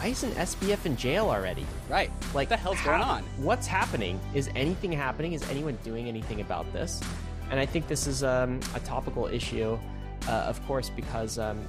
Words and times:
why 0.00 0.06
isn't 0.06 0.34
SBF 0.34 0.86
in 0.86 0.96
jail 0.96 1.28
already? 1.28 1.66
Right. 1.86 2.10
Like, 2.32 2.48
what 2.48 2.48
the 2.48 2.56
hell's 2.56 2.78
how- 2.78 2.92
going 2.92 3.02
on? 3.02 3.22
What's 3.36 3.66
happening? 3.66 4.18
Is 4.32 4.48
anything 4.56 4.92
happening? 4.92 5.34
Is 5.34 5.46
anyone 5.50 5.76
doing 5.84 6.08
anything 6.08 6.40
about 6.40 6.72
this? 6.72 7.02
And 7.50 7.60
I 7.60 7.66
think 7.66 7.86
this 7.86 8.06
is 8.06 8.24
um, 8.24 8.60
a 8.74 8.80
topical 8.80 9.26
issue, 9.26 9.78
uh, 10.26 10.30
of 10.30 10.64
course, 10.66 10.88
because 10.88 11.38
um, 11.38 11.60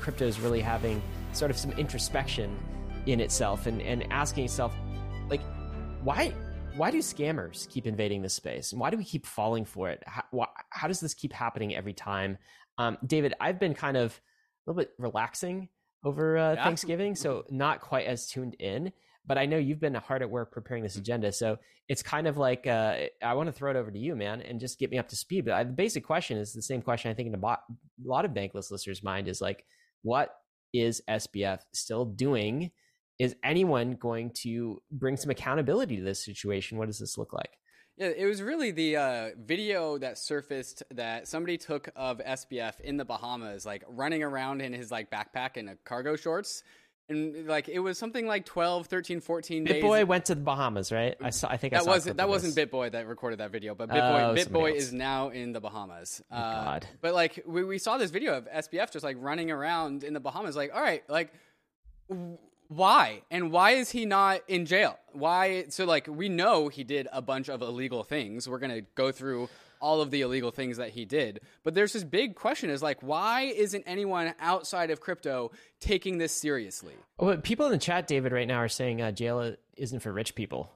crypto 0.00 0.26
is 0.26 0.38
really 0.38 0.60
having 0.60 1.00
sort 1.32 1.50
of 1.50 1.56
some 1.56 1.70
introspection 1.72 2.54
in 3.06 3.20
itself 3.20 3.66
and, 3.66 3.80
and 3.80 4.04
asking 4.12 4.44
itself, 4.44 4.74
like, 5.30 5.40
why 6.02 6.34
why 6.76 6.92
do 6.92 6.98
scammers 6.98 7.68
keep 7.70 7.86
invading 7.86 8.22
this 8.22 8.34
space 8.34 8.70
and 8.70 8.80
why 8.80 8.88
do 8.88 8.96
we 8.96 9.02
keep 9.02 9.26
falling 9.26 9.64
for 9.64 9.88
it 9.90 10.00
how, 10.06 10.22
why, 10.30 10.46
how 10.70 10.86
does 10.86 11.00
this 11.00 11.12
keep 11.12 11.32
happening 11.32 11.74
every 11.74 11.92
time 11.92 12.38
um, 12.78 12.96
david 13.04 13.34
i've 13.40 13.58
been 13.58 13.74
kind 13.74 13.96
of 13.96 14.12
a 14.12 14.70
little 14.70 14.80
bit 14.80 14.92
relaxing 14.96 15.68
over 16.04 16.38
uh, 16.38 16.54
Yeah. 16.54 16.64
thanksgiving 16.64 17.14
so 17.14 17.44
not 17.50 17.80
quite 17.80 18.06
as 18.06 18.26
tuned 18.28 18.54
in 18.54 18.92
but 19.26 19.36
i 19.38 19.46
know 19.46 19.58
you've 19.58 19.80
been 19.80 19.94
hard 19.94 20.22
at 20.22 20.30
work 20.30 20.52
preparing 20.52 20.82
this 20.82 20.96
agenda 20.96 21.32
so 21.32 21.58
it's 21.88 22.02
kind 22.02 22.26
of 22.26 22.36
like 22.36 22.66
uh, 22.66 22.96
i 23.22 23.34
want 23.34 23.48
to 23.48 23.52
throw 23.52 23.70
it 23.70 23.76
over 23.76 23.90
to 23.90 23.98
you 23.98 24.14
man 24.14 24.40
and 24.42 24.60
just 24.60 24.78
get 24.78 24.90
me 24.90 24.98
up 24.98 25.08
to 25.08 25.16
speed 25.16 25.44
but 25.44 25.54
I, 25.54 25.64
the 25.64 25.72
basic 25.72 26.04
question 26.04 26.38
is 26.38 26.52
the 26.52 26.62
same 26.62 26.82
question 26.82 27.10
i 27.10 27.14
think 27.14 27.28
in 27.28 27.34
a, 27.34 27.38
bo- 27.38 27.48
a 27.48 27.58
lot 28.04 28.24
of 28.24 28.30
bankless 28.32 28.70
listeners 28.70 29.02
mind 29.02 29.28
is 29.28 29.40
like 29.40 29.64
what 30.02 30.34
is 30.72 31.02
sbf 31.08 31.60
still 31.72 32.04
doing 32.04 32.70
is 33.18 33.34
anyone 33.42 33.96
going 33.96 34.30
to 34.30 34.80
bring 34.92 35.16
some 35.16 35.28
accountability 35.30 35.96
to 35.96 36.04
this 36.04 36.24
situation? 36.24 36.78
What 36.78 36.86
does 36.86 37.00
this 37.00 37.18
look 37.18 37.32
like? 37.32 37.50
Yeah, 37.98 38.10
it 38.16 38.26
was 38.26 38.42
really 38.42 38.70
the 38.70 38.96
uh, 38.96 39.28
video 39.36 39.98
that 39.98 40.18
surfaced 40.18 40.84
that 40.92 41.26
somebody 41.26 41.58
took 41.58 41.88
of 41.96 42.18
SBF 42.18 42.80
in 42.80 42.96
the 42.96 43.04
Bahamas, 43.04 43.66
like 43.66 43.82
running 43.88 44.22
around 44.22 44.62
in 44.62 44.72
his 44.72 44.92
like 44.92 45.10
backpack 45.10 45.56
and 45.56 45.70
a 45.70 45.74
cargo 45.84 46.14
shorts. 46.14 46.62
And 47.08 47.48
like 47.48 47.68
it 47.68 47.80
was 47.80 47.98
something 47.98 48.26
like 48.26 48.44
12, 48.44 48.86
13, 48.86 49.20
14 49.20 49.64
days. 49.64 49.82
BitBoy 49.82 50.06
went 50.06 50.26
to 50.26 50.36
the 50.36 50.42
Bahamas, 50.42 50.92
right? 50.92 51.16
I 51.20 51.30
saw. 51.30 51.48
I 51.48 51.56
think 51.56 51.72
I 51.72 51.78
that 51.78 51.84
saw 51.84 51.90
a 51.90 51.94
wasn't 51.94 52.16
that 52.18 52.28
wasn't. 52.28 52.54
BitBoy 52.54 52.92
that 52.92 53.08
recorded 53.08 53.40
that 53.40 53.50
video, 53.50 53.74
but 53.74 53.90
Oh, 53.90 53.94
BitBoy 53.94 54.44
somebody 54.44 54.44
BitBoy 54.44 54.74
is 54.76 54.92
now 54.92 55.30
in 55.30 55.52
the 55.52 55.60
Bahamas. 55.60 56.22
Uh, 56.30 56.36
God. 56.36 56.86
But 57.00 57.14
like 57.14 57.42
we, 57.46 57.64
we 57.64 57.78
saw 57.78 57.96
this 57.98 58.10
video 58.10 58.34
of 58.36 58.46
SBF 58.48 58.92
just 58.92 59.04
like 59.04 59.16
running 59.18 59.50
around 59.50 60.04
in 60.04 60.12
the 60.12 60.20
Bahamas, 60.20 60.54
like 60.54 60.70
all 60.72 60.82
right, 60.82 61.02
like 61.08 61.32
why 62.68 63.22
and 63.30 63.50
why 63.50 63.72
is 63.72 63.90
he 63.90 64.04
not 64.04 64.42
in 64.46 64.66
jail? 64.66 64.98
Why? 65.12 65.64
So 65.68 65.84
like 65.84 66.06
we 66.06 66.28
know 66.28 66.68
he 66.68 66.84
did 66.84 67.08
a 67.12 67.22
bunch 67.22 67.48
of 67.48 67.62
illegal 67.62 68.04
things. 68.04 68.48
We're 68.48 68.58
gonna 68.58 68.82
go 68.94 69.10
through 69.10 69.48
all 69.80 70.00
of 70.00 70.10
the 70.10 70.22
illegal 70.22 70.50
things 70.50 70.76
that 70.76 70.90
he 70.90 71.04
did, 71.04 71.40
but 71.62 71.74
there's 71.74 71.92
this 71.92 72.04
big 72.04 72.34
question: 72.34 72.68
is 72.68 72.82
like 72.82 73.02
why 73.02 73.42
isn't 73.42 73.84
anyone 73.86 74.34
outside 74.38 74.90
of 74.90 75.00
crypto 75.00 75.50
taking 75.80 76.18
this 76.18 76.32
seriously? 76.32 76.94
Well, 77.18 77.38
people 77.38 77.66
in 77.66 77.72
the 77.72 77.78
chat, 77.78 78.06
David, 78.06 78.32
right 78.32 78.48
now 78.48 78.58
are 78.58 78.68
saying 78.68 79.00
uh, 79.00 79.12
jail 79.12 79.54
isn't 79.76 80.00
for 80.00 80.12
rich 80.12 80.34
people, 80.34 80.70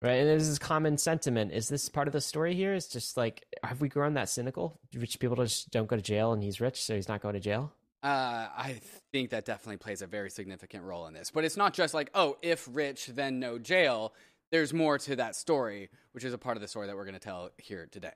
right? 0.00 0.18
And 0.18 0.28
there's 0.28 0.48
this 0.48 0.58
common 0.58 0.96
sentiment. 0.96 1.52
Is 1.52 1.68
this 1.68 1.88
part 1.88 2.06
of 2.06 2.12
the 2.12 2.20
story 2.20 2.54
here? 2.54 2.74
Is 2.74 2.86
just 2.86 3.16
like, 3.16 3.44
have 3.64 3.80
we 3.80 3.88
grown 3.88 4.14
that 4.14 4.28
cynical? 4.28 4.78
Rich 4.94 5.18
people 5.18 5.36
just 5.36 5.70
don't 5.70 5.88
go 5.88 5.96
to 5.96 6.02
jail, 6.02 6.32
and 6.32 6.42
he's 6.42 6.60
rich, 6.60 6.82
so 6.82 6.94
he's 6.94 7.08
not 7.08 7.20
going 7.20 7.34
to 7.34 7.40
jail. 7.40 7.72
Uh, 8.02 8.48
I 8.56 8.80
think 9.12 9.30
that 9.30 9.44
definitely 9.44 9.76
plays 9.76 10.02
a 10.02 10.06
very 10.06 10.28
significant 10.28 10.82
role 10.84 11.06
in 11.06 11.14
this. 11.14 11.30
But 11.30 11.44
it's 11.44 11.56
not 11.56 11.72
just 11.72 11.94
like, 11.94 12.10
oh, 12.14 12.36
if 12.42 12.68
rich, 12.70 13.06
then 13.06 13.38
no 13.38 13.58
jail. 13.58 14.12
There's 14.50 14.74
more 14.74 14.98
to 14.98 15.16
that 15.16 15.36
story, 15.36 15.88
which 16.12 16.24
is 16.24 16.32
a 16.32 16.38
part 16.38 16.56
of 16.56 16.60
the 16.60 16.68
story 16.68 16.88
that 16.88 16.96
we're 16.96 17.04
going 17.04 17.14
to 17.14 17.20
tell 17.20 17.50
here 17.58 17.88
today. 17.90 18.12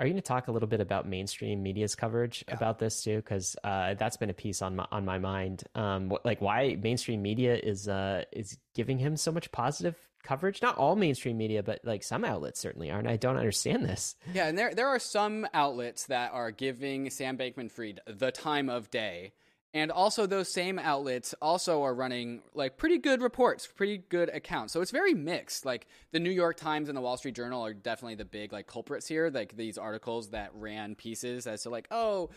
Are 0.00 0.06
you 0.06 0.14
going 0.14 0.22
to 0.22 0.26
talk 0.26 0.48
a 0.48 0.52
little 0.52 0.66
bit 0.66 0.80
about 0.80 1.06
mainstream 1.06 1.62
media's 1.62 1.94
coverage 1.94 2.42
about 2.48 2.78
this 2.78 3.04
too? 3.04 3.16
Because 3.16 3.54
uh, 3.62 3.92
that's 3.94 4.16
been 4.16 4.30
a 4.30 4.34
piece 4.34 4.62
on 4.62 4.74
my 4.74 4.86
on 4.90 5.04
my 5.04 5.18
mind. 5.18 5.64
Um, 5.74 6.08
what, 6.08 6.24
like 6.24 6.40
why 6.40 6.78
mainstream 6.82 7.20
media 7.20 7.54
is 7.54 7.86
uh, 7.86 8.24
is 8.32 8.56
giving 8.74 8.96
him 8.96 9.18
so 9.18 9.30
much 9.30 9.52
positive 9.52 9.96
coverage. 10.22 10.62
Not 10.62 10.78
all 10.78 10.96
mainstream 10.96 11.36
media, 11.36 11.62
but 11.62 11.80
like 11.84 12.02
some 12.02 12.24
outlets 12.24 12.60
certainly 12.60 12.90
aren't. 12.90 13.08
I 13.08 13.16
don't 13.16 13.36
understand 13.36 13.84
this. 13.84 14.16
Yeah, 14.32 14.46
and 14.46 14.56
there 14.56 14.74
there 14.74 14.88
are 14.88 14.98
some 14.98 15.46
outlets 15.52 16.06
that 16.06 16.32
are 16.32 16.50
giving 16.50 17.10
Sam 17.10 17.36
Bankman-Fried 17.36 18.00
the 18.06 18.32
time 18.32 18.70
of 18.70 18.90
day. 18.90 19.34
And 19.72 19.92
also 19.92 20.26
those 20.26 20.52
same 20.52 20.80
outlets 20.80 21.32
also 21.40 21.82
are 21.82 21.94
running 21.94 22.42
like 22.54 22.76
pretty 22.76 22.98
good 22.98 23.22
reports, 23.22 23.68
pretty 23.68 23.98
good 23.98 24.28
accounts. 24.28 24.72
So 24.72 24.80
it's 24.80 24.90
very 24.90 25.14
mixed. 25.14 25.64
Like 25.64 25.86
the 26.10 26.18
New 26.18 26.30
York 26.30 26.56
Times 26.56 26.88
and 26.88 26.96
the 26.96 27.00
Wall 27.00 27.16
Street 27.16 27.36
Journal 27.36 27.64
are 27.64 27.72
definitely 27.72 28.16
the 28.16 28.24
big 28.24 28.52
like 28.52 28.66
culprits 28.66 29.06
here, 29.06 29.30
like 29.32 29.56
these 29.56 29.78
articles 29.78 30.30
that 30.30 30.50
ran 30.54 30.96
pieces 30.96 31.46
as 31.46 31.62
to 31.62 31.70
like, 31.70 31.86
oh, 31.92 32.30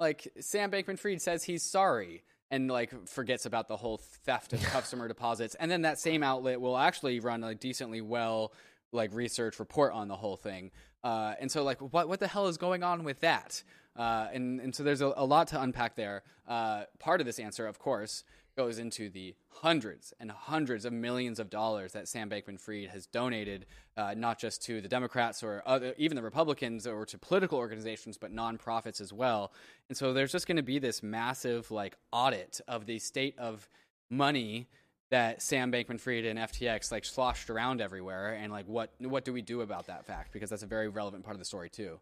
like 0.00 0.26
Sam 0.40 0.70
Bankman-Fried 0.72 1.22
says 1.22 1.44
he's 1.44 1.62
sorry 1.62 2.24
and 2.50 2.68
like 2.68 3.06
forgets 3.06 3.46
about 3.46 3.68
the 3.68 3.76
whole 3.76 3.98
theft 3.98 4.52
of 4.52 4.62
customer 4.64 5.06
deposits. 5.06 5.54
And 5.54 5.70
then 5.70 5.82
that 5.82 6.00
same 6.00 6.24
outlet 6.24 6.60
will 6.60 6.76
actually 6.76 7.20
run 7.20 7.44
a 7.44 7.54
decently 7.54 8.00
well 8.00 8.52
like 8.92 9.14
research 9.14 9.60
report 9.60 9.92
on 9.92 10.08
the 10.08 10.16
whole 10.16 10.36
thing. 10.36 10.72
Uh, 11.04 11.34
and 11.40 11.50
so 11.50 11.62
like 11.62 11.80
what 11.80 12.08
what 12.08 12.18
the 12.20 12.26
hell 12.26 12.48
is 12.48 12.58
going 12.58 12.82
on 12.82 13.04
with 13.04 13.20
that? 13.20 13.62
Uh, 13.96 14.28
and 14.32 14.60
and 14.60 14.74
so 14.74 14.82
there's 14.82 15.00
a, 15.00 15.12
a 15.16 15.24
lot 15.24 15.48
to 15.48 15.60
unpack 15.60 15.96
there. 15.96 16.22
Uh, 16.46 16.84
part 16.98 17.20
of 17.20 17.26
this 17.26 17.38
answer, 17.38 17.66
of 17.66 17.78
course, 17.78 18.24
goes 18.56 18.78
into 18.78 19.08
the 19.08 19.34
hundreds 19.48 20.12
and 20.20 20.30
hundreds 20.30 20.84
of 20.84 20.92
millions 20.92 21.38
of 21.38 21.50
dollars 21.50 21.92
that 21.92 22.08
Sam 22.08 22.28
Bankman-Fried 22.28 22.88
has 22.90 23.06
donated, 23.06 23.66
uh, 23.96 24.14
not 24.16 24.38
just 24.38 24.62
to 24.62 24.80
the 24.80 24.88
Democrats 24.88 25.42
or 25.42 25.62
other, 25.66 25.94
even 25.96 26.16
the 26.16 26.22
Republicans 26.22 26.86
or 26.86 27.04
to 27.06 27.18
political 27.18 27.58
organizations, 27.58 28.18
but 28.18 28.34
nonprofits 28.34 29.00
as 29.00 29.12
well. 29.12 29.52
And 29.88 29.96
so 29.96 30.12
there's 30.12 30.32
just 30.32 30.46
going 30.46 30.56
to 30.56 30.62
be 30.62 30.78
this 30.78 31.02
massive 31.02 31.70
like 31.70 31.96
audit 32.12 32.60
of 32.68 32.86
the 32.86 32.98
state 32.98 33.38
of 33.38 33.68
money 34.10 34.68
that 35.10 35.42
Sam 35.42 35.72
Bankman-Fried 35.72 36.24
and 36.24 36.38
FTX 36.38 36.92
like 36.92 37.04
sloshed 37.04 37.50
around 37.50 37.80
everywhere, 37.80 38.34
and 38.34 38.52
like 38.52 38.66
what 38.66 38.92
what 38.98 39.24
do 39.24 39.32
we 39.32 39.42
do 39.42 39.60
about 39.60 39.86
that 39.86 40.06
fact? 40.06 40.32
Because 40.32 40.50
that's 40.50 40.62
a 40.62 40.66
very 40.66 40.88
relevant 40.88 41.24
part 41.24 41.34
of 41.34 41.38
the 41.40 41.44
story 41.44 41.68
too. 41.68 41.98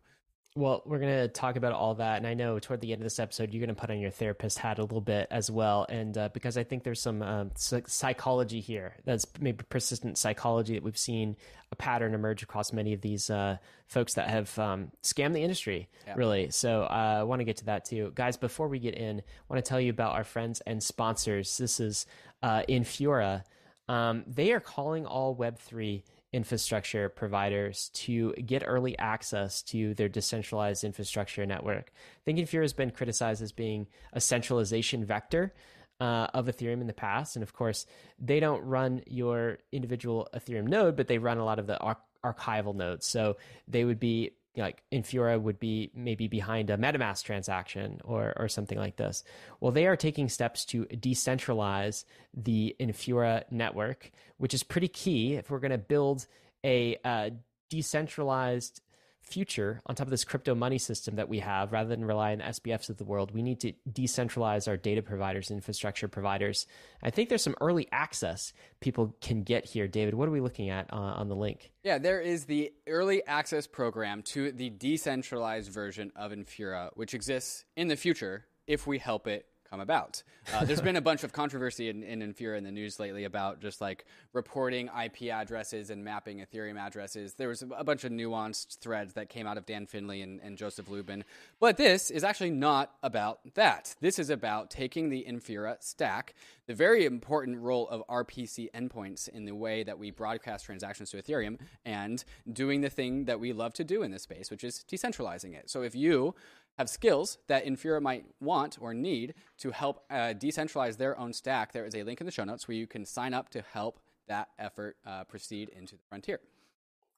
Well, 0.58 0.82
we're 0.84 0.98
going 0.98 1.14
to 1.20 1.28
talk 1.28 1.54
about 1.54 1.72
all 1.72 1.94
that. 1.94 2.16
And 2.16 2.26
I 2.26 2.34
know 2.34 2.58
toward 2.58 2.80
the 2.80 2.90
end 2.90 3.00
of 3.00 3.04
this 3.04 3.20
episode, 3.20 3.54
you're 3.54 3.64
going 3.64 3.72
to 3.72 3.80
put 3.80 3.90
on 3.90 4.00
your 4.00 4.10
therapist 4.10 4.58
hat 4.58 4.80
a 4.80 4.82
little 4.82 5.00
bit 5.00 5.28
as 5.30 5.52
well. 5.52 5.86
And 5.88 6.18
uh, 6.18 6.30
because 6.30 6.58
I 6.58 6.64
think 6.64 6.82
there's 6.82 7.00
some 7.00 7.22
um, 7.22 7.52
psychology 7.54 8.58
here, 8.58 8.96
that's 9.04 9.24
maybe 9.38 9.62
persistent 9.68 10.18
psychology 10.18 10.74
that 10.74 10.82
we've 10.82 10.98
seen 10.98 11.36
a 11.70 11.76
pattern 11.76 12.12
emerge 12.12 12.42
across 12.42 12.72
many 12.72 12.92
of 12.92 13.00
these 13.02 13.30
uh, 13.30 13.58
folks 13.86 14.14
that 14.14 14.30
have 14.30 14.58
um, 14.58 14.90
scammed 15.00 15.34
the 15.34 15.42
industry, 15.44 15.88
really. 16.16 16.50
So 16.50 16.82
uh, 16.82 17.18
I 17.20 17.22
want 17.22 17.38
to 17.38 17.44
get 17.44 17.58
to 17.58 17.66
that 17.66 17.84
too. 17.84 18.10
Guys, 18.16 18.36
before 18.36 18.66
we 18.66 18.80
get 18.80 18.96
in, 18.96 19.20
I 19.20 19.22
want 19.48 19.64
to 19.64 19.68
tell 19.68 19.80
you 19.80 19.90
about 19.90 20.16
our 20.16 20.24
friends 20.24 20.60
and 20.66 20.82
sponsors. 20.82 21.56
This 21.56 21.78
is 21.78 22.04
uh, 22.42 22.62
Infura. 22.68 23.44
Um, 23.88 24.24
they 24.26 24.50
are 24.50 24.60
calling 24.60 25.06
all 25.06 25.36
Web3 25.36 26.02
infrastructure 26.32 27.08
providers 27.08 27.90
to 27.94 28.32
get 28.34 28.62
early 28.66 28.98
access 28.98 29.62
to 29.62 29.94
their 29.94 30.08
decentralized 30.08 30.84
infrastructure 30.84 31.46
network. 31.46 31.90
I 31.94 32.20
think 32.24 32.38
Infura 32.38 32.62
has 32.62 32.72
been 32.72 32.90
criticized 32.90 33.42
as 33.42 33.52
being 33.52 33.86
a 34.12 34.20
centralization 34.20 35.04
vector 35.04 35.54
uh, 36.00 36.28
of 36.34 36.46
Ethereum 36.46 36.80
in 36.80 36.86
the 36.86 36.92
past. 36.92 37.36
And 37.36 37.42
of 37.42 37.52
course, 37.52 37.86
they 38.18 38.40
don't 38.40 38.62
run 38.62 39.02
your 39.06 39.58
individual 39.72 40.28
Ethereum 40.34 40.68
node, 40.68 40.96
but 40.96 41.08
they 41.08 41.18
run 41.18 41.38
a 41.38 41.44
lot 41.44 41.58
of 41.58 41.66
the 41.66 41.78
ar- 41.78 41.98
archival 42.24 42.74
nodes. 42.74 43.06
So 43.06 43.36
they 43.66 43.84
would 43.84 43.98
be 43.98 44.32
like 44.58 44.82
Infura 44.92 45.40
would 45.40 45.58
be 45.58 45.90
maybe 45.94 46.28
behind 46.28 46.70
a 46.70 46.76
MetaMask 46.76 47.22
transaction 47.22 48.00
or 48.04 48.32
or 48.36 48.48
something 48.48 48.78
like 48.78 48.96
this. 48.96 49.24
Well, 49.60 49.72
they 49.72 49.86
are 49.86 49.96
taking 49.96 50.28
steps 50.28 50.64
to 50.66 50.84
decentralize 50.86 52.04
the 52.34 52.76
Infura 52.80 53.44
network, 53.50 54.10
which 54.38 54.54
is 54.54 54.62
pretty 54.62 54.88
key 54.88 55.34
if 55.34 55.50
we're 55.50 55.60
going 55.60 55.70
to 55.70 55.78
build 55.78 56.26
a 56.64 56.98
uh, 57.04 57.30
decentralized 57.70 58.80
future 59.28 59.80
on 59.86 59.94
top 59.94 60.06
of 60.06 60.10
this 60.10 60.24
crypto 60.24 60.54
money 60.54 60.78
system 60.78 61.16
that 61.16 61.28
we 61.28 61.40
have 61.40 61.72
rather 61.72 61.88
than 61.88 62.04
rely 62.04 62.32
on 62.32 62.38
the 62.38 62.44
SBFs 62.44 62.88
of 62.88 62.96
the 62.96 63.04
world. 63.04 63.32
We 63.32 63.42
need 63.42 63.60
to 63.60 63.72
decentralize 63.90 64.66
our 64.66 64.76
data 64.76 65.02
providers, 65.02 65.50
infrastructure 65.50 66.08
providers. 66.08 66.66
I 67.02 67.10
think 67.10 67.28
there's 67.28 67.42
some 67.42 67.56
early 67.60 67.88
access 67.92 68.52
people 68.80 69.14
can 69.20 69.42
get 69.42 69.64
here. 69.64 69.86
David, 69.86 70.14
what 70.14 70.28
are 70.28 70.32
we 70.32 70.40
looking 70.40 70.70
at 70.70 70.92
uh, 70.92 70.96
on 70.96 71.28
the 71.28 71.36
link? 71.36 71.70
Yeah, 71.82 71.98
there 71.98 72.20
is 72.20 72.46
the 72.46 72.72
early 72.86 73.24
access 73.26 73.66
program 73.66 74.22
to 74.22 74.52
the 74.52 74.70
decentralized 74.70 75.70
version 75.70 76.10
of 76.16 76.32
Infura, 76.32 76.90
which 76.94 77.14
exists 77.14 77.64
in 77.76 77.88
the 77.88 77.96
future 77.96 78.46
if 78.66 78.86
we 78.86 78.98
help 78.98 79.26
it 79.26 79.46
come 79.68 79.80
about. 79.80 80.22
Uh, 80.52 80.64
there's 80.64 80.80
been 80.80 80.96
a 80.96 81.00
bunch 81.00 81.24
of 81.24 81.32
controversy 81.32 81.88
in, 81.88 82.02
in 82.02 82.20
Infura 82.20 82.56
in 82.56 82.64
the 82.64 82.70
news 82.70 82.98
lately 82.98 83.24
about 83.24 83.60
just 83.60 83.80
like 83.80 84.06
reporting 84.32 84.88
IP 84.88 85.30
addresses 85.30 85.90
and 85.90 86.04
mapping 86.04 86.38
Ethereum 86.38 86.78
addresses. 86.78 87.34
There 87.34 87.48
was 87.48 87.62
a 87.76 87.84
bunch 87.84 88.04
of 88.04 88.12
nuanced 88.12 88.78
threads 88.78 89.14
that 89.14 89.28
came 89.28 89.46
out 89.46 89.58
of 89.58 89.66
Dan 89.66 89.86
Finlay 89.86 90.22
and, 90.22 90.40
and 90.40 90.56
Joseph 90.56 90.88
Lubin. 90.88 91.24
But 91.60 91.76
this 91.76 92.10
is 92.10 92.24
actually 92.24 92.50
not 92.50 92.94
about 93.02 93.40
that. 93.54 93.94
This 94.00 94.18
is 94.18 94.30
about 94.30 94.70
taking 94.70 95.10
the 95.10 95.24
Infura 95.28 95.76
stack, 95.80 96.34
the 96.66 96.74
very 96.74 97.04
important 97.04 97.58
role 97.58 97.88
of 97.88 98.06
RPC 98.08 98.70
endpoints 98.72 99.28
in 99.28 99.44
the 99.44 99.54
way 99.54 99.82
that 99.82 99.98
we 99.98 100.10
broadcast 100.10 100.64
transactions 100.64 101.10
to 101.10 101.22
Ethereum, 101.22 101.58
and 101.84 102.24
doing 102.50 102.80
the 102.80 102.90
thing 102.90 103.26
that 103.26 103.40
we 103.40 103.52
love 103.52 103.74
to 103.74 103.84
do 103.84 104.02
in 104.02 104.10
this 104.10 104.22
space, 104.22 104.50
which 104.50 104.64
is 104.64 104.84
decentralizing 104.90 105.54
it. 105.54 105.68
So 105.68 105.82
if 105.82 105.94
you 105.94 106.34
have 106.78 106.88
skills 106.88 107.38
that 107.48 107.66
Infura 107.66 108.00
might 108.00 108.24
want 108.40 108.78
or 108.80 108.94
need 108.94 109.34
to 109.58 109.70
help 109.72 110.04
uh, 110.10 110.32
decentralize 110.34 110.96
their 110.96 111.18
own 111.18 111.32
stack, 111.32 111.72
there 111.72 111.84
is 111.84 111.94
a 111.94 112.04
link 112.04 112.20
in 112.20 112.24
the 112.24 112.30
show 112.32 112.44
notes 112.44 112.68
where 112.68 112.76
you 112.76 112.86
can 112.86 113.04
sign 113.04 113.34
up 113.34 113.48
to 113.50 113.62
help 113.72 113.98
that 114.28 114.48
effort 114.58 114.96
uh, 115.04 115.24
proceed 115.24 115.70
into 115.70 115.96
the 115.96 116.02
frontier. 116.08 116.40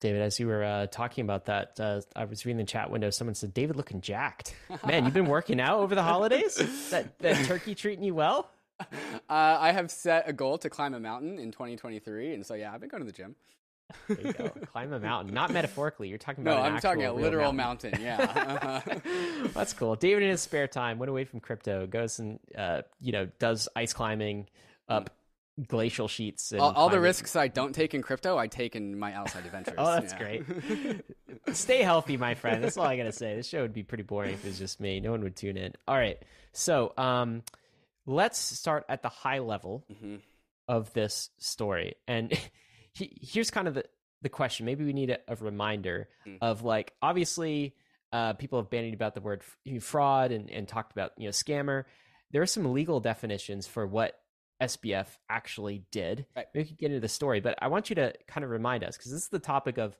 David, 0.00 0.22
as 0.22 0.40
you 0.40 0.46
were 0.46 0.64
uh, 0.64 0.86
talking 0.86 1.24
about 1.24 1.44
that, 1.44 1.78
uh, 1.78 2.00
I 2.16 2.24
was 2.24 2.46
reading 2.46 2.56
the 2.56 2.64
chat 2.64 2.90
window. 2.90 3.10
Someone 3.10 3.34
said, 3.34 3.52
"David 3.52 3.76
looking 3.76 4.00
jacked." 4.00 4.54
Man, 4.86 5.04
you've 5.04 5.12
been 5.12 5.26
working 5.26 5.60
out 5.60 5.78
over 5.78 5.94
the 5.94 6.02
holidays. 6.02 6.54
that 6.90 7.18
that 7.18 7.44
turkey 7.44 7.74
treating 7.74 8.04
you 8.04 8.14
well? 8.14 8.50
Uh, 9.28 9.58
I 9.60 9.72
have 9.72 9.90
set 9.90 10.26
a 10.26 10.32
goal 10.32 10.56
to 10.56 10.70
climb 10.70 10.94
a 10.94 10.98
mountain 10.98 11.38
in 11.38 11.52
2023, 11.52 12.32
and 12.32 12.46
so 12.46 12.54
yeah, 12.54 12.72
I've 12.72 12.80
been 12.80 12.88
going 12.88 13.02
to 13.02 13.06
the 13.06 13.12
gym. 13.12 13.36
There 14.08 14.20
you 14.26 14.32
go. 14.32 14.48
Climb 14.72 14.92
a 14.92 15.00
mountain, 15.00 15.34
not 15.34 15.52
metaphorically. 15.52 16.08
You're 16.08 16.18
talking 16.18 16.44
No, 16.44 16.52
about. 16.52 16.66
an 16.66 16.74
I'm 16.74 16.80
talking 16.80 17.04
a 17.04 17.12
literal 17.12 17.52
mountain. 17.52 17.92
mountain. 17.92 18.02
Yeah. 18.02 18.80
Uh-huh. 18.90 19.48
That's 19.54 19.72
cool. 19.72 19.94
David, 19.96 20.22
in 20.24 20.30
his 20.30 20.40
spare 20.40 20.66
time, 20.68 20.98
went 20.98 21.10
away 21.10 21.24
from 21.24 21.40
crypto, 21.40 21.86
goes 21.86 22.18
and 22.18 22.38
uh, 22.56 22.82
you 23.00 23.12
know 23.12 23.26
does 23.38 23.68
ice 23.76 23.92
climbing 23.92 24.48
up 24.88 25.10
glacial 25.68 26.08
sheets. 26.08 26.52
And 26.52 26.60
all, 26.60 26.72
all 26.72 26.88
the 26.88 27.00
risks 27.00 27.36
I 27.36 27.48
don't 27.48 27.74
take 27.74 27.92
in 27.94 28.00
crypto, 28.02 28.38
I 28.38 28.46
take 28.46 28.76
in 28.76 28.98
my 28.98 29.12
outside 29.12 29.44
adventures. 29.44 29.74
Oh, 29.78 29.92
that's 29.92 30.14
great. 30.14 30.44
Stay 31.52 31.82
healthy, 31.82 32.16
my 32.16 32.34
friend. 32.34 32.62
That's 32.64 32.76
all 32.76 32.86
I 32.86 32.96
gotta 32.96 33.12
say. 33.12 33.36
This 33.36 33.46
show 33.48 33.62
would 33.62 33.74
be 33.74 33.82
pretty 33.82 34.04
boring 34.04 34.32
if 34.34 34.44
it 34.44 34.48
was 34.48 34.58
just 34.58 34.80
me. 34.80 35.00
No 35.00 35.10
one 35.10 35.22
would 35.22 35.36
tune 35.36 35.56
in. 35.56 35.72
All 35.86 35.96
right, 35.96 36.18
so 36.52 36.92
um, 36.96 37.42
let's 38.06 38.38
start 38.38 38.84
at 38.88 39.02
the 39.02 39.08
high 39.10 39.40
level 39.40 39.84
Mhm. 39.92 40.20
of 40.68 40.92
this 40.94 41.30
story, 41.38 41.94
and 42.08 42.32
he, 42.94 43.16
here's 43.20 43.50
kind 43.50 43.68
of 43.68 43.74
the 43.74 43.84
the 44.22 44.28
question. 44.28 44.66
Maybe 44.66 44.84
we 44.84 44.92
need 44.92 45.10
a, 45.10 45.18
a 45.28 45.36
reminder 45.36 46.08
Mm. 46.26 46.38
of 46.42 46.62
like 46.62 46.92
obviously 47.00 47.74
uh, 48.12 48.32
people 48.34 48.58
have 48.60 48.68
bandied 48.70 48.94
about 48.94 49.14
the 49.14 49.20
word 49.20 49.42
f- 49.42 49.82
fraud 49.82 50.32
and, 50.32 50.50
and 50.50 50.66
talked 50.68 50.92
about 50.92 51.12
you 51.16 51.24
know 51.26 51.30
scammer. 51.30 51.84
There 52.32 52.42
are 52.42 52.46
some 52.46 52.72
legal 52.72 53.00
definitions 53.00 53.66
for 53.66 53.86
what 53.86 54.18
SBF 54.60 55.06
actually 55.28 55.84
did. 55.90 56.26
Right. 56.36 56.46
Maybe 56.54 56.64
we 56.64 56.68
could 56.68 56.78
get 56.78 56.86
into 56.90 57.00
the 57.00 57.08
story, 57.08 57.40
but 57.40 57.56
I 57.62 57.68
want 57.68 57.88
you 57.88 57.96
to 57.96 58.12
kind 58.28 58.44
of 58.44 58.50
remind 58.50 58.84
us 58.84 58.96
because 58.96 59.10
this 59.12 59.22
is 59.22 59.28
the 59.28 59.38
topic 59.38 59.78
of 59.78 59.96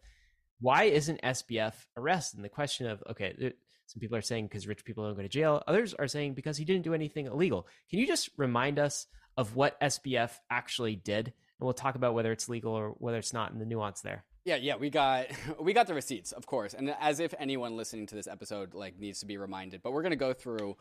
why 0.61 0.85
isn't 0.85 1.23
SBF 1.23 1.73
arrested? 1.97 2.37
And 2.39 2.45
the 2.45 2.49
question 2.51 2.87
of 2.87 3.03
okay, 3.11 3.35
there- 3.39 3.53
some 3.87 3.99
people 4.01 4.17
are 4.17 4.23
saying 4.23 4.47
because 4.47 4.69
rich 4.69 4.85
people 4.85 5.05
don't 5.05 5.17
go 5.17 5.23
to 5.23 5.29
jail. 5.29 5.65
Others 5.67 5.95
are 5.95 6.07
saying 6.07 6.35
because 6.35 6.57
he 6.57 6.65
didn't 6.65 6.85
do 6.85 6.95
anything 6.95 7.27
illegal. 7.27 7.67
Can 7.91 7.99
you 7.99 8.07
just 8.07 8.29
remind 8.37 8.79
us 8.79 9.07
of 9.37 9.57
what 9.57 9.81
SBF 9.81 10.31
actually 10.49 10.95
did? 10.95 11.33
And 11.61 11.67
we'll 11.67 11.75
talk 11.75 11.95
about 11.95 12.15
whether 12.15 12.33
it's 12.33 12.49
legal 12.49 12.73
or 12.73 12.91
whether 12.99 13.19
it's 13.19 13.35
not 13.35 13.53
and 13.53 13.61
the 13.61 13.67
nuance 13.67 14.01
there. 14.01 14.25
Yeah, 14.45 14.57
yeah, 14.57 14.77
we 14.77 14.89
got 14.89 15.27
we 15.61 15.73
got 15.73 15.87
the 15.87 15.95
receipts, 15.95 16.33
of 16.33 16.47
course, 16.47 16.75
and 16.75 16.95
as 16.99 17.21
if 17.21 17.35
anyone 17.39 17.77
listening 17.77 18.07
to 18.07 18.15
this 18.15 18.27
episode 18.27 18.75
like 18.75 18.99
needs 18.99 19.21
to 19.21 19.27
be 19.27 19.37
reminded. 19.37 19.83
But 19.83 19.93
we're 19.93 20.03
gonna 20.03 20.17
go 20.17 20.33
through 20.33 20.77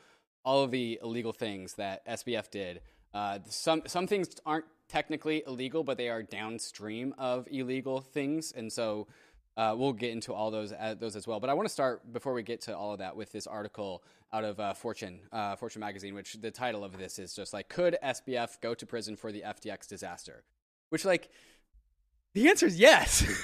all 0.45 0.63
of 0.63 0.71
the 0.71 0.99
illegal 1.03 1.33
things 1.33 1.73
that 1.73 2.07
SBF 2.07 2.49
did. 2.49 2.81
Uh, 3.13 3.39
some 3.49 3.81
some 3.87 4.07
things 4.07 4.29
aren't 4.45 4.65
technically 4.87 5.43
illegal, 5.45 5.83
but 5.83 5.97
they 5.97 6.09
are 6.09 6.23
downstream 6.23 7.13
of 7.17 7.47
illegal 7.51 7.99
things, 7.99 8.53
and 8.53 8.71
so 8.71 9.07
uh, 9.57 9.75
we'll 9.77 9.91
get 9.91 10.11
into 10.11 10.33
all 10.33 10.49
those 10.51 10.71
uh, 10.71 10.95
those 10.97 11.17
as 11.17 11.27
well. 11.27 11.41
But 11.41 11.49
I 11.49 11.53
want 11.53 11.67
to 11.67 11.73
start 11.73 12.13
before 12.13 12.33
we 12.33 12.43
get 12.43 12.61
to 12.61 12.77
all 12.77 12.93
of 12.93 12.99
that 12.99 13.15
with 13.17 13.33
this 13.33 13.45
article 13.45 14.03
out 14.31 14.45
of 14.45 14.59
uh, 14.59 14.73
Fortune 14.73 15.19
uh, 15.33 15.57
Fortune 15.57 15.81
magazine, 15.81 16.15
which 16.15 16.33
the 16.33 16.51
title 16.51 16.85
of 16.85 16.97
this 16.97 17.19
is 17.19 17.33
just 17.33 17.51
like, 17.51 17.67
"Could 17.67 17.97
SBF 18.01 18.61
go 18.61 18.73
to 18.73 18.85
prison 18.85 19.17
for 19.17 19.33
the 19.33 19.41
FTX 19.41 19.85
disaster?" 19.85 20.43
Which 20.89 21.05
like 21.05 21.29
the 22.35 22.47
answer 22.47 22.67
is 22.67 22.79
yes. 22.79 23.25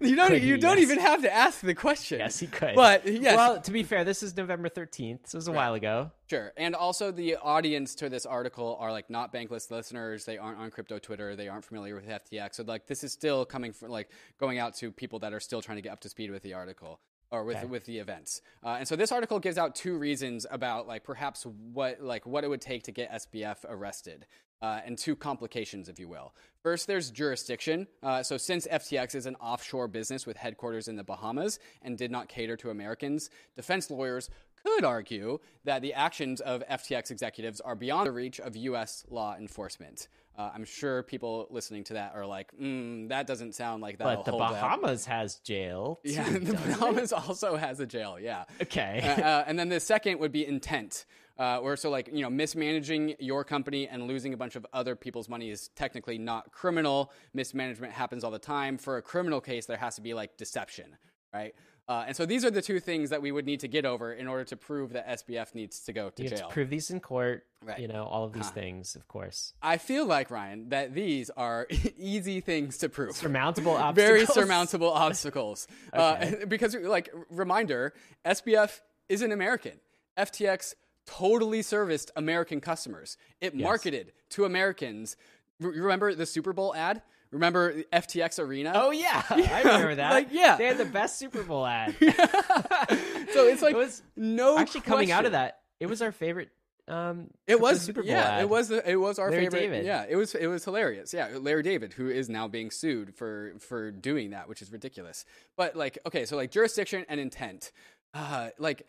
you 0.00 0.16
don't. 0.16 0.28
Could? 0.28 0.42
You 0.42 0.56
don't 0.56 0.78
Yes. 0.78 0.90
even 0.90 0.98
have 1.00 1.20
to 1.22 1.32
ask 1.32 1.60
the 1.60 1.74
question. 1.74 2.18
Yes, 2.18 2.38
he 2.38 2.46
could. 2.46 2.74
But 2.74 3.06
yes, 3.06 3.36
Well, 3.36 3.60
to 3.60 3.70
be 3.70 3.82
fair, 3.82 4.04
this 4.04 4.22
is 4.22 4.34
November 4.34 4.70
13th. 4.70 5.26
So 5.26 5.36
it 5.36 5.38
was 5.40 5.48
a 5.48 5.52
while 5.52 5.74
ago. 5.74 6.10
sure. 6.30 6.50
And 6.56 6.74
also, 6.74 7.10
the 7.10 7.36
audience 7.36 7.94
to 7.96 8.08
this 8.08 8.24
article 8.24 8.78
are 8.80 8.90
like 8.90 9.10
not 9.10 9.34
bankless 9.34 9.70
listeners. 9.70 10.24
They 10.24 10.38
aren't 10.38 10.58
on 10.58 10.70
crypto 10.70 10.98
Twitter. 10.98 11.36
They 11.36 11.48
aren't 11.48 11.66
familiar 11.66 11.94
with 11.94 12.08
FTX. 12.08 12.54
So 12.54 12.62
like, 12.64 12.86
this 12.86 13.04
is 13.04 13.12
still 13.12 13.44
coming 13.44 13.72
from 13.74 13.90
like 13.90 14.08
going 14.40 14.58
out 14.58 14.74
to 14.76 14.90
people 14.90 15.18
that 15.18 15.34
are 15.34 15.40
still 15.40 15.60
trying 15.60 15.76
to 15.76 15.82
get 15.82 15.92
up 15.92 16.00
to 16.00 16.08
speed 16.08 16.30
with 16.30 16.42
the 16.42 16.54
article 16.54 17.00
or 17.30 17.44
with 17.44 17.58
Okay. 17.58 17.66
with 17.66 17.84
the 17.84 17.98
events. 17.98 18.40
Uh, 18.64 18.76
and 18.78 18.88
so 18.88 18.96
this 18.96 19.12
article 19.12 19.40
gives 19.40 19.58
out 19.58 19.74
two 19.74 19.98
reasons 19.98 20.46
about 20.50 20.86
like 20.88 21.04
perhaps 21.04 21.44
what 21.44 22.00
like 22.00 22.24
what 22.26 22.44
it 22.44 22.48
would 22.48 22.62
take 22.62 22.82
to 22.84 22.92
get 22.92 23.12
SBF 23.12 23.58
arrested. 23.68 24.24
Uh, 24.62 24.80
and 24.86 24.96
two 24.96 25.16
complications, 25.16 25.88
if 25.88 25.98
you 25.98 26.06
will. 26.06 26.32
First, 26.62 26.86
there's 26.86 27.10
jurisdiction. 27.10 27.88
Uh, 28.00 28.22
so, 28.22 28.36
since 28.36 28.68
FTX 28.68 29.16
is 29.16 29.26
an 29.26 29.34
offshore 29.40 29.88
business 29.88 30.24
with 30.24 30.36
headquarters 30.36 30.86
in 30.86 30.94
the 30.94 31.02
Bahamas 31.02 31.58
and 31.82 31.98
did 31.98 32.12
not 32.12 32.28
cater 32.28 32.56
to 32.58 32.70
Americans, 32.70 33.28
defense 33.56 33.90
lawyers 33.90 34.30
could 34.64 34.84
argue 34.84 35.40
that 35.64 35.82
the 35.82 35.92
actions 35.92 36.40
of 36.40 36.62
FTX 36.70 37.10
executives 37.10 37.60
are 37.60 37.74
beyond 37.74 38.06
the 38.06 38.12
reach 38.12 38.38
of 38.38 38.56
U.S. 38.56 39.04
law 39.10 39.34
enforcement. 39.36 40.06
Uh, 40.38 40.50
I'm 40.54 40.64
sure 40.64 41.02
people 41.02 41.46
listening 41.50 41.84
to 41.84 41.94
that 41.94 42.12
are 42.14 42.24
like, 42.24 42.52
mm, 42.58 43.08
that 43.10 43.26
doesn't 43.26 43.54
sound 43.54 43.82
like 43.82 43.98
that. 43.98 44.04
But 44.04 44.24
the 44.24 44.32
Bahamas 44.32 45.04
has 45.04 45.36
jail. 45.36 46.00
too, 46.04 46.12
Yeah, 46.12 46.30
the 46.30 46.40
doesn't 46.40 46.70
it? 46.70 46.78
Bahamas 46.78 47.12
also 47.12 47.56
has 47.56 47.80
a 47.80 47.86
jail. 47.86 48.18
Yeah. 48.18 48.44
Okay. 48.62 49.00
Uh, 49.02 49.22
uh, 49.22 49.44
and 49.46 49.58
then 49.58 49.68
the 49.68 49.80
second 49.80 50.20
would 50.20 50.32
be 50.32 50.46
intent, 50.46 51.04
uh, 51.42 51.58
where 51.64 51.76
so 51.76 51.88
like 51.90 52.06
you 52.12 52.22
know 52.24 52.30
mismanaging 52.30 53.16
your 53.18 53.42
company 53.54 53.82
and 53.92 53.98
losing 54.12 54.32
a 54.32 54.36
bunch 54.36 54.54
of 54.56 54.64
other 54.72 54.94
people's 55.04 55.28
money 55.28 55.48
is 55.50 55.60
technically 55.82 56.18
not 56.18 56.52
criminal. 56.60 56.98
Mismanagement 57.34 57.92
happens 57.92 58.22
all 58.24 58.30
the 58.30 58.38
time. 58.56 58.78
For 58.78 58.96
a 58.96 59.02
criminal 59.02 59.40
case, 59.40 59.66
there 59.66 59.76
has 59.86 59.96
to 59.96 60.02
be 60.08 60.12
like 60.14 60.36
deception, 60.36 60.88
right? 61.34 61.52
Uh, 61.88 62.04
and 62.06 62.14
so 62.16 62.24
these 62.24 62.44
are 62.44 62.50
the 62.50 62.62
two 62.62 62.78
things 62.78 63.10
that 63.10 63.20
we 63.20 63.32
would 63.32 63.44
need 63.44 63.58
to 63.60 63.66
get 63.76 63.84
over 63.84 64.12
in 64.12 64.28
order 64.28 64.44
to 64.44 64.56
prove 64.56 64.92
that 64.92 65.04
SBF 65.20 65.52
needs 65.52 65.80
to 65.80 65.92
go 65.92 66.10
to 66.10 66.22
you 66.22 66.28
jail. 66.28 66.38
to 66.38 66.54
prove 66.54 66.70
these 66.70 66.90
in 66.90 67.00
court. 67.00 67.44
Right. 67.64 67.80
You 67.80 67.88
know, 67.88 68.04
all 68.04 68.22
of 68.24 68.32
these 68.32 68.46
Huh. 68.46 68.52
things, 68.52 68.94
of 68.94 69.08
course. 69.08 69.52
I 69.60 69.78
feel 69.78 70.06
like 70.06 70.30
Ryan 70.30 70.68
that 70.68 70.94
these 70.94 71.28
are 71.30 71.66
easy 71.98 72.40
things 72.40 72.78
to 72.78 72.88
prove. 72.88 73.16
Surmountable 73.16 73.72
obstacles. 73.86 73.96
very 74.08 74.26
surmountable 74.26 74.92
obstacles. 75.06 75.66
uh, 75.92 76.26
because, 76.46 76.76
like, 76.76 77.08
reminder, 77.30 77.92
SBF 78.24 78.80
is 79.08 79.20
an 79.22 79.32
American. 79.32 79.80
FTX 80.16 80.74
totally 81.06 81.62
serviced 81.62 82.10
American 82.16 82.60
customers. 82.60 83.16
It 83.40 83.54
marketed 83.56 84.12
to 84.30 84.44
Americans. 84.44 85.16
R- 85.62 85.70
remember 85.70 86.14
the 86.14 86.26
Super 86.26 86.52
Bowl 86.52 86.74
ad? 86.74 87.02
Remember 87.30 87.82
FTX 87.92 88.38
Arena? 88.38 88.72
Oh 88.74 88.90
yeah, 88.90 89.22
I 89.30 89.62
remember 89.64 89.94
that. 89.94 90.12
like, 90.12 90.28
yeah. 90.32 90.56
they 90.56 90.66
had 90.66 90.76
the 90.78 90.84
best 90.84 91.18
Super 91.18 91.42
Bowl 91.42 91.64
ad. 91.66 91.96
so 92.00 93.46
it's 93.46 93.62
like 93.62 93.74
it 93.74 93.78
was 93.78 94.02
no 94.16 94.58
actually 94.58 94.82
coming 94.82 95.10
out 95.10 95.24
of 95.26 95.32
that. 95.32 95.60
It 95.80 95.86
was 95.86 96.02
our 96.02 96.12
favorite. 96.12 96.50
Um, 96.88 97.28
It 97.46 97.60
was 97.60 97.80
Super 97.80 98.02
Bowl 98.02 98.10
yeah, 98.10 98.32
ad. 98.36 98.42
it 98.42 98.48
was 98.48 98.68
the, 98.68 98.88
it 98.90 98.96
was 98.96 99.18
our 99.18 99.30
Larry 99.30 99.44
favorite. 99.44 99.60
David. 99.60 99.86
Yeah, 99.86 100.04
it 100.08 100.16
was 100.16 100.34
it 100.34 100.46
was 100.46 100.64
hilarious. 100.64 101.14
Yeah, 101.14 101.28
Larry 101.40 101.62
David, 101.62 101.92
who 101.94 102.08
is 102.10 102.28
now 102.28 102.48
being 102.48 102.70
sued 102.70 103.14
for 103.14 103.54
for 103.60 103.90
doing 103.90 104.30
that, 104.30 104.48
which 104.48 104.60
is 104.60 104.70
ridiculous. 104.70 105.24
But 105.56 105.74
like, 105.76 105.98
okay, 106.06 106.26
so 106.26 106.36
like 106.36 106.50
jurisdiction 106.50 107.06
and 107.08 107.18
intent, 107.20 107.72
uh, 108.14 108.50
like. 108.58 108.86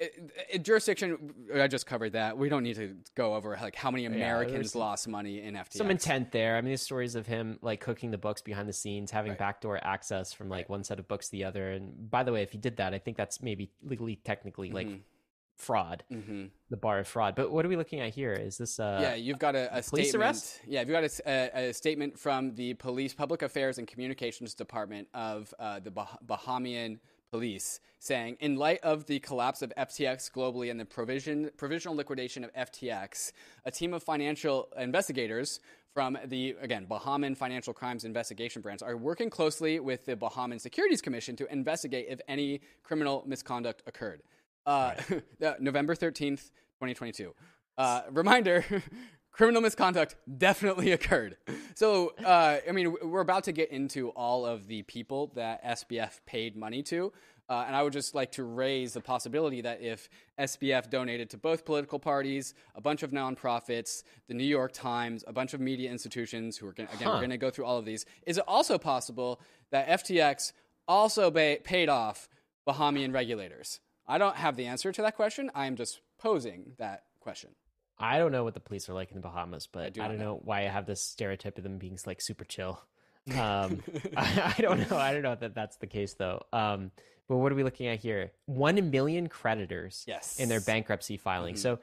It, 0.00 0.32
it- 0.52 0.62
jurisdiction, 0.64 1.32
I 1.54 1.68
just 1.68 1.86
covered 1.86 2.12
that. 2.14 2.36
We 2.36 2.48
don't 2.48 2.62
need 2.64 2.76
to 2.76 2.96
go 3.14 3.34
over 3.34 3.56
like 3.60 3.76
how 3.76 3.90
many 3.90 4.06
Americans 4.06 4.54
there's 4.54 4.74
lost 4.74 5.06
money 5.08 5.40
in 5.42 5.54
FTX. 5.54 5.74
some 5.74 5.90
intent 5.90 6.32
there. 6.32 6.56
I 6.56 6.60
mean, 6.60 6.70
there's 6.70 6.82
stories 6.82 7.14
of 7.14 7.26
him 7.26 7.58
like 7.62 7.80
cooking 7.80 8.10
the 8.10 8.18
books 8.18 8.42
behind 8.42 8.68
the 8.68 8.72
scenes, 8.72 9.10
having 9.10 9.34
backdoor 9.34 9.78
access 9.84 10.32
from 10.32 10.48
like 10.48 10.68
one 10.68 10.82
set 10.84 10.98
of 10.98 11.06
books 11.06 11.26
to 11.26 11.32
the 11.32 11.44
other. 11.44 11.70
And 11.72 12.10
by 12.10 12.24
the 12.24 12.32
way, 12.32 12.42
if 12.42 12.50
he 12.50 12.58
did 12.58 12.76
that, 12.78 12.92
I 12.92 12.98
think 12.98 13.16
that's 13.16 13.40
maybe 13.40 13.70
legally, 13.82 14.16
technically, 14.16 14.70
like 14.72 14.88
fraud, 15.56 16.02
hmm 16.10 16.46
the 16.70 16.76
bar 16.76 16.98
of 16.98 17.06
fraud. 17.06 17.36
But 17.36 17.52
what 17.52 17.64
are 17.64 17.68
we 17.68 17.76
looking 17.76 18.00
at 18.00 18.12
here? 18.12 18.32
Is 18.32 18.58
this 18.58 18.80
uh, 18.80 18.98
yeah, 19.00 19.14
you've 19.14 19.38
got 19.38 19.54
a, 19.54 19.66
a 19.78 19.80
police 19.82 20.08
statement. 20.08 20.14
arrest? 20.16 20.60
Yeah, 20.66 20.80
you've 20.80 20.88
got 20.88 21.04
a- 21.04 21.68
a 21.68 21.72
statement 21.72 22.18
from 22.18 22.52
the 22.56 22.74
Police 22.74 23.14
Public 23.14 23.42
Affairs 23.42 23.78
and 23.78 23.86
Communications 23.86 24.54
Department 24.54 25.06
of 25.14 25.54
uh, 25.60 25.78
the 25.78 25.92
bah- 25.92 26.16
Bahamian 26.26 26.98
Police 27.34 27.80
saying, 27.98 28.36
in 28.38 28.54
light 28.54 28.78
of 28.84 29.06
the 29.06 29.18
collapse 29.18 29.60
of 29.60 29.72
FTX 29.76 30.30
globally 30.30 30.70
and 30.70 30.78
the 30.78 30.84
provision 30.84 31.50
provisional 31.56 31.96
liquidation 31.96 32.44
of 32.44 32.54
FTX, 32.54 33.32
a 33.64 33.72
team 33.72 33.92
of 33.92 34.04
financial 34.04 34.68
investigators 34.78 35.58
from 35.92 36.16
the 36.26 36.54
again 36.60 36.86
Bahamian 36.88 37.36
Financial 37.36 37.74
Crimes 37.74 38.04
Investigation 38.04 38.62
Branch 38.62 38.80
are 38.84 38.96
working 38.96 39.30
closely 39.30 39.80
with 39.80 40.04
the 40.06 40.14
Bahamian 40.14 40.60
Securities 40.60 41.02
Commission 41.02 41.34
to 41.34 41.52
investigate 41.52 42.06
if 42.08 42.20
any 42.28 42.60
criminal 42.84 43.24
misconduct 43.26 43.82
occurred. 43.88 44.22
Uh, 44.64 44.94
the- 45.40 45.56
November 45.58 45.96
thirteenth, 45.96 46.52
twenty 46.78 46.94
twenty 46.94 47.12
two. 47.12 47.34
Uh, 47.76 48.02
reminder. 48.12 48.64
Criminal 49.34 49.60
misconduct 49.60 50.14
definitely 50.38 50.92
occurred. 50.98 51.36
So, 51.74 52.14
uh, 52.24 52.58
I 52.68 52.72
mean, 52.72 52.94
we're 53.02 53.20
about 53.20 53.44
to 53.44 53.52
get 53.52 53.70
into 53.70 54.10
all 54.10 54.46
of 54.46 54.68
the 54.68 54.82
people 54.82 55.32
that 55.34 55.62
SBF 55.64 56.20
paid 56.24 56.56
money 56.56 56.82
to. 56.84 57.12
Uh, 57.48 57.64
and 57.66 57.76
I 57.76 57.82
would 57.82 57.92
just 57.92 58.14
like 58.14 58.32
to 58.32 58.44
raise 58.44 58.94
the 58.94 59.02
possibility 59.02 59.60
that 59.60 59.82
if 59.82 60.08
SBF 60.38 60.88
donated 60.88 61.28
to 61.30 61.36
both 61.36 61.66
political 61.66 61.98
parties, 61.98 62.54
a 62.74 62.80
bunch 62.80 63.02
of 63.02 63.10
nonprofits, 63.10 64.02
the 64.28 64.34
New 64.34 64.44
York 64.44 64.72
Times, 64.72 65.24
a 65.26 65.32
bunch 65.32 65.52
of 65.52 65.60
media 65.60 65.90
institutions 65.90 66.56
who 66.56 66.66
are 66.68 66.72
gonna, 66.72 66.88
again, 66.94 67.08
we're 67.08 67.14
Huh. 67.14 67.18
going 67.20 67.30
to 67.30 67.36
go 67.36 67.50
through 67.50 67.66
all 67.66 67.76
of 67.76 67.84
these, 67.84 68.06
is 68.26 68.38
it 68.38 68.44
also 68.48 68.78
possible 68.78 69.40
that 69.72 69.88
FTX 69.88 70.52
also 70.88 71.30
ba- 71.30 71.58
paid 71.64 71.90
off 71.90 72.28
Bahamian 72.66 73.12
regulators? 73.12 73.80
I 74.06 74.16
don't 74.16 74.36
have 74.36 74.56
the 74.56 74.64
answer 74.66 74.90
to 74.92 75.02
that 75.02 75.14
question. 75.16 75.50
I'm 75.54 75.76
just 75.76 76.00
posing 76.18 76.72
that 76.78 77.02
question. 77.20 77.50
I 77.98 78.18
don't 78.18 78.32
know 78.32 78.42
what 78.44 78.54
the 78.54 78.60
police 78.60 78.88
are 78.88 78.94
like 78.94 79.10
in 79.10 79.16
the 79.16 79.20
Bahamas, 79.20 79.66
but 79.70 79.84
I, 79.86 79.90
do 79.90 80.00
not 80.00 80.08
don't 80.08 80.18
know. 80.18 80.24
know 80.24 80.40
why 80.44 80.60
I 80.62 80.68
have 80.68 80.86
this 80.86 81.00
stereotype 81.02 81.56
of 81.58 81.64
them 81.64 81.78
being 81.78 81.98
like 82.06 82.20
super 82.20 82.44
chill. 82.44 82.80
Um, 83.38 83.82
I, 84.18 84.54
I 84.58 84.60
don't 84.60 84.90
know. 84.90 84.98
I 84.98 85.14
don't 85.14 85.22
know 85.22 85.34
that 85.34 85.54
that's 85.54 85.76
the 85.78 85.86
case 85.86 86.12
though. 86.12 86.42
Um, 86.52 86.90
but 87.26 87.38
what 87.38 87.50
are 87.52 87.54
we 87.54 87.62
looking 87.64 87.86
at 87.86 87.98
here? 88.00 88.32
One 88.44 88.90
million 88.90 89.30
creditors 89.30 90.04
Yes. 90.06 90.38
in 90.38 90.50
their 90.50 90.60
bankruptcy 90.60 91.16
filing. 91.16 91.54
Mhm. 91.54 91.58
So, 91.58 91.78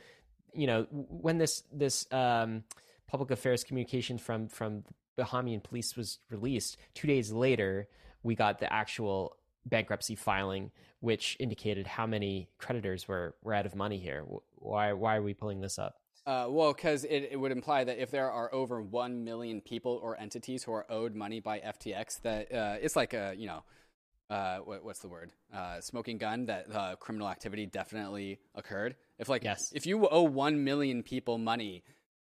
you 0.54 0.68
know, 0.68 0.84
when 0.92 1.40
this 1.40 1.64
this 1.74 2.06
um, 2.14 2.64
public 3.08 3.32
affairs 3.32 3.64
communication 3.64 4.20
from 4.20 4.50
from 4.50 4.84
Bahamian 5.18 5.64
police 5.64 5.96
was 5.98 6.20
released, 6.30 6.78
two 6.94 7.08
days 7.08 7.32
later, 7.32 7.88
we 8.22 8.36
got 8.36 8.60
the 8.60 8.72
actual 8.72 9.36
bankruptcy 9.66 10.14
filing, 10.16 10.70
which 11.00 11.38
indicated 11.40 11.88
how 11.88 12.06
many 12.06 12.50
creditors 12.60 13.08
were 13.08 13.34
were 13.42 13.56
out 13.56 13.66
of 13.66 13.74
money 13.74 13.98
here. 13.98 14.24
Why 14.58 14.94
why 14.94 15.16
are 15.16 15.24
we 15.24 15.34
pulling 15.34 15.62
this 15.62 15.80
up? 15.80 16.01
Uh, 16.26 16.46
well, 16.50 16.72
because 16.74 17.04
it, 17.04 17.30
it 17.32 17.40
would 17.40 17.52
imply 17.52 17.84
that 17.84 17.98
if 17.98 18.12
there 18.12 18.30
are 18.32 18.54
over 18.54 18.82
one 18.82 19.24
million 19.24 19.60
people 19.60 20.00
or 20.04 20.20
entities 20.20 20.64
who 20.64 20.72
are 20.72 20.86
owed 20.90 21.16
money 21.16 21.40
by 21.40 21.60
FTX, 21.60 22.22
that 22.22 22.54
uh, 22.54 22.76
it's 22.80 22.96
like 22.96 23.14
a 23.14 23.34
you 23.36 23.48
know, 23.48 23.64
uh, 24.30 24.58
what, 24.60 24.84
what's 24.86 25.00
the 25.00 25.10
word? 25.10 25.32
Uh, 25.54 25.82
smoking 25.82 26.18
gun. 26.18 26.46
That 26.46 26.74
uh, 26.74 26.96
criminal 26.98 27.28
activity 27.28 27.66
definitely 27.66 28.40
occurred. 28.54 28.96
If 29.18 29.30
like 29.30 29.44
Yes. 29.44 29.60
if 29.74 29.86
you 29.86 30.08
owe 30.08 30.24
one 30.24 30.64
million 30.64 31.02
people 31.04 31.38
money, 31.40 31.84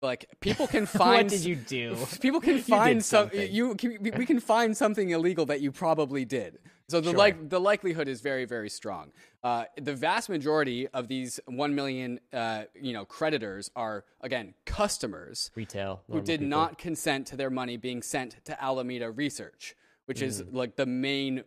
like 0.01 0.25
people 0.39 0.67
can 0.67 0.85
find. 1.01 1.23
what 1.25 1.27
did 1.29 1.43
you 1.45 1.55
do? 1.55 1.95
People 2.21 2.39
can 2.41 2.57
You 2.57 2.61
find 2.61 3.03
some. 3.03 3.29
something. 3.29 3.51
You 3.51 3.75
can, 3.75 3.97
we 4.15 4.25
can 4.25 4.39
find 4.39 4.75
something 4.77 5.09
illegal 5.09 5.45
that 5.47 5.61
you 5.61 5.71
probably 5.71 6.23
did. 6.25 6.59
So 6.89 7.01
the 7.01 7.09
Sure. 7.09 7.17
like 7.17 7.49
the 7.49 7.59
likelihood 7.59 8.07
is 8.07 8.21
very 8.21 8.45
very 8.45 8.69
strong. 8.69 9.11
Uh, 9.43 9.65
the 9.81 9.93
vast 9.93 10.29
majority 10.29 10.87
of 10.89 11.07
these 11.07 11.39
one 11.45 11.75
million 11.75 12.19
uh, 12.31 12.63
you 12.79 12.93
know 12.93 13.05
creditors 13.05 13.69
are 13.75 14.05
again 14.21 14.53
customers 14.65 15.51
Retail 15.55 16.01
who 16.09 16.21
did 16.21 16.39
people. 16.41 16.47
not 16.49 16.77
consent 16.77 17.27
to 17.27 17.35
their 17.35 17.49
money 17.49 17.75
being 17.77 18.01
sent 18.01 18.43
to 18.45 18.63
Alameda 18.63 19.11
Research, 19.11 19.75
which 20.05 20.21
is 20.21 20.41
Mm. 20.43 20.53
like 20.53 20.75
the 20.77 20.85
main 20.85 21.43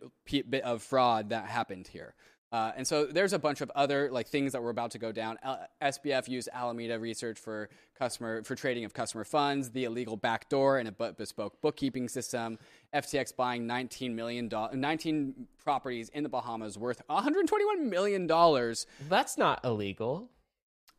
bit 0.49 0.63
of 0.63 0.83
fraud 0.83 1.29
that 1.29 1.45
happened 1.45 1.87
here. 1.87 2.13
Uh, 2.51 2.71
and 2.75 2.85
so 2.85 3.05
there's 3.05 3.31
a 3.31 3.39
bunch 3.39 3.61
of 3.61 3.71
other 3.75 4.09
like 4.11 4.27
things 4.27 4.51
that 4.51 4.61
were 4.61 4.71
about 4.71 4.91
to 4.91 4.99
go 4.99 5.11
down. 5.13 5.37
Al- 5.41 5.65
SBF 5.81 6.27
used 6.27 6.49
Alameda 6.51 6.99
Research 6.99 7.39
for 7.39 7.69
customer 7.97 8.43
for 8.43 8.55
trading 8.55 8.83
of 8.83 8.93
customer 8.93 9.23
funds, 9.23 9.69
the 9.71 9.85
illegal 9.85 10.17
backdoor 10.17 10.77
and 10.77 10.87
a 10.89 11.13
bespoke 11.13 11.61
bookkeeping 11.61 12.09
system. 12.09 12.57
FTX 12.93 13.33
buying 13.35 13.65
19 13.67 14.13
million 14.15 14.49
dollars, 14.49 14.75
19 14.75 15.47
properties 15.63 16.09
in 16.09 16.23
the 16.23 16.29
Bahamas 16.29 16.77
worth 16.77 17.01
121 17.07 17.89
million 17.89 18.27
dollars. 18.27 18.85
That's 19.07 19.37
not 19.37 19.63
illegal. 19.63 20.29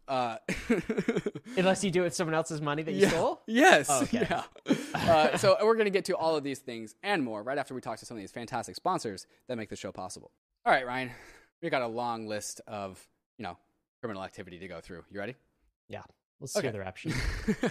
Uh, 0.08 0.36
Unless 1.56 1.84
you 1.84 1.90
do 1.90 2.00
it 2.00 2.04
with 2.04 2.14
someone 2.14 2.34
else's 2.34 2.60
money 2.60 2.82
that 2.82 2.92
you 2.92 3.02
Yeah. 3.02 3.08
stole? 3.10 3.42
Yes. 3.46 3.86
Oh, 3.90 4.02
okay. 4.02 4.26
Yeah. 4.30 4.42
Uh, 4.94 5.36
so 5.36 5.56
we're 5.62 5.74
going 5.74 5.86
to 5.86 5.90
get 5.90 6.04
to 6.04 6.14
all 6.16 6.36
of 6.36 6.44
these 6.44 6.60
things 6.60 6.94
and 7.02 7.24
more 7.24 7.42
right 7.42 7.58
after 7.58 7.74
we 7.74 7.80
talk 7.80 7.98
to 7.98 8.06
some 8.06 8.16
of 8.16 8.20
these 8.20 8.30
fantastic 8.30 8.76
sponsors 8.76 9.26
that 9.48 9.56
make 9.56 9.68
the 9.68 9.74
show 9.74 9.90
possible. 9.90 10.30
All 10.64 10.72
right, 10.72 10.86
Ryan, 10.86 11.10
we 11.62 11.70
got 11.70 11.82
a 11.82 11.86
long 11.86 12.26
list 12.26 12.60
of 12.66 13.06
you 13.38 13.44
know 13.44 13.56
criminal 14.00 14.22
activity 14.24 14.58
to 14.58 14.68
go 14.68 14.80
through. 14.80 15.04
You 15.10 15.20
ready? 15.20 15.36
Yeah. 15.88 16.02
Let's 16.40 16.56
Okay. 16.56 16.70
the 16.70 16.80
rap 16.80 16.96
sheet. 16.96 17.14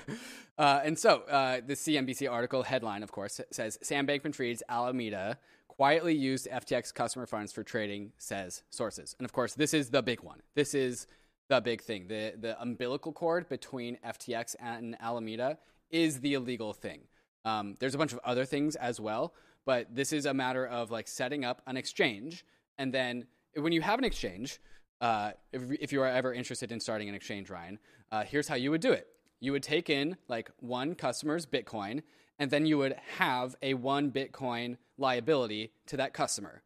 uh, 0.58 0.80
and 0.86 0.98
so 0.98 1.24
uh, 1.24 1.60
the 1.66 1.74
CNBC 1.74 2.32
article 2.32 2.64
headline, 2.64 3.04
of 3.04 3.12
course, 3.12 3.42
says 3.52 3.78
Sam 3.82 4.08
Bankman-Fried's 4.08 4.64
Alameda 4.70 5.38
quietly 5.68 6.16
used 6.16 6.48
FTX 6.50 6.94
customer 6.94 7.26
funds 7.26 7.52
for 7.52 7.64
trading, 7.64 8.14
says 8.18 8.64
sources. 8.70 9.14
And 9.20 9.26
of 9.26 9.34
course, 9.34 9.56
this 9.56 9.74
is 9.74 9.90
the 9.90 10.02
big 10.02 10.22
one. 10.22 10.40
This 10.56 10.74
is 10.74 11.08
the 11.50 11.60
big 11.60 11.82
thing. 11.82 12.08
The 12.08 12.34
the 12.40 12.62
umbilical 12.62 13.12
cord 13.12 13.50
between 13.50 13.98
FTX 14.06 14.56
and 14.62 14.96
Alameda 15.02 15.58
is 15.90 16.22
the 16.22 16.36
illegal 16.36 16.72
thing. 16.72 17.02
Um, 17.44 17.76
there's 17.80 17.96
a 17.96 17.98
bunch 17.98 18.14
of 18.14 18.20
other 18.24 18.46
things 18.46 18.78
as 18.78 19.02
well, 19.02 19.34
but 19.66 19.94
this 19.94 20.14
is 20.14 20.26
a 20.26 20.34
matter 20.34 20.66
of 20.66 20.92
like 20.92 21.10
setting 21.10 21.44
up 21.44 21.62
an 21.68 21.76
exchange, 21.76 22.46
and 22.78 22.94
then 22.94 23.26
when 23.56 23.72
you 23.72 23.82
have 23.82 24.00
an 24.00 24.06
exchange, 24.06 24.60
uh, 25.02 25.32
if, 25.52 25.64
if 25.80 25.92
you 25.92 26.02
are 26.02 26.08
ever 26.08 26.34
interested 26.34 26.72
in 26.72 26.80
starting 26.80 27.10
an 27.10 27.16
exchange, 27.16 27.50
Ryan, 27.50 27.80
uh, 28.12 28.24
here's 28.24 28.48
how 28.48 28.56
you 28.56 28.72
would 28.72 28.82
do 28.82 28.92
it. 28.92 29.08
You 29.40 29.52
would 29.54 29.64
take 29.64 29.90
in 29.90 30.18
like 30.28 30.52
one 30.60 30.96
customer's 30.96 31.46
Bitcoin, 31.46 32.04
and 32.38 32.52
then 32.52 32.66
you 32.66 32.78
would 32.78 32.96
have 33.18 33.56
a 33.62 33.74
one 33.74 34.12
Bitcoin 34.12 34.78
liability 34.98 35.72
to 35.88 35.98
that 35.98 36.14
customer. 36.14 36.62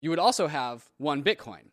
You 0.00 0.10
would 0.10 0.18
also 0.18 0.48
have 0.48 0.88
one 0.98 1.22
Bitcoin. 1.22 1.70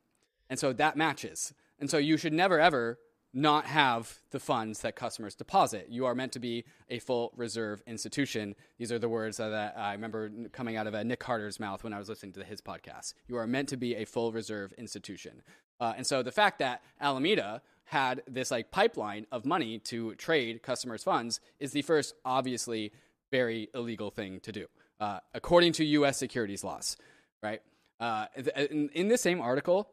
And 0.50 0.60
so 0.60 0.74
that 0.74 0.96
matches. 0.96 1.54
And 1.80 1.90
so 1.90 1.98
you 1.98 2.18
should 2.18 2.34
never, 2.34 2.60
ever 2.60 3.00
not 3.34 3.66
have 3.66 4.20
the 4.30 4.40
funds 4.40 4.82
that 4.82 4.96
customers 4.96 5.34
deposit. 5.34 5.88
You 5.90 6.06
are 6.06 6.14
meant 6.14 6.32
to 6.34 6.40
be 6.40 6.66
a 6.90 7.00
full 7.00 7.34
reserve 7.36 7.82
institution. 7.88 8.56
These 8.78 8.92
are 8.92 9.00
the 9.00 9.10
words 9.10 9.38
that 9.38 9.74
I 9.76 9.94
remember 9.94 10.30
coming 10.52 10.78
out 10.78 10.86
of 10.86 10.94
uh, 10.94 11.02
Nick 11.04 11.20
Carter's 11.20 11.60
mouth 11.60 11.84
when 11.84 11.94
I 11.94 12.00
was 12.00 12.10
listening 12.10 12.34
to 12.34 12.44
his 12.44 12.62
podcast. 12.62 13.16
You 13.28 13.38
are 13.38 13.48
meant 13.48 13.70
to 13.70 13.78
be 13.78 13.96
a 13.96 14.06
full 14.06 14.32
reserve 14.32 14.72
institution. 14.74 15.42
Uh, 15.80 15.94
and 15.98 16.06
so 16.06 16.22
the 16.22 16.32
fact 16.32 16.60
that 16.60 16.84
Alameda 17.02 17.62
had 17.86 18.22
this 18.28 18.52
like 18.52 18.72
pipeline 18.72 19.26
of 19.32 19.46
money 19.46 19.80
to 19.80 20.14
trade 20.16 20.62
customers' 20.62 21.04
funds 21.04 21.40
is 21.60 21.72
the 21.72 21.82
first, 21.82 22.14
obviously, 22.24 22.92
very 23.32 23.68
illegal 23.74 24.12
thing 24.12 24.40
to 24.42 24.52
do, 24.52 24.68
uh, 25.00 25.20
according 25.34 25.74
to 25.74 25.84
U.S. 25.86 26.18
securities 26.18 26.64
laws, 26.64 26.98
right? 27.42 27.62
Uh, 28.00 28.28
in, 28.70 28.90
in 28.94 29.08
this 29.08 29.22
same 29.22 29.42
article, 29.42 29.90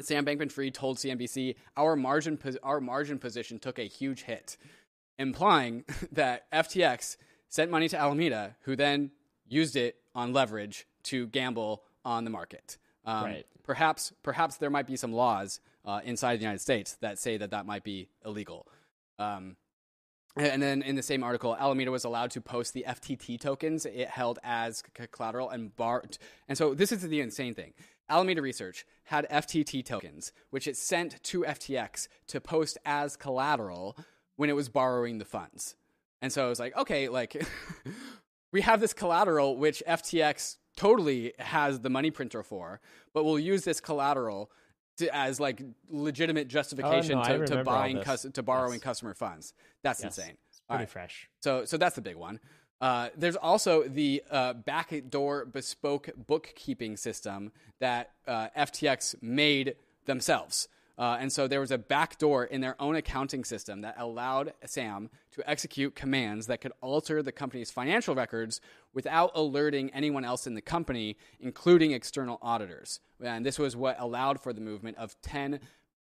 Sam 0.00 0.24
Bankman-Fried 0.24 0.74
told 0.74 0.98
CNBC, 0.98 1.56
"Our 1.76 1.96
margin, 1.96 2.36
pos- 2.36 2.56
our 2.62 2.80
margin 2.80 3.18
position 3.18 3.58
took 3.58 3.78
a 3.78 3.84
huge 3.84 4.22
hit," 4.22 4.56
implying 5.18 5.84
that 6.12 6.50
FTX 6.52 7.16
sent 7.48 7.70
money 7.70 7.88
to 7.88 7.98
Alameda, 7.98 8.56
who 8.62 8.76
then 8.76 9.10
used 9.46 9.76
it 9.76 9.96
on 10.14 10.32
leverage 10.32 10.86
to 11.04 11.26
gamble 11.28 11.82
on 12.04 12.24
the 12.24 12.30
market. 12.30 12.78
Um, 13.04 13.24
Right. 13.24 13.46
Perhaps, 13.62 14.12
perhaps 14.22 14.56
there 14.58 14.70
might 14.70 14.86
be 14.86 14.96
some 14.96 15.12
laws 15.12 15.60
uh, 15.84 16.00
inside 16.04 16.36
the 16.36 16.42
United 16.42 16.60
States 16.60 16.96
that 17.00 17.18
say 17.18 17.36
that 17.36 17.50
that 17.50 17.66
might 17.66 17.82
be 17.82 18.08
illegal. 18.24 18.66
Um, 19.18 19.56
and 20.36 20.62
then 20.62 20.82
in 20.82 20.94
the 20.94 21.02
same 21.02 21.24
article, 21.24 21.56
Alameda 21.56 21.90
was 21.90 22.04
allowed 22.04 22.30
to 22.32 22.40
post 22.40 22.74
the 22.74 22.84
FTT 22.86 23.40
tokens 23.40 23.86
it 23.86 24.08
held 24.08 24.38
as 24.44 24.84
collateral 25.10 25.48
and 25.50 25.74
bar. 25.74 26.04
And 26.48 26.56
so 26.56 26.74
this 26.74 26.92
is 26.92 27.02
the 27.02 27.20
insane 27.20 27.54
thing. 27.54 27.72
Alameda 28.08 28.42
Research 28.42 28.84
had 29.04 29.26
FTT 29.30 29.84
tokens, 29.84 30.32
which 30.50 30.66
it 30.66 30.76
sent 30.76 31.22
to 31.24 31.42
FTX 31.42 32.08
to 32.28 32.40
post 32.40 32.78
as 32.84 33.16
collateral 33.16 33.96
when 34.36 34.50
it 34.50 34.54
was 34.54 34.68
borrowing 34.68 35.18
the 35.18 35.24
funds. 35.24 35.76
And 36.22 36.32
so 36.32 36.46
it 36.46 36.48
was 36.48 36.60
like, 36.60 36.76
okay, 36.76 37.08
like 37.08 37.42
we 38.52 38.60
have 38.62 38.80
this 38.80 38.92
collateral 38.92 39.56
which 39.56 39.82
FTX 39.86 40.56
totally 40.76 41.32
has 41.38 41.80
the 41.80 41.90
money 41.90 42.10
printer 42.10 42.42
for, 42.42 42.80
but 43.14 43.24
we'll 43.24 43.38
use 43.38 43.64
this 43.64 43.80
collateral 43.80 44.50
to, 44.98 45.14
as 45.14 45.38
like 45.40 45.62
legitimate 45.90 46.48
justification 46.48 47.18
Oh, 47.18 47.22
I 47.22 47.36
to, 47.38 47.46
to 47.46 47.64
buying 47.64 48.00
cus- 48.02 48.26
to 48.32 48.42
borrowing 48.42 48.74
Yes. 48.74 48.82
customer 48.82 49.14
funds. 49.14 49.52
That's 49.82 50.02
Yes. 50.02 50.18
insane. 50.18 50.36
It's 50.50 50.60
pretty 50.68 50.82
right. 50.82 50.88
fresh. 50.90 51.28
So, 51.42 51.64
so 51.64 51.76
that's 51.76 51.96
the 51.96 52.02
big 52.02 52.16
one. 52.16 52.40
Uh, 52.80 53.08
there's 53.16 53.36
also 53.36 53.84
the 53.84 54.22
uh, 54.30 54.52
backdoor 54.52 55.46
bespoke 55.46 56.10
bookkeeping 56.26 56.96
system 56.96 57.52
that 57.80 58.10
uh, 58.26 58.48
FTX 58.56 59.22
made 59.22 59.76
themselves. 60.04 60.68
Uh, 60.98 61.18
and 61.20 61.30
so 61.30 61.46
there 61.46 61.60
was 61.60 61.70
a 61.70 61.78
backdoor 61.78 62.44
in 62.44 62.62
their 62.62 62.80
own 62.80 62.96
accounting 62.96 63.44
system 63.44 63.82
that 63.82 63.94
allowed 63.98 64.54
Sam 64.64 65.10
to 65.32 65.48
execute 65.48 65.94
commands 65.94 66.46
that 66.46 66.62
could 66.62 66.72
alter 66.80 67.22
the 67.22 67.32
company's 67.32 67.70
financial 67.70 68.14
records 68.14 68.62
without 68.94 69.30
alerting 69.34 69.90
anyone 69.90 70.24
else 70.24 70.46
in 70.46 70.54
the 70.54 70.62
company, 70.62 71.18
including 71.38 71.92
external 71.92 72.38
auditors. 72.40 73.00
And 73.22 73.44
this 73.44 73.58
was 73.58 73.76
what 73.76 74.00
allowed 74.00 74.40
for 74.40 74.54
the 74.54 74.60
movement 74.62 74.96
of 74.96 75.20
10 75.20 75.60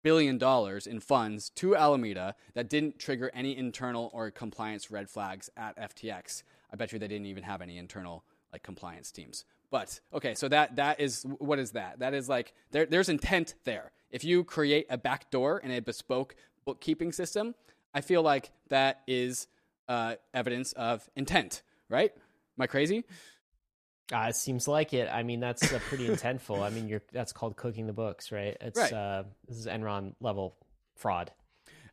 billion 0.04 0.38
dollars 0.38 0.88
in 0.88 1.02
funds 1.02 1.50
to 1.50 1.76
Alameda 1.76 2.34
that 2.54 2.70
didn't 2.70 2.98
trigger 2.98 3.30
any 3.34 3.58
internal 3.58 4.10
or 4.14 4.32
compliance 4.32 4.90
red 4.90 5.10
flags 5.10 5.50
at 5.58 5.76
FTX. 5.78 6.44
I 6.72 6.76
bet 6.76 6.92
you 6.92 7.00
they 7.00 7.08
didn't 7.08 7.28
even 7.28 7.44
have 7.44 7.62
any 7.62 7.78
internal 7.78 8.24
like 8.52 8.64
compliance 8.64 9.12
teams. 9.12 9.46
But 9.70 10.00
okay, 10.14 10.34
so 10.34 10.48
that 10.48 10.78
that 10.78 11.00
is 11.00 11.24
what 11.40 11.60
is 11.60 11.72
that? 11.72 12.00
That 12.00 12.14
is 12.14 12.30
like 12.30 12.54
there, 12.72 12.86
there's 12.86 13.10
intent 13.10 13.56
there. 13.66 13.92
If 14.12 14.24
you 14.24 14.44
create 14.44 14.88
a 14.90 14.98
backdoor 14.98 15.60
in 15.60 15.72
a 15.72 15.80
bespoke 15.82 16.36
bookkeeping 16.66 17.12
system, 17.12 17.56
I 17.94 18.02
feel 18.02 18.22
like 18.22 18.52
that 18.70 19.02
is 19.08 19.48
uh, 19.90 20.16
evidence 20.34 20.72
of 20.74 21.10
intent, 21.16 21.62
right? 21.90 22.12
Am 22.16 22.62
I 22.62 22.68
crazy? 22.68 23.04
Uh, 24.14 24.28
it 24.30 24.36
seems 24.38 24.68
like 24.70 24.94
it. 24.94 25.10
I 25.12 25.24
mean, 25.24 25.42
that's 25.42 25.74
uh, 25.74 25.80
pretty 25.90 26.08
intentful. 26.08 26.62
I 26.64 26.70
mean, 26.70 26.88
you're 26.88 27.02
that's 27.12 27.34
called 27.34 27.58
cooking 27.58 27.88
the 27.88 27.94
books, 27.94 28.32
right? 28.32 28.56
It's 28.62 28.80
Right. 28.80 28.94
uh, 28.94 29.24
this 29.50 29.58
is 29.58 29.68
Enron 29.68 30.14
level 30.22 30.56
fraud. 30.96 31.32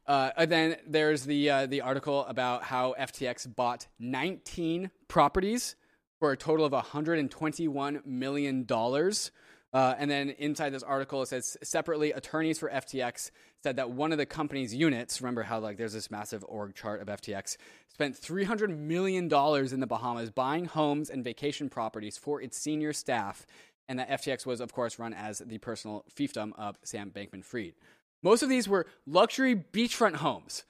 Uh, 0.06 0.30
and 0.36 0.50
then 0.50 0.76
there's 0.86 1.24
the 1.24 1.48
uh, 1.50 1.66
the 1.66 1.80
article 1.80 2.26
about 2.26 2.64
how 2.64 2.94
FTX 2.98 3.54
bought 3.54 3.86
19 3.98 4.90
properties 5.08 5.76
for 6.18 6.32
a 6.32 6.36
total 6.36 6.66
of 6.66 6.72
121 6.72 8.02
million 8.04 8.64
dollars. 8.64 9.30
Uh, 9.72 9.92
and 9.98 10.08
then 10.08 10.30
inside 10.30 10.70
this 10.70 10.84
article, 10.84 11.22
it 11.22 11.26
says 11.26 11.56
separately, 11.64 12.12
attorneys 12.12 12.60
for 12.60 12.70
FTX 12.70 13.32
said 13.64 13.74
that 13.74 13.90
one 13.90 14.12
of 14.12 14.18
the 14.18 14.26
company's 14.26 14.72
units, 14.72 15.20
remember 15.20 15.42
how 15.42 15.58
like 15.58 15.76
there's 15.76 15.94
this 15.94 16.12
massive 16.12 16.44
org 16.46 16.76
chart 16.76 17.02
of 17.02 17.08
FTX, 17.08 17.56
spent 17.88 18.14
$300 18.14 18.76
million 18.76 19.24
in 19.24 19.80
the 19.80 19.86
Bahamas 19.88 20.30
buying 20.30 20.66
homes 20.66 21.10
and 21.10 21.24
vacation 21.24 21.68
properties 21.68 22.16
for 22.16 22.40
its 22.40 22.56
senior 22.56 22.92
staff. 22.92 23.46
And 23.88 23.98
that 23.98 24.08
FTX 24.10 24.46
was, 24.46 24.60
of 24.60 24.72
course, 24.72 25.00
run 25.00 25.12
as 25.12 25.40
the 25.40 25.58
personal 25.58 26.04
fiefdom 26.14 26.52
of 26.56 26.78
Sam 26.84 27.10
Bankman 27.10 27.44
Fried. 27.44 27.74
Most 28.24 28.42
of 28.42 28.48
these 28.48 28.66
were 28.66 28.86
luxury 29.06 29.54
beachfront 29.54 30.16
homes 30.16 30.64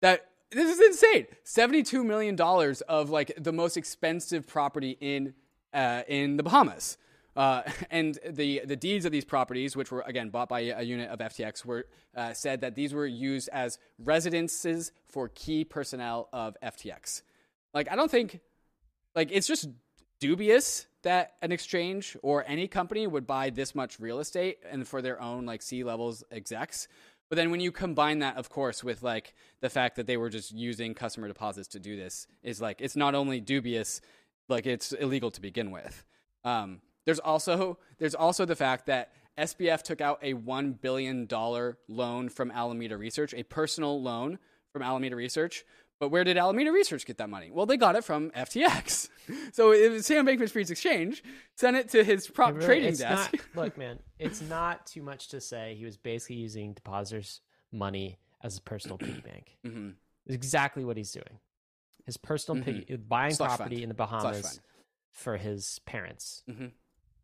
that 0.00 0.26
this 0.50 0.78
is 0.78 0.80
insane. 0.80 1.26
$72 1.44 2.04
million 2.04 2.40
of 2.88 3.10
like 3.10 3.32
the 3.36 3.52
most 3.52 3.76
expensive 3.76 4.46
property 4.46 4.96
in 5.00 5.34
uh, 5.74 6.02
in 6.08 6.38
the 6.38 6.42
Bahamas. 6.42 6.96
Uh, 7.36 7.62
and 7.90 8.18
the 8.26 8.62
the 8.64 8.76
deeds 8.76 9.04
of 9.04 9.12
these 9.12 9.26
properties, 9.26 9.76
which 9.76 9.92
were 9.92 10.02
again 10.06 10.30
bought 10.30 10.48
by 10.48 10.60
a 10.60 10.82
unit 10.82 11.10
of 11.10 11.18
FTX, 11.18 11.66
were 11.66 11.86
uh, 12.16 12.32
said 12.32 12.62
that 12.62 12.74
these 12.74 12.94
were 12.94 13.06
used 13.06 13.50
as 13.52 13.78
residences 13.98 14.90
for 15.06 15.28
key 15.28 15.64
personnel 15.64 16.30
of 16.32 16.56
FTX. 16.62 17.20
Like 17.74 17.92
I 17.92 17.96
don't 17.96 18.10
think, 18.10 18.40
like 19.14 19.28
it's 19.30 19.46
just 19.46 19.68
dubious 20.18 20.86
that 21.06 21.34
an 21.40 21.52
exchange 21.52 22.16
or 22.20 22.44
any 22.48 22.66
company 22.66 23.06
would 23.06 23.28
buy 23.28 23.48
this 23.48 23.76
much 23.76 24.00
real 24.00 24.18
estate 24.18 24.58
and 24.68 24.88
for 24.88 25.00
their 25.00 25.22
own 25.22 25.46
like 25.46 25.62
C 25.62 25.84
levels 25.84 26.24
execs. 26.32 26.88
But 27.28 27.36
then 27.36 27.52
when 27.52 27.60
you 27.60 27.70
combine 27.70 28.18
that, 28.18 28.36
of 28.36 28.50
course, 28.50 28.82
with 28.82 29.04
like 29.04 29.32
the 29.60 29.70
fact 29.70 29.94
that 29.96 30.08
they 30.08 30.16
were 30.16 30.28
just 30.28 30.52
using 30.52 30.94
customer 30.94 31.28
deposits 31.28 31.68
to 31.68 31.78
do 31.78 31.96
this, 31.96 32.26
is 32.42 32.60
like 32.60 32.80
it's 32.80 32.96
not 32.96 33.14
only 33.14 33.40
dubious, 33.40 34.00
like 34.48 34.66
it's 34.66 34.92
illegal 34.92 35.30
to 35.30 35.40
begin 35.40 35.70
with. 35.70 36.04
Um, 36.44 36.80
there's 37.04 37.20
also 37.20 37.78
there's 37.98 38.16
also 38.16 38.44
the 38.44 38.56
fact 38.56 38.86
that 38.86 39.12
SBF 39.38 39.82
took 39.82 40.00
out 40.00 40.18
a 40.22 40.34
one 40.34 40.72
billion 40.72 41.26
dollar 41.26 41.78
loan 41.86 42.28
from 42.28 42.50
Alameda 42.50 42.96
Research, 42.96 43.32
a 43.32 43.44
personal 43.44 44.02
loan 44.02 44.40
from 44.72 44.82
Alameda 44.82 45.14
Research. 45.14 45.64
But 45.98 46.10
where 46.10 46.24
did 46.24 46.36
Alameda 46.36 46.72
Research 46.72 47.06
get 47.06 47.16
that 47.18 47.30
money? 47.30 47.50
Well, 47.50 47.64
they 47.66 47.76
got 47.78 47.96
it 47.96 48.04
from 48.04 48.30
FTX. 48.32 49.08
So 49.52 49.72
it 49.72 49.90
was 49.90 50.06
Sam 50.06 50.24
Bankman-Fried's 50.24 50.70
exchange 50.70 51.20
sent 51.56 51.76
it 51.76 51.88
to 51.88 52.04
his 52.04 52.28
prop 52.28 52.54
Really, 52.54 52.64
trading 52.64 52.94
desk. 52.94 53.32
Not, 53.32 53.64
look, 53.64 53.76
man, 53.84 53.98
it's 54.20 54.40
not 54.40 54.86
too 54.86 55.02
much 55.02 55.26
to 55.30 55.40
say 55.40 55.74
he 55.76 55.84
was 55.84 55.96
basically 55.96 56.36
using 56.36 56.74
depositors' 56.74 57.40
money 57.72 58.18
as 58.44 58.56
a 58.56 58.60
personal 58.62 58.98
piggy 58.98 59.20
bank. 59.24 59.56
hmm 59.64 59.90
It's 60.26 60.34
exactly 60.36 60.84
what 60.84 60.96
he's 60.96 61.10
doing. 61.10 61.40
His 62.04 62.16
personal 62.16 62.62
piggy, 62.62 62.94
buying 62.96 63.30
Mm-hmm. 63.32 63.34
Slush 63.34 63.56
property 63.56 63.74
fund. 63.76 63.82
in 63.82 63.88
the 63.88 63.94
Bahamas 63.96 64.60
for 65.10 65.36
his 65.38 65.80
parents 65.86 66.44
Mhm. 66.48 66.70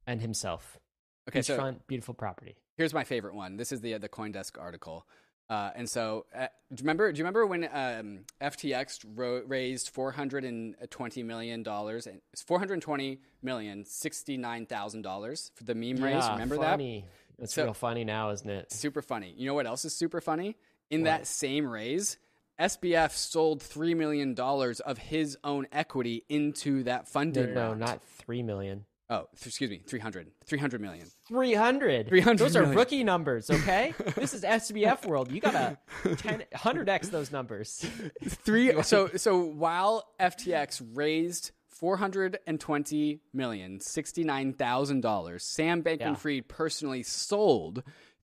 and 0.05 0.21
himself. 0.21 0.81
Okay, 1.29 1.39
Beachfront, 1.39 1.75
so 1.77 1.81
beautiful 1.87 2.15
property. 2.15 2.57
here's 2.77 2.93
my 2.93 3.05
favorite 3.05 3.37
one. 3.37 3.59
This 3.59 3.71
is 3.71 3.81
the 3.81 3.97
the 3.99 4.09
CoinDesk 4.09 4.61
article. 4.61 5.07
Uh, 5.51 5.71
and 5.75 5.89
so, 5.89 6.25
uh, 6.35 6.47
do 6.73 6.81
you 6.81 6.85
remember? 6.85 7.13
Do 7.13 7.19
you 7.19 7.25
remember 7.25 7.47
when 7.47 7.65
um, 7.73 8.21
FTX 8.41 9.05
ro- 9.15 9.43
raised 9.47 9.91
four 9.91 10.13
hundred 10.13 10.45
and 10.45 10.75
twenty 10.91 11.23
million 11.23 11.63
dollars 11.63 12.07
and 12.07 12.21
four 12.47 12.59
hundred 12.59 12.81
twenty 12.81 13.21
million 13.43 13.85
sixty 13.85 14.37
nine 14.39 14.65
thousand 14.67 15.03
dollars 15.03 15.51
for 15.55 15.65
the 15.65 15.75
meme 15.75 16.03
raise? 16.03 16.15
Yeah, 16.25 16.33
Remember 16.33 16.57
that? 16.57 16.71
funny. 16.71 17.05
That's 17.39 17.53
So- 17.55 17.65
real 17.65 17.75
funny 17.75 18.05
now, 18.05 18.31
isn't 18.31 18.49
it? 18.49 18.73
Super 18.73 19.03
funny. 19.03 19.35
You 19.37 19.47
know 19.47 19.55
what 19.55 19.67
else 19.67 19.85
is 19.85 19.95
super 19.95 20.21
funny? 20.21 20.57
In 20.91 21.03
that 21.05 21.27
same 21.27 21.67
raise, 21.67 22.17
SBF 22.61 23.11
sold 23.13 23.63
three 23.63 23.95
million 23.95 24.35
dollars 24.35 24.81
of 24.81 24.97
his 24.99 25.37
own 25.45 25.67
equity 25.73 26.25
into 26.29 26.83
that 26.85 27.09
funding. 27.09 27.53
no, 27.55 27.69
round. 27.69 27.81
not 27.81 28.03
three 28.03 28.43
million. 28.43 28.85
Oh, 29.13 29.29
excuse 29.45 29.69
me, 29.69 29.83
300. 29.87 30.29
300 30.47 30.81
million. 30.81 31.07
300. 31.29 32.09
300 32.09 32.39
Those 32.39 32.57
are 32.57 32.65
rookie 32.65 33.05
numbers, 33.05 33.51
okay? 33.51 33.93
this 34.17 34.33
is 34.33 34.43
SBF 34.43 35.05
world. 35.05 35.31
You 35.31 35.39
got 35.39 35.77
to 36.05 36.17
10 36.17 36.45
100x 36.55 37.11
those 37.11 37.31
numbers. 37.31 37.85
Three. 38.25 38.73
So 38.83 39.09
so 39.17 39.39
while 39.39 40.05
FTX 40.19 40.83
raised 40.95 41.51
420 41.69 43.21
million, 43.35 43.81
sixty-nine 43.81 44.55
thousand 44.55 45.03
dollars, 45.03 45.45
Sam 45.45 45.83
Bankman-Fried 45.83 46.49
personally 46.49 47.03
sold 47.03 47.83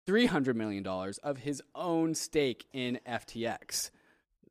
300 0.06 0.56
million 0.56 0.84
dollars 0.84 1.18
of 1.18 1.38
his 1.38 1.62
own 1.74 2.14
stake 2.14 2.66
in 2.72 3.00
FTX. 3.08 3.90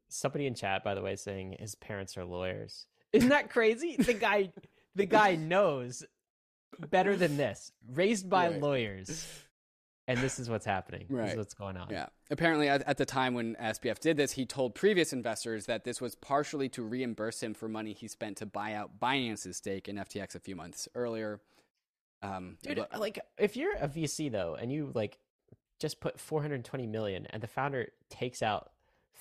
Somebody 0.09 0.47
in 0.47 0.53
chat, 0.53 0.83
by 0.83 0.95
the 0.95 1.01
way, 1.01 1.15
saying 1.15 1.55
his 1.59 1.75
parents 1.75 2.17
are 2.17 2.25
lawyers. 2.25 2.87
Isn't 3.13 3.29
that 3.29 3.49
crazy? 3.49 3.95
The 3.95 4.13
guy, 4.13 4.51
the 4.95 5.05
guy 5.05 5.35
knows 5.37 6.03
better 6.79 7.15
than 7.15 7.37
this. 7.37 7.71
Raised 7.93 8.29
by 8.29 8.49
Right. 8.49 8.61
lawyers, 8.61 9.27
and 10.07 10.19
this 10.19 10.39
is 10.39 10.49
what's 10.49 10.65
happening. 10.65 11.05
This 11.09 11.31
is 11.31 11.37
what's 11.37 11.53
going 11.53 11.77
on. 11.77 11.89
Yeah. 11.89 12.07
Apparently, 12.29 12.67
at, 12.69 12.81
at 12.83 12.97
the 12.97 13.05
time 13.05 13.33
when 13.33 13.55
SBF 13.55 13.99
did 13.99 14.17
this, 14.17 14.33
he 14.33 14.45
told 14.45 14.75
previous 14.75 15.13
investors 15.13 15.65
that 15.65 15.83
this 15.83 15.99
was 16.01 16.15
partially 16.15 16.69
to 16.69 16.83
reimburse 16.83 17.41
him 17.41 17.53
for 17.53 17.67
money 17.67 17.93
he 17.93 18.07
spent 18.07 18.37
to 18.37 18.45
buy 18.45 18.73
out 18.73 18.99
Binance's 18.99 19.57
stake 19.57 19.87
in 19.87 19.95
FTX 19.97 20.35
a 20.35 20.39
few 20.39 20.55
months 20.55 20.87
earlier. 20.95 21.39
Um, 22.21 22.57
Dude, 22.63 22.77
but- 22.77 22.99
like 22.99 23.19
if 23.37 23.55
you're 23.55 23.75
a 23.75 23.87
VC 23.87 24.31
though, 24.31 24.55
and 24.59 24.71
you 24.71 24.91
like 24.93 25.17
just 25.79 25.99
put 25.99 26.19
420 26.19 26.87
million, 26.87 27.27
and 27.29 27.43
the 27.43 27.47
founder 27.47 27.89
takes 28.09 28.41
out 28.41 28.71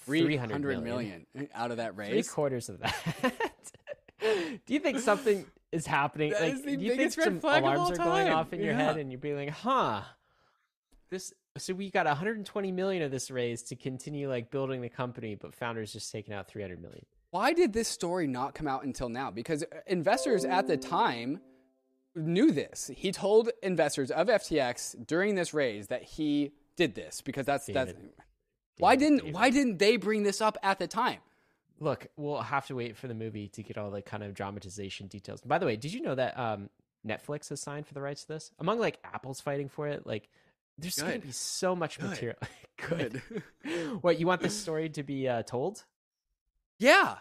300 0.06 0.26
300 0.48 0.84
million, 0.84 1.26
million 1.34 1.50
out 1.54 1.70
of 1.70 1.78
that 1.78 1.96
raise, 1.96 2.10
three 2.10 2.22
quarters 2.22 2.68
of 2.68 2.78
that. 2.80 3.32
do 4.66 4.74
you 4.74 4.78
think 4.80 4.98
something 5.00 5.46
is 5.74 5.86
happening? 5.86 6.30
That 6.32 6.40
like, 6.42 6.54
is 6.54 6.82
you 6.82 6.94
think 6.96 7.12
some 7.12 7.40
alarms 7.42 7.90
are 7.90 7.96
going 7.96 8.28
off 8.28 8.52
in 8.52 8.60
your 8.60 8.72
Yeah. 8.72 8.78
head, 8.84 8.96
and 8.98 9.10
you're 9.10 9.20
being 9.20 9.36
like, 9.36 9.50
"Huh." 9.50 10.02
This 11.10 11.32
so 11.56 11.72
we 11.74 11.90
got 11.90 12.06
120 12.06 12.72
million 12.72 13.02
of 13.02 13.10
this 13.10 13.30
raise 13.30 13.62
to 13.64 13.76
continue 13.76 14.28
like 14.28 14.50
building 14.50 14.80
the 14.80 14.88
company, 14.88 15.34
but 15.34 15.54
founders 15.54 15.92
just 15.92 16.10
taking 16.10 16.34
out 16.34 16.48
300 16.48 16.80
million. 16.80 17.04
Why 17.30 17.52
did 17.52 17.72
this 17.72 17.88
story 17.88 18.26
not 18.26 18.54
come 18.54 18.66
out 18.66 18.84
until 18.84 19.08
now? 19.08 19.30
Because 19.30 19.62
uh, 19.62 19.66
investors 19.86 20.44
at 20.44 20.66
the 20.66 20.76
time 20.76 21.40
knew 22.16 22.50
this. 22.52 22.90
He 22.96 23.12
told 23.12 23.50
investors 23.62 24.10
of 24.10 24.28
FTX 24.28 25.06
during 25.06 25.34
this 25.34 25.52
raise 25.54 25.88
that 25.88 26.02
he 26.02 26.52
did 26.76 26.94
this 26.94 27.20
because 27.20 27.46
that's 27.46 27.66
that's 27.66 27.92
David. 27.92 28.10
why 28.78 28.96
David, 28.96 29.04
didn't 29.04 29.18
David. 29.18 29.34
why 29.34 29.50
didn't 29.50 29.78
they 29.78 29.96
bring 29.96 30.22
this 30.24 30.40
up 30.40 30.56
at 30.62 30.78
the 30.78 30.86
time? 30.88 31.18
Look, 31.80 32.06
we'll 32.16 32.40
have 32.40 32.66
to 32.68 32.74
wait 32.74 32.96
for 32.96 33.08
the 33.08 33.14
movie 33.14 33.48
to 33.48 33.62
get 33.62 33.76
all 33.78 33.90
the 33.90 34.02
kind 34.02 34.22
of 34.22 34.34
dramatization 34.34 35.08
details. 35.08 35.40
By 35.42 35.58
the 35.58 35.66
way, 35.66 35.76
did 35.76 35.92
you 35.92 36.02
know 36.02 36.14
that 36.14 36.38
um, 36.38 36.70
Netflix 37.06 37.48
has 37.48 37.60
signed 37.60 37.86
for 37.86 37.94
the 37.94 38.00
rights 38.00 38.22
to 38.22 38.28
this? 38.28 38.52
Among 38.58 38.78
like 38.78 38.98
Apple's 39.04 39.40
fighting 39.40 39.68
for 39.68 39.88
it, 39.88 40.06
like 40.06 40.28
there's 40.78 40.96
going 40.96 41.20
to 41.20 41.26
be 41.26 41.32
so 41.32 41.74
much 41.74 41.98
Good. 41.98 42.10
material. 42.10 42.38
Good. 42.88 43.22
what 44.02 44.18
you 44.18 44.26
want 44.26 44.40
this 44.40 44.56
story 44.60 44.88
to 44.90 45.02
be 45.02 45.28
uh, 45.28 45.42
told? 45.42 45.84
Yeah, 46.78 47.16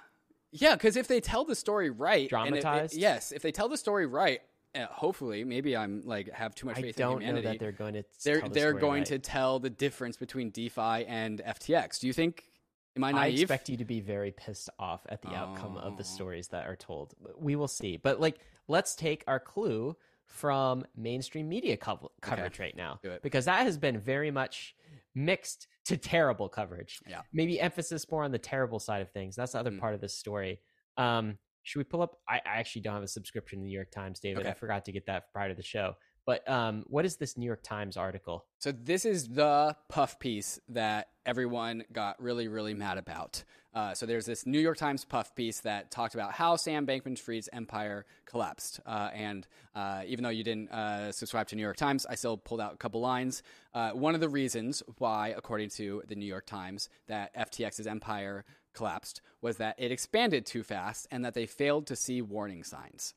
yeah. 0.52 0.76
Because 0.76 0.98
if 0.98 1.08
they 1.08 1.20
tell 1.20 1.46
the 1.46 1.56
story 1.56 1.89
right, 1.89 2.32
and 2.32 2.56
it- 2.56 2.60
it- 2.60 2.62
Dramatized? 2.62 2.96
yes. 2.96 3.32
If 3.32 3.42
they 3.42 3.52
tell 3.52 3.70
the 3.70 3.78
story 3.78 4.06
right, 4.06 4.42
uh, 4.76 4.86
hopefully, 4.89 5.44
maybe 5.44 5.78
I'm 5.78 6.02
like 6.06 6.32
have 6.32 6.56
too 6.56 6.68
much 6.68 6.78
faith. 6.78 6.98
I 6.98 7.02
don't 7.02 7.22
in 7.22 7.36
know 7.36 7.42
humanity. 7.42 7.48
that 7.48 7.60
they're 7.60 7.72
going 7.72 7.94
to. 7.94 8.04
they're 8.24 8.42
the 8.42 8.50
they're 8.50 8.74
going 8.74 9.02
right. 9.02 9.06
to 9.08 9.20
tell 9.20 9.60
the 9.60 9.70
difference 9.70 10.18
between 10.18 10.50
DeFi 10.50 11.06
and 11.08 11.42
FTX. 11.46 12.00
Do 12.00 12.08
you 12.08 12.13
think? 12.13 12.46
Am 12.95 13.03
I 13.03 13.12
I 13.12 13.27
expect 13.27 13.69
you 13.69 13.77
to 13.77 13.86
be 13.86 13.99
very 13.99 14.32
pissed 14.32 14.69
off 14.77 15.06
at 15.10 15.21
the 15.21 15.34
outcome 15.34 15.77
of 15.77 15.97
the 15.97 16.03
Oh. 16.03 16.06
stories 16.06 16.47
that 16.49 16.67
are 16.67 16.75
told. 16.75 17.15
We 17.38 17.56
will 17.56 17.67
see. 17.67 17.97
But 17.97 18.19
like, 18.19 18.39
let's 18.67 18.95
take 18.95 19.23
our 19.27 19.39
clue 19.39 19.95
from 20.25 20.86
mainstream 20.95 21.49
media 21.49 21.75
cov- 21.77 22.08
coverage 22.21 22.60
right 22.60 22.75
now, 22.75 22.99
because 23.21 23.45
that 23.45 23.63
has 23.63 23.77
been 23.77 23.99
very 23.99 24.32
much 24.32 24.75
mixed 25.15 25.67
to 25.86 25.97
terrible 25.97 26.47
coverage. 26.49 27.01
Yeah. 27.08 27.21
maybe 27.34 27.60
emphasis 27.60 28.10
more 28.10 28.23
on 28.23 28.32
the 28.32 28.39
terrible 28.39 28.79
side 28.79 29.01
of 29.01 29.12
things. 29.12 29.36
That's 29.36 29.51
the 29.51 29.60
other 29.60 29.71
Mm. 29.71 29.79
part 29.79 29.93
of 29.95 30.01
this 30.01 30.13
story. 30.17 30.62
Um, 30.97 31.38
should 31.63 31.79
we 31.79 31.84
pull 31.84 32.01
up? 32.01 32.19
I, 32.27 32.38
I 32.45 32.58
actually 32.60 32.82
don't 32.84 32.93
have 32.93 33.03
a 33.03 33.08
subscription 33.08 33.60
to 33.60 33.62
the 33.63 33.67
New 33.67 33.73
York 33.75 33.91
Times, 33.91 34.19
David. 34.19 34.45
I 34.47 34.53
forgot 34.53 34.86
to 34.86 34.91
get 34.91 35.06
that 35.08 35.32
prior 35.32 35.49
to 35.49 35.56
the 35.56 35.63
show. 35.63 35.95
But 36.25 36.47
um, 36.49 36.86
what 36.88 37.05
is 37.05 37.17
this 37.17 37.38
New 37.38 37.45
York 37.45 37.63
Times 37.63 37.97
article? 37.97 38.45
So 38.59 38.71
this 38.71 39.05
is 39.05 39.27
the 39.27 39.75
puff 39.89 40.19
piece 40.19 40.59
that 40.69 41.09
everyone 41.25 41.83
got 41.91 42.21
really, 42.21 42.47
really 42.47 42.73
mad 42.73 42.97
about. 42.97 43.43
Uh, 43.73 43.93
so 43.93 44.05
there's 44.05 44.25
this 44.25 44.45
New 44.45 44.59
York 44.59 44.77
Times 44.77 45.03
puff 45.03 45.33
piece 45.36 45.62
that 45.62 45.89
talked 45.89 46.13
about 46.13 46.33
how 46.33 46.55
Sam 46.55 46.86
Bankman-Fried's 46.86 47.49
empire 47.51 48.05
collapsed. 48.25 48.79
Uh, 48.86 49.09
and 49.13 49.47
uh, 49.73 50.03
even 50.05 50.23
though 50.23 50.29
you 50.29 50.43
didn't 50.43 50.69
uh, 50.69 51.12
subscribe 51.12 51.47
to 51.47 51.55
New 51.55 51.63
York 51.63 51.77
Times, 51.77 52.05
I 52.05 52.15
still 52.15 52.38
pulled 52.38 52.62
out 52.62 52.73
a 52.73 52.77
couple 52.77 53.01
lines. 53.01 53.41
Uh, 53.73 53.91
one 53.91 54.13
of 54.13 54.21
the 54.21 54.29
reasons 54.29 54.83
why, 54.99 55.33
according 55.36 55.69
to 55.71 56.03
the 56.07 56.15
New 56.15 56.25
York 56.25 56.45
Times, 56.45 56.88
that 57.07 57.36
FTX's 57.36 57.88
empire 57.88 58.45
collapsed 58.73 59.21
was 59.41 59.57
that 59.57 59.75
it 59.77 59.91
expanded 59.91 60.45
too 60.45 60.63
fast 60.63 61.07
and 61.12 61.25
that 61.25 61.33
they 61.33 61.45
failed 61.45 61.88
to 61.88 61.95
see 61.95 62.21
warning 62.21 62.63
signs. 62.63 63.13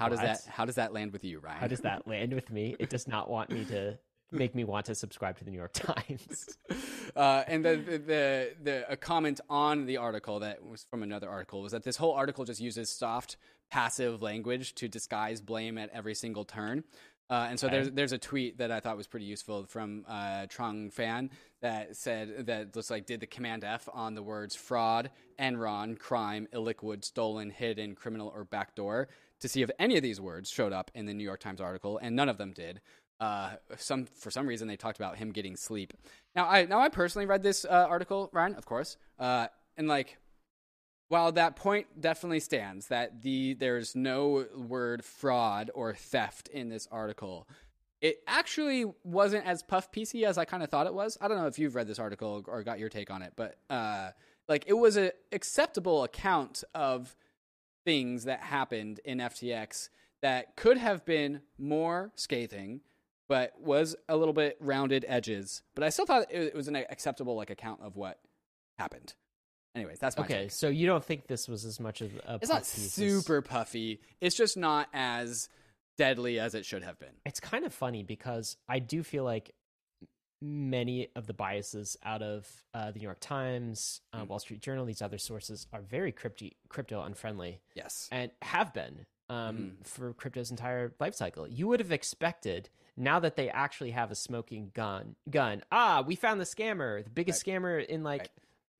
How 0.00 0.08
does 0.08 0.20
that 0.20 0.44
How 0.48 0.64
does 0.64 0.76
that 0.76 0.94
land 0.94 1.12
with 1.12 1.24
you, 1.24 1.40
Ryan? 1.40 1.60
How 1.60 1.66
does 1.66 1.80
that 1.80 2.08
land 2.08 2.32
with 2.32 2.50
me? 2.50 2.74
It 2.78 2.88
does 2.88 3.06
not 3.06 3.28
want 3.28 3.50
me 3.50 3.64
to 3.66 3.98
make 4.32 4.54
me 4.54 4.64
want 4.64 4.86
to 4.86 4.94
subscribe 4.94 5.36
to 5.38 5.44
the 5.44 5.50
New 5.50 5.58
York 5.58 5.72
Times. 5.74 6.56
uh, 7.16 7.42
and 7.46 7.64
the, 7.64 7.76
the, 7.76 7.98
the, 7.98 8.50
the 8.62 8.92
a 8.92 8.96
comment 8.96 9.40
on 9.50 9.86
the 9.86 9.98
article 9.98 10.40
that 10.40 10.64
was 10.64 10.86
from 10.88 11.02
another 11.02 11.28
article 11.28 11.60
was 11.60 11.72
that 11.72 11.82
this 11.82 11.96
whole 11.96 12.12
article 12.14 12.44
just 12.44 12.60
uses 12.60 12.88
soft 12.88 13.36
passive 13.70 14.22
language 14.22 14.74
to 14.76 14.88
disguise 14.88 15.40
blame 15.40 15.76
at 15.76 15.90
every 15.92 16.14
single 16.14 16.44
turn. 16.44 16.84
Uh, 17.28 17.46
and 17.48 17.60
so 17.60 17.68
Okay. 17.68 17.76
there's 17.76 17.90
there's 17.92 18.12
a 18.12 18.18
tweet 18.18 18.58
that 18.58 18.72
I 18.72 18.80
thought 18.80 18.96
was 18.96 19.06
pretty 19.06 19.26
useful 19.26 19.64
from 19.66 20.04
uh, 20.08 20.46
Trung 20.48 20.92
Phan 20.92 21.30
that 21.60 21.94
said 21.94 22.46
that 22.46 22.74
looks 22.74 22.90
like 22.90 23.06
did 23.06 23.20
the 23.20 23.26
command 23.26 23.62
F 23.62 23.88
on 23.92 24.14
the 24.14 24.22
words 24.22 24.56
fraud, 24.56 25.10
Enron, 25.38 25.96
crime, 25.96 26.48
illiquid, 26.52 27.04
stolen, 27.04 27.50
hidden, 27.50 27.94
criminal, 27.94 28.32
or 28.34 28.44
backdoor 28.44 29.08
to 29.40 29.48
see 29.48 29.62
if 29.62 29.70
any 29.78 29.96
of 29.96 30.02
these 30.02 30.20
words 30.20 30.50
showed 30.50 30.72
up 30.72 30.90
in 30.94 31.06
the 31.06 31.14
New 31.14 31.24
York 31.24 31.40
Times 31.40 31.60
article, 31.60 31.98
and 31.98 32.14
none 32.14 32.28
of 32.28 32.38
them 32.38 32.52
did. 32.52 32.80
Uh, 33.18 33.50
some 33.76 34.06
for 34.06 34.30
some 34.30 34.46
reason 34.46 34.66
they 34.66 34.76
talked 34.76 34.98
about 34.98 35.18
him 35.18 35.30
getting 35.30 35.56
sleep. 35.56 35.92
Now 36.34 36.48
I 36.48 36.64
now 36.64 36.80
I 36.80 36.88
personally 36.88 37.26
read 37.26 37.42
this 37.42 37.64
uh, 37.64 37.86
article, 37.88 38.30
Ryan, 38.32 38.54
of 38.54 38.64
course, 38.64 38.96
uh, 39.18 39.48
and 39.76 39.88
like 39.88 40.18
while 41.10 41.32
that 41.32 41.56
point 41.56 42.00
definitely 42.00 42.40
stands 42.40 42.86
that 42.86 43.22
the 43.22 43.54
there's 43.54 43.94
no 43.94 44.46
word 44.56 45.04
fraud 45.04 45.70
or 45.74 45.92
theft 45.92 46.48
in 46.48 46.70
this 46.70 46.88
article 46.90 47.46
it 48.00 48.22
actually 48.26 48.86
wasn't 49.04 49.44
as 49.44 49.62
puff 49.62 49.90
piecey 49.92 50.22
as 50.22 50.38
i 50.38 50.44
kind 50.44 50.62
of 50.62 50.70
thought 50.70 50.86
it 50.86 50.94
was 50.94 51.18
i 51.20 51.28
don't 51.28 51.36
know 51.36 51.46
if 51.46 51.58
you've 51.58 51.74
read 51.74 51.88
this 51.88 51.98
article 51.98 52.44
or 52.46 52.62
got 52.62 52.78
your 52.78 52.88
take 52.88 53.10
on 53.10 53.22
it 53.22 53.32
but 53.36 53.56
uh 53.68 54.10
like 54.48 54.64
it 54.66 54.72
was 54.72 54.96
an 54.96 55.10
acceptable 55.32 56.04
account 56.04 56.64
of 56.74 57.14
things 57.90 58.24
that 58.24 58.40
happened 58.40 59.00
in 59.04 59.18
ftx 59.18 59.88
that 60.22 60.54
could 60.56 60.76
have 60.78 61.04
been 61.04 61.40
more 61.58 62.12
scathing 62.14 62.80
but 63.28 63.52
was 63.60 63.96
a 64.08 64.16
little 64.16 64.32
bit 64.34 64.56
rounded 64.60 65.04
edges 65.08 65.62
but 65.74 65.82
i 65.82 65.88
still 65.88 66.06
thought 66.06 66.26
it 66.30 66.54
was 66.54 66.68
an 66.68 66.76
acceptable 66.76 67.34
like 67.36 67.50
account 67.50 67.80
of 67.82 67.96
what 67.96 68.18
happened 68.78 69.14
anyways 69.74 69.98
that's 69.98 70.16
my 70.16 70.24
Okay, 70.24 70.42
take. 70.42 70.50
so 70.52 70.68
you 70.68 70.86
don't 70.86 71.04
think 71.04 71.26
this 71.26 71.48
was 71.48 71.64
as 71.64 71.80
much 71.80 72.00
of 72.00 72.10
a 72.26 72.38
It's 72.40 72.48
not 72.48 72.62
puff 72.62 72.74
piece 72.74 72.86
as- 72.86 72.92
super 72.94 73.42
puffy. 73.42 74.00
It's 74.20 74.36
just 74.36 74.56
not 74.56 74.88
as 74.92 75.48
deadly 75.98 76.38
as 76.40 76.54
it 76.54 76.64
should 76.64 76.82
have 76.82 76.98
been. 76.98 77.14
It's 77.26 77.40
kind 77.40 77.64
of 77.64 77.72
funny 77.74 78.02
because 78.02 78.56
I 78.68 78.78
do 78.78 79.02
feel 79.02 79.22
like 79.24 79.52
many 80.42 81.08
of 81.16 81.26
the 81.26 81.34
biases 81.34 81.96
out 82.02 82.22
of 82.22 82.48
uh, 82.74 82.90
the 82.90 82.98
New 82.98 83.04
York 83.04 83.20
Times, 83.20 84.00
uh, 84.12 84.22
Mm. 84.24 84.28
Wall 84.28 84.38
Street 84.38 84.60
Journal, 84.60 84.84
these 84.86 85.02
other 85.02 85.18
sources 85.18 85.66
are 85.72 85.82
very 85.82 86.12
crypto 86.12 86.48
crypto 86.68 87.02
unfriendly 87.02 87.60
Yes. 87.74 88.08
and 88.10 88.30
have 88.42 88.72
been 88.72 89.06
um, 89.28 89.76
Mhm. 89.80 89.86
for 89.86 90.12
crypto's 90.14 90.50
entire 90.50 90.92
life 90.98 91.14
cycle. 91.14 91.46
You 91.46 91.68
would 91.68 91.78
have 91.78 91.92
expected 91.92 92.68
now 92.96 93.20
that 93.20 93.36
they 93.36 93.48
actually 93.48 93.92
have 93.92 94.10
a 94.10 94.16
smoking 94.16 94.70
gun. 94.74 95.14
Gun. 95.30 95.62
Ah, 95.70 96.02
we 96.04 96.16
found 96.16 96.40
the 96.40 96.44
scammer, 96.44 97.04
the 97.04 97.10
biggest 97.10 97.44
scammer 97.46 97.84
in 97.86 98.02
like 98.02 98.22
Right. 98.22 98.30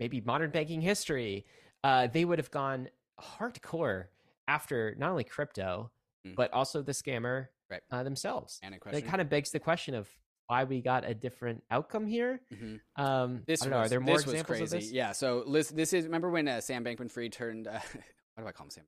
maybe 0.00 0.20
modern 0.20 0.50
banking 0.50 0.80
history. 0.80 1.46
Uh, 1.84 2.08
they 2.08 2.24
would 2.24 2.38
have 2.40 2.50
gone 2.50 2.88
hardcore 3.20 4.08
after 4.48 4.96
not 4.96 5.10
only 5.12 5.22
crypto 5.22 5.92
Mhm. 6.26 6.34
but 6.34 6.52
also 6.52 6.82
the 6.82 6.92
scammer 6.92 7.46
Right. 7.68 7.82
uh, 7.92 8.02
themselves. 8.02 8.58
And 8.62 8.78
question. 8.80 9.02
kind 9.08 9.20
of 9.20 9.28
begs 9.28 9.52
the 9.52 9.60
question 9.60 9.94
of 9.94 10.08
why 10.50 10.64
we 10.64 10.80
got 10.80 11.08
a 11.08 11.14
different 11.14 11.62
outcome 11.70 12.06
here. 12.06 12.40
Mhm. 12.52 12.80
Um, 12.96 13.42
This 13.46 13.62
I 13.62 13.66
don't 13.66 13.70
know. 13.70 13.78
Are 13.78 13.88
there 13.88 14.00
more 14.00 14.16
this 14.16 14.26
was 14.26 14.34
examples 14.34 14.58
crazy. 14.58 14.76
of 14.76 14.82
this? 14.82 14.90
Yeah. 14.92 15.12
So 15.12 15.44
Liz, 15.46 15.68
this 15.68 15.92
is 15.92 16.04
remember 16.04 16.28
when 16.28 16.48
uh, 16.48 16.60
Sam 16.60 16.84
Bankman-Fried 16.84 17.32
turned. 17.32 17.68
Uh, 17.68 17.78
what 18.34 18.42
do 18.42 18.46
I 18.48 18.52
call 18.52 18.66
him? 18.66 18.70
Sam. 18.70 18.84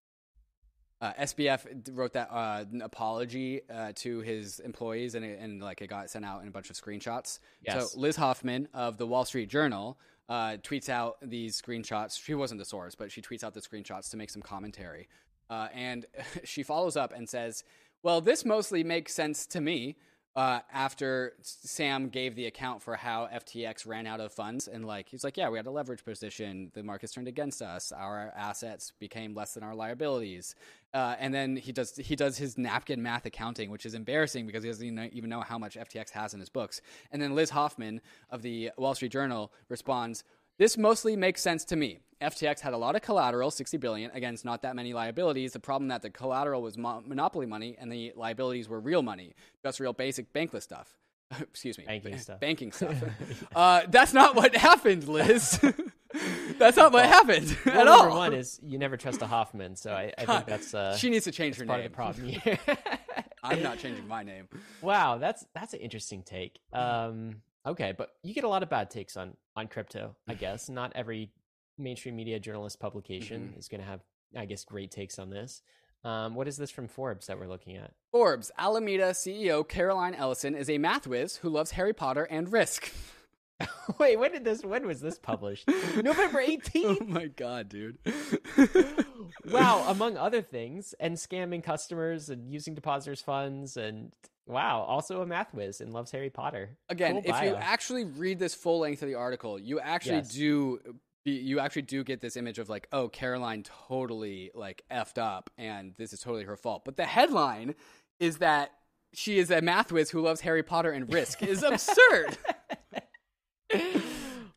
Uh, 1.01 1.13
SBF 1.21 1.97
wrote 1.97 2.13
that 2.13 2.29
uh, 2.33 2.65
an 2.73 2.81
apology 2.83 3.61
uh, 3.69 3.93
to 3.97 4.21
his 4.21 4.61
employees, 4.61 5.17
and, 5.17 5.25
it, 5.25 5.39
and 5.41 5.61
like 5.61 5.83
it 5.83 5.89
got 5.89 6.09
sent 6.11 6.25
out 6.25 6.43
in 6.43 6.49
a 6.49 6.51
bunch 6.51 6.71
of 6.71 6.77
screenshots. 6.77 7.41
Yes. 7.61 7.93
So 7.93 7.99
Liz 7.99 8.15
Hoffman 8.17 8.69
of 8.73 8.99
the 8.99 9.07
Wall 9.07 9.25
Street 9.25 9.49
Journal 9.49 9.99
uh, 10.29 10.59
tweets 10.63 10.89
out 10.89 11.17
these 11.23 11.61
screenshots. 11.61 12.21
She 12.23 12.35
wasn't 12.35 12.59
the 12.59 12.65
source, 12.65 12.95
but 12.95 13.11
she 13.11 13.21
tweets 13.21 13.43
out 13.45 13.53
the 13.55 13.61
screenshots 13.61 14.11
to 14.11 14.17
make 14.17 14.31
some 14.31 14.43
commentary. 14.43 15.09
Uh, 15.51 15.69
and 15.75 16.07
she 16.45 16.63
follows 16.63 16.97
up 16.97 17.13
and 17.13 17.29
says, 17.29 17.65
"Well, 18.03 18.21
this 18.21 18.45
mostly 18.45 18.83
makes 18.85 19.13
sense 19.15 19.47
to 19.47 19.61
me." 19.61 19.97
Uh, 20.35 20.61
after 20.73 21.35
Sam 21.43 22.09
gave 22.09 22.35
the 22.37 22.47
account 22.47 22.83
for 22.83 22.97
how 22.97 23.29
FTX 23.31 23.87
ran 23.87 24.07
out 24.07 24.19
of 24.19 24.33
funds, 24.33 24.67
and 24.67 24.87
like 24.87 25.09
he's 25.11 25.25
like, 25.25 25.37
"Yeah, 25.37 25.51
we 25.51 25.59
had 25.59 25.67
a 25.67 25.71
leverage 25.71 26.05
position. 26.05 26.71
The 26.73 26.83
markets 26.83 27.13
turned 27.13 27.29
against 27.29 27.61
us. 27.61 27.93
Our 27.93 28.33
assets 28.35 28.93
became 28.99 29.35
less 29.35 29.53
than 29.53 29.63
our 29.63 29.75
liabilities." 29.75 30.55
Uh, 30.95 31.17
and 31.19 31.35
then 31.35 31.57
he 31.57 31.71
does 31.71 31.97
he 31.97 32.17
does 32.17 32.39
his 32.39 32.57
napkin 32.57 33.03
math 33.03 33.27
accounting, 33.27 33.71
which 33.71 33.85
is 33.85 33.93
embarrassing 33.93 34.47
because 34.47 34.63
he 34.63 34.71
doesn't 34.71 34.87
even 34.87 34.95
know, 34.95 35.09
even 35.13 35.29
know 35.29 35.41
how 35.43 35.59
much 35.59 35.77
FTX 35.77 36.11
has 36.11 36.33
in 36.33 36.41
his 36.41 36.49
books. 36.49 36.81
And 37.11 37.21
then 37.21 37.35
Liz 37.35 37.51
Hoffman 37.51 38.01
of 38.31 38.41
the 38.41 38.71
Wall 38.79 38.95
Street 38.95 39.13
Journal 39.13 39.53
responds, 39.69 40.25
"This 40.57 40.79
mostly 40.79 41.15
makes 41.15 41.43
sense 41.43 41.63
to 41.67 41.77
me. 41.77 42.01
FTX 42.23 42.61
had 42.61 42.73
a 42.73 42.77
lot 42.79 42.95
of 42.97 43.03
collateral, 43.03 43.51
60 43.51 43.77
billion, 43.79 44.11
against 44.13 44.45
not 44.45 44.63
that 44.63 44.75
many 44.77 44.95
liabilities. 44.95 45.53
The 45.53 45.61
problem 45.61 45.89
that 45.89 46.03
the 46.03 46.11
collateral 46.11 46.63
was 46.63 46.79
mo- 46.79 47.03
monopoly 47.07 47.47
money 47.47 47.77
and 47.79 47.91
the 47.93 48.13
liabilities 48.17 48.69
were 48.69 48.81
real 48.81 49.03
money, 49.03 49.35
just 49.63 49.81
real 49.81 49.93
basic 49.93 50.33
bankless 50.33 50.63
stuff." 50.63 50.97
Excuse 51.41 51.79
me, 51.79 51.85
Banking 51.87 52.19
stuff. 52.19 52.41
Banking 52.41 52.73
stuff. 52.79 52.95
uh, 53.57 53.83
that's 53.89 54.13
not 54.13 54.35
what 54.35 54.55
happened, 54.55 55.09
Liz. 55.09 55.59
that's 56.59 56.77
not 56.77 56.93
what 56.93 57.07
happened 57.07 57.57
Rule 57.65 57.75
at 57.79 57.85
number 57.87 58.11
all. 58.11 58.19
one 58.19 58.35
is 58.35 58.61
you 58.63 58.79
never 58.79 58.97
trust 58.99 59.23
a 59.23 59.27
Hoffman, 59.27 59.77
so 59.77 59.93
I, 59.95 60.13
I 60.19 60.27
think 60.27 60.47
that's 60.47 60.75
uh, 60.75 60.95
she 60.97 61.09
needs 61.09 61.25
to 61.25 61.33
change 61.33 61.57
her 61.57 61.65
part 61.65 61.79
name. 61.79 61.87
of 61.87 61.93
the 61.93 61.97
problem 61.97 62.29
here. 62.29 62.59
I'm 63.43 63.63
not 63.63 63.79
changing 63.79 64.07
my 64.07 64.23
name. 64.23 64.47
wow, 64.83 65.17
that's 65.19 65.45
that's 65.55 65.73
an 65.73 65.81
interesting 65.81 66.23
take. 66.23 66.59
Um, 66.73 67.37
okay, 67.67 67.95
but 67.97 68.11
you 68.23 68.35
get 68.35 68.45
a 68.45 68.49
lot 68.49 68.63
of 68.63 68.69
bad 68.69 68.91
takes 68.91 69.17
on 69.17 69.35
on 69.57 69.69
crypto. 69.69 70.15
I 70.29 70.35
guess 70.35 70.69
not 70.69 70.93
every 70.95 71.31
mainstream 71.79 72.17
media 72.17 72.39
journalist 72.39 72.79
publication 72.81 73.53
Mhm. 73.55 73.59
is 73.59 73.69
going 73.69 73.81
to 73.81 73.87
have, 73.87 74.01
I 74.37 74.45
guess, 74.47 74.65
great 74.65 74.91
takes 74.91 75.19
on 75.19 75.31
this. 75.31 75.63
Um, 76.05 76.35
what 76.35 76.49
is 76.49 76.57
this 76.57 76.71
from 76.71 76.89
Forbes 76.89 77.29
that 77.29 77.39
we're 77.39 77.47
looking 77.47 77.77
at? 77.77 77.93
Forbes, 78.11 78.51
Alameda 78.59 79.15
CEO 79.15 79.63
Caroline 79.67 80.15
Ellison 80.15 80.55
is 80.55 80.69
a 80.69 80.79
math 80.79 81.07
whiz 81.07 81.37
who 81.37 81.49
loves 81.49 81.73
Harry 81.73 81.93
Potter 81.93 82.25
and 82.25 82.53
Risk. 82.53 82.93
Wait, 84.01 84.17
when 84.19 84.33
did 84.33 84.43
this? 84.45 84.65
When 84.65 84.85
was 84.87 85.01
this 85.01 85.19
published? 85.21 85.69
November 86.03 86.41
eighteenth. 86.45 86.99
oh 87.01 87.05
my 87.05 87.27
god, 87.27 87.69
dude. 87.69 87.99
wow, 89.45 89.85
among 89.89 90.17
other 90.17 90.43
things, 90.43 90.95
and 91.01 91.17
scamming 91.17 91.63
customers 91.63 92.29
and 92.29 92.53
using 92.53 92.75
depositors' 92.75 93.23
funds, 93.23 93.77
and 93.77 94.13
wow, 94.47 94.81
also 94.83 95.23
a 95.23 95.27
math 95.27 95.55
whiz 95.55 95.81
and 95.81 95.93
loves 95.93 96.11
Harry 96.11 96.31
Potter. 96.31 96.77
Again, 96.89 97.23
Cool 97.23 97.35
if 97.35 97.43
you 97.45 97.55
actually 97.55 98.05
read 98.05 98.39
this 98.41 98.55
full 98.55 98.81
length 98.81 99.03
of 99.03 99.09
the 99.09 99.15
article, 99.15 99.59
you 99.59 99.79
actually 99.79 100.17
Yes. 100.17 100.35
do 100.35 100.81
you 101.25 101.61
actually 101.61 101.83
do 101.83 102.03
get 102.03 102.21
this 102.21 102.37
image 102.37 102.59
of 102.59 102.69
like, 102.69 102.89
oh, 102.93 103.09
Caroline 103.09 103.63
totally 103.89 104.51
like 104.55 104.83
effed 104.91 105.19
up 105.19 105.51
and 105.57 105.95
this 105.97 106.13
is 106.13 106.21
totally 106.21 106.45
her 106.45 106.57
fault. 106.57 106.85
But 106.85 106.97
the 106.97 107.05
headline 107.07 107.75
is 108.19 108.39
that 108.39 108.73
she 109.15 109.39
is 109.39 109.51
a 109.51 109.61
math 109.61 109.93
whiz 109.93 110.11
who 110.11 110.21
loves 110.21 110.41
Harry 110.41 110.63
Potter 110.63 110.91
and 110.91 111.13
Risk 111.13 111.43
is 111.43 111.63
absurd. 111.63 112.37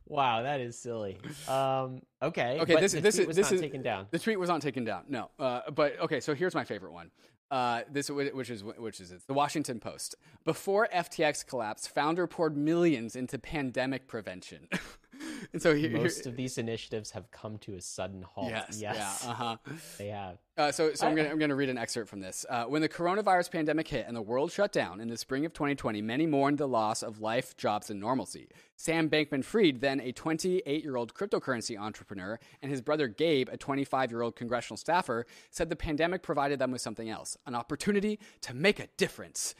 wow, 0.07 0.41
that 0.43 0.59
is 0.61 0.77
silly. 0.77 1.17
Um, 1.47 2.01
okay, 2.21 2.59
Okay, 2.61 2.79
this- 2.79 2.93
this 2.93 3.19
is- 3.19 3.27
this 3.27 3.37
not 3.37 3.51
is- 3.53 3.61
taken 3.61 3.81
down. 3.81 4.07
The 4.11 4.19
tweet 4.19 4.39
was 4.39 4.49
not 4.49 4.61
taken 4.61 4.83
down. 4.83 5.03
No, 5.07 5.29
uh, 5.39 5.69
but 5.71 5.99
okay. 6.01 6.19
So 6.19 6.33
here's 6.35 6.55
my 6.55 6.63
favorite 6.63 6.93
one. 6.93 7.11
Uh, 7.51 7.81
this 7.91 8.09
which 8.09 8.49
is 8.49 8.63
which 8.63 8.99
is 8.99 9.11
it? 9.11 9.21
The 9.27 9.33
Washington 9.33 9.79
Post. 9.79 10.15
Before 10.45 10.87
FTX 10.93 11.45
collapsed, 11.45 11.89
founder 11.93 12.25
poured 12.27 12.57
millions 12.57 13.15
into 13.15 13.37
pandemic 13.37 14.07
prevention. 14.07 14.67
and 15.53 15.61
so 15.61 15.73
here, 15.73 15.89
Most 15.89 16.25
of 16.25 16.35
these 16.35 16.57
initiatives 16.57 17.11
have 17.11 17.29
come 17.31 17.57
to 17.59 17.75
a 17.75 17.81
sudden 17.81 18.21
halt. 18.21 18.49
yes, 18.49 18.79
yes, 18.81 19.21
yeah, 19.23 19.29
uh 19.29 19.33
huh. 19.33 19.57
they 19.97 20.07
have. 20.07 20.37
Uh, 20.57 20.71
so, 20.71 20.93
so 20.93 21.05
I'm 21.05 21.15
going 21.15 21.25
to 21.25 21.31
I'm 21.31 21.39
to 21.49 21.55
read 21.55 21.67
an 21.69 21.77
excerpt 21.77 22.09
from 22.09 22.21
this. 22.21 22.45
Uh, 22.49 22.63
when 22.63 22.81
the 22.81 22.87
coronavirus 22.87 23.51
pandemic 23.51 23.87
hit 23.89 24.05
and 24.07 24.15
the 24.15 24.21
world 24.21 24.51
shut 24.51 24.71
down 24.71 25.01
in 25.01 25.09
the 25.09 25.17
spring 25.17 25.45
of 25.45 25.53
2020, 25.53 26.01
many 26.01 26.25
mourned 26.25 26.57
the 26.57 26.67
loss 26.67 27.03
of 27.03 27.19
life, 27.19 27.57
jobs, 27.57 27.89
and 27.89 27.99
normalcy. 27.99 28.47
Sam 28.77 29.09
Bankman-Fried, 29.09 29.81
then 29.81 29.99
a 29.99 30.13
28-year-old 30.13 31.13
cryptocurrency 31.13 31.77
entrepreneur, 31.77 32.39
and 32.61 32.71
his 32.71 32.81
brother 32.81 33.07
Gabe, 33.09 33.49
a 33.51 33.57
25-year-old 33.57 34.35
congressional 34.35 34.77
staffer, 34.77 35.25
said 35.51 35.69
the 35.69 35.75
pandemic 35.75 36.23
provided 36.23 36.59
them 36.59 36.71
with 36.71 36.81
something 36.81 37.09
else: 37.09 37.37
an 37.45 37.55
opportunity 37.55 38.17
to 38.41 38.53
make 38.53 38.79
a 38.79 38.87
difference. 38.97 39.55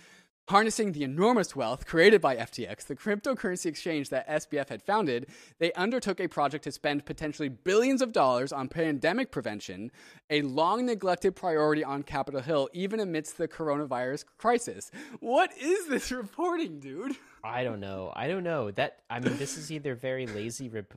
Harnessing 0.48 0.92
the 0.92 1.04
enormous 1.04 1.56
wealth 1.56 1.88
created 1.88 2.22
by 2.22 2.36
FTX, 2.36 2.86
the 2.86 2.96
cryptocurrency 2.96 3.66
exchange 3.66 4.10
that 4.10 4.30
SBF 4.30 4.70
had 4.70 4.84
founded, 4.84 5.26
they 5.58 5.74
undertook 5.74 6.20
a 6.20 6.28
project 6.28 6.66
to 6.66 6.72
spend 6.72 7.04
potentially 7.04 7.50
billions 7.50 8.00
of 8.00 8.12
dollars 8.12 8.54
on 8.54 8.68
pandemic 8.68 9.32
prevention, 9.32 9.92
a 10.30 10.44
long 10.44 10.86
neglected 10.86 11.36
priority 11.36 11.84
on 11.84 12.04
Capitol 12.04 12.42
Hill, 12.42 12.70
even 12.74 13.00
amidst 13.00 13.40
the 13.40 13.48
coronavirus 13.48 14.26
crisis. 14.38 14.92
What 15.20 15.50
is 15.60 15.88
this 15.88 16.12
reporting, 16.12 16.80
dude? 16.80 17.16
I 17.44 17.64
don't 17.64 17.80
know. 17.80 18.14
I 18.16 18.28
don't 18.28 18.44
know 18.44 18.70
that. 18.70 19.00
I 19.10 19.22
mean, 19.22 19.38
this 19.38 19.58
is 19.58 19.72
either 19.72 19.96
very 19.96 20.28
lazy, 20.28 20.70
rep- 20.70 20.94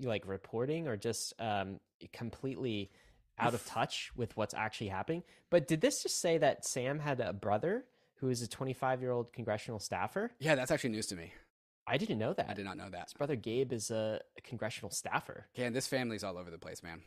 like 0.00 0.22
reporting, 0.24 0.86
or 0.86 0.96
just 0.96 1.34
um, 1.40 1.80
completely 2.12 2.92
out 3.40 3.54
of 3.54 3.66
touch 3.66 4.12
with 4.14 4.36
what's 4.36 4.54
actually 4.54 4.88
happening. 4.88 5.24
But 5.50 5.66
did 5.66 5.80
this 5.80 6.00
just 6.00 6.20
say 6.20 6.38
that 6.38 6.64
Sam 6.64 7.00
had 7.00 7.18
a 7.18 7.32
brother 7.32 7.86
who 8.24 8.30
is 8.30 8.40
a 8.40 8.48
25 8.48 9.02
year 9.02 9.10
old 9.10 9.32
congressional 9.34 9.78
staffer? 9.78 10.30
Yeah, 10.40 10.54
that's 10.54 10.70
actually 10.70 10.90
news 10.90 11.06
to 11.08 11.16
me. 11.16 11.32
I 11.86 11.98
didn't 11.98 12.16
know 12.18 12.32
that. 12.32 12.48
I 12.48 12.54
did 12.54 12.64
not 12.64 12.78
know 12.78 12.88
that. 12.88 13.04
His 13.04 13.12
brother 13.12 13.36
Gabe 13.36 13.70
is 13.70 13.90
a, 13.90 14.20
congressional 14.42 14.90
staffer, 14.90 15.46
Okay, 15.54 15.66
and 15.66 15.76
this 15.76 15.86
family's 15.86 16.24
all 16.24 16.38
over 16.38 16.50
the 16.50 16.56
place, 16.58 16.82
man. 16.82 17.02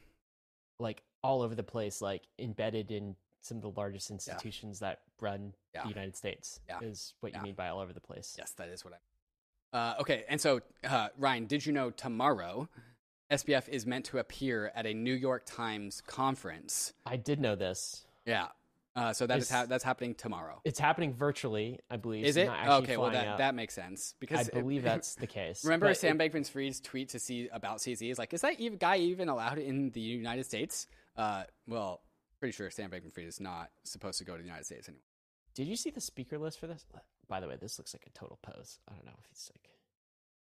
like 0.79 1.01
all 1.23 1.41
over 1.41 1.55
the 1.55 1.63
place, 1.63 1.99
like 2.01 2.21
embedded 2.37 2.91
in 2.91 3.15
some 3.41 3.57
of 3.57 3.63
the 3.63 3.71
largest 3.71 4.11
institutions 4.11 4.77
that 4.79 4.99
run 5.19 5.53
Yeah. 5.73 5.83
the 5.83 5.89
United 5.89 6.15
States. 6.15 6.59
Yeah. 6.69 6.79
Is 6.83 7.15
what 7.21 7.33
you 7.33 7.41
mean 7.41 7.55
by 7.55 7.69
all 7.69 7.79
over 7.79 7.93
the 7.93 7.99
place. 7.99 8.35
Yes, 8.37 8.51
that 8.57 8.69
is 8.69 8.85
what 8.85 8.93
I. 8.93 9.77
Uh, 9.77 9.95
okay, 10.01 10.23
and 10.29 10.39
so 10.39 10.61
uh, 10.87 11.07
Ryan, 11.17 11.47
did 11.47 11.65
you 11.65 11.73
know 11.73 11.89
tomorrow 11.89 12.69
SBF 13.31 13.67
is 13.69 13.87
meant 13.87 14.05
to 14.05 14.19
appear 14.19 14.71
at 14.75 14.85
a 14.85 14.93
New 14.93 15.15
York 15.15 15.45
Times 15.47 16.01
conference? 16.05 16.93
I 17.07 17.17
did 17.17 17.39
know 17.39 17.55
this. 17.55 18.05
Yeah. 18.27 18.49
Uh, 18.97 19.13
so 19.13 19.27
that 19.27 19.37
is 19.37 19.47
ha- 19.47 19.67
that's 19.67 19.83
happening 19.83 20.15
tomorrow. 20.15 20.59
It's 20.65 20.79
happening 20.79 21.13
virtually, 21.13 21.79
I 21.87 21.97
believe. 21.97 22.25
Is 22.25 22.33
so 22.33 22.41
it 22.41 22.45
not 22.47 22.83
okay? 22.83 22.97
Well, 22.97 23.11
that 23.11 23.27
out. 23.27 23.37
that 23.37 23.53
makes 23.53 23.75
sense 23.75 24.15
because 24.19 24.49
I 24.49 24.59
believe 24.59 24.81
that's 24.91 25.13
the 25.13 25.27
case. 25.27 25.63
Remember 25.63 25.85
But 25.85 25.97
Sam 25.97 26.17
Bankman-Fried's 26.17 26.79
tweet 26.79 27.09
to 27.09 27.19
see 27.19 27.47
about 27.53 27.77
CZ 27.77 28.09
is 28.09 28.17
like, 28.17 28.33
is 28.33 28.41
that 28.41 28.59
even, 28.59 28.79
guy 28.79 28.97
even 28.97 29.29
allowed 29.29 29.59
in 29.59 29.91
the 29.91 30.01
United 30.01 30.47
States? 30.47 30.87
Uh, 31.15 31.43
well, 31.67 32.01
pretty 32.39 32.53
sure 32.53 32.71
Sam 32.71 32.89
Bankman-Fried 32.89 33.27
is 33.27 33.39
not 33.39 33.69
supposed 33.83 34.17
to 34.17 34.25
go 34.25 34.33
to 34.33 34.39
the 34.39 34.47
United 34.47 34.65
States 34.65 34.89
anymore. 34.89 35.03
Did 35.53 35.67
you 35.67 35.75
see 35.75 35.91
the 35.91 36.01
speaker 36.01 36.39
list 36.39 36.59
for 36.59 36.65
this? 36.65 36.83
By 37.27 37.39
the 37.39 37.47
way, 37.47 37.55
this 37.61 37.77
looks 37.77 37.93
like 37.93 38.07
a 38.07 38.17
total 38.17 38.39
pose. 38.41 38.79
I 38.89 38.93
don't 38.93 39.05
know 39.05 39.11
if 39.19 39.25
he's 39.29 39.51
like. 39.53 39.69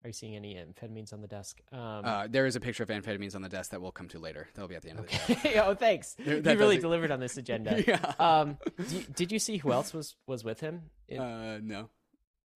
Are 0.02 0.08
you 0.08 0.12
seeing 0.14 0.34
any 0.34 0.54
amphetamines 0.54 1.12
on 1.12 1.20
the 1.20 1.28
desk? 1.28 1.60
Um, 1.72 1.78
Uh, 2.04 2.26
there 2.26 2.46
is 2.46 2.56
a 2.56 2.60
picture 2.60 2.82
of 2.82 2.88
amphetamines 2.88 3.34
on 3.34 3.42
the 3.42 3.48
desk 3.50 3.70
that 3.72 3.82
we'll 3.82 3.92
come 3.92 4.08
to 4.08 4.18
later. 4.18 4.48
That'll 4.54 4.68
be 4.68 4.74
at 4.76 4.82
the 4.82 4.88
end 4.90 5.00
of 5.00 5.06
the 5.06 5.12
day. 5.12 5.20
okay. 5.40 5.58
oh, 5.64 5.74
thanks. 5.74 6.14
There- 6.14 6.36
He 6.36 6.40
really 6.40 6.56
doesn't- 6.76 6.80
delivered 6.80 7.10
on 7.10 7.20
this 7.20 7.36
agenda. 7.36 7.82
yeah. 7.86 8.14
Um, 8.18 8.56
you- 8.88 9.02
did 9.14 9.30
you 9.30 9.38
see 9.38 9.58
who 9.58 9.72
else 9.72 9.92
was 9.92 10.16
was 10.26 10.42
with 10.42 10.60
him? 10.60 10.90
Uh, 11.12 11.58
no. 11.62 11.90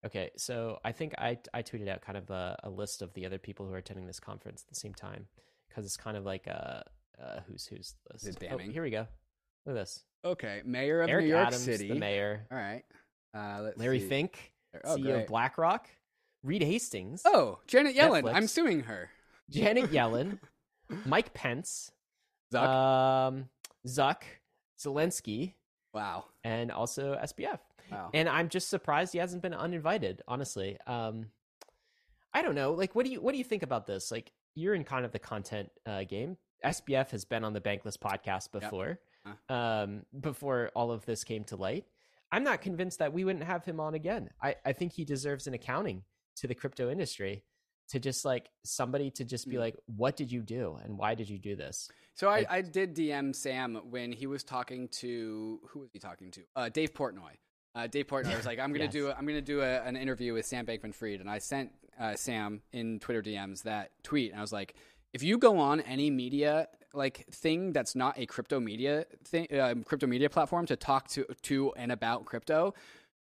okay, 0.06 0.30
so 0.36 0.78
I 0.84 0.92
think 0.92 1.14
I 1.18 1.38
I 1.52 1.62
tweeted 1.62 1.88
out 1.88 2.00
kind 2.02 2.16
of 2.16 2.30
a, 2.30 2.58
a 2.64 2.70
list 2.70 3.02
of 3.02 3.12
the 3.14 3.26
other 3.26 3.38
people 3.38 3.66
who 3.66 3.74
are 3.74 3.78
attending 3.78 4.06
this 4.06 4.20
conference 4.20 4.62
at 4.62 4.68
the 4.68 4.80
same 4.80 4.94
time 4.94 5.26
because 5.68 5.84
it's 5.84 5.96
kind 5.98 6.16
of 6.16 6.24
like 6.24 6.46
a, 6.46 6.84
a 7.18 7.42
who's 7.42 7.66
who's 7.66 7.94
list. 8.12 8.26
Is 8.26 8.36
it 8.36 8.42
Oh, 8.46 8.48
damning? 8.56 8.70
here 8.70 8.82
we 8.82 8.90
go. 8.90 9.06
Look 9.66 9.76
at 9.76 9.80
this. 9.80 10.02
Okay, 10.24 10.62
mayor 10.64 11.02
of 11.02 11.10
Eric 11.10 11.24
New 11.24 11.30
York 11.30 11.46
Adams, 11.48 11.62
City. 11.64 11.88
the 11.88 11.94
mayor. 11.96 12.46
All 12.50 12.56
right. 12.56 12.84
Uh, 13.34 13.60
let's 13.64 13.76
Larry 13.78 14.00
see. 14.00 14.08
Fink, 14.08 14.52
Oh, 14.84 14.96
CEO 14.96 15.02
great. 15.02 15.14
of 15.22 15.26
BlackRock. 15.26 15.88
Reed 16.44 16.62
Hastings. 16.62 17.22
Oh, 17.24 17.58
Janet 17.66 17.96
Yellen. 17.96 18.32
I'm 18.32 18.46
suing 18.46 18.80
her. 18.82 19.10
Janet 19.50 19.90
Yellen. 19.92 20.38
Mike 21.06 21.32
Pence. 21.34 21.90
Zuck. 22.52 22.66
Um, 22.68 23.48
Zuck. 23.88 24.22
Zelensky. 24.78 25.54
wow. 25.94 26.26
And 26.44 26.70
also 26.70 27.16
SBF. 27.22 27.58
Wow. 27.90 28.10
And 28.12 28.28
I'm 28.28 28.48
just 28.50 28.68
surprised 28.68 29.12
he 29.12 29.18
hasn't 29.18 29.42
been 29.42 29.54
uninvited. 29.54 30.22
Honestly, 30.28 30.76
um, 30.86 31.26
I 32.34 32.42
don't 32.42 32.54
know. 32.54 32.72
Like, 32.72 32.94
what 32.94 33.04
do 33.06 33.10
you 33.10 33.20
what 33.20 33.32
do 33.32 33.38
you 33.38 33.44
think 33.44 33.62
about 33.62 33.86
this? 33.86 34.10
Like, 34.10 34.30
you're 34.54 34.74
in 34.74 34.84
kind 34.84 35.04
of 35.04 35.12
the 35.12 35.18
content 35.18 35.70
uh, 35.86 36.04
game. 36.04 36.36
SBF 36.64 37.10
has 37.10 37.24
been 37.24 37.44
on 37.44 37.52
the 37.52 37.60
Bankless 37.60 37.98
podcast 37.98 38.50
before, 38.52 38.98
um, 39.50 40.02
before 40.18 40.70
all 40.74 40.92
of 40.92 41.04
this 41.04 41.22
came 41.24 41.44
to 41.44 41.56
light. 41.56 41.84
I'm 42.32 42.42
not 42.42 42.62
convinced 42.62 42.98
that 43.00 43.12
we 43.12 43.24
wouldn't 43.24 43.44
have 43.44 43.64
him 43.64 43.80
on 43.80 43.94
again. 43.94 44.30
I, 44.42 44.56
I 44.64 44.72
think 44.72 44.92
he 44.92 45.04
deserves 45.04 45.46
an 45.46 45.52
accounting 45.54 46.04
to 46.36 46.46
the 46.46 46.54
crypto 46.54 46.90
industry 46.90 47.42
to 47.88 48.00
just 48.00 48.24
like 48.24 48.48
somebody 48.64 49.10
to 49.10 49.24
just 49.24 49.48
be 49.48 49.56
Mm. 49.56 49.60
like, 49.60 49.76
what 49.86 50.16
did 50.16 50.32
you 50.32 50.40
do 50.42 50.78
and 50.82 50.96
why 50.98 51.14
did 51.14 51.28
you 51.28 51.38
do 51.38 51.54
this? 51.54 51.88
So 52.14 52.28
I, 52.28 52.38
Like- 52.38 52.50
I 52.50 52.60
did 52.62 52.94
DM 52.94 53.34
Sam 53.34 53.76
when 53.90 54.10
he 54.12 54.26
was 54.26 54.42
talking 54.42 54.88
to 55.00 55.60
who 55.68 55.80
was 55.80 55.90
he 55.92 55.98
talking 55.98 56.30
to? 56.32 56.42
Uh, 56.56 56.68
Dave 56.70 56.94
Portnoy. 56.94 57.32
Uh, 57.74 57.86
Dave 57.88 58.06
Portnoy 58.06 58.36
was 58.36 58.46
like, 58.46 58.58
"I'm 58.60 58.72
gonna 58.72 58.84
Yes. 58.84 58.92
do 58.92 59.08
a, 59.08 59.14
I'm 59.14 59.26
gonna 59.26 59.40
do 59.42 59.60
a, 59.60 59.82
an 59.82 59.96
interview 59.96 60.32
with 60.32 60.46
Sam 60.46 60.64
Bankman-Fried," 60.64 61.20
and 61.20 61.28
I 61.28 61.38
sent 61.38 61.72
uh, 61.98 62.14
Sam 62.16 62.62
in 62.72 62.98
Twitter 63.00 63.20
DMs 63.22 63.62
that 63.64 63.90
tweet, 64.04 64.30
and 64.30 64.38
I 64.38 64.42
was 64.42 64.52
like, 64.52 64.74
"If 65.12 65.22
you 65.24 65.38
go 65.38 65.58
on 65.58 65.80
any 65.80 66.08
media 66.10 66.68
like 66.92 67.26
thing 67.32 67.72
that's 67.72 67.96
not 67.96 68.16
a 68.16 68.26
crypto 68.26 68.60
media 68.60 69.04
thing, 69.24 69.48
um, 69.60 69.82
crypto 69.82 70.06
media 70.06 70.30
platform 70.30 70.66
to 70.66 70.76
talk 70.76 71.08
to 71.08 71.24
to 71.42 71.72
and 71.74 71.90
about 71.92 72.24
crypto." 72.24 72.74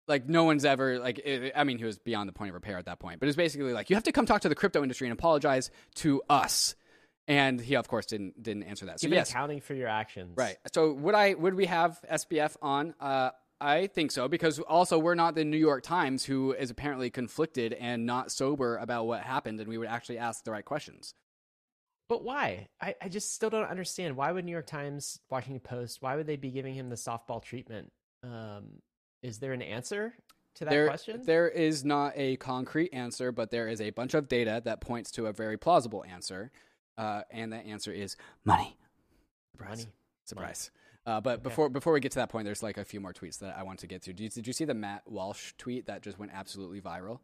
Like 0.09 0.27
no 0.27 0.43
one's 0.43 0.65
ever 0.65 0.99
like 0.99 1.19
it, 1.19 1.53
I 1.55 1.63
mean 1.63 1.77
he 1.77 1.85
was 1.85 1.99
beyond 1.99 2.27
the 2.27 2.33
point 2.33 2.49
of 2.49 2.55
repair 2.55 2.77
at 2.77 2.85
that 2.85 2.99
point, 2.99 3.19
but 3.19 3.29
it's 3.29 3.37
basically 3.37 3.71
like 3.71 3.89
you 3.89 3.95
have 3.95 4.03
to 4.03 4.11
come 4.11 4.25
talk 4.25 4.41
to 4.41 4.49
the 4.49 4.55
crypto 4.55 4.81
industry 4.81 5.07
and 5.07 5.13
apologize 5.13 5.69
to 5.95 6.21
us, 6.29 6.75
and 7.27 7.61
he 7.61 7.75
of 7.75 7.87
course 7.87 8.07
didn't 8.07 8.41
didn't 8.41 8.63
answer 8.63 8.87
that. 8.87 8.99
So 8.99 9.05
Give 9.05 9.13
an 9.13 9.19
yes, 9.19 9.29
accounting 9.29 9.61
for 9.61 9.75
your 9.75 9.87
actions. 9.87 10.35
Right. 10.35 10.57
So 10.73 10.93
would 10.93 11.15
I 11.15 11.35
would 11.35 11.53
we 11.53 11.67
have 11.67 11.99
SBF 12.11 12.57
on? 12.61 12.95
Uh, 12.99 13.29
I 13.61 13.87
think 13.87 14.11
so 14.11 14.27
because 14.27 14.59
also 14.59 14.97
we're 14.97 15.15
not 15.15 15.35
the 15.35 15.45
New 15.45 15.57
York 15.57 15.83
Times 15.83 16.25
who 16.25 16.53
is 16.53 16.71
apparently 16.71 17.09
conflicted 17.09 17.73
and 17.73 18.05
not 18.05 18.31
sober 18.31 18.77
about 18.77 19.05
what 19.05 19.21
happened, 19.21 19.59
and 19.59 19.69
we 19.69 19.77
would 19.77 19.89
actually 19.89 20.17
ask 20.17 20.43
the 20.43 20.51
right 20.51 20.65
questions. 20.65 21.13
But 22.07 22.23
why? 22.23 22.69
I, 22.81 22.95
I 22.99 23.09
just 23.09 23.35
still 23.35 23.51
don't 23.51 23.69
understand. 23.69 24.17
Why 24.17 24.31
would 24.31 24.43
New 24.43 24.51
York 24.51 24.65
Times, 24.65 25.19
Washington 25.29 25.59
Post, 25.59 26.01
why 26.01 26.15
would 26.15 26.25
they 26.25 26.37
be 26.37 26.49
giving 26.49 26.73
him 26.73 26.89
the 26.89 26.95
softball 26.95 27.41
treatment? 27.43 27.91
Um, 28.23 28.81
is 29.21 29.39
there 29.39 29.53
an 29.53 29.61
answer 29.61 30.13
to 30.55 30.65
that 30.65 30.69
there, 30.71 30.87
question? 30.87 31.21
there 31.25 31.47
is 31.47 31.83
not 31.85 32.13
a 32.15 32.35
concrete 32.37 32.93
answer, 32.93 33.31
but 33.31 33.51
there 33.51 33.67
is 33.67 33.81
a 33.81 33.89
bunch 33.91 34.13
of 34.13 34.27
data 34.27 34.61
that 34.65 34.81
points 34.81 35.11
to 35.11 35.27
a 35.27 35.33
very 35.33 35.57
plausible 35.57 36.03
answer, 36.09 36.51
uh, 36.97 37.21
and 37.31 37.53
that 37.53 37.65
answer 37.65 37.91
is 37.91 38.15
money. 38.45 38.77
Surprise. 39.51 39.77
Money. 39.79 39.91
Surprise. 40.25 40.71
Uh, 41.05 41.19
but 41.21 41.35
Okay. 41.39 41.43
before 41.43 41.69
before 41.69 41.93
we 41.93 41.99
get 41.99 42.11
to 42.11 42.19
that 42.19 42.29
point, 42.29 42.45
there's 42.45 42.61
like 42.61 42.77
a 42.77 42.85
few 42.85 42.99
more 42.99 43.13
tweets 43.13 43.39
that 43.39 43.57
I 43.57 43.63
want 43.63 43.79
to 43.79 43.87
get 43.87 44.01
to. 44.03 44.13
Did 44.13 44.23
you, 44.23 44.29
did 44.29 44.47
you 44.47 44.53
see 44.53 44.65
the 44.65 44.73
Matt 44.73 45.09
Walsh 45.09 45.53
tweet 45.57 45.87
that 45.87 46.01
just 46.03 46.19
went 46.19 46.31
absolutely 46.33 46.81
viral? 46.81 47.19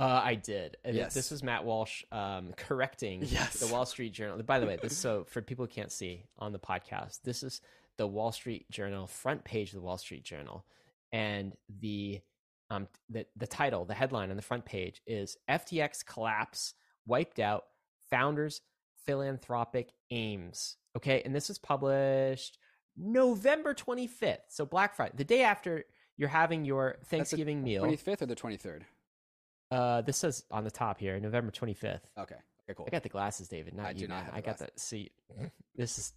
Uh, 0.00 0.20
I 0.24 0.34
did. 0.36 0.76
Yes. 0.88 1.12
This 1.12 1.30
was 1.32 1.42
Matt 1.42 1.64
Walsh 1.64 2.04
um, 2.12 2.52
correcting 2.56 3.22
Yes. 3.26 3.54
the 3.58 3.66
Wall 3.72 3.84
Street 3.84 4.12
Journal. 4.12 4.40
By 4.44 4.60
the 4.60 4.66
way, 4.66 4.76
this 4.80 4.96
so 4.96 5.24
for 5.28 5.42
people 5.42 5.64
who 5.66 5.70
can't 5.70 5.90
see 5.92 6.22
on 6.38 6.52
the 6.52 6.58
podcast, 6.58 7.22
this 7.24 7.42
is 7.42 7.60
the 7.96 8.06
Wall 8.06 8.30
Street 8.32 8.70
Journal 8.70 9.06
front 9.08 9.42
page 9.44 9.70
of 9.70 9.74
the 9.74 9.80
Wall 9.80 9.98
Street 9.98 10.22
Journal, 10.24 10.64
and 11.12 11.54
the 11.80 12.20
um 12.70 12.86
the 13.08 13.26
the 13.36 13.46
title, 13.46 13.84
the 13.84 13.94
headline 13.94 14.30
on 14.30 14.36
the 14.36 14.42
front 14.42 14.64
page 14.64 15.00
is 15.06 15.36
FTX 15.48 16.04
collapse 16.04 16.74
wiped 17.06 17.38
out 17.38 17.64
founders 18.10 18.60
philanthropic 19.06 19.90
aims. 20.10 20.76
Okay, 20.96 21.22
and 21.24 21.34
this 21.34 21.48
was 21.48 21.58
published 21.58 22.58
November 22.96 23.72
25th, 23.72 24.38
so 24.48 24.66
Black 24.66 24.94
Friday, 24.94 25.12
the 25.16 25.24
day 25.24 25.42
after 25.42 25.84
you're 26.16 26.28
having 26.28 26.64
your 26.64 26.96
the 27.00 27.06
Thanksgiving 27.06 27.62
meal. 27.62 27.82
Twenty 27.82 27.96
fifth 27.96 28.22
or 28.22 28.26
the 28.26 28.34
twenty 28.34 28.56
third? 28.56 28.84
Uh, 29.70 30.00
this 30.02 30.16
says 30.16 30.44
on 30.50 30.64
the 30.64 30.70
top 30.70 30.98
here, 30.98 31.20
November 31.20 31.52
25th. 31.52 32.00
Okay. 32.18 32.34
Okay. 32.70 32.74
Cool. 32.74 32.86
I 32.86 32.90
got 32.90 33.02
the 33.02 33.08
glasses, 33.08 33.48
David. 33.48 33.74
Not 33.74 33.86
I 33.86 33.90
you, 33.90 34.00
do 34.00 34.08
not 34.08 34.24
have 34.24 34.34
I 34.34 34.40
got 34.40 34.58
that. 34.58 34.78
See, 34.78 35.10
this 35.76 35.98
is 35.98 36.12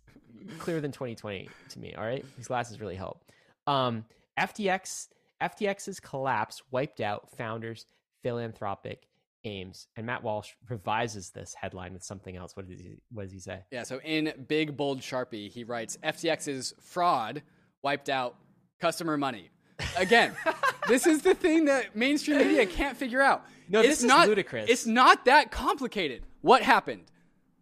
clearer 0.57 0.81
than 0.81 0.91
2020 0.91 1.49
to 1.69 1.79
me. 1.79 1.93
All 1.93 2.03
right, 2.03 2.25
these 2.37 2.47
glasses 2.47 2.79
really 2.79 2.95
help. 2.95 3.23
Um, 3.67 4.05
FTX, 4.41 5.07
FTX's 5.41 5.99
collapse 5.99 6.61
wiped 6.71 7.01
out 7.01 7.29
founders' 7.37 7.85
philanthropic 8.23 9.07
aims, 9.43 9.87
and 9.95 10.05
Matt 10.05 10.23
Walsh 10.23 10.51
revises 10.69 11.31
this 11.31 11.53
headline 11.53 11.93
with 11.93 12.03
something 12.03 12.35
else. 12.35 12.55
What 12.55 12.67
does 12.67 12.79
he? 12.79 12.97
What 13.11 13.23
does 13.23 13.31
he 13.31 13.39
say? 13.39 13.61
Yeah. 13.71 13.83
So 13.83 13.99
in 14.03 14.31
big 14.47 14.77
bold 14.77 14.99
sharpie, 15.01 15.49
he 15.49 15.63
writes 15.63 15.97
FTX's 16.03 16.73
fraud 16.79 17.41
wiped 17.81 18.09
out 18.09 18.35
customer 18.79 19.17
money. 19.17 19.49
Again, 19.97 20.35
this 20.87 21.07
is 21.07 21.23
the 21.23 21.33
thing 21.33 21.65
that 21.65 21.95
mainstream 21.95 22.37
media 22.37 22.65
can't 22.67 22.95
figure 22.95 23.21
out. 23.21 23.43
No, 23.67 23.79
it's 23.79 23.89
this 23.89 23.99
is 23.99 24.05
not 24.05 24.27
ludicrous. 24.27 24.69
It's 24.69 24.85
not 24.85 25.25
that 25.25 25.49
complicated. 25.51 26.23
What 26.41 26.61
happened? 26.61 27.03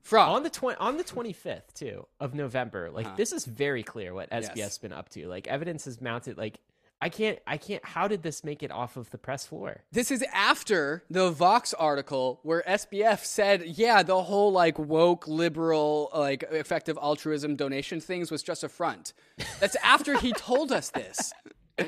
Fraud. 0.01 0.29
on 0.29 0.43
the 0.43 0.49
twen- 0.49 0.77
on 0.79 0.97
the 0.97 1.03
25th 1.03 1.73
too 1.75 2.07
of 2.19 2.33
November. 2.33 2.89
Like 2.89 3.05
Uh-huh. 3.05 3.15
this 3.15 3.31
is 3.31 3.45
very 3.45 3.83
clear 3.83 4.13
what 4.13 4.29
SBS 4.31 4.55
Yes. 4.55 4.77
been 4.79 4.91
up 4.91 5.07
to. 5.09 5.27
Like 5.27 5.47
evidence 5.47 5.85
is 5.87 6.01
mounted. 6.01 6.35
Like 6.37 6.59
I 7.01 7.09
can't 7.09 7.39
I 7.47 7.57
can't. 7.57 7.83
How 7.85 8.07
did 8.07 8.23
this 8.23 8.43
make 8.43 8.61
it 8.61 8.71
off 8.71 8.97
of 8.97 9.09
the 9.11 9.17
press 9.17 9.45
floor? 9.45 9.83
This 9.91 10.11
is 10.11 10.23
after 10.33 11.03
the 11.09 11.31
Vox 11.31 11.73
article 11.73 12.39
where 12.43 12.61
SBF 12.67 13.23
said, 13.23 13.63
yeah, 13.65 14.03
the 14.03 14.23
whole 14.23 14.51
like 14.51 14.77
woke 14.77 15.27
liberal 15.27 16.09
like 16.13 16.43
effective 16.51 16.97
altruism 17.01 17.55
donation 17.55 18.01
things 18.01 18.31
was 18.31 18.43
just 18.43 18.63
a 18.63 18.69
front. 18.69 19.13
That's 19.59 19.77
after 19.83 20.17
he 20.17 20.33
told 20.37 20.71
us 20.71 20.89
this. 20.89 21.31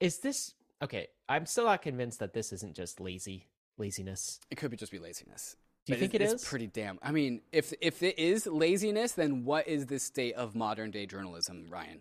Is 0.00 0.18
this 0.18 0.54
okay? 0.82 1.08
I'm 1.28 1.46
still 1.46 1.64
not 1.64 1.82
convinced 1.82 2.18
that 2.20 2.34
this 2.34 2.52
isn't 2.52 2.76
just 2.76 3.00
lazy 3.00 3.48
laziness. 3.78 4.40
It 4.50 4.56
could 4.56 4.70
be 4.70 4.76
just 4.76 4.92
be 4.92 4.98
laziness. 4.98 5.56
Do 5.86 5.92
you 5.92 5.96
But 5.96 6.00
think 6.00 6.14
it's, 6.14 6.30
it 6.30 6.34
it's 6.34 6.42
is? 6.42 6.48
pretty 6.48 6.66
damn. 6.66 6.98
I 7.02 7.10
mean, 7.12 7.42
if 7.52 7.72
if 7.80 8.02
it 8.02 8.18
is 8.18 8.46
laziness, 8.46 9.12
then 9.12 9.44
what 9.44 9.66
is 9.68 9.86
the 9.86 9.98
state 9.98 10.34
of 10.34 10.54
modern 10.54 10.90
day 10.90 11.06
journalism, 11.06 11.66
Ryan? 11.68 12.00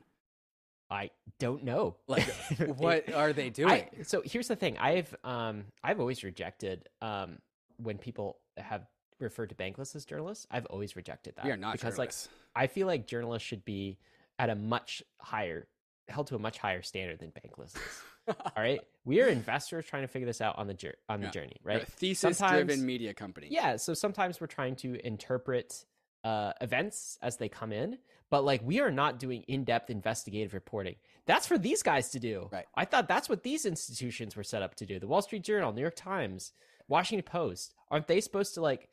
I 0.94 1.10
don't 1.40 1.64
know. 1.64 1.96
Like, 2.08 2.24
what 2.78 3.12
are 3.14 3.34
they 3.34 3.50
doing? 3.50 3.70
I, 3.72 3.90
so 4.04 4.22
here's 4.24 4.48
the 4.48 4.56
thing. 4.56 4.78
I've 4.78 5.14
um 5.24 5.66
I've 5.84 6.00
always 6.00 6.24
rejected 6.24 6.88
um 7.02 7.40
when 7.78 7.98
people 7.98 8.38
have 8.58 8.86
referred 9.20 9.50
to 9.50 9.56
bankless 9.56 9.96
as 9.96 10.06
journalists. 10.06 10.46
I've 10.52 10.66
always 10.68 10.96
rejected 10.96 11.36
that 11.36 11.46
we 11.46 11.52
are 11.52 11.58
not 11.58 11.74
because 11.74 11.96
journalists. 11.96 12.30
like 12.56 12.64
I 12.64 12.68
feel 12.68 12.88
like 12.88 13.08
journalists 13.08 13.48
should 13.48 13.66
be 13.66 13.98
at 14.38 14.50
a 14.50 14.56
much 14.56 15.02
higher 15.20 15.68
held 16.10 16.28
to 16.28 16.36
a 16.36 16.40
much 16.40 16.58
higher 16.58 16.82
standard 16.82 17.20
than 17.20 17.32
bankless 17.32 17.76
is. 17.76 18.02
All 18.28 18.36
right, 18.64 18.80
we 19.06 19.22
are 19.22 19.28
investors 19.28 19.86
trying 19.86 20.04
to 20.04 20.08
figure 20.08 20.26
this 20.26 20.42
out 20.42 20.58
on 20.58 20.68
the 20.68 20.74
jour- 20.74 20.96
on 21.10 21.20
the 21.22 21.28
Yeah. 21.28 21.32
journey, 21.32 21.58
right? 21.64 21.86
thesis-driven 21.88 22.86
media 22.86 23.14
company. 23.14 23.48
Yeah, 23.50 23.76
so 23.78 23.94
sometimes 23.94 24.40
we're 24.40 24.48
trying 24.48 24.76
to 24.78 24.96
interpret 25.06 25.86
uh, 26.24 26.54
events 26.62 27.18
as 27.22 27.38
they 27.38 27.50
come 27.50 27.72
in, 27.74 27.98
but 28.30 28.44
like 28.44 28.62
we 28.64 28.80
are 28.80 28.92
not 28.92 29.20
doing 29.20 29.44
in-depth 29.48 29.90
investigative 29.90 30.54
reporting. 30.54 30.96
That's 31.26 31.48
for 31.48 31.58
these 31.58 31.84
guys 31.84 32.10
to 32.10 32.20
do. 32.20 32.50
Right. 32.52 32.66
I 32.76 32.86
thought 32.86 33.08
that's 33.08 33.30
what 33.30 33.44
these 33.44 33.66
institutions 33.66 34.36
were 34.36 34.44
set 34.44 34.62
up 34.62 34.76
to 34.76 34.86
do. 34.86 35.00
The 35.00 35.08
Wall 35.08 35.22
Street 35.22 35.44
Journal, 35.44 35.72
New 35.72 35.82
York 35.82 35.96
Times, 35.96 36.52
Washington 36.88 37.24
Post. 37.24 37.74
Aren't 37.90 38.08
they 38.08 38.22
supposed 38.22 38.56
to 38.56 38.62
like 38.62 38.90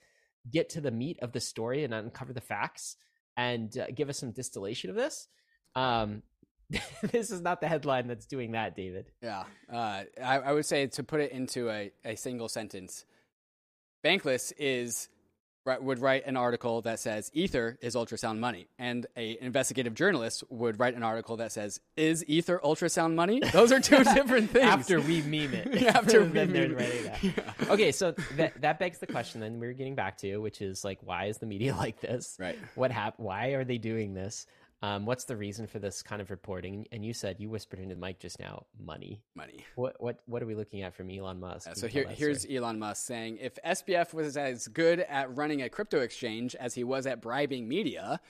get 0.51 0.71
to 0.71 0.81
the 0.81 0.91
meat 0.91 1.19
of 1.23 1.33
the 1.33 1.41
story 1.41 1.85
and 1.85 1.93
uncover 1.93 2.33
the 2.33 2.41
facts 2.41 2.97
and 3.37 3.77
uh, 3.77 3.87
give 3.95 4.09
us 4.09 4.19
some 4.19 4.33
distillation 4.33 4.91
of 4.91 4.97
this? 4.97 5.29
Um, 5.75 6.23
this 7.03 7.31
is 7.31 7.41
not 7.41 7.61
the 7.61 7.69
headline 7.69 8.07
that's 8.07 8.27
doing 8.27 8.53
that, 8.53 8.77
David. 8.77 9.11
Yeah, 9.23 9.45
uh, 9.73 10.05
I, 10.23 10.39
I, 10.39 10.53
would 10.53 10.67
say 10.67 10.87
to 10.87 11.03
put 11.03 11.21
it 11.21 11.33
into 11.33 11.69
a, 11.69 11.91
a 12.05 12.15
single 12.15 12.49
sentence, 12.49 13.05
Bankless 14.05 14.53
is 14.57 15.09
would 15.79 15.99
write 16.01 16.27
an 16.27 16.37
article 16.37 16.83
that 16.83 16.99
says 17.01 17.31
Ether 17.35 17.79
is 17.81 17.95
ultrasound 17.95 18.39
money, 18.39 18.69
and 18.79 19.07
a 19.17 19.39
investigative 19.41 19.95
journalist 19.95 20.45
would 20.51 20.79
write 20.81 20.95
an 20.95 21.03
article 21.03 21.37
that 21.39 21.53
says 21.53 21.81
Is 21.97 22.25
Ether 22.27 22.61
ultrasound 22.65 23.15
money? 23.15 23.41
Those 23.53 23.73
are 23.73 23.81
two 23.81 24.03
different 24.15 24.51
things. 24.51 24.65
After 24.65 25.01
we 25.01 25.23
meme 25.23 25.55
it, 25.55 25.83
after 25.95 26.21
we 26.25 26.29
then 26.31 26.53
meme 26.53 26.77
that. 26.77 27.23
Yeah. 27.23 27.33
Okay, 27.69 27.93
so 27.93 28.13
that 28.37 28.61
that 28.61 28.79
begs 28.79 28.99
the 28.99 29.07
question. 29.07 29.41
Then 29.41 29.61
we're 29.61 29.73
getting 29.73 29.95
back 29.95 30.17
to, 30.19 30.39
which 30.39 30.61
is 30.63 30.85
like, 30.85 30.99
why 31.03 31.27
is 31.27 31.39
the 31.39 31.47
media 31.47 31.75
like 31.77 32.01
this? 32.01 32.37
Right. 32.39 32.59
What 32.75 32.91
hap- 32.91 33.19
Why 33.19 33.49
are 33.49 33.65
they 33.65 33.79
doing 33.79 34.15
this? 34.15 34.47
Um, 34.83 35.05
what's 35.05 35.25
the 35.25 35.37
reason 35.37 35.67
for 35.67 35.79
this 35.79 36.03
kind 36.03 36.23
of 36.23 36.31
reporting? 36.31 36.87
And 36.91 37.05
you 37.05 37.13
said 37.13 37.37
you 37.39 37.51
whispered 37.51 37.81
into 37.81 37.95
the 37.95 38.01
mic 38.01 38.19
just 38.19 38.41
now, 38.41 38.65
money. 38.83 39.23
Money. 39.35 39.67
What 39.75 39.97
what 40.01 40.21
what 40.27 40.43
are 40.43 40.47
we 40.47 40.55
looking 40.55 40.83
at 40.83 40.95
from 40.95 41.11
Elon 41.11 41.39
Musk? 41.39 41.69
so 41.77 41.87
here, 41.87 42.07
here's 42.09 42.43
story? 42.43 42.57
Elon 42.57 42.79
Musk 42.79 43.05
saying, 43.05 43.39
if 43.41 43.59
SBF 43.65 44.15
was 44.15 44.37
as 44.37 44.69
good 44.69 45.01
at 45.01 45.37
running 45.37 45.63
a 45.63 45.69
crypto 45.69 46.01
exchange 46.01 46.55
as 46.55 46.75
he 46.75 46.85
was 46.85 47.07
at 47.07 47.21
bribing 47.21 47.69
media, 47.69 48.21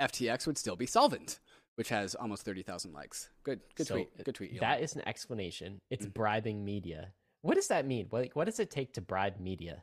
FTX 0.00 0.46
would 0.46 0.58
still 0.58 0.74
be 0.74 0.86
solvent, 0.86 1.38
which 1.76 1.88
has 1.90 2.16
almost 2.16 2.44
thirty 2.44 2.62
thousand 2.62 2.92
likes. 2.92 3.30
Good, 3.44 3.60
good 3.76 3.86
so 3.86 3.94
tweet. 3.94 4.24
Good 4.24 4.34
tweet. 4.34 4.50
Elon. 4.50 4.60
That 4.60 4.80
is 4.82 4.96
an 4.96 5.06
explanation. 5.06 5.80
It's 5.90 6.04
mm-hmm. 6.04 6.12
bribing 6.12 6.64
media. 6.64 7.12
What 7.42 7.54
does 7.54 7.68
that 7.68 7.86
mean? 7.86 8.06
What, 8.10 8.30
what 8.34 8.44
does 8.44 8.60
it 8.60 8.70
take 8.70 8.94
to 8.94 9.00
bribe 9.00 9.40
media? 9.40 9.82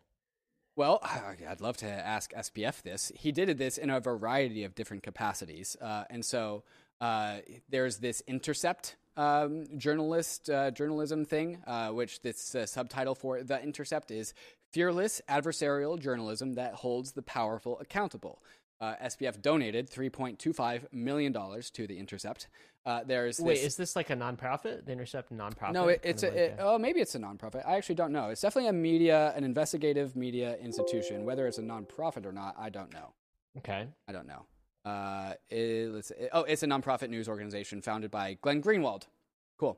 Well, 0.79 1.01
I'd 1.49 1.59
love 1.59 1.75
to 1.77 1.87
ask 1.87 2.31
SBF 2.31 2.83
this. 2.83 3.11
He 3.13 3.33
did 3.33 3.57
this 3.57 3.77
in 3.77 3.89
a 3.89 3.99
variety 3.99 4.63
of 4.63 4.75
different 4.75 5.03
capacities. 5.03 5.75
Uh, 5.81 6.05
and 6.09 6.23
so 6.23 6.63
uh, 7.01 7.39
there's 7.67 7.97
this 7.97 8.23
Intercept 8.27 8.95
um, 9.17 9.65
journalist 9.77 10.49
uh, 10.49 10.71
journalism 10.71 11.25
thing, 11.25 11.57
uh, 11.67 11.89
which 11.89 12.21
this 12.21 12.55
uh, 12.55 12.65
subtitle 12.65 13.13
for 13.13 13.43
the 13.43 13.61
Intercept 13.61 14.09
is 14.09 14.33
Fearless 14.71 15.21
Adversarial 15.27 15.99
Journalism 15.99 16.53
That 16.53 16.75
Holds 16.75 17.11
the 17.11 17.23
Powerful 17.23 17.77
Accountable. 17.81 18.41
Uh, 18.81 18.95
SBF 19.03 19.41
donated 19.41 19.89
$3.25 19.89 20.93
million 20.93 21.33
to 21.33 21.87
the 21.87 21.97
Intercept. 21.97 22.47
Uh, 22.85 23.01
there's 23.05 23.39
wait, 23.39 23.59
is 23.59 23.75
this 23.75 23.95
like 23.95 24.09
a 24.09 24.15
nonprofit? 24.15 24.85
The 24.85 24.93
Intercept 24.93 25.33
nonprofit? 25.33 25.73
No, 25.73 25.89
it, 25.89 25.99
it's 26.01 26.23
a, 26.23 26.27
like 26.27 26.35
it, 26.35 26.55
a, 26.57 26.63
oh 26.63 26.77
maybe 26.79 27.01
it's 27.01 27.13
a 27.13 27.19
nonprofit. 27.19 27.67
I 27.67 27.75
actually 27.75 27.95
don't 27.95 28.13
know. 28.13 28.29
It's 28.29 28.39
definitely 28.39 28.69
a 28.69 28.73
media, 28.73 29.33
an 29.35 29.43
investigative 29.43 30.15
media 30.15 30.55
institution. 30.57 31.25
Whether 31.25 31.45
it's 31.45 31.57
a 31.57 31.61
nonprofit 31.61 32.25
or 32.25 32.31
not, 32.31 32.55
I 32.57 32.69
don't 32.69 32.93
know. 32.93 33.13
Okay, 33.57 33.85
I 34.07 34.11
don't 34.13 34.27
know. 34.27 34.45
Uh, 34.85 35.33
it, 35.49 35.91
let's, 35.93 36.11
oh, 36.31 36.43
it's 36.43 36.63
a 36.63 36.67
nonprofit 36.67 37.09
news 37.09 37.27
organization 37.27 37.81
founded 37.81 38.11
by 38.11 38.37
Glenn 38.41 38.61
Greenwald. 38.61 39.03
Cool. 39.59 39.77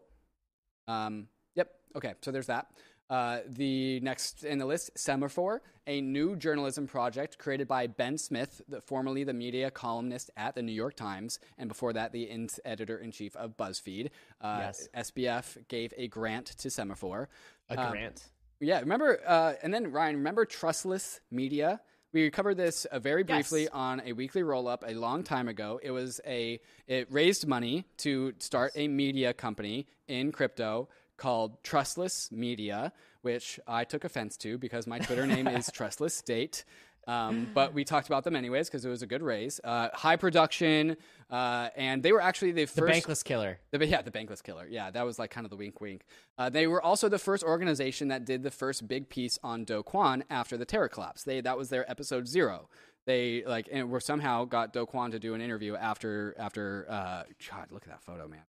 Um, 0.87 1.27
yep. 1.55 1.71
Okay, 1.95 2.13
so 2.21 2.31
there's 2.31 2.47
that. 2.47 2.67
Uh, 3.11 3.39
the 3.45 3.99
next 3.99 4.45
in 4.45 4.57
the 4.57 4.65
list, 4.65 4.89
Semafor, 4.95 5.59
a 5.85 5.99
new 5.99 6.33
journalism 6.37 6.87
project 6.87 7.37
created 7.37 7.67
by 7.67 7.85
Ben 7.85 8.17
Smith, 8.17 8.61
the, 8.69 8.79
formerly 8.79 9.25
the 9.25 9.33
media 9.33 9.69
columnist 9.69 10.31
at 10.37 10.55
the 10.55 10.61
New 10.61 10.71
York 10.71 10.95
Times, 10.95 11.37
and 11.57 11.67
before 11.67 11.91
that, 11.91 12.13
the 12.13 12.23
in- 12.23 12.47
editor 12.63 12.97
in 12.97 13.11
chief 13.11 13.35
of 13.35 13.57
BuzzFeed. 13.57 14.11
Uh, 14.39 14.59
yes. 14.61 14.87
SBF 14.95 15.67
gave 15.67 15.93
a 15.97 16.07
grant 16.07 16.45
to 16.57 16.69
Semafor. 16.69 17.27
A 17.69 17.77
um, 17.77 17.91
grant. 17.91 18.29
Yeah, 18.61 18.79
remember, 18.79 19.19
uh, 19.27 19.55
and 19.61 19.73
then 19.73 19.91
Ryan, 19.91 20.15
remember 20.15 20.45
Trustless 20.45 21.19
Media? 21.31 21.81
We 22.13 22.29
covered 22.29 22.55
this 22.55 22.85
uh, 22.85 22.99
very 22.99 23.23
briefly 23.23 23.63
yes. 23.63 23.71
on 23.73 24.01
a 24.05 24.13
weekly 24.13 24.43
roll 24.43 24.69
up 24.69 24.85
a 24.87 24.93
long 24.93 25.23
time 25.23 25.49
ago. 25.49 25.81
It 25.83 25.91
was 25.91 26.21
a 26.25 26.61
it 26.87 27.07
raised 27.11 27.47
money 27.47 27.85
to 27.97 28.33
start 28.39 28.71
a 28.75 28.87
media 28.87 29.33
company 29.33 29.87
in 30.07 30.31
crypto 30.31 30.89
called 31.21 31.63
Trustless 31.63 32.31
Media, 32.31 32.91
which 33.21 33.59
I 33.67 33.83
took 33.83 34.03
offense 34.03 34.35
to 34.37 34.57
because 34.57 34.87
my 34.87 34.97
Twitter 34.97 35.27
name 35.27 35.47
is 35.47 35.69
Trustless 35.73 36.15
State. 36.15 36.65
Um, 37.07 37.47
but 37.53 37.75
we 37.75 37.83
talked 37.83 38.07
about 38.07 38.23
them 38.23 38.35
anyways 38.35 38.69
because 38.69 38.85
it 38.85 38.89
was 38.89 39.03
a 39.03 39.05
good 39.05 39.21
raise. 39.21 39.59
Uh, 39.63 39.89
high 39.93 40.15
production, 40.15 40.97
uh, 41.29 41.69
and 41.75 42.01
they 42.01 42.11
were 42.11 42.21
actually 42.21 42.51
the 42.53 42.65
first. 42.65 43.05
The 43.05 43.11
Bankless 43.13 43.23
Killer. 43.23 43.59
The, 43.69 43.85
yeah, 43.85 44.01
the 44.01 44.11
Bankless 44.11 44.41
Killer. 44.41 44.67
Yeah, 44.67 44.89
that 44.89 45.05
was 45.05 45.19
like 45.19 45.29
kind 45.29 45.45
of 45.45 45.51
the 45.51 45.57
wink 45.57 45.79
wink. 45.79 46.05
Uh, 46.39 46.49
they 46.49 46.65
were 46.65 46.81
also 46.81 47.07
the 47.07 47.19
first 47.19 47.43
organization 47.43 48.07
that 48.07 48.25
did 48.25 48.41
the 48.41 48.51
first 48.51 48.87
big 48.87 49.09
piece 49.09 49.37
on 49.43 49.63
Do 49.63 49.83
Kwon 49.83 50.23
after 50.29 50.57
the 50.57 50.65
Terra 50.65 50.89
collapse. 50.89 51.23
They 51.23 51.41
That 51.41 51.57
was 51.57 51.69
their 51.69 51.89
episode 51.89 52.27
zero. 52.27 52.67
They 53.05 53.43
like 53.45 53.67
and 53.71 53.91
were 53.91 53.99
somehow 53.99 54.45
got 54.45 54.73
Do 54.73 54.87
Kwon 54.87 55.11
to 55.11 55.19
do 55.19 55.35
an 55.35 55.41
interview 55.41 55.75
after 55.75 56.35
after 56.37 56.87
uh, 56.89 57.23
God, 57.49 57.71
look 57.71 57.83
at 57.83 57.89
that 57.89 58.03
photo, 58.03 58.27
man 58.27 58.41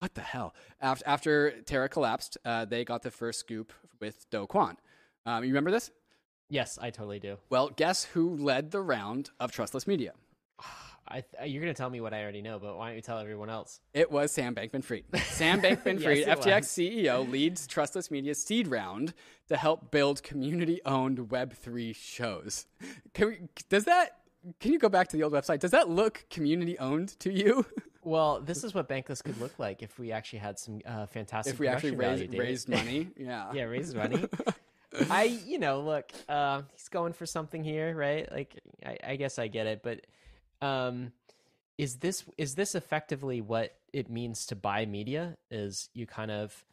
what 0.00 0.14
the 0.14 0.20
hell? 0.22 0.54
After, 0.80 1.04
after 1.06 1.50
Terra 1.62 1.88
collapsed, 1.88 2.38
uh, 2.44 2.64
they 2.64 2.84
got 2.84 3.02
the 3.02 3.10
first 3.10 3.38
scoop 3.38 3.72
with 4.00 4.28
Do 4.30 4.46
Kwon. 4.46 4.76
Um, 5.26 5.44
you 5.44 5.50
remember 5.50 5.70
this? 5.70 5.90
Yes, 6.48 6.78
I 6.82 6.90
totally 6.90 7.20
do. 7.20 7.36
Well, 7.48 7.70
guess 7.74 8.04
who 8.04 8.34
led 8.36 8.72
the 8.72 8.80
round 8.80 9.30
of 9.38 9.52
Trustless 9.52 9.86
Media? 9.86 10.12
I, 11.08 11.24
you're 11.44 11.60
going 11.62 11.72
to 11.72 11.76
tell 11.76 11.90
me 11.90 12.00
what 12.00 12.14
I 12.14 12.22
already 12.22 12.40
know, 12.40 12.58
but 12.58 12.78
why 12.78 12.88
don't 12.88 12.96
you 12.96 13.02
tell 13.02 13.18
everyone 13.18 13.50
else? 13.50 13.80
It 13.92 14.10
was 14.10 14.32
Sam 14.32 14.54
Bankman 14.54 14.82
Fried. 14.82 15.04
Sam 15.24 15.60
Bankman 15.62 16.02
Fried, 16.02 16.18
yes, 16.18 16.38
FTX. 16.38 17.04
CEO, 17.04 17.28
leads 17.28 17.66
Trustless 17.66 18.10
Media's 18.10 18.42
seed 18.42 18.68
round 18.68 19.12
to 19.48 19.56
help 19.56 19.90
build 19.90 20.22
community 20.22 20.80
owned 20.86 21.18
Web3 21.18 21.94
shows. 21.94 22.66
We, 23.18 23.40
does 23.68 23.84
that, 23.84 24.18
can 24.60 24.72
you 24.72 24.78
go 24.78 24.88
back 24.88 25.08
to 25.08 25.16
the 25.16 25.24
old 25.24 25.32
website? 25.32 25.58
Does 25.58 25.72
that 25.72 25.88
look 25.88 26.24
community 26.30 26.78
owned 26.78 27.18
to 27.20 27.32
you? 27.32 27.66
Well, 28.02 28.40
this 28.40 28.64
is 28.64 28.74
what 28.74 28.88
Bankless 28.88 29.22
could 29.22 29.38
look 29.40 29.58
like 29.58 29.82
if 29.82 29.98
we 29.98 30.10
actually 30.10 30.38
had 30.38 30.58
some 30.58 30.80
uh, 30.86 31.06
fantastic. 31.06 31.54
If 31.54 31.60
we 31.60 31.68
actually 31.68 31.96
raised, 31.96 32.34
raised 32.34 32.68
money, 32.68 33.08
yeah, 33.16 33.52
yeah, 33.54 33.64
raised 33.64 33.94
money. 33.94 34.24
I, 35.10 35.24
you 35.24 35.58
know, 35.58 35.80
look, 35.80 36.10
uh, 36.28 36.62
he's 36.72 36.88
going 36.88 37.12
for 37.12 37.26
something 37.26 37.62
here, 37.62 37.94
right? 37.94 38.30
Like, 38.30 38.58
I, 38.84 38.96
I 39.04 39.16
guess 39.16 39.38
I 39.38 39.48
get 39.48 39.66
it, 39.66 39.82
but 39.82 40.06
um, 40.66 41.12
is 41.78 41.96
this 41.96 42.24
is 42.38 42.54
this 42.54 42.74
effectively 42.74 43.40
what 43.40 43.74
it 43.92 44.08
means 44.08 44.46
to 44.46 44.56
buy 44.56 44.86
media? 44.86 45.36
Is 45.50 45.90
you 45.92 46.06
kind 46.06 46.30
of 46.30 46.64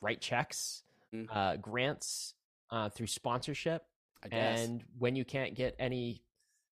write 0.00 0.20
checks, 0.20 0.84
mm-hmm. 1.14 1.36
uh, 1.36 1.56
grants 1.56 2.34
uh, 2.70 2.88
through 2.88 3.08
sponsorship, 3.08 3.84
and 4.32 4.82
when 4.98 5.16
you 5.16 5.24
can't 5.24 5.54
get 5.54 5.76
any 5.78 6.22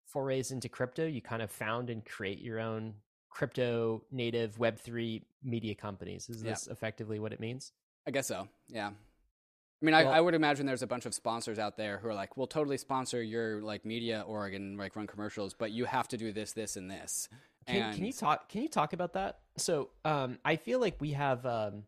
forays 0.06 0.52
into 0.52 0.68
crypto, 0.68 1.06
you 1.06 1.22
kind 1.22 1.42
of 1.42 1.50
found 1.50 1.90
and 1.90 2.06
create 2.06 2.40
your 2.40 2.60
own 2.60 2.96
crypto 3.32 4.04
native 4.12 4.58
Web3 4.58 5.24
media 5.44 5.74
companies. 5.74 6.30
Is 6.30 6.44
this 6.44 6.68
yeah. 6.68 6.74
effectively 6.74 7.20
what 7.20 7.34
it 7.34 7.40
means? 7.40 7.72
I 8.08 8.12
guess 8.12 8.28
so. 8.28 8.48
Yeah. 8.68 8.88
I 8.88 9.86
mean, 9.86 9.96
well, 9.96 10.10
I, 10.10 10.18
I, 10.18 10.22
would 10.22 10.36
imagine 10.36 10.68
there's 10.68 10.84
a 10.84 10.88
bunch 10.88 11.08
of 11.08 11.14
sponsors 11.14 11.58
out 11.58 11.76
there 11.76 11.98
who 11.98 12.08
are 12.08 12.14
like, 12.14 12.38
"We'll 12.38 12.46
totally 12.46 12.78
sponsor 12.78 13.24
your 13.24 13.62
like 13.62 13.84
media 13.84 14.24
org 14.28 14.54
and 14.54 14.78
like 14.78 14.96
run 14.96 15.08
commercials, 15.08 15.56
but 15.56 15.72
you 15.72 15.86
have 15.86 16.08
to 16.10 16.18
do 16.18 16.32
this, 16.32 16.52
this, 16.52 16.78
and 16.78 16.90
this." 16.90 17.28
Can, 17.66 17.82
and... 17.82 17.96
can 17.96 18.06
you 18.06 18.14
talk? 18.14 18.48
Can 18.48 18.62
you 18.62 18.70
talk 18.70 18.94
about 18.94 19.14
that? 19.14 19.40
So, 19.58 19.90
um, 20.06 20.38
I 20.46 20.58
feel 20.58 20.80
like 20.80 20.98
we 21.02 21.12
have 21.14 21.48
um, 21.48 21.84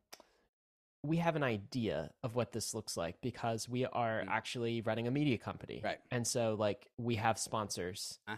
we 1.03 1.17
have 1.17 1.35
an 1.35 1.43
idea 1.43 2.09
of 2.23 2.35
what 2.35 2.51
this 2.51 2.73
looks 2.73 2.97
like 2.97 3.21
because 3.21 3.69
we 3.69 3.85
are 3.85 4.21
mm. 4.21 4.27
actually 4.27 4.81
running 4.81 5.07
a 5.07 5.11
media 5.11 5.37
company, 5.37 5.81
right? 5.83 5.99
And 6.09 6.25
so, 6.25 6.55
like, 6.57 6.87
we 6.97 7.15
have 7.15 7.37
sponsors 7.37 8.17
huh? 8.27 8.37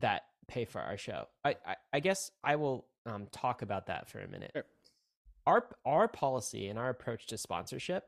That 0.00 0.22
pay 0.46 0.64
for 0.64 0.80
our 0.80 0.96
show. 0.96 1.26
I, 1.44 1.56
I, 1.66 1.76
I 1.92 2.00
guess 2.00 2.30
I 2.42 2.56
will 2.56 2.86
um, 3.06 3.26
talk 3.32 3.62
about 3.62 3.86
that 3.86 4.08
for 4.08 4.20
a 4.20 4.28
minute. 4.28 4.50
Sure. 4.54 4.64
Our 5.46 5.68
our 5.86 6.08
policy 6.08 6.68
and 6.68 6.78
our 6.78 6.90
approach 6.90 7.26
to 7.28 7.38
sponsorship 7.38 8.04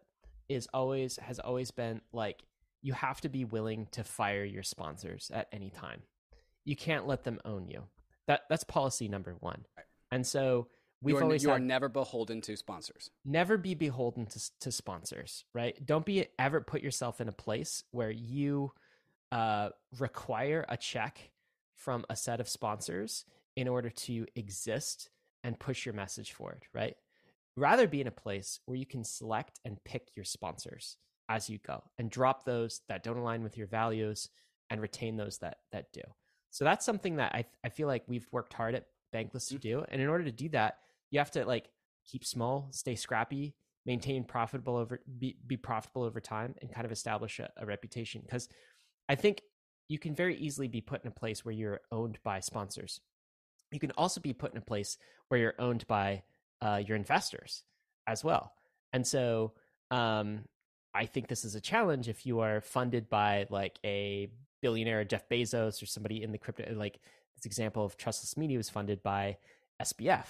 is 0.48 0.68
always 0.74 1.16
has 1.16 1.38
always 1.38 1.70
been 1.70 2.02
like 2.12 2.42
you 2.82 2.92
have 2.92 3.20
to 3.22 3.28
be 3.28 3.44
willing 3.44 3.86
to 3.92 4.04
fire 4.04 4.44
your 4.44 4.62
sponsors 4.62 5.30
at 5.32 5.48
any 5.52 5.70
time. 5.70 6.02
You 6.64 6.76
can't 6.76 7.06
let 7.06 7.24
them 7.24 7.38
own 7.44 7.68
you. 7.68 7.84
That 8.26 8.42
that's 8.50 8.64
policy 8.64 9.08
number 9.08 9.36
one. 9.40 9.64
And 10.10 10.26
so 10.26 10.68
we've 11.02 11.14
you 11.14 11.18
are, 11.18 11.22
always 11.22 11.42
you 11.42 11.50
are 11.50 11.58
never 11.58 11.88
beholden 11.88 12.40
to 12.42 12.56
sponsors. 12.56 13.10
Never 13.24 13.56
be 13.56 13.74
beholden 13.74 14.26
to 14.26 14.40
to 14.60 14.72
sponsors. 14.72 15.44
Right? 15.54 15.78
Don't 15.84 16.04
be 16.04 16.26
ever 16.38 16.60
put 16.60 16.82
yourself 16.82 17.20
in 17.20 17.28
a 17.28 17.32
place 17.32 17.84
where 17.90 18.10
you 18.10 18.72
uh, 19.32 19.70
require 19.98 20.64
a 20.68 20.76
check 20.76 21.29
from 21.80 22.04
a 22.10 22.16
set 22.16 22.40
of 22.40 22.48
sponsors 22.48 23.24
in 23.56 23.66
order 23.66 23.88
to 23.88 24.26
exist 24.36 25.10
and 25.42 25.58
push 25.58 25.86
your 25.86 25.94
message 25.94 26.32
forward, 26.32 26.64
right? 26.74 26.94
Rather 27.56 27.88
be 27.88 28.02
in 28.02 28.06
a 28.06 28.12
place 28.12 28.60
where 28.66 28.76
you 28.76 28.86
can 28.86 29.02
select 29.02 29.58
and 29.64 29.82
pick 29.84 30.08
your 30.14 30.24
sponsors 30.24 30.98
as 31.28 31.48
you 31.48 31.58
go 31.66 31.82
and 31.98 32.10
drop 32.10 32.44
those 32.44 32.82
that 32.88 33.02
don't 33.02 33.16
align 33.16 33.42
with 33.42 33.56
your 33.56 33.66
values 33.66 34.28
and 34.68 34.80
retain 34.80 35.16
those 35.16 35.38
that 35.38 35.58
that 35.72 35.92
do. 35.92 36.02
So 36.50 36.64
that's 36.64 36.84
something 36.84 37.16
that 37.16 37.34
I 37.34 37.46
I 37.64 37.70
feel 37.70 37.88
like 37.88 38.04
we've 38.06 38.28
worked 38.30 38.52
hard 38.52 38.74
at 38.74 38.86
Bankless 39.14 39.48
to 39.48 39.54
mm-hmm. 39.54 39.80
do, 39.80 39.84
and 39.88 40.02
in 40.02 40.08
order 40.08 40.24
to 40.24 40.32
do 40.32 40.48
that, 40.50 40.78
you 41.10 41.18
have 41.18 41.30
to 41.32 41.44
like 41.44 41.70
keep 42.04 42.24
small, 42.24 42.68
stay 42.72 42.94
scrappy, 42.94 43.54
maintain 43.86 44.22
profitable 44.24 44.76
over 44.76 45.00
be, 45.18 45.36
be 45.46 45.56
profitable 45.56 46.02
over 46.02 46.20
time, 46.20 46.54
and 46.60 46.72
kind 46.72 46.84
of 46.84 46.92
establish 46.92 47.38
a, 47.38 47.50
a 47.56 47.64
reputation. 47.64 48.22
Because 48.22 48.48
I 49.08 49.14
think 49.14 49.42
you 49.90 49.98
can 49.98 50.14
very 50.14 50.36
easily 50.36 50.68
be 50.68 50.80
put 50.80 51.02
in 51.02 51.08
a 51.08 51.10
place 51.10 51.44
where 51.44 51.52
you're 51.52 51.80
owned 51.90 52.16
by 52.22 52.38
sponsors. 52.38 53.00
You 53.72 53.80
can 53.80 53.90
also 53.98 54.20
be 54.20 54.32
put 54.32 54.52
in 54.52 54.58
a 54.58 54.62
place 54.62 54.96
where 55.26 55.40
you're 55.40 55.60
owned 55.60 55.84
by 55.88 56.22
uh, 56.62 56.80
your 56.86 56.96
investors 56.96 57.64
as 58.06 58.22
well. 58.22 58.52
And 58.92 59.04
so 59.04 59.52
um, 59.90 60.42
I 60.94 61.06
think 61.06 61.26
this 61.26 61.44
is 61.44 61.56
a 61.56 61.60
challenge 61.60 62.08
if 62.08 62.24
you 62.24 62.38
are 62.38 62.60
funded 62.60 63.08
by 63.08 63.46
like 63.50 63.80
a 63.84 64.30
billionaire 64.62 65.04
Jeff 65.04 65.28
Bezos 65.28 65.82
or 65.82 65.86
somebody 65.86 66.22
in 66.22 66.30
the 66.30 66.38
crypto 66.38 66.72
like 66.76 67.00
this 67.34 67.44
example 67.44 67.84
of 67.84 67.96
trustless 67.96 68.36
media 68.36 68.58
was 68.58 68.70
funded 68.70 69.02
by 69.02 69.38
SBF. 69.82 70.26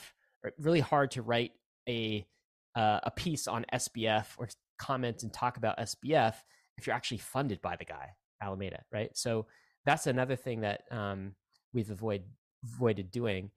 Really 0.58 0.80
hard 0.80 1.10
to 1.12 1.22
write 1.22 1.52
a 1.86 2.26
uh, 2.74 3.00
a 3.02 3.10
piece 3.10 3.46
on 3.46 3.66
SBF 3.74 4.26
or 4.38 4.48
comment 4.78 5.22
and 5.22 5.30
talk 5.30 5.58
about 5.58 5.76
SBF 5.78 6.36
if 6.78 6.86
you're 6.86 6.96
actually 6.96 7.18
funded 7.18 7.60
by 7.60 7.76
the 7.76 7.84
guy 7.84 8.14
Alameda, 8.40 8.82
right? 8.92 9.10
So 9.16 9.46
that's 9.84 10.06
another 10.06 10.36
thing 10.36 10.62
that 10.62 10.82
um, 10.90 11.34
we've 11.72 11.90
avoid, 11.90 12.22
avoided 12.64 13.10
doing, 13.10 13.50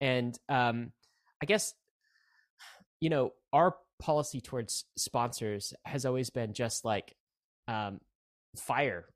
and 0.00 0.38
um, 0.48 0.92
I 1.42 1.46
guess 1.46 1.74
you 3.00 3.10
know 3.10 3.32
our 3.52 3.76
policy 4.00 4.40
towards 4.40 4.84
sponsors 4.96 5.74
has 5.84 6.06
always 6.06 6.30
been 6.30 6.54
just 6.54 6.84
like 6.84 7.14
um, 7.68 8.00
fire 8.56 9.06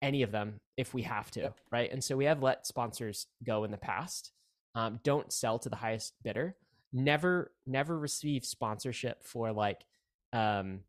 any 0.00 0.22
of 0.22 0.32
them 0.32 0.60
if 0.76 0.94
we 0.94 1.02
have 1.02 1.30
to, 1.32 1.40
yep. 1.40 1.60
right? 1.70 1.90
And 1.90 2.02
so 2.02 2.16
we 2.16 2.24
have 2.24 2.42
let 2.42 2.66
sponsors 2.66 3.26
go 3.44 3.64
in 3.64 3.70
the 3.70 3.78
past. 3.78 4.32
Um, 4.74 4.98
don't 5.04 5.32
sell 5.32 5.58
to 5.60 5.68
the 5.68 5.76
highest 5.76 6.14
bidder. 6.22 6.56
Never, 6.92 7.52
never 7.66 7.98
receive 7.98 8.44
sponsorship 8.44 9.24
for 9.24 9.52
like 9.52 9.84
um, 10.32 10.80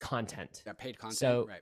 content. 0.00 0.62
Yeah, 0.66 0.72
paid 0.74 0.98
content. 0.98 1.18
So, 1.18 1.46
right. 1.48 1.60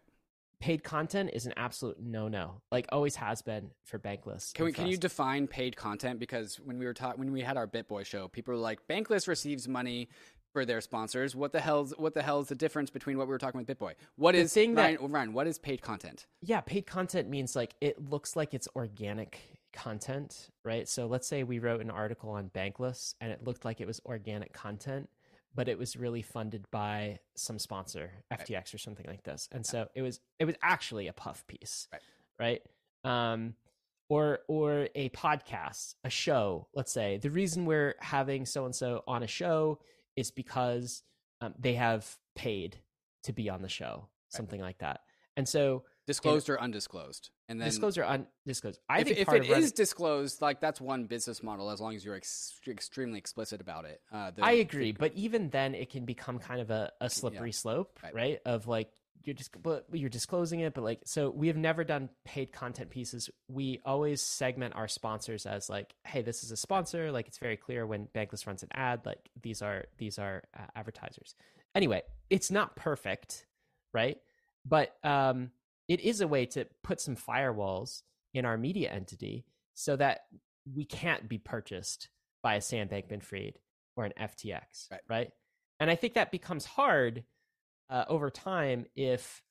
Paid 0.61 0.83
content 0.83 1.31
is 1.33 1.47
an 1.47 1.53
absolute 1.57 2.01
no-no. 2.01 2.63
Like 2.73 2.87
always 2.91 3.17
has 3.17 3.43
been 3.43 3.71
for 3.85 3.99
Bankless. 3.99 4.53
Can 4.55 4.65
we, 4.65 4.73
can 4.73 4.87
you 4.87 4.97
define 4.97 5.47
paid 5.47 5.77
content? 5.77 6.19
Because 6.19 6.57
when 6.57 6.79
we 6.79 6.85
were 6.87 6.95
talking, 6.95 7.21
when 7.21 7.33
we 7.33 7.43
had 7.43 7.57
our 7.57 7.67
BitBoy 7.67 8.05
show, 8.05 8.27
people 8.27 8.55
were 8.55 8.61
like, 8.61 8.81
Bankless 8.89 9.29
receives 9.29 9.69
money 9.69 10.09
for 10.53 10.65
their 10.65 10.81
sponsors. 10.81 11.37
What 11.37 11.53
the 11.53 11.61
hell's 11.61 11.95
what 11.97 12.15
the 12.15 12.23
hell 12.23 12.41
is 12.41 12.49
the 12.49 12.55
difference 12.55 12.91
between 12.91 13.19
what 13.19 13.29
we 13.29 13.33
were 13.33 13.39
talking 13.39 13.59
with 13.65 13.69
BitBoy? 13.69 13.93
What 14.17 14.33
the 14.33 14.41
is 14.41 14.57
Ryan, 14.57 14.75
that, 14.75 15.01
Ryan? 15.01 15.33
What 15.33 15.47
is 15.47 15.59
paid 15.59 15.83
content? 15.83 16.27
Yeah, 16.41 16.61
paid 16.61 16.87
content 16.87 17.29
means 17.29 17.55
like 17.55 17.75
it 17.81 18.11
looks 18.11 18.35
like 18.35 18.55
it's 18.55 18.69
organic 18.75 19.41
content, 19.73 20.51
right? 20.65 20.89
So 20.89 21.07
let's 21.07 21.29
say 21.29 21.45
we 21.45 21.59
wrote 21.59 21.81
an 21.81 21.91
article 21.91 22.31
on 22.31 22.51
Bankless 22.51 23.15
and 23.21 23.31
it 23.31 23.45
looked 23.45 23.65
like 23.65 23.81
it 23.81 23.87
was 23.87 24.01
organic 24.07 24.53
content, 24.53 25.09
but 25.55 25.69
it 25.69 25.79
was 25.79 25.97
really 25.97 26.23
funded 26.23 26.65
by 26.71 27.19
some 27.37 27.59
sponsor, 27.59 28.11
FTX 28.33 28.55
right. 28.55 28.75
or 28.75 28.79
something 28.79 29.07
like 29.07 29.25
this. 29.25 29.49
And 29.53 29.65
yeah. 29.65 29.71
so 29.71 29.89
it 29.95 30.03
was 30.03 30.21
it 30.39 30.45
was 30.45 30.55
actually 30.63 31.09
a 31.09 31.13
puff 31.13 31.47
piece, 31.47 31.89
right? 32.39 32.63
right? 33.05 33.33
Um, 33.33 33.55
or 34.09 34.41
or 34.49 34.89
a 34.95 35.09
podcast, 35.11 35.95
a 36.05 36.11
show. 36.11 36.69
Let's 36.75 36.93
say 36.93 37.19
the 37.19 37.31
reason 37.31 37.67
we're 37.67 37.95
having 38.01 38.47
so 38.47 38.65
and 38.65 38.75
so 38.75 39.03
on 39.07 39.23
a 39.23 39.27
show 39.27 39.81
is 40.17 40.31
because 40.31 41.03
um, 41.41 41.55
they 41.59 41.75
have 41.75 42.17
paid 42.35 42.79
to 43.25 43.33
be 43.33 43.51
on 43.51 43.63
the 43.63 43.69
show, 43.69 44.09
something 44.29 44.61
like 44.61 44.79
that. 44.79 45.01
And 45.37 45.49
so 45.49 45.85
disclosed 46.09 46.49
or 46.49 46.59
undisclosed, 46.59 47.29
and 47.49 47.61
then 47.61 47.69
disclosed 47.69 47.99
or 47.99 48.05
undisclosed. 48.07 48.81
I 48.89 49.01
if, 49.01 49.07
think 49.07 49.19
if 49.19 49.29
it 49.29 49.45
is 49.45 49.51
running... 49.51 49.71
disclosed, 49.77 50.41
like 50.41 50.59
that's 50.59 50.81
one 50.81 51.05
business 51.05 51.43
model 51.43 51.71
as 51.71 51.83
long 51.83 51.95
as 51.95 52.05
you're 52.05 52.17
ex- 52.17 52.59
extremely 52.67 53.19
explicit 53.19 53.61
about 53.61 53.85
it. 53.85 54.01
Uh, 54.11 54.31
the, 54.31 54.43
I 54.43 54.53
agree, 54.53 54.93
the... 54.93 54.99
but 54.99 55.13
even 55.15 55.51
then, 55.51 55.75
it 55.75 55.91
can 55.91 56.07
become 56.07 56.39
kind 56.39 56.63
of 56.63 56.71
a, 56.71 56.91
a 57.03 57.11
slippery 57.11 57.51
yeah. 57.51 57.55
slope, 57.55 57.99
right. 58.03 58.15
right? 58.15 58.39
Of 58.47 58.67
like 58.67 58.91
you're 59.23 59.35
just 59.35 59.63
but 59.63 59.85
you're 59.93 60.09
disclosing 60.09 60.61
it 60.61 60.73
but 60.73 60.83
like 60.83 61.01
so 61.05 61.29
we 61.29 61.49
have 61.49 61.57
never 61.57 61.85
done 61.85 62.09
paid 62.25 62.53
content 62.53 62.89
pieces 62.89 63.29
we 63.49 63.81
always 63.85 64.23
segment 64.23 64.75
our 64.77 64.87
sponsors 64.87 65.45
as 65.45 65.69
like 65.69 65.93
hey 66.05 66.23
this 66.23 66.45
is 66.45 66.53
a 66.53 66.57
sponsor 66.57 67.11
like 67.11 67.27
it's 67.27 67.39
very 67.39 67.57
clear 67.57 67.85
when 67.85 68.07
bankless 68.15 68.47
runs 68.47 68.63
an 68.63 68.69
ad 68.73 69.05
like 69.05 69.19
these 69.43 69.61
are 69.61 69.85
these 69.99 70.21
are 70.21 70.45
uh, 70.57 70.63
advertisers 70.77 71.35
anyway 71.75 72.01
it's 72.31 72.51
not 72.51 72.77
perfect 72.77 73.45
right 73.93 74.19
but 74.65 74.97
um 75.03 75.51
it 75.89 76.01
is 76.01 76.21
a 76.21 76.29
way 76.29 76.47
to 76.47 76.67
put 76.83 77.01
some 77.01 77.17
firewalls 77.17 78.03
in 78.35 78.45
our 78.45 78.57
media 78.57 78.91
entity 78.91 79.45
so 79.75 79.97
that 79.97 80.21
we 80.75 80.85
can't 80.85 81.29
be 81.29 81.39
purchased 81.39 82.09
by 82.43 82.55
a 82.55 82.61
sam 82.61 82.89
bankman 82.89 83.23
fried 83.23 83.59
or 83.97 84.05
an 84.05 84.13
ftx 84.21 84.91
right. 84.91 85.01
right? 85.09 85.31
And 85.81 85.91
i 85.91 85.95
think 85.95 86.15
that 86.15 86.31
becomes 86.31 86.65
hard 86.65 87.25
uh, 87.91 88.05
over 88.09 88.31
time 88.31 88.87
if 88.95 89.43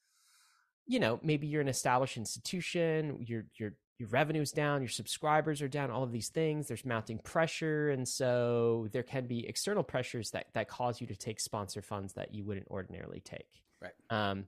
you 0.86 1.00
know 1.00 1.20
maybe 1.24 1.48
you're 1.48 1.62
an 1.62 1.68
established 1.68 2.18
institution 2.18 3.18
your 3.26 3.46
your 3.58 3.74
your 4.00 4.10
revenue's 4.10 4.52
down 4.52 4.82
your 4.82 4.90
subscribers 4.90 5.62
are 5.62 5.68
down 5.68 5.90
all 5.90 6.04
of 6.04 6.12
these 6.12 6.30
things 6.30 6.68
there's 6.68 6.86
mounting 6.86 7.18
pressure 7.18 7.90
and 7.90 8.08
so 8.08 8.88
there 8.92 9.04
can 9.04 9.26
be 9.26 9.48
external 9.48 9.84
pressures 9.84 10.30
that 10.32 10.46
that 10.54 10.70
cause 10.70 11.02
you 11.02 11.08
to 11.08 11.16
take 11.16 11.40
sponsor 11.40 11.82
funds 11.82 12.14
that 12.14 12.34
you 12.34 12.46
wouldn't 12.46 12.68
ordinarily 12.68 13.22
take. 13.22 13.64
Right. 13.82 13.94
Um 14.10 14.46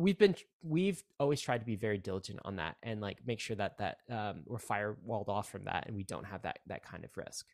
we've 0.00 0.18
been 0.18 0.34
we've 0.62 1.02
always 1.18 1.40
tried 1.40 1.58
to 1.58 1.66
be 1.66 1.76
very 1.76 1.98
diligent 1.98 2.40
on 2.44 2.56
that 2.56 2.76
and 2.82 3.00
like 3.00 3.18
make 3.26 3.40
sure 3.40 3.56
that 3.56 3.78
that 3.78 3.98
um, 4.10 4.42
we're 4.46 4.58
firewalled 4.58 5.28
off 5.28 5.50
from 5.50 5.64
that 5.64 5.86
and 5.86 5.96
we 5.96 6.04
don't 6.04 6.24
have 6.24 6.42
that 6.42 6.58
that 6.66 6.82
kind 6.82 7.04
of 7.04 7.10
risk 7.16 7.46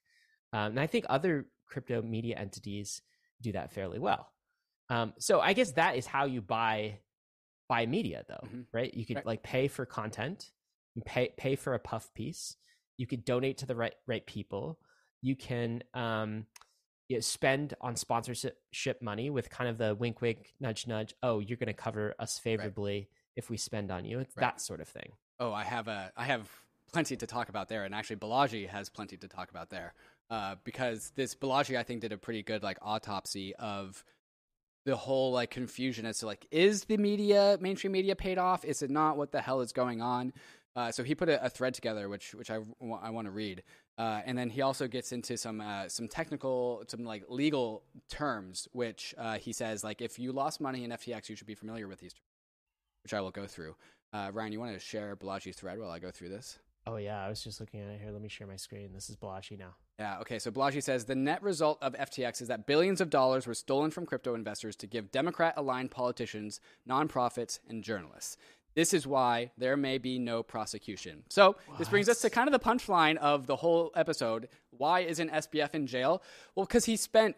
um, 0.52 0.70
and 0.70 0.80
i 0.80 0.86
think 0.86 1.04
other 1.08 1.46
crypto 1.66 2.00
media 2.02 2.36
entities 2.36 3.02
do 3.42 3.52
that 3.52 3.72
fairly 3.72 3.98
well 3.98 4.28
um, 4.88 5.14
so 5.18 5.40
I 5.40 5.52
guess 5.52 5.72
that 5.72 5.96
is 5.96 6.06
how 6.06 6.26
you 6.26 6.40
buy 6.40 6.98
buy 7.68 7.86
media, 7.86 8.24
though, 8.28 8.46
mm-hmm. 8.46 8.60
right? 8.72 8.92
You 8.94 9.04
could 9.04 9.16
right. 9.16 9.26
like 9.26 9.42
pay 9.42 9.68
for 9.68 9.84
content, 9.84 10.50
you 10.94 11.02
pay 11.04 11.32
pay 11.36 11.56
for 11.56 11.74
a 11.74 11.78
puff 11.78 12.12
piece. 12.14 12.56
You 12.96 13.06
could 13.06 13.24
donate 13.24 13.58
to 13.58 13.66
the 13.66 13.76
right 13.76 13.94
right 14.06 14.24
people. 14.26 14.78
You 15.22 15.36
can 15.36 15.82
um, 15.94 16.46
you 17.08 17.16
know, 17.16 17.20
spend 17.20 17.74
on 17.80 17.96
sponsorship 17.96 19.00
money 19.00 19.30
with 19.30 19.50
kind 19.50 19.70
of 19.70 19.78
the 19.78 19.94
wink 19.94 20.20
wink 20.20 20.54
nudge 20.60 20.86
nudge. 20.86 21.14
Oh, 21.22 21.38
you're 21.38 21.56
going 21.56 21.68
to 21.68 21.72
cover 21.72 22.14
us 22.18 22.38
favorably 22.38 22.94
right. 22.94 23.08
if 23.36 23.50
we 23.50 23.56
spend 23.56 23.90
on 23.90 24.04
you. 24.04 24.18
It's 24.18 24.36
right. 24.36 24.42
that 24.42 24.60
sort 24.60 24.80
of 24.80 24.88
thing. 24.88 25.12
Oh, 25.38 25.52
I 25.52 25.64
have 25.64 25.88
a 25.88 26.12
I 26.16 26.24
have 26.24 26.48
plenty 26.92 27.16
to 27.16 27.26
talk 27.26 27.48
about 27.48 27.68
there, 27.68 27.84
and 27.84 27.94
actually 27.94 28.16
Balaji 28.16 28.68
has 28.68 28.88
plenty 28.88 29.16
to 29.18 29.28
talk 29.28 29.50
about 29.50 29.70
there. 29.70 29.94
Uh, 30.28 30.56
because 30.64 31.12
this 31.14 31.36
Balaji, 31.36 31.76
I 31.76 31.84
think, 31.84 32.00
did 32.00 32.12
a 32.12 32.18
pretty 32.18 32.42
good 32.42 32.62
like 32.62 32.78
autopsy 32.82 33.54
of 33.54 34.04
the 34.86 34.96
whole 34.96 35.32
like 35.32 35.50
confusion 35.50 36.06
as 36.06 36.20
to 36.20 36.26
like 36.26 36.46
is 36.50 36.84
the 36.84 36.96
media 36.96 37.58
mainstream 37.60 37.92
media 37.92 38.14
paid 38.14 38.38
off 38.38 38.64
is 38.64 38.82
it 38.82 38.90
not 38.90 39.16
what 39.16 39.32
the 39.32 39.40
hell 39.40 39.60
is 39.60 39.72
going 39.72 40.00
on 40.00 40.32
uh, 40.76 40.92
so 40.92 41.02
he 41.02 41.14
put 41.14 41.28
a, 41.28 41.44
a, 41.44 41.50
thread 41.50 41.74
together 41.74 42.08
which 42.08 42.34
which 42.36 42.50
I, 42.50 42.60
I 43.02 43.10
want 43.10 43.26
to 43.26 43.32
read 43.32 43.64
uh, 43.98 44.20
and 44.24 44.36
then 44.36 44.50
he 44.50 44.62
also 44.62 44.86
gets 44.86 45.12
into 45.12 45.36
some 45.36 45.60
uh, 45.60 45.88
some 45.88 46.08
technical 46.08 46.84
some 46.88 47.04
like 47.04 47.24
legal 47.28 47.82
terms 48.08 48.68
which 48.72 49.14
uh, 49.18 49.38
he 49.38 49.52
says 49.52 49.82
like 49.84 50.00
if 50.00 50.18
you 50.18 50.32
lost 50.32 50.60
money 50.60 50.84
in 50.84 50.90
FTX 50.90 51.28
you 51.28 51.36
should 51.36 51.46
be 51.46 51.54
familiar 51.54 51.88
with 51.88 52.00
these 52.00 52.12
terms 52.12 52.22
which 53.02 53.14
I 53.14 53.20
will 53.20 53.30
go 53.30 53.46
through 53.46 53.76
uh, 54.12 54.30
Ryan 54.32 54.52
you 54.52 54.60
want 54.60 54.74
to 54.74 54.80
share 54.80 55.16
Balaji's 55.16 55.56
thread 55.56 55.78
while 55.78 55.90
I 55.90 55.98
go 55.98 56.10
through 56.10 56.30
this 56.30 56.58
Oh 56.88 56.96
yeah, 56.96 57.24
I 57.24 57.28
was 57.28 57.42
just 57.42 57.58
looking 57.58 57.80
at 57.80 57.88
it 57.88 58.00
here. 58.00 58.12
Let 58.12 58.22
me 58.22 58.28
share 58.28 58.46
my 58.46 58.54
screen. 58.54 58.92
This 58.92 59.10
is 59.10 59.16
Balaji 59.16 59.58
now. 59.58 59.74
Yeah, 59.98 60.20
okay. 60.20 60.38
So 60.38 60.52
Balaji 60.52 60.82
says 60.82 61.04
the 61.04 61.16
net 61.16 61.42
result 61.42 61.78
of 61.82 61.94
FTX 61.94 62.40
is 62.40 62.48
that 62.48 62.66
billions 62.66 63.00
of 63.00 63.10
dollars 63.10 63.46
were 63.46 63.54
stolen 63.54 63.90
from 63.90 64.06
crypto 64.06 64.34
investors 64.34 64.76
to 64.76 64.86
give 64.86 65.10
Democrat 65.10 65.54
aligned 65.56 65.90
politicians, 65.90 66.60
nonprofits, 66.88 67.58
and 67.68 67.82
journalists. 67.82 68.36
This 68.76 68.92
is 68.92 69.06
why 69.06 69.50
there 69.56 69.76
may 69.76 69.96
be 69.96 70.18
no 70.18 70.42
prosecution. 70.42 71.24
So, 71.30 71.56
what? 71.66 71.78
this 71.78 71.88
brings 71.88 72.10
us 72.10 72.20
to 72.20 72.30
kind 72.30 72.46
of 72.46 72.52
the 72.52 72.60
punchline 72.60 73.16
of 73.16 73.46
the 73.46 73.56
whole 73.56 73.90
episode. 73.96 74.48
Why 74.70 75.00
isn't 75.00 75.32
SBF 75.32 75.74
in 75.74 75.86
jail? 75.86 76.22
Well, 76.54 76.66
because 76.66 76.84
he 76.84 76.96
spent 76.96 77.36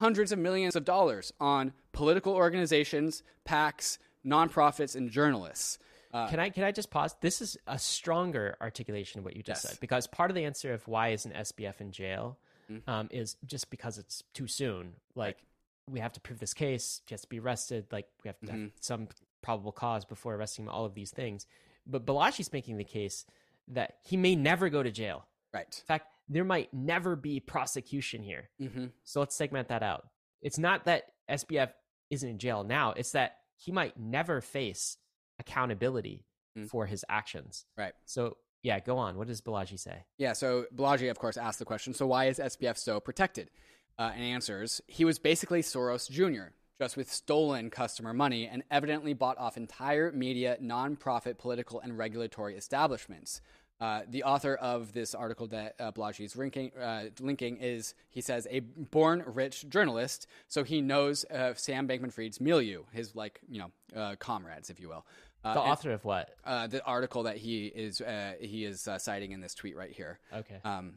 hundreds 0.00 0.32
of 0.32 0.38
millions 0.38 0.76
of 0.76 0.86
dollars 0.86 1.32
on 1.38 1.74
political 1.92 2.32
organizations, 2.32 3.22
PACs, 3.46 3.98
nonprofits, 4.26 4.96
and 4.96 5.10
journalists. 5.10 5.78
Uh, 6.12 6.26
can 6.28 6.40
I 6.40 6.48
can 6.48 6.64
I 6.64 6.72
just 6.72 6.90
pause? 6.90 7.14
This 7.20 7.42
is 7.42 7.58
a 7.66 7.78
stronger 7.78 8.56
articulation 8.60 9.18
of 9.18 9.26
what 9.26 9.36
you 9.36 9.42
just 9.42 9.62
yes. 9.62 9.72
said 9.72 9.80
because 9.80 10.06
part 10.06 10.30
of 10.30 10.34
the 10.34 10.44
answer 10.44 10.72
of 10.72 10.88
why 10.88 11.08
isn't 11.08 11.34
SBF 11.34 11.82
in 11.82 11.92
jail 11.92 12.38
mm-hmm. 12.72 12.88
um, 12.88 13.08
is 13.10 13.36
just 13.44 13.68
because 13.68 13.98
it's 13.98 14.24
too 14.32 14.46
soon. 14.46 14.94
Like 15.14 15.36
right. 15.36 15.92
we 15.92 16.00
have 16.00 16.14
to 16.14 16.20
prove 16.20 16.38
this 16.38 16.54
case, 16.54 17.02
he 17.06 17.12
has 17.12 17.20
to 17.22 17.28
be 17.28 17.40
arrested. 17.40 17.88
Like 17.92 18.06
we 18.24 18.28
have 18.28 18.40
to 18.40 18.46
mm-hmm. 18.46 18.62
have 18.62 18.70
some 18.80 19.08
probable 19.42 19.72
cause 19.72 20.04
before 20.04 20.34
arresting 20.34 20.64
him. 20.64 20.70
All 20.70 20.84
of 20.84 20.94
these 20.94 21.10
things, 21.10 21.46
but 21.86 22.06
Balaji's 22.06 22.52
making 22.52 22.76
the 22.76 22.84
case 22.84 23.24
that 23.68 23.94
he 24.02 24.16
may 24.16 24.36
never 24.36 24.68
go 24.68 24.82
to 24.82 24.90
jail. 24.90 25.26
Right. 25.52 25.66
In 25.66 25.86
fact, 25.86 26.08
there 26.28 26.44
might 26.44 26.72
never 26.72 27.16
be 27.16 27.40
prosecution 27.40 28.22
here. 28.22 28.50
Mm-hmm. 28.60 28.86
So 29.04 29.20
let's 29.20 29.34
segment 29.34 29.68
that 29.68 29.82
out. 29.82 30.08
It's 30.42 30.58
not 30.58 30.84
that 30.84 31.04
SBF 31.30 31.70
isn't 32.10 32.28
in 32.28 32.38
jail 32.38 32.64
now; 32.64 32.92
it's 32.92 33.12
that 33.12 33.36
he 33.56 33.72
might 33.72 33.98
never 33.98 34.40
face 34.40 34.96
accountability 35.38 36.24
mm. 36.56 36.68
for 36.68 36.86
his 36.86 37.04
actions. 37.08 37.64
Right. 37.76 37.92
So 38.04 38.36
Yeah, 38.62 38.80
go 38.80 38.98
on. 38.98 39.16
What 39.16 39.28
does 39.28 39.40
Balaji 39.40 39.78
say? 39.78 40.04
Yeah, 40.16 40.32
so 40.32 40.66
Balaji, 40.74 41.10
of 41.10 41.18
course, 41.18 41.36
asked 41.36 41.58
the 41.58 41.64
question 41.64 41.94
so 41.94 42.06
why 42.06 42.26
is 42.26 42.38
SBF 42.38 42.76
so 42.76 43.00
protected? 43.00 43.50
Uh, 43.98 44.12
and 44.14 44.22
answers 44.22 44.80
he 44.86 45.04
was 45.04 45.18
basically 45.18 45.60
Soros 45.62 46.08
Jr., 46.08 46.52
just 46.78 46.96
with 46.96 47.10
stolen 47.12 47.70
customer 47.70 48.14
money 48.14 48.46
and 48.46 48.62
evidently 48.70 49.12
bought 49.12 49.36
off 49.38 49.56
entire 49.56 50.12
media, 50.12 50.56
nonprofit, 50.62 51.38
political, 51.38 51.80
and 51.80 51.98
regulatory 51.98 52.56
establishments. 52.56 53.40
Uh, 53.80 54.02
the 54.08 54.24
author 54.24 54.56
of 54.56 54.92
this 54.92 55.14
article 55.14 55.46
that 55.46 55.74
uh, 55.78 55.92
is 56.18 56.34
linking, 56.34 56.72
uh, 56.80 57.04
linking 57.20 57.56
is, 57.58 57.94
he 58.10 58.20
says, 58.20 58.46
a 58.50 58.58
born 58.60 59.22
rich 59.24 59.68
journalist, 59.68 60.26
so 60.48 60.64
he 60.64 60.80
knows 60.80 61.24
uh, 61.26 61.54
Sam 61.54 61.86
Bankman-Fried's 61.86 62.40
milieu, 62.40 62.82
his 62.92 63.14
like 63.14 63.40
you 63.48 63.60
know 63.60 63.70
uh, 64.00 64.16
comrades, 64.18 64.68
if 64.70 64.80
you 64.80 64.88
will. 64.88 65.06
Uh, 65.44 65.54
The 65.54 65.60
and- 65.60 65.70
author 65.70 65.92
of 65.92 66.04
what? 66.04 66.30
uh, 66.44 66.66
the 66.66 66.82
article 66.84 67.22
that 67.24 67.36
he 67.36 67.66
is 67.66 68.00
uh, 68.00 68.32
he 68.40 68.64
is 68.64 68.88
uh, 68.88 68.98
citing 68.98 69.30
in 69.30 69.40
this 69.40 69.54
tweet 69.54 69.76
right 69.76 69.92
here. 69.92 70.18
Okay. 70.34 70.58
Um, 70.64 70.94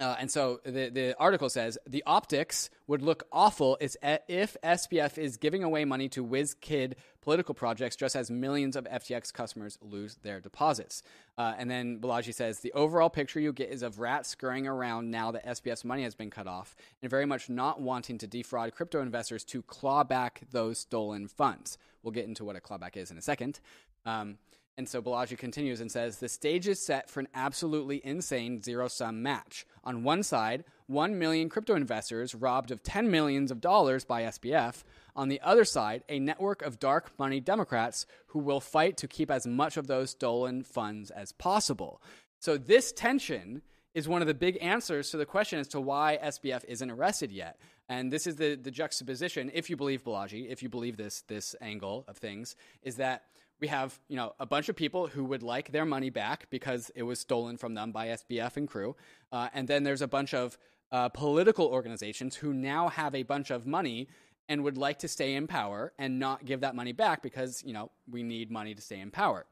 uh, 0.00 0.16
and 0.18 0.30
so 0.30 0.60
the 0.64 0.88
the 0.88 1.14
article 1.18 1.48
says 1.48 1.78
the 1.86 2.02
optics 2.06 2.70
would 2.86 3.02
look 3.02 3.24
awful 3.32 3.78
if 3.80 3.96
SBF 4.02 5.18
is 5.18 5.36
giving 5.36 5.62
away 5.62 5.84
money 5.84 6.08
to 6.08 6.24
whiz 6.24 6.54
kid 6.54 6.96
political 7.20 7.54
projects 7.54 7.94
just 7.96 8.16
as 8.16 8.30
millions 8.30 8.74
of 8.74 8.84
FTX 8.84 9.32
customers 9.32 9.78
lose 9.80 10.16
their 10.22 10.40
deposits. 10.40 11.02
Uh, 11.38 11.54
and 11.56 11.70
then 11.70 12.00
Balaji 12.00 12.34
says 12.34 12.60
the 12.60 12.72
overall 12.72 13.08
picture 13.08 13.40
you 13.40 13.52
get 13.52 13.70
is 13.70 13.82
of 13.82 14.00
rats 14.00 14.28
scurrying 14.28 14.66
around 14.66 15.10
now 15.10 15.30
that 15.30 15.46
SBF's 15.46 15.84
money 15.84 16.02
has 16.02 16.14
been 16.14 16.30
cut 16.30 16.46
off 16.46 16.74
and 17.00 17.10
very 17.10 17.24
much 17.24 17.48
not 17.48 17.80
wanting 17.80 18.18
to 18.18 18.26
defraud 18.26 18.74
crypto 18.74 19.00
investors 19.00 19.44
to 19.44 19.62
claw 19.62 20.02
back 20.02 20.42
those 20.50 20.78
stolen 20.78 21.28
funds. 21.28 21.78
We'll 22.02 22.12
get 22.12 22.26
into 22.26 22.44
what 22.44 22.56
a 22.56 22.60
clawback 22.60 22.96
is 22.96 23.10
in 23.10 23.18
a 23.18 23.22
second. 23.22 23.60
Um, 24.04 24.38
and 24.78 24.88
so 24.88 25.02
Balaji 25.02 25.36
continues 25.36 25.80
and 25.80 25.92
says 25.92 26.18
the 26.18 26.28
stage 26.28 26.66
is 26.66 26.84
set 26.84 27.10
for 27.10 27.20
an 27.20 27.28
absolutely 27.34 28.00
insane 28.04 28.62
zero 28.62 28.88
sum 28.88 29.22
match. 29.22 29.66
On 29.84 30.02
one 30.02 30.22
side, 30.22 30.64
1 30.86 31.18
million 31.18 31.48
crypto 31.48 31.74
investors 31.74 32.34
robbed 32.34 32.70
of 32.70 32.82
10 32.82 33.10
millions 33.10 33.50
of 33.50 33.60
dollars 33.60 34.04
by 34.04 34.22
SBF. 34.22 34.82
On 35.14 35.28
the 35.28 35.40
other 35.42 35.64
side, 35.64 36.04
a 36.08 36.18
network 36.18 36.62
of 36.62 36.78
dark 36.78 37.12
money 37.18 37.40
Democrats 37.40 38.06
who 38.28 38.38
will 38.38 38.60
fight 38.60 38.96
to 38.98 39.08
keep 39.08 39.30
as 39.30 39.46
much 39.46 39.76
of 39.76 39.86
those 39.86 40.10
stolen 40.10 40.62
funds 40.62 41.10
as 41.10 41.32
possible. 41.32 42.00
So 42.38 42.56
this 42.56 42.92
tension 42.92 43.62
is 43.94 44.08
one 44.08 44.22
of 44.22 44.28
the 44.28 44.34
big 44.34 44.56
answers 44.62 45.10
to 45.10 45.18
the 45.18 45.26
question 45.26 45.58
as 45.58 45.68
to 45.68 45.80
why 45.80 46.18
SBF 46.22 46.64
isn't 46.66 46.90
arrested 46.90 47.30
yet. 47.30 47.58
And 47.88 48.10
this 48.10 48.26
is 48.26 48.36
the, 48.36 48.54
the 48.54 48.70
juxtaposition, 48.70 49.50
if 49.52 49.68
you 49.68 49.76
believe 49.76 50.02
Balaji, 50.02 50.50
if 50.50 50.62
you 50.62 50.70
believe 50.70 50.96
this 50.96 51.22
this 51.28 51.54
angle 51.60 52.04
of 52.08 52.16
things, 52.16 52.56
is 52.82 52.96
that 52.96 53.24
we 53.62 53.68
have 53.68 53.98
you 54.08 54.16
know 54.16 54.34
a 54.40 54.44
bunch 54.44 54.68
of 54.68 54.74
people 54.74 55.06
who 55.06 55.24
would 55.24 55.42
like 55.42 55.70
their 55.70 55.86
money 55.86 56.10
back 56.10 56.50
because 56.50 56.90
it 56.96 57.04
was 57.04 57.20
stolen 57.20 57.56
from 57.56 57.74
them 57.74 57.92
by 57.92 58.08
SBF 58.08 58.56
and 58.56 58.68
crew, 58.68 58.96
uh, 59.30 59.48
and 59.54 59.68
then 59.68 59.84
there's 59.84 60.02
a 60.02 60.08
bunch 60.08 60.34
of 60.34 60.58
uh, 60.90 61.08
political 61.08 61.66
organizations 61.68 62.34
who 62.34 62.52
now 62.52 62.88
have 62.88 63.14
a 63.14 63.22
bunch 63.22 63.50
of 63.50 63.64
money 63.64 64.08
and 64.48 64.64
would 64.64 64.76
like 64.76 64.98
to 64.98 65.08
stay 65.08 65.34
in 65.34 65.46
power 65.46 65.92
and 65.96 66.18
not 66.18 66.44
give 66.44 66.60
that 66.60 66.74
money 66.74 66.92
back 66.92 67.22
because 67.22 67.62
you 67.64 67.72
know 67.72 67.92
we 68.10 68.24
need 68.24 68.50
money 68.50 68.74
to 68.74 68.82
stay 68.82 68.98
in 68.98 69.12
power. 69.12 69.46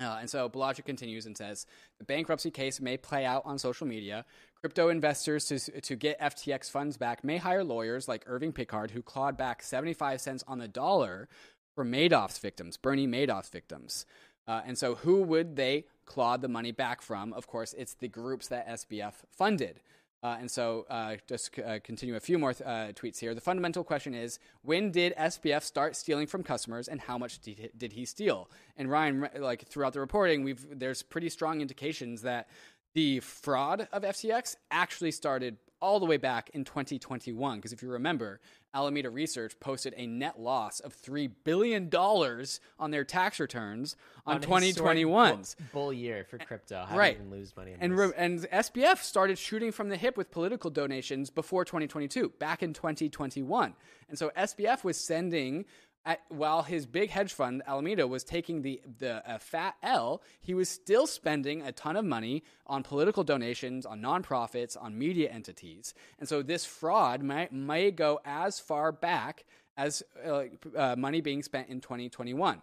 Uh, 0.00 0.18
and 0.20 0.28
so 0.28 0.48
Balaji 0.48 0.84
continues 0.84 1.24
and 1.24 1.36
says 1.36 1.66
the 1.98 2.04
bankruptcy 2.04 2.50
case 2.50 2.80
may 2.80 2.96
play 2.96 3.24
out 3.24 3.42
on 3.46 3.58
social 3.58 3.86
media. 3.86 4.24
Crypto 4.60 4.88
investors 4.88 5.44
to, 5.46 5.58
to 5.58 5.94
get 5.94 6.20
FTX 6.20 6.70
funds 6.70 6.96
back 6.96 7.22
may 7.22 7.36
hire 7.36 7.62
lawyers 7.62 8.08
like 8.08 8.24
Irving 8.26 8.52
Picard, 8.52 8.90
who 8.90 9.02
clawed 9.02 9.36
back 9.36 9.62
75 9.62 10.20
cents 10.20 10.42
on 10.48 10.58
the 10.58 10.66
dollar 10.66 11.28
for 11.74 11.84
Madoff's 11.84 12.38
victims, 12.38 12.76
Bernie 12.76 13.06
Madoff's 13.06 13.48
victims. 13.48 14.06
Uh, 14.46 14.60
and 14.66 14.76
so, 14.76 14.94
who 14.96 15.22
would 15.22 15.56
they 15.56 15.86
claw 16.04 16.36
the 16.36 16.48
money 16.48 16.72
back 16.72 17.00
from? 17.00 17.32
Of 17.32 17.46
course, 17.46 17.74
it's 17.76 17.94
the 17.94 18.08
groups 18.08 18.48
that 18.48 18.68
SBF 18.68 19.14
funded. 19.30 19.80
Uh, 20.22 20.36
and 20.40 20.50
so, 20.50 20.86
uh, 20.88 21.16
just 21.28 21.58
uh, 21.58 21.78
continue 21.80 22.16
a 22.16 22.20
few 22.20 22.38
more 22.38 22.50
uh, 22.50 22.92
tweets 22.92 23.18
here. 23.18 23.34
The 23.34 23.40
fundamental 23.40 23.84
question 23.84 24.14
is 24.14 24.38
when 24.62 24.90
did 24.90 25.14
SBF 25.16 25.62
start 25.62 25.96
stealing 25.96 26.26
from 26.26 26.42
customers, 26.42 26.88
and 26.88 27.00
how 27.00 27.18
much 27.18 27.40
did 27.40 27.70
did 27.76 27.92
he 27.92 28.04
steal? 28.04 28.50
And 28.76 28.90
Ryan, 28.90 29.28
like 29.38 29.66
throughout 29.66 29.92
the 29.92 30.00
reporting, 30.00 30.42
we've 30.42 30.66
there's 30.78 31.02
pretty 31.02 31.28
strong 31.28 31.60
indications 31.60 32.22
that 32.22 32.48
the 32.94 33.20
fraud 33.20 33.88
of 33.92 34.02
FTX 34.02 34.56
actually 34.70 35.10
started 35.10 35.56
all 35.84 36.00
the 36.00 36.06
way 36.06 36.16
back 36.16 36.48
in 36.54 36.64
2021. 36.64 37.58
Because 37.58 37.72
if 37.74 37.82
you 37.82 37.90
remember, 37.90 38.40
Alameda 38.72 39.10
Research 39.10 39.52
posted 39.60 39.92
a 39.98 40.06
net 40.06 40.40
loss 40.40 40.80
of 40.80 40.96
$3 40.96 41.30
billion 41.44 41.90
on 41.94 42.90
their 42.90 43.04
tax 43.04 43.38
returns 43.38 43.94
on, 44.26 44.40
historic 44.40 44.96
2021's. 44.98 45.56
bull, 45.72 45.92
year 45.92 46.24
for 46.28 46.38
crypto. 46.38 46.86
How 46.88 46.96
Right. 46.96 47.20
lose 47.30 47.54
money? 47.54 47.74
On 47.74 47.78
And, 47.80 47.96
re- 47.98 48.12
and 48.16 48.40
SBF 48.50 49.02
started 49.02 49.38
shooting 49.38 49.70
from 49.72 49.90
the 49.90 49.96
hip 49.98 50.16
with 50.16 50.30
political 50.30 50.70
donations 50.70 51.28
before 51.28 51.66
2022, 51.66 52.30
back 52.38 52.62
in 52.62 52.72
2021. 52.72 53.74
And 54.08 54.18
so 54.18 54.30
SBF 54.36 54.84
was 54.84 54.96
sending, 54.96 55.66
at, 56.06 56.20
while 56.28 56.62
his 56.62 56.86
big 56.86 57.10
hedge 57.10 57.32
fund, 57.32 57.62
Alameda, 57.66 58.06
was 58.06 58.24
taking 58.24 58.62
the, 58.62 58.80
the 58.98 59.28
uh, 59.28 59.38
fat 59.38 59.76
L, 59.82 60.22
he 60.40 60.54
was 60.54 60.68
still 60.68 61.06
spending 61.06 61.62
a 61.62 61.72
ton 61.72 61.96
of 61.96 62.04
money 62.04 62.42
on 62.66 62.82
political 62.82 63.24
donations, 63.24 63.86
on 63.86 64.00
nonprofits, 64.00 64.76
on 64.80 64.98
media 64.98 65.30
entities. 65.30 65.94
And 66.18 66.28
so 66.28 66.42
this 66.42 66.64
fraud 66.64 67.22
may, 67.22 67.48
may 67.50 67.90
go 67.90 68.20
as 68.24 68.60
far 68.60 68.92
back 68.92 69.44
as 69.76 70.02
uh, 70.24 70.44
uh, 70.76 70.94
money 70.96 71.20
being 71.20 71.42
spent 71.42 71.68
in 71.68 71.80
2021. 71.80 72.60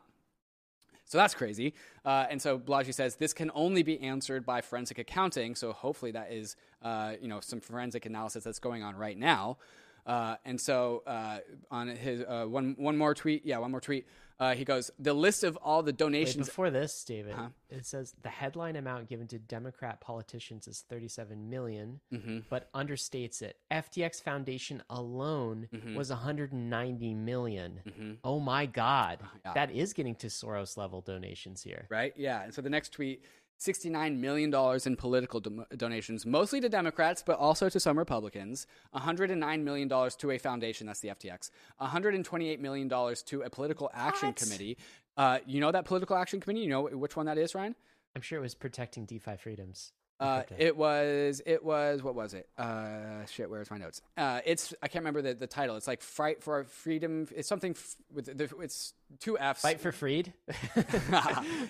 So 1.06 1.18
that's 1.18 1.34
crazy. 1.34 1.74
Uh, 2.06 2.28
and 2.30 2.42
so 2.42 2.58
Balaji 2.58 2.94
says 2.94 3.18
this 3.18 3.34
can 3.34 3.52
only 3.54 3.84
be 3.84 4.00
answered 4.00 4.46
by 4.46 4.62
forensic 4.62 4.98
accounting. 4.98 5.56
So 5.56 5.74
hopefully 5.74 6.12
that 6.12 6.32
is, 6.32 6.56
uh, 6.82 7.16
you 7.22 7.28
know, 7.28 7.42
some 7.42 7.60
forensic 7.60 8.06
analysis 8.06 8.46
that's 8.46 8.60
going 8.60 8.82
on 8.82 8.96
right 8.96 9.18
now. 9.18 9.58
Uh, 10.06 10.36
and 10.46 10.60
so 10.60 11.04
uh, 11.06 11.40
on 11.70 11.88
his 11.88 12.22
uh, 12.22 12.46
one 12.46 12.76
one 12.78 12.98
more 12.98 13.14
tweet, 13.14 13.46
yeah, 13.46 13.58
one 13.60 13.72
more 13.72 13.82
tweet. 13.82 14.08
Uh, 14.40 14.56
he 14.56 14.66
goes, 14.66 14.90
the 14.98 15.14
list 15.14 15.44
of 15.44 15.56
all 15.58 15.84
the 15.84 15.92
Wait, 15.92 15.98
donations. 15.98 16.48
before 16.48 16.72
this, 16.72 17.04
David, 17.04 17.34
Uh-huh. 17.34 17.50
it 17.70 17.86
says 17.86 18.16
the 18.24 18.30
headline 18.30 18.76
amount 18.76 19.08
given 19.08 19.28
to 19.28 19.38
Democrat 19.38 20.02
politicians 20.02 20.68
is 20.68 20.84
37 20.90 21.48
million, 21.48 22.00
Mm-hmm. 22.12 22.40
but 22.50 22.72
understates 22.74 23.44
it. 23.44 23.58
FTX 23.70 24.20
Foundation 24.24 24.82
alone 24.90 25.68
Mm-hmm. 25.72 25.94
was 25.96 26.10
190 26.10 27.14
million. 27.14 28.18
Oh 28.24 28.40
my 28.40 28.66
God, 28.66 29.20
Yeah. 29.46 29.54
that 29.54 29.70
is 29.70 29.94
getting 29.94 30.16
to 30.16 30.28
Soros 30.28 30.76
level 30.76 31.02
donations 31.02 31.62
here. 31.62 31.86
right? 31.92 32.14
Yeah. 32.18 32.42
And 32.42 32.52
so 32.52 32.64
the 32.64 32.70
next 32.72 32.94
tweet 32.94 33.24
$69 33.62 34.18
million 34.18 34.54
in 34.86 34.96
political 34.96 35.40
do- 35.40 35.66
donations, 35.78 36.26
mostly 36.26 36.60
to 36.62 36.68
Democrats, 36.68 37.24
but 37.24 37.38
also 37.38 37.70
to 37.70 37.80
some 37.80 37.98
Republicans. 37.98 38.66
$109 38.96 39.64
million 39.64 39.88
to 39.90 40.32
a 40.32 40.38
foundation, 40.40 40.88
that's 40.88 41.00
the 41.00 41.10
FTX. 41.10 41.52
$128 41.80 42.60
million 42.60 42.90
to 42.90 43.42
a 43.44 43.50
political 43.50 43.92
action 43.94 44.30
What? 44.30 44.36
committee. 44.38 44.78
Uh, 45.16 45.40
you 45.46 45.60
know 45.60 45.72
that 45.72 45.86
political 45.86 46.16
action 46.16 46.40
committee? 46.40 46.62
You 46.62 46.70
know 46.70 46.88
which 46.88 47.16
one 47.16 47.28
that 47.28 47.38
is, 47.38 47.54
Ryan? 47.54 47.76
I'm 48.16 48.22
sure 48.22 48.40
it 48.40 48.42
was 48.42 48.56
protecting 48.56 49.06
DeFi 49.06 49.38
freedoms. 49.38 49.94
Uh, 50.22 50.44
it 50.60 50.78
was 50.78 51.42
it 51.46 51.64
was 51.64 52.04
what 52.04 52.14
was 52.14 52.34
it? 52.36 52.48
Uh, 52.58 53.26
shit, 53.26 53.50
where's 53.50 53.72
my 53.72 53.78
notes? 53.78 54.02
Uh, 54.16 54.40
it's 54.46 54.74
I 54.84 54.88
can't 54.88 55.04
remember 55.04 55.22
the, 55.22 55.34
the 55.34 55.48
title. 55.48 55.76
It's 55.78 55.88
like 55.88 56.02
fight 56.02 56.44
for 56.44 56.64
freedom. 56.64 57.28
It's 57.36 57.48
something 57.48 57.72
f- 57.72 57.96
with 58.14 58.38
the, 58.38 58.50
it's 58.62 58.94
two 59.20 59.38
F's. 59.40 59.62
Fight 59.62 59.80
for 59.82 59.92
Freed. 59.92 60.34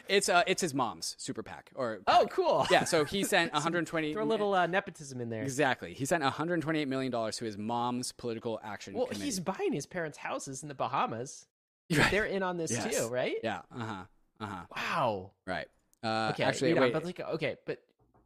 it's 0.07 0.29
uh, 0.29 0.43
it's 0.47 0.61
his 0.61 0.73
mom's 0.73 1.15
super 1.17 1.43
PAC 1.43 1.71
or 1.75 1.99
oh, 2.07 2.27
cool. 2.29 2.67
yeah. 2.69 2.83
So 2.83 3.05
he 3.05 3.23
sent 3.23 3.53
120. 3.53 4.13
Throw 4.13 4.23
a 4.23 4.25
little 4.25 4.53
uh, 4.53 4.67
nepotism 4.67 5.21
in 5.21 5.29
there. 5.29 5.43
exactly. 5.43 5.93
He 5.93 6.05
sent 6.05 6.21
128 6.23 6.87
million 6.87 7.11
dollars 7.11 7.37
to 7.37 7.45
his 7.45 7.57
mom's 7.57 8.11
political 8.11 8.59
action. 8.63 8.93
Well, 8.93 9.05
committee. 9.05 9.25
he's 9.25 9.39
buying 9.39 9.71
his 9.73 9.85
parents' 9.85 10.17
houses 10.17 10.61
in 10.61 10.67
the 10.67 10.75
Bahamas. 10.75 11.47
Right. 11.89 12.09
They're 12.11 12.25
in 12.25 12.43
on 12.43 12.57
this 12.57 12.71
Yes. 12.71 12.97
too, 12.97 13.07
right? 13.07 13.35
yeah. 13.43 13.61
Uh 13.73 13.85
huh. 13.85 14.03
Uh 14.39 14.45
huh. 14.45 14.61
Wow. 14.75 15.31
Right. 15.45 15.67
Uh, 16.03 16.31
Okay, 16.33 16.43
actually, 16.43 16.73
read 16.73 16.77
on, 16.79 16.83
wait. 16.85 16.93
but 16.93 17.05
like, 17.05 17.19
okay, 17.19 17.57
but 17.65 17.79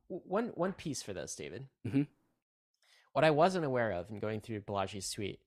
one 0.07 0.49
one 0.55 0.73
piece 0.73 1.01
for 1.01 1.13
this, 1.13 1.35
David. 1.35 1.67
Mhm. 1.85 2.07
What 3.13 3.23
I 3.23 3.31
wasn't 3.31 3.65
aware 3.65 3.91
of 3.91 4.09
in 4.09 4.19
going 4.19 4.41
through 4.41 4.61
Balaji's 4.61 5.09
tweet 5.09 5.39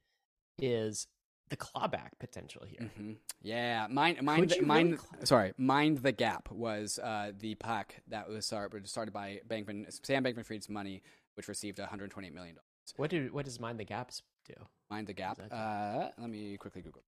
is 0.59 1.07
the 1.51 1.57
clawback 1.57 2.11
potential 2.19 2.65
here. 2.67 2.91
Mhm. 2.99 3.17
Yeah, 3.41 3.87
mind, 3.89 4.23
mind, 4.23 4.51
the, 4.51 4.61
mind. 4.63 4.91
really 4.93 5.27
sorry, 5.27 5.53
mind 5.57 5.99
the 5.99 6.13
gap 6.13 6.51
was 6.51 6.99
uh, 6.99 7.33
the 7.39 7.55
PAC 7.55 8.03
that 8.09 8.29
was 8.29 8.47
started, 8.47 8.89
started 8.89 9.13
by 9.13 9.41
Bankman 9.49 9.87
Sam 10.05 10.25
Bankman-Fried's 10.25 10.69
money, 10.69 11.03
which 11.35 11.49
received 11.49 11.79
128 11.79 12.35
million 12.35 12.55
dollars. 12.57 12.65
What 12.97 13.11
do 13.11 13.29
what 13.33 13.45
does 13.45 13.61
mind 13.61 13.79
the 13.79 13.85
gaps 13.85 14.23
do? 14.47 14.55
Mind 14.91 15.07
the 15.07 15.13
gap. 15.13 15.39
Uh, 15.51 16.09
let 16.19 16.31
me 16.31 16.57
quickly 16.57 16.81
Google. 16.83 17.03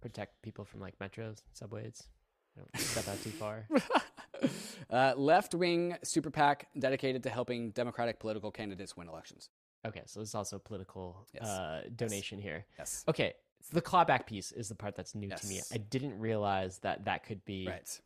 Protect 0.00 0.40
people 0.42 0.64
from 0.64 0.80
like 0.80 0.98
metros, 0.98 1.42
subways. 1.52 2.02
Don't 2.56 2.76
step 2.78 3.06
out 3.08 3.22
too 3.22 3.30
far. 3.30 3.66
uh, 4.90 5.14
left-wing 5.16 5.96
super 6.02 6.30
PAC 6.30 6.68
dedicated 6.78 7.22
to 7.24 7.30
helping 7.30 7.70
Democratic 7.70 8.18
political 8.18 8.50
candidates 8.50 8.96
win 8.96 9.08
elections. 9.08 9.48
Okay, 9.86 10.02
so 10.06 10.20
there's 10.20 10.34
also 10.34 10.56
a 10.56 10.60
political 10.60 11.26
Yes. 11.32 11.44
uh, 11.44 11.82
donation 11.96 12.38
here. 12.38 12.66
Yes. 12.78 13.04
Okay, 13.08 13.34
so 13.62 13.70
the 13.72 13.82
clawback 13.82 14.26
piece 14.26 14.52
is 14.52 14.68
the 14.68 14.74
part 14.74 14.94
that's 14.94 15.14
new 15.14 15.30
to 15.30 15.46
me. 15.46 15.60
I 15.72 15.78
didn't 15.78 16.18
realize 16.18 16.78
that 16.78 17.04
that 17.06 17.24
could 17.24 17.44
be 17.44 17.66
Right. 17.66 18.00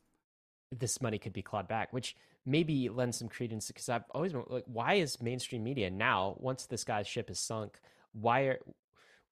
this 0.71 1.01
money 1.01 1.17
could 1.19 1.33
be 1.33 1.41
clawed 1.41 1.67
back, 1.67 1.91
which 1.93 2.15
maybe 2.45 2.89
lends 2.89 3.17
some 3.17 3.29
credence 3.29 3.67
because 3.67 3.89
I've 3.89 4.03
always 4.11 4.33
been 4.33 4.43
like, 4.47 4.65
why 4.67 4.95
is 4.95 5.21
mainstream 5.21 5.63
media 5.63 5.89
now, 5.89 6.35
once 6.39 6.65
this 6.65 6.83
guy's 6.83 7.07
ship 7.07 7.29
is 7.29 7.39
sunk, 7.39 7.79
why 8.13 8.41
are 8.41 8.59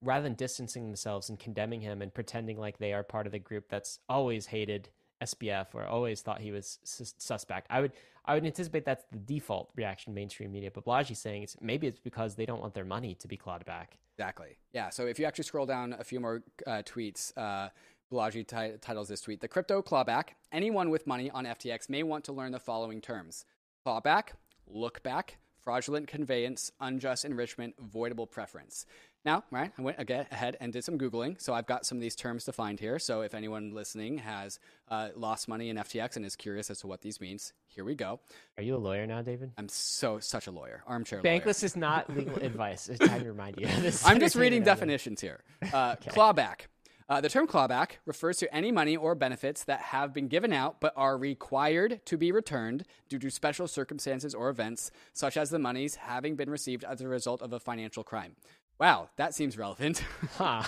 rather 0.01 0.23
than 0.23 0.33
distancing 0.33 0.83
themselves 0.83 1.29
and 1.29 1.39
condemning 1.39 1.79
him 1.79 2.01
and 2.01 2.13
pretending 2.13 2.57
like 2.57 2.77
they 2.77 2.91
are 2.91 3.03
part 3.03 3.25
of 3.25 3.31
the 3.31 3.39
group 3.39 3.69
that's 3.69 3.99
always 4.09 4.47
hated 4.47 4.89
SBF 5.23 5.67
or 5.73 5.85
always 5.85 6.21
thought 6.21 6.41
he 6.41 6.51
was 6.51 6.79
sus- 6.83 7.15
suspect. 7.17 7.67
I 7.69 7.81
would 7.81 7.91
I 8.25 8.35
would 8.35 8.45
anticipate 8.45 8.85
that's 8.85 9.05
the 9.11 9.17
default 9.17 9.69
reaction 9.75 10.13
mainstream 10.13 10.51
media. 10.51 10.71
But 10.73 10.85
Balaji 10.85 11.15
saying 11.15 11.43
it's 11.43 11.57
maybe 11.61 11.87
it's 11.87 11.99
because 11.99 12.35
they 12.35 12.45
don't 12.45 12.61
want 12.61 12.73
their 12.73 12.85
money 12.85 13.15
to 13.15 13.27
be 13.27 13.37
clawed 13.37 13.65
back. 13.65 13.97
Exactly. 14.17 14.57
Yeah. 14.73 14.89
So 14.89 15.07
if 15.07 15.19
you 15.19 15.25
actually 15.25 15.45
scroll 15.45 15.65
down 15.65 15.93
a 15.93 16.03
few 16.03 16.19
more 16.19 16.43
uh, 16.65 16.83
tweets, 16.85 17.33
uh, 17.37 17.69
Balaji 18.11 18.47
t- 18.47 18.77
titles 18.79 19.07
this 19.07 19.21
tweet: 19.21 19.41
"The 19.41 19.47
crypto 19.47 19.81
clawback. 19.81 20.29
Anyone 20.51 20.89
with 20.89 21.07
money 21.07 21.29
on 21.31 21.45
FTX 21.45 21.89
may 21.89 22.03
want 22.03 22.23
to 22.25 22.33
learn 22.33 22.51
the 22.51 22.59
following 22.59 23.01
terms: 23.01 23.45
clawback, 23.85 24.29
look 24.67 25.01
back, 25.03 25.37
fraudulent 25.59 26.07
conveyance, 26.07 26.71
unjust 26.79 27.25
enrichment, 27.25 27.75
voidable 27.77 28.29
preference." 28.29 28.85
Now, 29.25 29.43
right, 29.51 29.71
I 29.77 29.81
went 29.81 29.97
ahead 29.99 30.57
and 30.59 30.73
did 30.73 30.83
some 30.83 30.97
Googling. 30.97 31.39
So 31.41 31.53
I've 31.53 31.65
got 31.65 31.85
some 31.85 31.97
of 31.97 32.01
these 32.01 32.15
terms 32.15 32.43
defined 32.43 32.79
here. 32.81 32.99
So 32.99 33.21
if 33.21 33.33
anyone 33.33 33.73
listening 33.73 34.17
has 34.17 34.59
uh, 34.89 35.09
lost 35.15 35.47
money 35.47 35.69
in 35.69 35.77
FTX 35.77 36.17
and 36.17 36.25
is 36.25 36.35
curious 36.35 36.69
as 36.69 36.79
to 36.79 36.87
what 36.87 37.01
these 37.01 37.21
means, 37.21 37.53
here 37.67 37.85
we 37.85 37.95
go. 37.95 38.19
Are 38.57 38.63
you 38.63 38.75
a 38.75 38.77
lawyer 38.77 39.07
now, 39.07 39.21
David? 39.21 39.51
I'm 39.57 39.69
so 39.69 40.19
such 40.19 40.47
a 40.47 40.51
lawyer, 40.51 40.83
armchair 40.85 41.21
Bankless 41.21 41.61
lawyer. 41.61 41.65
is 41.65 41.75
not 41.77 42.13
legal 42.13 42.35
advice. 42.41 42.89
It's 42.89 42.99
time 42.99 43.21
to 43.21 43.29
remind 43.29 43.57
you. 43.59 43.67
I'm 44.05 44.19
just 44.19 44.35
reading 44.35 44.63
definitions 44.63 45.21
here. 45.21 45.41
Uh, 45.73 45.95
okay. 45.97 46.11
Clawback. 46.11 46.67
Uh, 47.09 47.21
the 47.21 47.29
term 47.29 47.47
clawback 47.47 47.91
refers 48.05 48.37
to 48.37 48.53
any 48.53 48.71
money 48.71 48.95
or 48.95 49.15
benefits 49.15 49.63
that 49.63 49.79
have 49.79 50.13
been 50.13 50.27
given 50.27 50.51
out 50.53 50.79
but 50.79 50.93
are 50.95 51.17
required 51.17 52.01
to 52.05 52.17
be 52.17 52.31
returned 52.31 52.85
due 53.09 53.19
to 53.19 53.29
special 53.29 53.67
circumstances 53.67 54.33
or 54.35 54.49
events, 54.49 54.91
such 55.13 55.37
as 55.37 55.49
the 55.49 55.59
monies 55.59 55.95
having 55.95 56.35
been 56.35 56.49
received 56.49 56.83
as 56.83 57.01
a 57.01 57.07
result 57.07 57.41
of 57.41 57.53
a 57.53 57.59
financial 57.59 58.03
crime. 58.03 58.35
Wow, 58.79 59.09
that 59.17 59.33
seems 59.33 59.57
relevant. 59.57 60.03
Huh. 60.37 60.63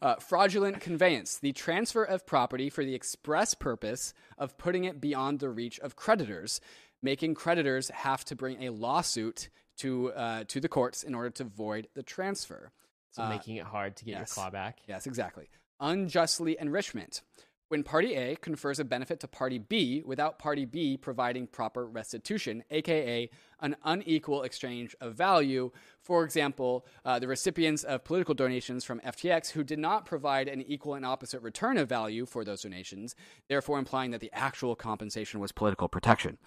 uh, 0.00 0.14
fraudulent 0.16 0.80
conveyance, 0.80 1.38
the 1.38 1.52
transfer 1.52 2.02
of 2.02 2.26
property 2.26 2.70
for 2.70 2.84
the 2.84 2.94
express 2.94 3.52
purpose 3.52 4.14
of 4.38 4.56
putting 4.56 4.84
it 4.84 5.00
beyond 5.00 5.38
the 5.38 5.50
reach 5.50 5.78
of 5.80 5.96
creditors, 5.96 6.60
making 7.02 7.34
creditors 7.34 7.90
have 7.90 8.24
to 8.26 8.36
bring 8.36 8.62
a 8.64 8.70
lawsuit 8.70 9.50
to, 9.78 10.12
uh, 10.12 10.44
to 10.48 10.60
the 10.60 10.68
courts 10.68 11.02
in 11.02 11.14
order 11.14 11.30
to 11.30 11.44
void 11.44 11.88
the 11.94 12.02
transfer. 12.02 12.72
So 13.10 13.22
uh, 13.22 13.28
making 13.28 13.56
it 13.56 13.64
hard 13.64 13.96
to 13.96 14.04
get 14.04 14.12
yes. 14.12 14.18
your 14.18 14.42
claw 14.42 14.50
back. 14.50 14.78
Yes, 14.86 15.06
exactly. 15.06 15.48
Unjustly 15.78 16.56
enrichment, 16.58 17.22
when 17.70 17.84
Party 17.84 18.16
A 18.16 18.34
confers 18.34 18.80
a 18.80 18.84
benefit 18.84 19.20
to 19.20 19.28
Party 19.28 19.58
B 19.58 20.02
without 20.04 20.40
Party 20.40 20.64
B 20.64 20.96
providing 20.96 21.46
proper 21.46 21.86
restitution, 21.86 22.64
aka 22.68 23.30
an 23.60 23.76
unequal 23.84 24.42
exchange 24.42 24.96
of 25.00 25.14
value. 25.14 25.70
For 26.02 26.24
example, 26.24 26.84
uh, 27.04 27.20
the 27.20 27.28
recipients 27.28 27.84
of 27.84 28.02
political 28.02 28.34
donations 28.34 28.82
from 28.82 28.98
FTX 29.00 29.50
who 29.50 29.62
did 29.62 29.78
not 29.78 30.04
provide 30.04 30.48
an 30.48 30.62
equal 30.62 30.94
and 30.94 31.06
opposite 31.06 31.42
return 31.42 31.78
of 31.78 31.88
value 31.88 32.26
for 32.26 32.44
those 32.44 32.62
donations, 32.62 33.14
therefore 33.48 33.78
implying 33.78 34.10
that 34.10 34.20
the 34.20 34.32
actual 34.32 34.74
compensation 34.74 35.38
was 35.38 35.52
political 35.52 35.86
protection. 35.88 36.38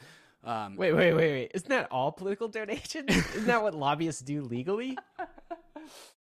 Um, 0.44 0.76
wait, 0.76 0.92
wait, 0.92 1.14
wait, 1.14 1.32
wait. 1.32 1.52
Isn't 1.54 1.70
that 1.70 1.88
all 1.90 2.12
political 2.12 2.50
donations? 2.50 3.10
Isn't 3.10 3.48
that 3.48 3.64
what 3.64 3.74
lobbyists 3.74 4.22
do 4.22 4.42
legally? 4.42 4.98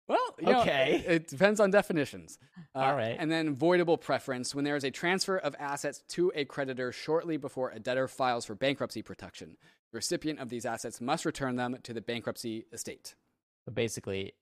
Well, 0.07 0.35
okay. 0.41 1.03
Know, 1.05 1.13
it 1.13 1.27
depends 1.27 1.59
on 1.59 1.69
definitions. 1.69 2.37
Uh, 2.73 2.79
All 2.79 2.95
right. 2.95 3.15
And 3.19 3.29
then 3.29 3.55
voidable 3.55 3.99
preference 3.99 4.55
when 4.55 4.63
there 4.63 4.75
is 4.75 4.83
a 4.83 4.91
transfer 4.91 5.37
of 5.37 5.55
assets 5.59 6.03
to 6.09 6.31
a 6.33 6.45
creditor 6.45 6.91
shortly 6.91 7.37
before 7.37 7.71
a 7.71 7.79
debtor 7.79 8.07
files 8.07 8.45
for 8.45 8.55
bankruptcy 8.55 9.01
protection. 9.01 9.57
The 9.91 9.97
recipient 9.97 10.39
of 10.39 10.49
these 10.49 10.65
assets 10.65 11.01
must 11.01 11.25
return 11.25 11.55
them 11.55 11.77
to 11.83 11.93
the 11.93 12.01
bankruptcy 12.01 12.65
estate. 12.71 13.15
So 13.65 13.73
basically, 13.73 14.33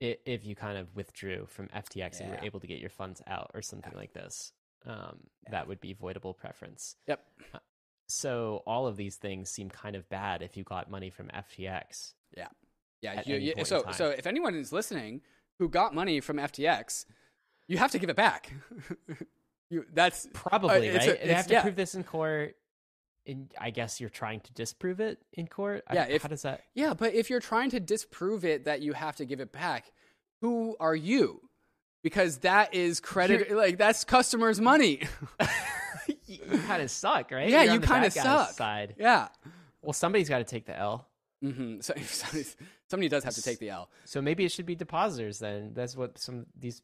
if 0.00 0.44
you 0.44 0.56
kind 0.56 0.76
of 0.76 0.94
withdrew 0.96 1.46
from 1.46 1.68
FTX 1.68 2.18
yeah. 2.18 2.26
and 2.26 2.30
were 2.30 2.44
able 2.44 2.58
to 2.60 2.66
get 2.66 2.78
your 2.78 2.90
funds 2.90 3.22
out 3.28 3.52
or 3.54 3.62
something 3.62 3.92
yeah. 3.92 3.98
like 3.98 4.12
this, 4.12 4.52
um, 4.86 5.20
yeah. 5.44 5.50
that 5.52 5.68
would 5.68 5.80
be 5.80 5.94
voidable 5.94 6.36
preference. 6.36 6.96
Yep. 7.06 7.24
Uh, 7.54 7.58
so 8.08 8.62
all 8.66 8.88
of 8.88 8.96
these 8.96 9.16
things 9.16 9.50
seem 9.50 9.70
kind 9.70 9.94
of 9.94 10.08
bad 10.08 10.42
if 10.42 10.56
you 10.56 10.64
got 10.64 10.90
money 10.90 11.10
from 11.10 11.28
FTX. 11.28 12.14
Yeah. 12.36 12.48
Yeah, 13.02 13.20
you, 13.26 13.36
you, 13.36 13.64
so 13.64 13.84
so 13.92 14.10
if 14.10 14.26
anyone 14.26 14.54
is 14.54 14.72
listening 14.72 15.22
who 15.58 15.68
got 15.68 15.94
money 15.94 16.20
from 16.20 16.36
FTX, 16.36 17.04
you 17.66 17.76
have 17.78 17.90
to 17.90 17.98
give 17.98 18.08
it 18.08 18.16
back. 18.16 18.52
you 19.70 19.84
that's 19.92 20.28
probably 20.32 20.88
uh, 20.88 20.96
right. 20.98 21.08
A, 21.08 21.26
they 21.26 21.34
have 21.34 21.48
to 21.48 21.54
yeah. 21.54 21.62
prove 21.62 21.76
this 21.76 21.94
in 21.94 22.04
court. 22.04 22.56
And 23.24 23.52
I 23.60 23.70
guess 23.70 24.00
you're 24.00 24.10
trying 24.10 24.40
to 24.40 24.52
disprove 24.52 24.98
it 24.98 25.20
in 25.32 25.46
court. 25.46 25.84
Yeah, 25.92 26.02
I, 26.02 26.06
if, 26.06 26.22
how 26.22 26.28
does 26.28 26.42
that? 26.42 26.62
Yeah, 26.74 26.94
but 26.94 27.14
if 27.14 27.30
you're 27.30 27.40
trying 27.40 27.70
to 27.70 27.78
disprove 27.78 28.44
it 28.44 28.64
that 28.64 28.82
you 28.82 28.94
have 28.94 29.14
to 29.16 29.24
give 29.24 29.38
it 29.38 29.52
back, 29.52 29.92
who 30.40 30.76
are 30.80 30.94
you? 30.94 31.40
Because 32.02 32.38
that 32.38 32.74
is 32.74 32.98
credit, 32.98 33.48
you're, 33.48 33.56
like 33.56 33.78
that's 33.78 34.02
customers' 34.02 34.60
money. 34.60 35.02
you 36.26 36.38
kind 36.66 36.82
of 36.82 36.90
suck, 36.90 37.30
right? 37.30 37.48
Yeah, 37.48 37.62
you're 37.62 37.74
you 37.74 37.80
kind 37.80 38.04
of 38.04 38.12
suck. 38.12 38.50
Side. 38.50 38.96
Yeah. 38.98 39.28
Well, 39.82 39.92
somebody's 39.92 40.28
got 40.28 40.38
to 40.38 40.44
take 40.44 40.66
the 40.66 40.76
L. 40.76 41.08
Mm-hmm. 41.42 41.80
So, 41.80 41.94
somebody 42.88 43.08
does 43.08 43.24
have 43.24 43.34
to 43.34 43.42
take 43.42 43.58
the 43.58 43.70
L. 43.70 43.88
So 44.04 44.22
maybe 44.22 44.44
it 44.44 44.52
should 44.52 44.66
be 44.66 44.74
depositors 44.74 45.38
then. 45.38 45.72
That's 45.74 45.96
what 45.96 46.18
some 46.18 46.46
these 46.58 46.82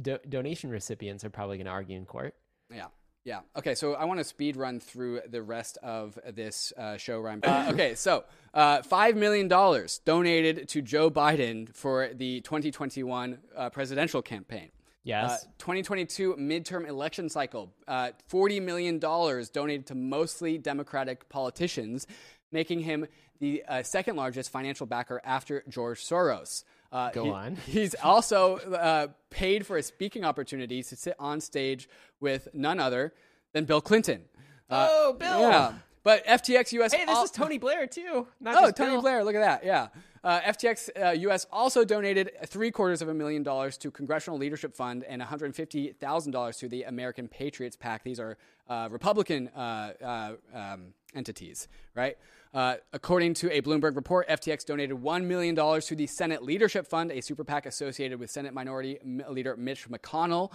do- 0.00 0.18
donation 0.28 0.70
recipients 0.70 1.24
are 1.24 1.30
probably 1.30 1.56
going 1.56 1.66
to 1.66 1.72
argue 1.72 1.96
in 1.96 2.04
court. 2.04 2.34
Yeah. 2.72 2.86
Yeah. 3.24 3.40
Okay. 3.56 3.74
So 3.74 3.94
I 3.94 4.04
want 4.04 4.18
to 4.18 4.24
speed 4.24 4.56
run 4.56 4.80
through 4.80 5.20
the 5.28 5.42
rest 5.42 5.78
of 5.82 6.18
this 6.34 6.72
uh, 6.76 6.96
show. 6.96 7.20
Rhyme. 7.20 7.40
Uh, 7.44 7.68
okay. 7.72 7.94
So 7.94 8.24
uh, 8.52 8.82
five 8.82 9.16
million 9.16 9.48
dollars 9.48 10.00
donated 10.04 10.68
to 10.70 10.82
Joe 10.82 11.10
Biden 11.10 11.72
for 11.74 12.10
the 12.12 12.40
2021 12.40 13.38
uh, 13.56 13.70
presidential 13.70 14.22
campaign. 14.22 14.70
Yes. 15.04 15.46
2022 15.58 16.36
midterm 16.36 16.88
election 16.88 17.28
cycle. 17.28 17.72
Uh, 17.88 18.10
$40 18.30 18.62
million 18.62 18.98
donated 18.98 19.86
to 19.86 19.94
mostly 19.94 20.58
Democratic 20.58 21.28
politicians, 21.28 22.06
making 22.52 22.80
him 22.80 23.06
the 23.42 23.64
uh, 23.66 23.82
second 23.82 24.14
largest 24.14 24.50
financial 24.50 24.86
backer 24.86 25.20
after 25.24 25.64
George 25.68 26.00
Soros. 26.00 26.62
Uh, 26.92 27.10
Go 27.10 27.24
he, 27.24 27.30
on. 27.30 27.56
He's 27.66 27.96
also 27.96 28.58
uh, 28.58 29.08
paid 29.30 29.66
for 29.66 29.76
a 29.76 29.82
speaking 29.82 30.24
opportunity 30.24 30.80
to 30.80 30.96
sit 30.96 31.16
on 31.18 31.40
stage 31.40 31.88
with 32.20 32.46
none 32.54 32.78
other 32.78 33.12
than 33.52 33.64
Bill 33.64 33.80
Clinton. 33.80 34.22
Uh, 34.70 34.86
oh, 34.88 35.12
Bill! 35.18 35.40
Yeah. 35.40 35.72
But 36.04 36.24
FTX 36.24 36.72
US. 36.72 36.92
Hey, 36.92 37.04
this 37.04 37.16
al- 37.16 37.24
is 37.24 37.32
Tony 37.32 37.58
Blair 37.58 37.88
too. 37.88 38.28
oh, 38.46 38.70
Tony 38.70 38.92
Bill. 38.92 39.02
Blair! 39.02 39.24
Look 39.24 39.34
at 39.34 39.40
that. 39.40 39.64
Yeah. 39.64 39.88
Uh, 40.22 40.40
FTX 40.42 41.16
US 41.22 41.44
uh, 41.44 41.48
also 41.54 41.84
donated 41.84 42.30
three 42.46 42.70
quarters 42.70 43.02
of 43.02 43.08
a 43.08 43.14
million 43.14 43.42
dollars 43.42 43.76
to 43.78 43.90
Congressional 43.90 44.38
Leadership 44.38 44.76
Fund 44.76 45.02
and 45.02 45.20
$150,000 45.20 46.58
to 46.60 46.68
the 46.68 46.84
American 46.84 47.26
Patriots 47.26 47.74
PAC. 47.74 48.04
These 48.04 48.20
are 48.20 48.38
uh, 48.68 48.88
Republican 48.88 49.48
uh, 49.48 50.34
um, 50.54 50.94
entities, 51.16 51.66
right? 51.96 52.16
Uh, 52.54 52.74
according 52.92 53.32
to 53.32 53.50
a 53.50 53.62
Bloomberg 53.62 53.96
report, 53.96 54.28
FTX 54.28 54.66
donated 54.66 54.96
$1 54.98 55.24
million 55.24 55.54
to 55.54 55.96
the 55.96 56.06
Senate 56.06 56.42
Leadership 56.42 56.86
Fund, 56.86 57.10
a 57.10 57.22
super 57.22 57.44
PAC 57.44 57.66
associated 57.66 58.20
with 58.20 58.30
Senate 58.30 58.52
Minority 58.52 58.98
Leader 59.28 59.56
Mitch 59.56 59.88
McConnell. 59.88 60.52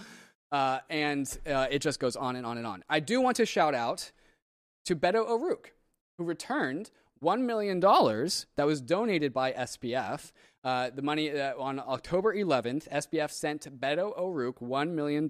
Uh, 0.52 0.78
and 0.88 1.38
uh, 1.46 1.66
it 1.70 1.80
just 1.80 1.98
goes 2.00 2.16
on 2.16 2.36
and 2.36 2.46
on 2.46 2.56
and 2.56 2.66
on. 2.66 2.84
I 2.88 3.00
do 3.00 3.20
want 3.20 3.36
to 3.38 3.46
shout 3.46 3.74
out 3.74 4.12
to 4.86 4.94
Beto 4.96 5.28
O'Rourke, 5.28 5.74
who 6.16 6.24
returned 6.24 6.90
$1 7.22 7.40
million 7.40 7.80
that 7.80 8.66
was 8.66 8.80
donated 8.80 9.32
by 9.32 9.52
SBF. 9.52 10.30
Uh, 10.64 10.90
the 10.94 11.02
money 11.02 11.30
uh, 11.30 11.54
on 11.58 11.80
October 11.80 12.34
11th, 12.34 12.88
SBF 12.88 13.30
sent 13.30 13.80
Beto 13.80 14.16
O'Rourke 14.16 14.60
$1 14.60 14.90
million, 14.90 15.28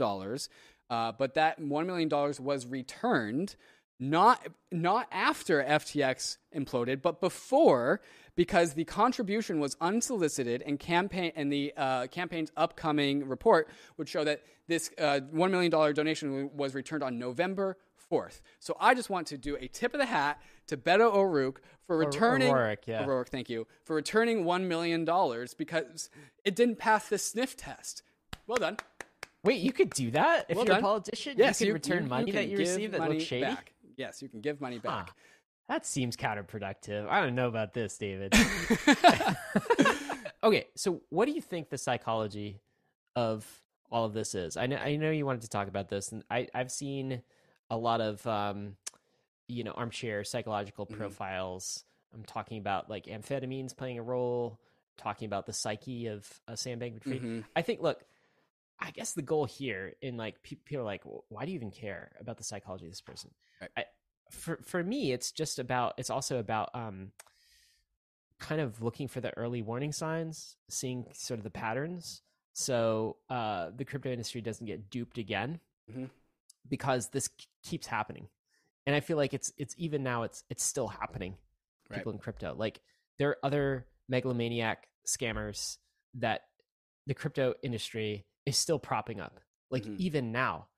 uh, 0.90 1.12
but 1.12 1.34
that 1.34 1.60
$1 1.60 1.86
million 1.86 2.08
was 2.40 2.66
returned 2.66 3.56
not 4.00 4.46
not 4.70 5.08
after 5.10 5.62
FTX 5.62 6.38
imploded, 6.54 7.02
but 7.02 7.20
before, 7.20 8.00
because 8.36 8.74
the 8.74 8.84
contribution 8.84 9.60
was 9.60 9.76
unsolicited, 9.80 10.62
and 10.64 10.78
campaign 10.78 11.32
and 11.34 11.52
the 11.52 11.72
uh, 11.76 12.06
campaign's 12.06 12.52
upcoming 12.56 13.28
report 13.28 13.68
would 13.96 14.08
show 14.08 14.24
that 14.24 14.42
this 14.68 14.90
uh, 14.98 15.20
one 15.30 15.50
million 15.50 15.70
dollar 15.70 15.92
donation 15.92 16.50
was 16.56 16.74
returned 16.74 17.02
on 17.02 17.18
November 17.18 17.76
fourth. 17.96 18.40
So 18.60 18.76
I 18.80 18.94
just 18.94 19.10
want 19.10 19.26
to 19.28 19.38
do 19.38 19.56
a 19.56 19.68
tip 19.68 19.94
of 19.94 20.00
the 20.00 20.06
hat 20.06 20.40
to 20.68 20.76
Beto 20.76 21.12
O'Rourke 21.12 21.62
for 21.86 21.96
returning 21.96 22.50
O'Rourke, 22.50 22.86
yeah. 22.86 23.04
O'Rourke, 23.04 23.28
thank 23.30 23.50
you 23.50 23.66
for 23.84 23.96
returning 23.96 24.44
one 24.44 24.68
million 24.68 25.04
dollars 25.04 25.54
because 25.54 26.10
it 26.44 26.54
didn't 26.54 26.76
pass 26.76 27.08
the 27.08 27.18
sniff 27.18 27.56
test. 27.56 28.02
Well 28.46 28.58
done. 28.58 28.76
Wait, 29.44 29.60
you 29.60 29.72
could 29.72 29.90
do 29.90 30.10
that 30.10 30.46
if 30.48 30.56
well 30.56 30.66
you're 30.66 30.74
done. 30.74 30.80
a 30.80 30.86
politician. 30.86 31.34
Yes, 31.36 31.60
you 31.60 31.66
can 31.66 31.68
you, 31.68 31.74
return 31.74 32.02
you, 32.04 32.08
money 32.08 32.26
you 32.26 32.32
that 32.32 32.48
you 32.48 32.58
received 32.58 32.94
that 32.94 33.08
looks 33.08 33.24
shady. 33.24 33.44
Back. 33.44 33.72
Yes, 33.98 34.22
you 34.22 34.28
can 34.30 34.40
give 34.40 34.60
money 34.60 34.78
back. 34.78 35.08
Huh. 35.08 35.12
That 35.68 35.84
seems 35.84 36.16
counterproductive. 36.16 37.06
I 37.08 37.20
don't 37.20 37.34
know 37.34 37.48
about 37.48 37.74
this, 37.74 37.98
David. 37.98 38.32
okay, 40.42 40.66
so 40.74 41.02
what 41.10 41.26
do 41.26 41.32
you 41.32 41.42
think 41.42 41.68
the 41.68 41.76
psychology 41.76 42.60
of 43.16 43.44
all 43.90 44.06
of 44.06 44.14
this 44.14 44.34
is? 44.34 44.56
I 44.56 44.66
know, 44.66 44.76
I 44.76 44.96
know 44.96 45.10
you 45.10 45.26
wanted 45.26 45.42
to 45.42 45.48
talk 45.50 45.68
about 45.68 45.90
this, 45.90 46.10
and 46.12 46.24
I, 46.30 46.48
I've 46.54 46.70
seen 46.70 47.20
a 47.70 47.76
lot 47.76 48.00
of 48.00 48.26
um, 48.26 48.76
you 49.46 49.64
know 49.64 49.72
armchair 49.72 50.24
psychological 50.24 50.86
Mhm. 50.86 50.96
profiles. 50.96 51.84
I'm 52.14 52.24
talking 52.24 52.58
about 52.58 52.88
like 52.88 53.04
amphetamines 53.06 53.76
playing 53.76 53.98
a 53.98 54.02
role. 54.02 54.58
Talking 54.96 55.26
about 55.26 55.46
the 55.46 55.52
psyche 55.52 56.08
of 56.08 56.26
uh, 56.48 56.56
Sam 56.56 56.80
Bankman-Fried. 56.80 57.22
Mhm. 57.22 57.44
I 57.54 57.62
think. 57.62 57.80
Look, 57.80 58.02
I 58.80 58.90
guess 58.92 59.12
the 59.12 59.22
goal 59.22 59.44
here 59.44 59.94
in 60.00 60.16
like 60.16 60.42
people 60.42 60.78
are 60.78 60.82
like, 60.84 61.04
"Well, 61.04 61.24
why 61.28 61.44
do 61.44 61.50
you 61.50 61.56
even 61.56 61.70
care 61.70 62.12
about 62.20 62.36
the 62.36 62.44
psychology 62.44 62.86
of 62.86 62.92
this 62.92 63.00
person? 63.00 63.30
Right. 63.60 63.70
I, 63.76 63.84
for 64.30 64.58
for 64.62 64.82
me, 64.82 65.12
it's 65.12 65.32
just 65.32 65.58
about. 65.58 65.94
It's 65.98 66.10
also 66.10 66.38
about 66.38 66.70
um, 66.74 67.12
kind 68.38 68.60
of 68.60 68.82
looking 68.82 69.08
for 69.08 69.20
the 69.20 69.36
early 69.36 69.62
warning 69.62 69.92
signs, 69.92 70.56
seeing 70.68 71.06
sort 71.12 71.38
of 71.38 71.44
the 71.44 71.50
patterns, 71.50 72.22
so 72.52 73.16
uh, 73.28 73.70
the 73.74 73.84
crypto 73.84 74.10
industry 74.10 74.40
doesn't 74.40 74.66
get 74.66 74.90
duped 74.90 75.18
again, 75.18 75.60
Mhm. 75.90 76.10
because 76.68 77.08
this 77.08 77.28
keeps 77.64 77.86
happening, 77.86 78.28
and 78.86 78.94
I 78.94 79.00
feel 79.00 79.16
like 79.16 79.34
it's 79.34 79.52
it's 79.56 79.74
even 79.76 80.02
now 80.02 80.22
it's 80.22 80.44
it's 80.50 80.62
still 80.62 80.88
happening. 80.88 81.36
Right. 81.90 81.98
People 81.98 82.12
in 82.12 82.18
crypto, 82.18 82.54
like 82.54 82.80
there 83.18 83.30
are 83.30 83.38
other 83.42 83.86
megalomaniac 84.08 84.88
scammers 85.06 85.78
that 86.14 86.42
the 87.06 87.14
crypto 87.14 87.54
industry 87.62 88.26
is 88.48 88.56
still 88.56 88.78
propping 88.78 89.20
up, 89.20 89.40
like 89.70 89.84
Mhm. 89.84 89.98
even 89.98 90.32
now. 90.32 90.68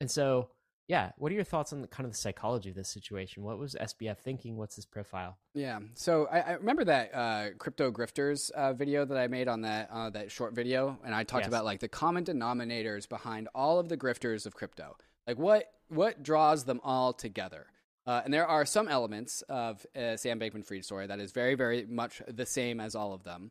And 0.00 0.10
so, 0.10 0.50
yeah, 0.86 1.12
what 1.18 1.30
are 1.30 1.34
your 1.34 1.44
thoughts 1.44 1.72
on 1.72 1.82
the 1.82 1.88
kind 1.88 2.06
of 2.06 2.12
the 2.12 2.18
psychology 2.18 2.70
of 2.70 2.74
this 2.76 2.88
situation? 2.88 3.42
What 3.42 3.58
was 3.58 3.74
SBF 3.74 4.18
thinking? 4.18 4.56
What's 4.56 4.76
his 4.76 4.86
profile? 4.86 5.38
Yeah. 5.54 5.80
So 5.94 6.26
I, 6.28 6.40
I 6.40 6.52
remember 6.52 6.84
that 6.84 7.14
uh, 7.14 7.50
crypto 7.58 7.90
grifters 7.90 8.50
uh, 8.52 8.72
video 8.72 9.04
that 9.04 9.18
I 9.18 9.26
made 9.26 9.48
on 9.48 9.60
that 9.62 9.90
uh, 9.90 10.10
that 10.10 10.30
short 10.30 10.54
video, 10.54 10.98
and 11.04 11.14
I 11.14 11.24
talked 11.24 11.42
Yes. 11.42 11.48
about 11.48 11.64
like 11.64 11.80
the 11.80 11.88
common 11.88 12.24
denominators 12.24 13.08
behind 13.08 13.48
all 13.54 13.78
of 13.78 13.88
the 13.88 13.96
grifters 13.98 14.46
of 14.46 14.54
crypto. 14.54 14.96
Like 15.26 15.38
what 15.38 15.70
what 15.88 16.22
draws 16.22 16.64
them 16.64 16.80
all 16.82 17.12
together. 17.12 17.66
Uh, 18.06 18.22
and 18.24 18.32
there 18.32 18.46
are 18.46 18.64
some 18.64 18.88
elements 18.88 19.42
of 19.50 19.84
uh, 19.94 20.16
Sam 20.16 20.40
Bankman-Fried 20.40 20.82
story 20.82 21.06
that 21.06 21.20
is 21.20 21.30
very, 21.32 21.54
very 21.54 21.84
much 21.84 22.22
the 22.26 22.46
same 22.46 22.80
as 22.80 22.94
all 22.94 23.12
of 23.12 23.22
them. 23.24 23.50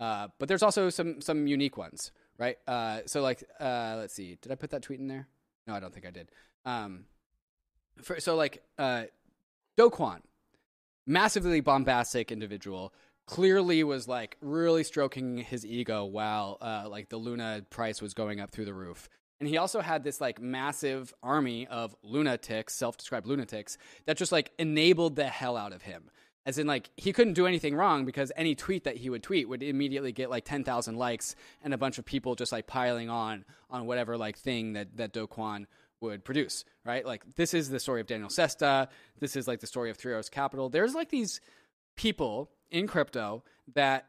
Uh, 0.00 0.28
but 0.38 0.48
there's 0.48 0.62
also 0.62 0.88
some 0.88 1.20
some 1.20 1.46
unique 1.46 1.76
ones, 1.76 2.10
right? 2.38 2.56
Uh, 2.66 3.00
so 3.06 3.20
like, 3.22 3.44
uh, 3.60 3.96
let's 3.98 4.14
see, 4.14 4.38
did 4.40 4.52
I 4.52 4.54
put 4.54 4.70
that 4.70 4.82
tweet 4.82 5.00
in 5.00 5.08
there? 5.08 5.26
No, 5.66 5.74
I 5.74 5.80
don't 5.80 5.92
think 5.92 6.06
I 6.06 6.10
did. 6.10 6.30
Um, 6.64 7.04
for, 8.02 8.20
so 8.20 8.36
like, 8.36 8.62
uh, 8.78 9.04
Do 9.76 9.90
Kwon, 9.90 10.20
massively 11.06 11.60
bombastic 11.60 12.30
individual, 12.30 12.92
clearly 13.26 13.84
was 13.84 14.08
like 14.08 14.36
really 14.40 14.84
stroking 14.84 15.38
his 15.38 15.66
ego 15.66 16.04
while 16.04 16.56
uh, 16.60 16.86
like 16.88 17.10
the 17.10 17.18
Luna 17.18 17.64
price 17.68 18.00
was 18.00 18.14
going 18.14 18.40
up 18.40 18.50
through 18.50 18.64
the 18.64 18.74
roof. 18.74 19.08
And 19.40 19.48
he 19.48 19.56
also 19.56 19.80
had 19.80 20.02
this 20.02 20.20
like 20.20 20.40
massive 20.40 21.14
army 21.22 21.66
of 21.68 21.94
lunatics, 22.02 22.74
self-described 22.74 23.26
lunatics, 23.26 23.78
that 24.06 24.16
just 24.16 24.32
like 24.32 24.50
enabled 24.58 25.16
the 25.16 25.26
hell 25.26 25.56
out 25.56 25.72
of 25.72 25.82
him. 25.82 26.10
As 26.46 26.58
in, 26.58 26.66
like 26.66 26.88
he 26.96 27.12
couldn't 27.12 27.34
do 27.34 27.46
anything 27.46 27.74
wrong 27.74 28.04
because 28.04 28.32
any 28.34 28.54
tweet 28.54 28.84
that 28.84 28.96
he 28.96 29.10
would 29.10 29.22
tweet 29.22 29.48
would 29.48 29.62
immediately 29.62 30.12
get 30.12 30.30
like 30.30 30.44
ten 30.44 30.64
thousand 30.64 30.96
likes 30.96 31.36
and 31.62 31.74
a 31.74 31.78
bunch 31.78 31.98
of 31.98 32.04
people 32.04 32.34
just 32.34 32.52
like 32.52 32.66
piling 32.66 33.10
on 33.10 33.44
on 33.70 33.86
whatever 33.86 34.16
like 34.16 34.38
thing 34.38 34.72
that 34.72 34.96
that 34.96 35.12
Do 35.12 35.26
Kwon 35.26 35.66
would 36.00 36.24
produce. 36.24 36.64
Right? 36.84 37.04
Like 37.04 37.22
this 37.36 37.52
is 37.52 37.68
the 37.68 37.80
story 37.80 38.00
of 38.00 38.06
Daniel 38.06 38.30
Sesta. 38.30 38.88
This 39.20 39.36
is 39.36 39.46
like 39.46 39.60
the 39.60 39.66
story 39.66 39.90
of 39.90 39.96
Three 39.98 40.12
Arrows 40.12 40.30
Capital. 40.30 40.68
There's 40.68 40.94
like 40.94 41.10
these 41.10 41.40
people 41.96 42.50
in 42.70 42.86
crypto 42.86 43.44
that 43.74 44.06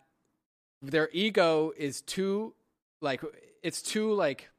their 0.81 1.09
ego 1.11 1.73
is 1.77 2.01
too 2.01 2.53
like 3.01 3.21
it's 3.63 3.81
too 3.81 4.13
like 4.13 4.49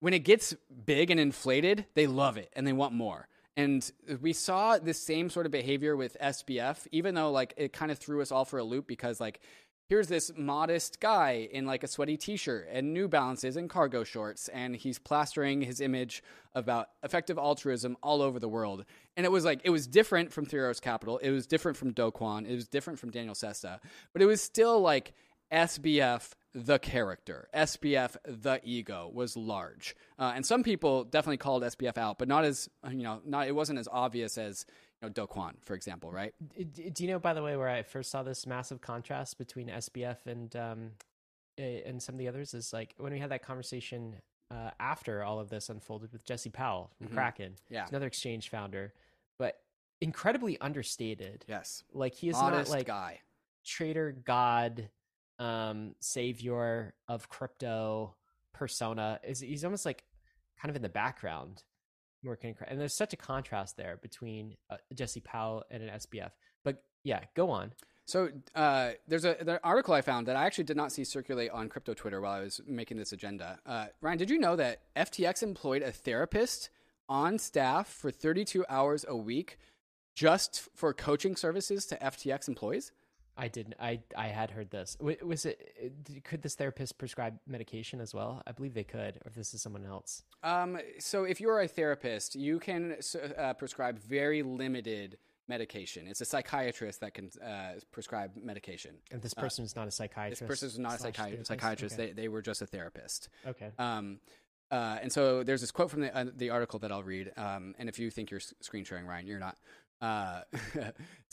when 0.00 0.14
it 0.14 0.20
gets 0.20 0.54
big 0.84 1.10
and 1.10 1.20
inflated, 1.20 1.86
they 1.94 2.06
love 2.06 2.36
it 2.36 2.50
and 2.54 2.66
they 2.66 2.72
want 2.72 2.94
more. 2.94 3.28
And 3.56 3.90
we 4.20 4.32
saw 4.32 4.78
this 4.78 5.00
same 5.00 5.28
sort 5.28 5.46
of 5.46 5.52
behavior 5.52 5.96
with 5.96 6.16
SBF, 6.20 6.86
even 6.92 7.14
though 7.14 7.30
like 7.30 7.54
it 7.56 7.72
kind 7.72 7.90
of 7.90 7.98
threw 7.98 8.22
us 8.22 8.32
all 8.32 8.44
for 8.44 8.58
a 8.58 8.64
loop 8.64 8.86
because 8.86 9.20
like 9.20 9.40
here's 9.90 10.06
this 10.06 10.30
modest 10.36 11.00
guy 11.00 11.48
in 11.50 11.66
like 11.66 11.82
a 11.82 11.88
sweaty 11.88 12.16
t-shirt 12.16 12.68
and 12.70 12.94
New 12.94 13.08
Balances 13.08 13.56
and 13.56 13.68
cargo 13.68 14.04
shorts, 14.04 14.48
and 14.48 14.76
he's 14.76 15.00
plastering 15.00 15.60
his 15.60 15.80
image 15.80 16.22
about 16.54 16.90
effective 17.02 17.36
altruism 17.36 17.96
all 18.00 18.22
over 18.22 18.38
the 18.38 18.48
world. 18.48 18.84
And 19.16 19.26
it 19.26 19.32
was 19.32 19.44
like 19.44 19.60
it 19.64 19.70
was 19.70 19.88
different 19.88 20.32
from 20.32 20.46
Three 20.46 20.60
Arrows 20.60 20.80
Capital, 20.80 21.18
it 21.18 21.30
was 21.30 21.46
different 21.46 21.76
from 21.76 21.92
Do 21.92 22.10
Kwon, 22.12 22.48
it 22.48 22.54
was 22.54 22.68
different 22.68 23.00
from 23.00 23.10
Daniel 23.10 23.34
Sesta, 23.34 23.80
but 24.12 24.22
it 24.22 24.26
was 24.26 24.40
still 24.40 24.80
like 24.80 25.12
SBF 25.52 26.30
the 26.52 26.78
character, 26.78 27.48
SBF 27.54 28.16
the 28.24 28.60
ego 28.64 29.10
was 29.12 29.36
large, 29.36 29.94
uh, 30.18 30.32
and 30.34 30.44
some 30.44 30.62
people 30.62 31.04
definitely 31.04 31.36
called 31.36 31.62
SBF 31.62 31.96
out, 31.96 32.18
but 32.18 32.26
not 32.28 32.44
as 32.44 32.68
you 32.90 33.02
know, 33.02 33.20
not 33.24 33.46
it 33.46 33.54
wasn't 33.54 33.78
as 33.78 33.88
obvious 33.90 34.36
as 34.36 34.66
you 35.00 35.06
know 35.08 35.12
Do 35.12 35.26
Kwon, 35.26 35.54
for 35.62 35.74
example, 35.74 36.10
right? 36.10 36.34
Do 36.92 37.04
you 37.04 37.10
know, 37.10 37.18
by 37.18 37.34
the 37.34 37.42
way, 37.42 37.56
where 37.56 37.68
I 37.68 37.82
first 37.82 38.10
saw 38.10 38.22
this 38.22 38.46
massive 38.46 38.80
contrast 38.80 39.38
between 39.38 39.68
SBF 39.68 40.26
and 40.26 40.54
um, 40.56 40.90
and 41.58 42.02
some 42.02 42.14
of 42.14 42.18
the 42.18 42.26
others 42.28 42.54
is 42.54 42.72
like 42.72 42.94
when 42.98 43.12
we 43.12 43.18
had 43.18 43.30
that 43.30 43.42
conversation 43.44 44.16
uh, 44.50 44.70
after 44.80 45.22
all 45.22 45.38
of 45.38 45.50
this 45.50 45.68
unfolded 45.68 46.10
with 46.12 46.24
Jesse 46.24 46.50
Powell 46.50 46.90
from 46.98 47.08
Mhm. 47.08 47.14
Kraken, 47.14 47.56
Yeah. 47.68 47.86
another 47.88 48.06
exchange 48.06 48.48
founder, 48.48 48.92
but 49.38 49.62
incredibly 50.00 50.58
understated. 50.60 51.44
Yes, 51.46 51.84
Like 51.92 52.14
he 52.14 52.28
is 52.30 52.34
modest 52.34 52.70
not 52.70 52.76
like 52.78 52.86
guy. 52.86 53.20
trader 53.64 54.10
god, 54.12 54.88
um, 55.40 55.96
savior 55.98 56.94
of 57.08 57.28
crypto 57.28 58.14
persona. 58.52 59.18
Is 59.26 59.40
he's 59.40 59.64
almost 59.64 59.84
like 59.84 60.04
kind 60.60 60.70
of 60.70 60.76
in 60.76 60.82
the 60.82 60.88
background 60.88 61.64
working, 62.22 62.54
and 62.68 62.80
there's 62.80 62.94
such 62.94 63.12
a 63.12 63.16
contrast 63.16 63.76
there 63.76 63.98
between 64.00 64.56
uh, 64.70 64.76
Jesse 64.94 65.20
Powell 65.20 65.64
and 65.70 65.82
an 65.82 65.90
SBF. 65.90 66.30
But 66.62 66.84
yeah, 67.02 67.20
go 67.34 67.50
on. 67.50 67.72
So 68.06 68.28
uh, 68.56 68.90
there's 69.06 69.24
a 69.24 69.60
article 69.62 69.94
I 69.94 70.00
found 70.00 70.26
that 70.26 70.34
I 70.34 70.44
actually 70.44 70.64
did 70.64 70.76
not 70.76 70.90
see 70.90 71.04
circulate 71.04 71.52
on 71.52 71.68
crypto 71.68 71.94
Twitter 71.94 72.20
while 72.20 72.32
I 72.32 72.40
was 72.40 72.60
making 72.66 72.96
this 72.96 73.12
agenda. 73.12 73.60
Uh, 73.64 73.86
Ryan, 74.00 74.18
did 74.18 74.30
you 74.30 74.38
know 74.38 74.56
that 74.56 74.80
FTX 74.96 75.44
employed 75.44 75.82
a 75.82 75.92
therapist 75.92 76.70
on 77.08 77.38
staff 77.38 77.86
for 77.86 78.10
32 78.10 78.64
hours 78.68 79.04
a 79.08 79.16
week 79.16 79.58
just 80.16 80.68
for 80.74 80.92
coaching 80.92 81.36
services 81.36 81.86
to 81.86 81.96
FTX 81.98 82.48
employees? 82.48 82.90
I 83.36 83.48
didn't. 83.48 83.74
I 83.80 84.00
I 84.16 84.28
had 84.28 84.50
heard 84.50 84.70
this. 84.70 84.96
Was 85.00 85.46
it? 85.46 85.72
uh, 85.82 86.20
Could 86.24 86.42
this 86.42 86.54
therapist 86.54 86.98
prescribe 86.98 87.38
medication 87.46 88.00
as 88.00 88.12
well? 88.14 88.42
I 88.46 88.52
believe 88.52 88.74
they 88.74 88.84
could. 88.84 89.16
Or 89.16 89.28
if 89.28 89.34
this 89.34 89.54
is 89.54 89.62
someone 89.62 89.86
else. 89.86 90.22
Um, 90.42 90.78
so 90.98 91.24
if 91.24 91.40
you're 91.40 91.60
a 91.60 91.68
therapist, 91.68 92.34
you 92.36 92.58
can 92.58 92.96
uh, 93.38 93.54
prescribe 93.54 93.98
very 93.98 94.42
limited 94.42 95.18
medication. 95.48 96.06
It's 96.06 96.20
a 96.20 96.24
psychiatrist 96.24 97.00
that 97.00 97.14
can 97.14 97.30
uh, 97.44 97.80
prescribe 97.90 98.32
medication. 98.36 98.96
And 99.10 99.20
this 99.20 99.34
person 99.34 99.64
is 99.64 99.74
not 99.74 99.88
a 99.88 99.90
psychiatrist. 99.90 100.40
This 100.40 100.48
person 100.48 100.68
is 100.68 100.78
not 100.78 101.00
a 101.00 101.02
psychi- 101.02 101.44
psychiatrist. 101.46 101.94
Okay. 101.96 102.06
They, 102.06 102.12
they 102.12 102.28
were 102.28 102.40
just 102.42 102.62
a 102.62 102.66
therapist. 102.66 103.28
okay. 103.46 103.70
Um, 103.78 104.20
uh, 104.70 104.98
and 105.02 105.10
so 105.12 105.42
there's 105.42 105.60
this 105.60 105.72
quote 105.72 105.90
from 105.90 106.02
the, 106.02 106.16
uh, 106.16 106.26
the 106.36 106.50
article 106.50 106.78
that 106.78 106.92
I'll 106.92 107.02
read. 107.02 107.32
Um, 107.36 107.74
and 107.80 107.88
if 107.88 107.98
you 107.98 108.08
think 108.10 108.30
you're 108.30 108.38
screen 108.60 108.84
sharing, 108.84 109.04
Ryan, 109.06 109.26
you're 109.26 109.40
not. 109.40 109.56
Uh, 110.00 110.40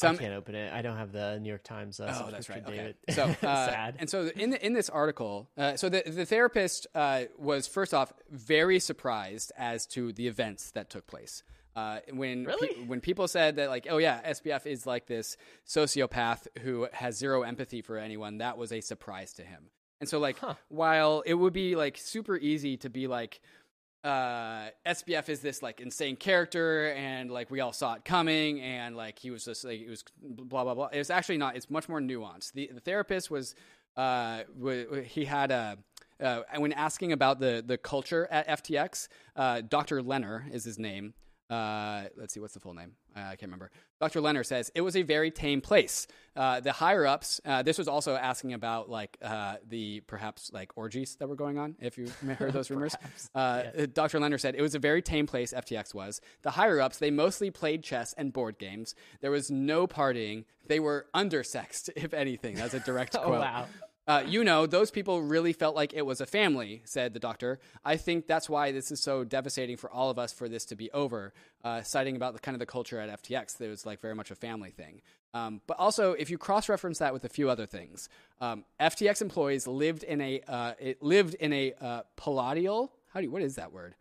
I 0.04 0.16
can't 0.16 0.34
open 0.34 0.56
it. 0.56 0.72
I 0.74 0.82
don't 0.82 0.98
have 0.98 1.12
the 1.12 1.40
New 1.40 1.50
York 1.50 1.64
Times. 1.64 2.00
Uh, 2.00 2.24
Oh, 2.26 2.32
that's 2.32 2.50
right. 2.50 2.64
Okay. 2.66 2.76
David. 2.78 2.96
So 3.12 3.24
uh, 3.48 3.68
sad. 3.68 3.96
And 4.00 4.10
so 4.10 4.30
in 4.36 4.50
the, 4.52 4.66
in 4.66 4.74
this 4.74 4.90
article, 4.90 5.50
uh, 5.58 5.76
so 5.78 5.90
the 5.90 6.04
the 6.06 6.26
therapist 6.26 6.86
uh, 6.94 7.24
was 7.38 7.68
first 7.68 7.94
off 7.94 8.12
very 8.30 8.80
surprised 8.80 9.52
as 9.58 9.86
to 9.88 10.12
the 10.14 10.28
events 10.28 10.72
that 10.72 10.90
took 10.90 11.08
place. 11.08 11.44
Uh, 11.76 12.00
when 12.12 12.46
pe- 12.46 12.52
Really? 12.52 12.84
when 12.86 13.00
people 13.02 13.28
said 13.28 13.56
that 13.58 13.70
like 13.70 13.86
oh 13.90 13.98
yeah 14.00 14.20
SBF 14.32 14.66
is 14.66 14.88
like 14.88 15.06
this 15.06 15.38
sociopath 15.68 16.48
who 16.62 16.88
has 16.92 17.16
zero 17.18 17.44
empathy 17.44 17.82
for 17.82 17.98
anyone 17.98 18.40
that 18.40 18.58
was 18.58 18.72
a 18.72 18.82
surprise 18.82 19.32
to 19.34 19.44
him 19.44 19.70
and 20.02 20.10
so 20.10 20.18
like 20.18 20.40
Huh. 20.40 20.56
while 20.70 21.22
it 21.26 21.36
would 21.36 21.54
be 21.54 21.76
like 21.76 21.96
super 22.00 22.36
easy 22.36 22.78
to 22.78 22.90
be 22.90 23.06
like 23.06 23.42
uh 24.04 24.70
SBF 24.86 25.28
is 25.30 25.40
this 25.42 25.62
like 25.62 25.82
insane 25.82 26.16
character 26.16 26.94
and 26.94 27.32
like 27.32 27.50
we 27.50 27.60
all 27.60 27.74
saw 27.74 27.94
it 27.96 28.06
coming 28.06 28.62
and 28.62 28.96
like 28.96 29.20
he 29.20 29.32
was 29.32 29.46
just 29.46 29.66
like 29.66 29.82
it 29.82 29.90
was 29.90 30.04
blah 30.22 30.64
blah 30.64 30.76
blah. 30.76 30.88
It 30.88 31.00
was 31.00 31.10
actually 31.10 31.38
not. 31.38 31.56
It's 31.56 31.70
much 31.70 31.90
more 31.90 32.00
nuanced. 32.00 32.54
The, 32.54 32.70
the 32.74 32.80
therapist 32.80 33.32
was 33.32 33.56
uh 33.96 34.44
w- 34.58 35.02
he 35.02 35.26
had 35.26 35.52
a 35.52 35.78
uh, 36.20 36.42
when 36.58 36.74
asking 36.74 37.12
about 37.12 37.40
the 37.40 37.64
the 37.66 37.78
culture 37.78 38.28
at 38.32 38.48
FTX, 38.64 39.08
uh, 39.36 39.62
Dr. 39.62 40.02
Lerner 40.02 40.52
is 40.52 40.64
his 40.64 40.80
name. 40.80 41.14
Uh, 41.50 42.04
let's 42.18 42.34
see, 42.34 42.40
what's 42.40 42.54
the 42.54 42.60
full 42.60 42.74
name? 42.74 42.92
Uh, 43.16 43.22
I 43.22 43.36
can't 43.36 43.44
remember. 43.44 43.72
Dr. 44.02 44.20
Lerner 44.22 44.46
says 44.46 44.72
it 44.76 44.82
was 44.82 44.96
a 44.96 45.02
very 45.02 45.32
tame 45.32 45.62
place. 45.62 46.06
Uh, 46.36 46.60
the 46.60 46.72
higher 46.72 47.06
ups. 47.06 47.40
Uh, 47.46 47.64
this 47.64 47.78
was 47.78 47.88
also 47.88 48.16
asking 48.16 48.54
about 48.54 48.90
like 48.90 49.18
uh, 49.22 49.56
the 49.68 50.02
perhaps 50.02 50.52
like 50.54 50.72
orgies 50.76 51.16
that 51.20 51.28
were 51.28 51.36
going 51.36 51.58
on. 51.58 51.76
If 51.80 51.98
you 51.98 52.10
heard 52.38 52.54
those 52.54 52.70
rumors, 52.72 52.96
uh. 53.34 53.64
Dr. 53.94 54.20
Lerner 54.20 54.40
said 54.40 54.56
it 54.56 54.62
was 54.62 54.76
a 54.76 54.80
very 54.80 55.02
tame 55.02 55.26
place. 55.26 55.54
FTX 55.54 55.94
was 55.94 56.22
the 56.42 56.52
higher 56.52 56.80
ups. 56.80 57.00
They 57.00 57.12
mostly 57.12 57.50
played 57.50 57.84
chess 57.84 58.14
and 58.18 58.34
board 58.34 58.60
games. 58.60 58.94
There 59.22 59.32
was 59.32 59.50
no 59.50 59.88
partying. 59.88 60.46
They 60.68 60.80
were 60.80 61.08
undersexed, 61.16 61.90
if 61.96 62.14
anything. 62.14 62.56
That's 62.56 62.74
a 62.74 62.80
direct 62.82 63.16
oh 63.20 63.24
quote. 63.24 63.40
wow. 63.40 63.66
Uh, 64.08 64.24
you 64.26 64.44
know, 64.44 64.66
those 64.66 64.90
people 64.90 65.22
really 65.22 65.52
felt 65.52 65.76
like 65.76 65.94
it 65.94 66.06
was 66.06 66.22
a 66.22 66.26
family, 66.26 66.82
said 66.86 67.14
the 67.14 67.20
doctor. 67.20 67.60
I 67.84 67.98
think 67.98 68.26
that's 68.26 68.50
why 68.50 68.72
this 68.72 68.90
is 68.90 69.02
so 69.02 69.26
devastating 69.26 69.76
for 69.76 69.90
all 69.92 70.10
of 70.10 70.18
us 70.18 70.32
for 70.32 70.48
this 70.48 70.64
to 70.66 70.76
be 70.76 70.90
over, 70.92 71.34
uh, 71.64 71.82
citing 71.82 72.16
about 72.16 72.34
the 72.34 72.40
kind 72.40 72.56
of 72.56 72.60
the 72.60 72.66
culture 72.66 73.00
at 73.02 73.22
FTX. 73.22 73.58
That 73.58 73.68
was 73.70 73.86
like 73.86 74.00
very 74.00 74.16
much 74.16 74.32
a 74.32 74.36
family 74.36 74.72
thing. 74.72 75.02
Um, 75.34 75.62
but 75.68 75.78
also, 75.78 76.14
if 76.14 76.30
you 76.30 76.38
cross 76.38 76.70
reference 76.70 77.00
that 77.00 77.12
with 77.12 77.26
a 77.26 77.30
few 77.30 77.50
other 77.50 77.66
things, 77.66 78.08
um, 78.40 78.64
FTX 78.80 79.22
employees 79.22 79.68
lived 79.68 80.04
in 80.04 80.22
a 80.22 80.42
uh, 80.48 80.74
it 80.80 81.04
lived 81.04 81.34
in 81.36 81.52
a 81.52 81.74
uh, 81.82 82.02
palatial. 82.16 82.94
How 83.10 83.20
do 83.20 83.26
you, 83.26 83.32
what 83.32 83.42
is 83.42 83.56
that 83.56 83.74
word? 83.74 83.96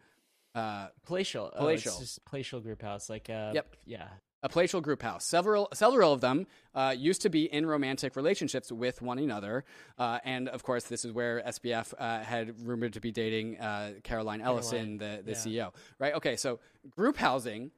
Uh, 0.54 0.86
palatial. 1.04 1.52
Palatial. 1.54 1.92
Oh, 1.92 1.94
it's 1.94 1.98
just 1.98 2.24
palatial 2.24 2.61
group 2.61 2.80
house. 2.80 3.11
Like, 3.11 3.28
uh, 3.28 3.50
Yep. 3.54 3.76
Yeah. 3.84 4.07
A 4.47 4.49
palatial 4.49 4.80
group 4.80 5.03
house. 5.03 5.24
Several, 5.24 5.68
several 5.74 6.12
of 6.12 6.20
them 6.20 6.47
uh, 6.72 6.94
used 6.97 7.20
to 7.22 7.28
be 7.28 7.53
in 7.53 7.66
romantic 7.66 8.14
relationships 8.14 8.70
with 8.70 9.03
one 9.03 9.18
another, 9.18 9.64
uh, 9.99 10.20
and 10.24 10.49
of 10.49 10.62
course, 10.62 10.84
this 10.84 11.05
is 11.05 11.11
where 11.12 11.42
SBF 11.49 11.92
uh, 11.99 12.20
had 12.20 12.55
rumored 12.64 12.92
to 12.92 13.01
be 13.01 13.11
dating 13.11 13.59
uh, 13.59 13.94
Caroline 14.05 14.40
Ellison, 14.40 14.99
the 14.99 15.20
the 15.24 15.32
CEO. 15.32 15.74
Right? 15.99 16.14
Okay, 16.14 16.36
so 16.36 16.61
group 16.88 17.16
housing, 17.16 17.72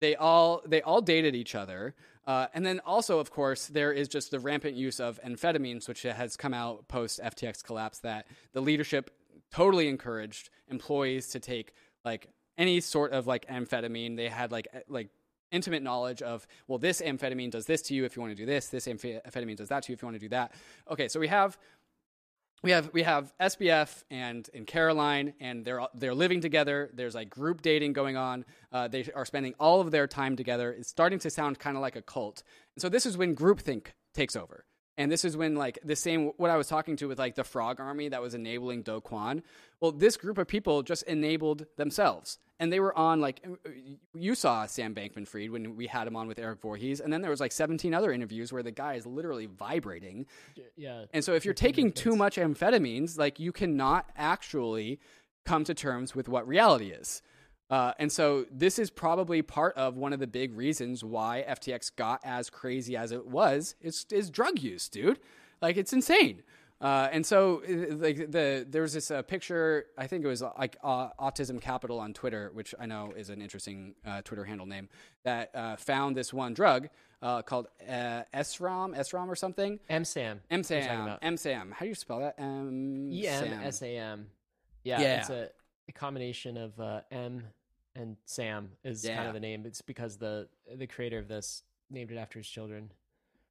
they 0.00 0.16
all 0.16 0.62
they 0.66 0.80
all 0.80 1.02
dated 1.02 1.34
each 1.34 1.54
other. 1.54 1.94
Uh, 2.26 2.46
and 2.54 2.64
then 2.64 2.80
also, 2.86 3.18
of 3.18 3.30
course, 3.30 3.66
there 3.66 3.92
is 3.92 4.08
just 4.08 4.30
the 4.30 4.40
rampant 4.40 4.74
use 4.74 4.98
of 4.98 5.20
amphetamines, 5.22 5.86
which 5.86 6.02
has 6.02 6.38
come 6.38 6.54
out 6.54 6.88
post 6.88 7.20
FTX 7.22 7.62
collapse, 7.62 7.98
that 7.98 8.26
the 8.54 8.62
leadership 8.62 9.10
totally 9.52 9.88
encouraged 9.88 10.48
employees 10.68 11.28
to 11.28 11.38
take 11.38 11.74
like 12.02 12.28
any 12.56 12.80
sort 12.80 13.12
of 13.12 13.26
like 13.26 13.46
amphetamine. 13.48 14.16
They 14.16 14.30
had 14.30 14.50
like 14.52 14.68
like 14.88 15.10
intimate 15.50 15.82
knowledge 15.82 16.22
of 16.22 16.46
well 16.66 16.78
this 16.78 17.00
amphetamine 17.00 17.50
does 17.50 17.66
this 17.66 17.82
to 17.82 17.94
you 17.94 18.04
if 18.04 18.16
you 18.16 18.22
want 18.22 18.32
to 18.32 18.36
do 18.36 18.46
this 18.46 18.68
this 18.68 18.86
amphetamine 18.86 19.56
does 19.56 19.68
that 19.68 19.82
to 19.82 19.92
you 19.92 19.94
if 19.94 20.02
you 20.02 20.06
want 20.06 20.16
to 20.16 20.20
do 20.20 20.28
that. 20.28 20.52
Okay 20.90 21.08
so 21.08 21.20
we 21.20 21.28
have 21.28 21.58
we 22.62 22.70
have 22.70 22.90
we 22.94 23.02
have 23.02 23.32
SBF 23.38 24.04
and 24.10 24.48
and 24.54 24.66
Caroline 24.66 25.34
and 25.38 25.64
they're 25.64 25.86
they're 25.94 26.14
living 26.14 26.40
together. 26.40 26.90
There's 26.94 27.14
like 27.14 27.28
group 27.28 27.60
dating 27.60 27.92
going 27.92 28.16
on. 28.16 28.46
Uh, 28.72 28.88
they 28.88 29.04
are 29.14 29.26
spending 29.26 29.54
all 29.60 29.82
of 29.82 29.90
their 29.90 30.06
time 30.06 30.34
together. 30.34 30.72
It's 30.72 30.88
starting 30.88 31.18
to 31.20 31.30
sound 31.30 31.58
kind 31.58 31.76
of 31.76 31.82
like 31.82 31.94
a 31.94 32.02
cult. 32.02 32.42
And 32.74 32.80
so 32.80 32.88
this 32.88 33.04
is 33.04 33.18
when 33.18 33.36
groupthink 33.36 33.88
takes 34.14 34.34
over 34.34 34.64
and 34.96 35.10
this 35.10 35.24
is 35.24 35.36
when 35.36 35.56
like 35.56 35.78
the 35.84 35.96
same 35.96 36.32
what 36.36 36.50
I 36.50 36.56
was 36.56 36.68
talking 36.68 36.96
to 36.96 37.08
with 37.08 37.18
like 37.18 37.34
the 37.34 37.44
frog 37.44 37.80
army 37.80 38.08
that 38.08 38.22
was 38.22 38.34
enabling 38.34 38.82
Do 38.82 39.00
Kwon. 39.00 39.42
Well, 39.80 39.92
this 39.92 40.16
group 40.16 40.38
of 40.38 40.46
people 40.46 40.82
just 40.82 41.02
enabled 41.04 41.66
themselves. 41.76 42.38
And 42.60 42.72
they 42.72 42.78
were 42.78 42.96
on 42.96 43.20
like 43.20 43.44
uh, 43.44 43.70
you 44.14 44.36
saw 44.36 44.66
Sam 44.66 44.94
Bankman 44.94 45.26
Fried 45.26 45.50
when 45.50 45.74
we 45.74 45.88
had 45.88 46.06
him 46.06 46.14
on 46.14 46.28
with 46.28 46.38
Eric 46.38 46.60
Voorhees, 46.60 47.00
and 47.00 47.12
then 47.12 47.20
there 47.20 47.30
was 47.30 47.40
like 47.40 47.50
17 47.50 47.92
other 47.92 48.12
interviews 48.12 48.52
where 48.52 48.62
the 48.62 48.70
guy 48.70 48.94
is 48.94 49.06
literally 49.06 49.46
vibrating. 49.46 50.26
Yeah. 50.76 51.06
And 51.12 51.24
so 51.24 51.34
if 51.34 51.44
you're 51.44 51.52
taking 51.52 51.90
too 51.90 52.14
much 52.14 52.36
amphetamines, 52.36 53.18
like 53.18 53.40
you 53.40 53.50
cannot 53.50 54.08
actually 54.16 55.00
come 55.44 55.64
to 55.64 55.74
terms 55.74 56.14
with 56.14 56.28
what 56.28 56.46
reality 56.46 56.90
is. 56.90 57.22
Uh, 57.74 57.92
and 57.98 58.12
so 58.12 58.46
this 58.52 58.78
is 58.78 58.88
probably 58.88 59.42
part 59.42 59.74
of 59.76 59.96
one 59.96 60.12
of 60.12 60.20
the 60.20 60.28
big 60.28 60.56
reasons 60.56 61.02
why 61.02 61.44
FTX 61.48 61.90
got 61.96 62.20
as 62.22 62.48
crazy 62.48 62.96
as 62.96 63.10
it 63.10 63.26
was 63.26 63.74
is, 63.80 64.06
is 64.12 64.30
drug 64.30 64.60
use, 64.60 64.88
dude. 64.88 65.18
Like 65.60 65.76
it's 65.76 65.92
insane. 65.92 66.44
Uh, 66.80 67.08
and 67.10 67.26
so 67.26 67.62
uh, 67.68 67.96
like 67.96 68.30
the 68.30 68.64
there 68.68 68.82
was 68.82 68.92
this 68.92 69.10
uh, 69.10 69.22
picture 69.22 69.86
I 69.98 70.06
think 70.06 70.24
it 70.24 70.28
was 70.28 70.40
like 70.40 70.76
uh, 70.84 71.08
Autism 71.18 71.60
Capital 71.60 71.98
on 71.98 72.12
Twitter, 72.12 72.52
which 72.54 72.76
I 72.78 72.86
know 72.86 73.12
is 73.16 73.28
an 73.28 73.42
interesting 73.42 73.96
uh, 74.06 74.22
Twitter 74.22 74.44
handle 74.44 74.66
name 74.66 74.88
that 75.24 75.50
uh, 75.52 75.74
found 75.74 76.16
this 76.16 76.32
one 76.32 76.54
drug 76.54 76.88
called 77.44 77.66
SRAM, 77.88 78.94
SRAM 78.94 79.26
or 79.26 79.34
something. 79.34 79.80
EMSAM. 79.90 80.38
EMSAM. 80.48 81.20
EMSAM. 81.22 81.72
How 81.72 81.80
do 81.80 81.88
you 81.88 81.96
spell 81.96 82.20
that? 82.20 82.36
M. 82.38 83.08
E 83.10 83.26
M 83.26 83.52
S 83.64 83.82
A 83.82 83.96
M. 83.96 84.28
Yeah, 84.84 85.00
Yeah. 85.00 85.20
It's 85.20 85.30
a, 85.30 85.48
a 85.88 85.92
combination 85.92 86.56
of 86.56 86.78
uh, 86.78 87.00
M 87.10 87.42
and 87.94 88.16
Sam 88.24 88.70
is 88.82 89.04
kind 89.06 89.28
of 89.28 89.34
the 89.34 89.40
name. 89.40 89.64
It's 89.66 89.82
because 89.82 90.16
the 90.16 90.48
the 90.76 90.86
creator 90.86 91.18
of 91.18 91.28
this 91.28 91.62
named 91.90 92.10
it 92.10 92.16
after 92.16 92.38
his 92.38 92.48
children. 92.48 92.90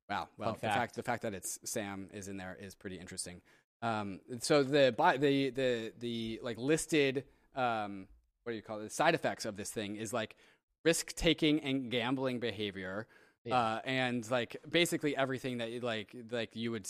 Wow. 0.10 0.28
Well, 0.38 0.50
Fun 0.50 0.56
the 0.56 0.60
fact. 0.68 0.78
fact. 0.78 0.96
the 0.96 1.04
fact 1.04 1.22
that 1.24 1.34
it's 1.34 1.60
Sam 1.64 2.10
is 2.14 2.28
in 2.28 2.38
there 2.38 2.58
is 2.60 2.76
pretty 2.76 2.98
interesting. 3.00 3.42
Um, 3.82 4.20
so 4.40 4.64
the 4.64 4.94
the 5.20 5.50
the 5.50 5.94
the 6.00 6.40
like 6.44 6.58
listed 6.58 7.24
um, 7.56 8.08
what 8.44 8.52
do 8.52 8.56
you 8.56 8.62
call 8.62 8.80
it? 8.80 8.84
The 8.84 8.90
side 8.90 9.16
effects 9.16 9.46
of 9.46 9.56
this 9.56 9.70
thing 9.70 9.96
is 9.96 10.12
like 10.14 10.36
risk 10.84 11.14
taking 11.16 11.62
and 11.62 11.90
gambling 11.90 12.40
behavior, 12.40 13.08
Yeah. 13.46 13.56
uh, 13.58 13.80
and 13.86 14.30
like 14.30 14.58
basically 14.70 15.16
everything 15.16 15.60
that 15.60 15.72
you 15.72 15.80
like 15.80 16.14
like 16.32 16.56
you 16.56 16.72
would 16.72 16.88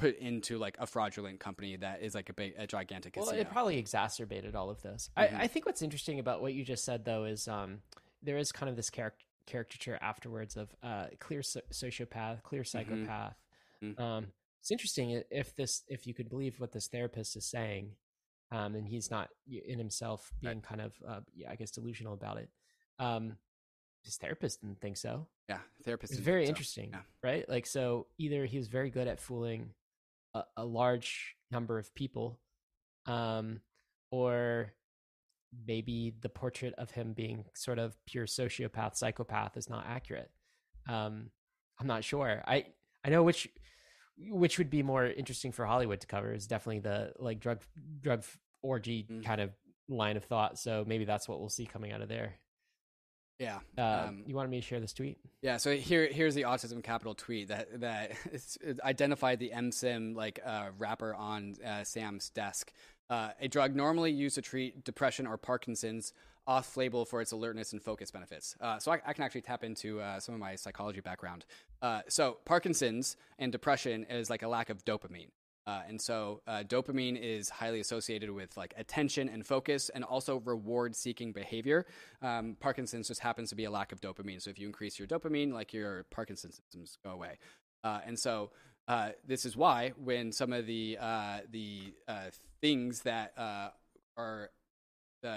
put 0.00 0.18
into 0.18 0.58
like 0.58 0.76
a 0.78 0.86
fraudulent 0.86 1.38
company 1.40 1.76
that 1.76 2.02
is 2.02 2.14
like 2.14 2.28
a 2.28 2.32
big 2.32 2.54
a 2.58 2.66
gigantic 2.66 3.14
Well, 3.16 3.26
casino. 3.26 3.40
it 3.42 3.50
probably 3.50 3.78
exacerbated 3.78 4.54
all 4.56 4.70
of 4.70 4.80
this. 4.82 5.10
Mhm. 5.16 5.34
I, 5.38 5.42
I 5.42 5.46
think 5.46 5.66
what's 5.66 5.82
interesting 5.82 6.18
about 6.18 6.40
what 6.42 6.54
you 6.54 6.64
just 6.64 6.84
said, 6.84 7.04
though, 7.04 7.24
is 7.24 7.46
um, 7.48 7.82
there 8.22 8.38
is 8.38 8.50
kind 8.52 8.68
of 8.70 8.76
this 8.76 8.90
charac- 8.90 9.24
caricature 9.46 9.98
afterwards 10.00 10.56
of 10.56 10.74
uh, 10.82 11.06
clear 11.18 11.42
so- 11.42 11.60
sociopath, 11.72 12.42
clear 12.42 12.64
psychopath. 12.64 13.36
Mhm. 13.82 13.98
Um, 14.00 14.26
it's 14.60 14.70
interesting 14.70 15.22
if 15.30 15.54
this, 15.56 15.82
if 15.88 16.06
you 16.06 16.14
could 16.14 16.28
believe 16.28 16.60
what 16.60 16.72
this 16.72 16.86
therapist 16.88 17.36
is 17.36 17.44
saying, 17.46 17.92
um, 18.50 18.74
and 18.74 18.86
he's 18.88 19.10
not 19.10 19.30
in 19.50 19.78
himself 19.78 20.32
being 20.40 20.60
kind 20.60 20.80
of, 20.80 20.92
uh, 21.06 21.20
yeah, 21.34 21.50
I 21.50 21.56
guess, 21.56 21.70
delusional 21.70 22.14
about 22.14 22.36
it. 22.38 22.50
Um, 22.98 23.36
his 24.02 24.16
therapist 24.16 24.60
didn't 24.62 24.80
think 24.80 24.96
so. 24.96 25.26
yeah, 25.48 25.60
therapist. 25.84 26.12
It's 26.12 26.20
very 26.22 26.44
so. 26.46 26.50
interesting, 26.50 26.90
Yeah. 26.92 27.00
right? 27.22 27.48
Like, 27.48 27.66
so 27.66 28.06
either 28.18 28.44
he 28.46 28.56
was 28.58 28.68
very 28.68 28.88
good 28.90 29.08
at 29.08 29.18
fooling 29.20 29.70
a, 30.34 30.42
a 30.58 30.64
large 30.64 31.36
number 31.50 31.78
of 31.78 31.94
people, 31.94 32.38
um, 33.06 33.60
or 34.10 34.72
maybe 35.66 36.14
the 36.20 36.28
portrait 36.28 36.74
of 36.78 36.90
him 36.90 37.12
being 37.12 37.44
sort 37.54 37.78
of 37.78 37.96
pure 38.06 38.26
sociopath, 38.26 38.96
psychopath 38.96 39.56
is 39.56 39.68
not 39.68 39.84
accurate. 39.88 40.30
Um, 40.88 41.30
I'm 41.78 41.86
not 41.86 42.04
sure. 42.04 42.42
I 42.46 42.66
I 43.04 43.10
know 43.10 43.22
which 43.22 43.48
which 44.18 44.58
would 44.58 44.68
be 44.70 44.82
more 44.82 45.06
interesting 45.06 45.50
for 45.50 45.64
Hollywood 45.64 46.00
to 46.02 46.06
cover 46.06 46.32
is 46.32 46.46
definitely 46.46 46.80
the 46.80 47.12
like 47.18 47.40
drug 47.40 47.60
drug 48.00 48.22
orgy 48.62 49.06
Mm. 49.10 49.24
kind 49.24 49.40
of 49.40 49.50
line 49.88 50.16
of 50.16 50.24
thought. 50.24 50.58
So 50.58 50.84
maybe 50.86 51.04
that's 51.04 51.28
what 51.28 51.40
we'll 51.40 51.48
see 51.48 51.66
coming 51.66 51.90
out 51.92 52.02
of 52.02 52.08
there. 52.08 52.34
Yeah. 53.40 53.58
Uh, 53.76 54.06
Um, 54.08 54.22
you 54.26 54.36
wanted 54.36 54.50
me 54.50 54.60
to 54.60 54.66
share 54.66 54.78
this 54.78 54.92
tweet? 54.92 55.18
Yeah, 55.42 55.56
so 55.56 55.74
here 55.74 56.06
here's 56.06 56.34
the 56.34 56.42
Autism 56.42 56.84
Capital 56.84 57.14
tweet 57.14 57.48
that 57.48 57.80
that 57.80 58.12
identified 58.84 59.38
the 59.40 59.50
MSIM 59.54 60.14
like 60.14 60.38
uh, 60.44 60.68
wrapper 60.78 61.14
on 61.14 61.56
uh, 61.66 61.82
Sam's 61.82 62.30
desk. 62.30 62.72
Uh, 63.08 63.30
a 63.40 63.48
drug 63.48 63.74
normally 63.74 64.12
used 64.12 64.36
to 64.36 64.42
treat 64.42 64.84
depression 64.84 65.26
or 65.26 65.36
Parkinson's, 65.36 66.12
off-label 66.46 67.04
for 67.04 67.20
its 67.20 67.32
alertness 67.32 67.72
and 67.72 67.82
focus 67.82 68.10
benefits. 68.10 68.54
Uh, 68.60 68.78
so 68.78 68.92
I, 68.92 69.00
I 69.04 69.12
can 69.14 69.24
actually 69.24 69.40
tap 69.40 69.64
into 69.64 70.00
uh, 70.00 70.20
some 70.20 70.34
of 70.34 70.40
my 70.40 70.54
psychology 70.54 71.00
background. 71.00 71.44
Uh, 71.82 72.02
so 72.08 72.38
Parkinson's 72.44 73.16
and 73.38 73.50
depression 73.50 74.04
is 74.04 74.30
like 74.30 74.42
a 74.42 74.48
lack 74.48 74.70
of 74.70 74.84
dopamine. 74.84 75.30
Uh, 75.66 75.82
and 75.88 76.00
so 76.00 76.40
uh, 76.46 76.62
dopamine 76.66 77.20
is 77.20 77.48
highly 77.48 77.80
associated 77.80 78.30
with 78.30 78.56
like 78.56 78.74
attention 78.76 79.28
and 79.28 79.46
focus 79.46 79.88
and 79.90 80.02
also 80.04 80.40
reward 80.40 80.96
seeking 80.96 81.32
behavior. 81.32 81.86
Um, 82.22 82.56
Parkinson's 82.58 83.08
just 83.08 83.20
happens 83.20 83.50
to 83.50 83.56
be 83.56 83.64
a 83.64 83.70
lack 83.70 83.92
of 83.92 84.00
dopamine. 84.00 84.40
So 84.42 84.50
if 84.50 84.58
you 84.58 84.66
increase 84.66 84.98
your 84.98 85.06
dopamine, 85.06 85.52
like 85.52 85.72
your 85.72 86.04
Parkinson's 86.10 86.56
symptoms 86.56 86.98
go 87.04 87.10
away. 87.10 87.38
Uh, 87.84 88.00
and 88.06 88.18
so 88.18 88.50
uh, 88.88 89.10
this 89.26 89.44
is 89.44 89.56
why 89.56 89.92
when 90.02 90.32
some 90.32 90.52
of 90.52 90.66
the 90.66 90.98
uh, 91.00 91.38
the 91.50 91.94
uh, 92.08 92.30
things 92.60 93.02
that 93.02 93.32
are 94.16 94.50
uh, 95.24 95.28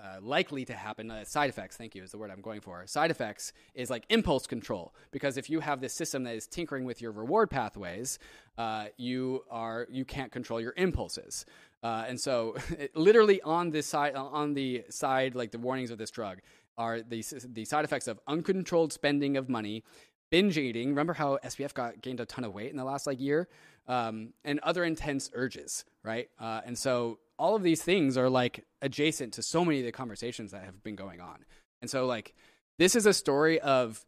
uh, 0.00 0.18
likely 0.20 0.64
to 0.64 0.74
happen, 0.74 1.10
uh, 1.10 1.24
side 1.24 1.50
effects, 1.50 1.76
thank 1.76 1.94
you, 1.94 2.02
is 2.02 2.10
the 2.10 2.18
word 2.18 2.30
I'm 2.30 2.40
going 2.40 2.60
for. 2.60 2.86
Side 2.86 3.10
effects 3.10 3.52
is 3.74 3.90
like 3.90 4.04
impulse 4.08 4.46
control. 4.46 4.94
Because 5.10 5.36
if 5.36 5.50
you 5.50 5.60
have 5.60 5.80
this 5.80 5.92
system 5.92 6.24
that 6.24 6.34
is 6.34 6.46
tinkering 6.46 6.84
with 6.84 7.00
your 7.02 7.12
reward 7.12 7.50
pathways, 7.50 8.18
uh, 8.58 8.86
you 8.96 9.44
are 9.50 9.86
you 9.90 10.04
can't 10.04 10.30
control 10.30 10.60
your 10.60 10.74
impulses. 10.76 11.44
Uh, 11.82 12.04
and 12.06 12.20
so, 12.20 12.54
it, 12.78 12.94
literally 12.96 13.40
on 13.42 13.70
this 13.70 13.86
side, 13.86 14.14
on 14.14 14.54
the 14.54 14.84
side, 14.90 15.34
like 15.34 15.50
the 15.50 15.58
warnings 15.58 15.90
of 15.90 15.98
this 15.98 16.10
drug 16.10 16.38
are 16.78 17.00
the 17.00 17.24
the 17.52 17.64
side 17.64 17.84
effects 17.84 18.08
of 18.08 18.20
uncontrolled 18.26 18.92
spending 18.92 19.36
of 19.36 19.48
money, 19.48 19.82
binge 20.30 20.56
eating. 20.56 20.88
Remember 20.88 21.14
how 21.14 21.38
SBF 21.44 21.74
got 21.74 22.00
gained 22.00 22.20
a 22.20 22.26
ton 22.26 22.44
of 22.44 22.54
weight 22.54 22.70
in 22.70 22.76
the 22.76 22.84
last 22.84 23.06
like 23.06 23.20
year, 23.20 23.48
um, 23.88 24.32
and 24.44 24.60
other 24.60 24.84
intense 24.84 25.30
urges, 25.34 25.84
right? 26.04 26.28
And 26.38 26.78
so 26.78 27.18
all 27.42 27.56
of 27.56 27.64
these 27.64 27.82
things 27.82 28.16
are 28.16 28.30
like 28.30 28.64
adjacent 28.82 29.32
to 29.32 29.42
so 29.42 29.64
many 29.64 29.80
of 29.80 29.84
the 29.84 29.90
conversations 29.90 30.52
that 30.52 30.62
have 30.64 30.80
been 30.84 30.94
going 30.94 31.20
on. 31.20 31.44
And 31.80 31.90
so 31.90 32.06
like 32.06 32.36
this 32.78 32.94
is 32.94 33.04
a 33.04 33.12
story 33.12 33.58
of 33.60 34.06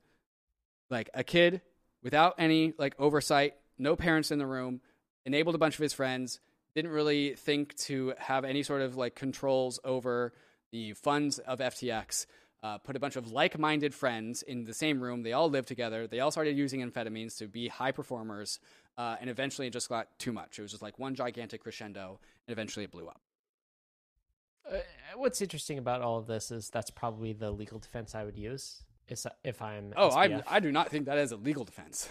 like 0.88 1.10
a 1.14 1.24
kid 1.24 1.60
without 2.00 2.36
any 2.38 2.74
like 2.78 2.94
oversight, 2.96 3.54
no 3.76 3.96
parents 3.96 4.30
in 4.30 4.38
the 4.38 4.46
room, 4.46 4.80
enabled 5.26 5.56
a 5.56 5.58
bunch 5.58 5.74
of 5.74 5.80
his 5.80 5.92
friends, 5.92 6.38
didn't 6.76 6.92
really 6.92 7.34
think 7.34 7.74
to 7.78 8.14
have 8.18 8.44
any 8.44 8.62
sort 8.62 8.82
of 8.82 8.96
like 8.96 9.16
controls 9.16 9.80
over 9.82 10.32
the 10.70 10.92
funds 10.92 11.40
of 11.40 11.58
FTX. 11.58 12.26
Uh, 12.64 12.78
put 12.78 12.96
a 12.96 12.98
bunch 12.98 13.14
of 13.14 13.30
like-minded 13.30 13.94
friends 13.94 14.42
in 14.42 14.64
the 14.64 14.72
same 14.72 14.98
room. 15.00 15.22
They 15.22 15.34
all 15.34 15.50
lived 15.50 15.68
together. 15.68 16.06
They 16.06 16.20
all 16.20 16.30
started 16.30 16.56
using 16.56 16.80
amphetamines 16.80 17.36
to 17.38 17.46
be 17.46 17.68
high 17.68 17.92
performers, 17.92 18.58
uh, 18.96 19.16
and 19.20 19.28
eventually 19.28 19.66
it 19.66 19.74
just 19.74 19.90
got 19.90 20.18
too 20.18 20.32
much. 20.32 20.58
It 20.58 20.62
was 20.62 20.70
just 20.70 20.82
like 20.82 20.98
one 20.98 21.14
gigantic 21.14 21.62
crescendo, 21.62 22.18
and 22.48 22.52
eventually 22.52 22.84
it 22.84 22.90
blew 22.90 23.06
up. 23.06 23.20
Uh, 24.66 24.78
what's 25.16 25.42
interesting 25.42 25.76
about 25.76 26.00
all 26.00 26.16
of 26.16 26.26
this 26.26 26.50
is 26.50 26.70
that's 26.70 26.90
probably 26.90 27.34
the 27.34 27.50
legal 27.50 27.78
defense 27.78 28.14
I 28.14 28.24
would 28.24 28.38
use 28.38 28.82
if 29.06 29.60
I'm. 29.60 29.92
Oh, 29.94 30.08
I 30.08 30.42
I 30.48 30.58
do 30.60 30.72
not 30.72 30.88
think 30.88 31.04
that 31.04 31.18
is 31.18 31.32
a 31.32 31.36
legal 31.36 31.64
defense. 31.64 32.08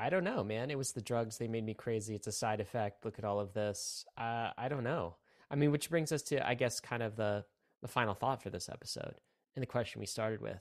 I 0.00 0.10
don't 0.10 0.24
know, 0.24 0.42
man. 0.42 0.72
It 0.72 0.78
was 0.78 0.90
the 0.92 1.00
drugs. 1.00 1.38
They 1.38 1.46
made 1.46 1.64
me 1.64 1.74
crazy. 1.74 2.16
It's 2.16 2.26
a 2.26 2.32
side 2.32 2.60
effect. 2.60 3.04
Look 3.04 3.20
at 3.20 3.24
all 3.24 3.38
of 3.38 3.52
this. 3.52 4.04
Uh, 4.18 4.50
I 4.58 4.68
don't 4.68 4.82
know. 4.82 5.14
I 5.48 5.54
mean, 5.54 5.70
which 5.70 5.90
brings 5.90 6.10
us 6.10 6.22
to, 6.22 6.44
I 6.44 6.54
guess, 6.54 6.80
kind 6.80 7.04
of 7.04 7.14
the 7.14 7.44
the 7.82 7.88
final 7.88 8.14
thought 8.14 8.42
for 8.42 8.50
this 8.50 8.68
episode 8.68 9.14
and 9.54 9.62
the 9.62 9.66
question 9.66 10.00
we 10.00 10.06
started 10.06 10.40
with 10.40 10.60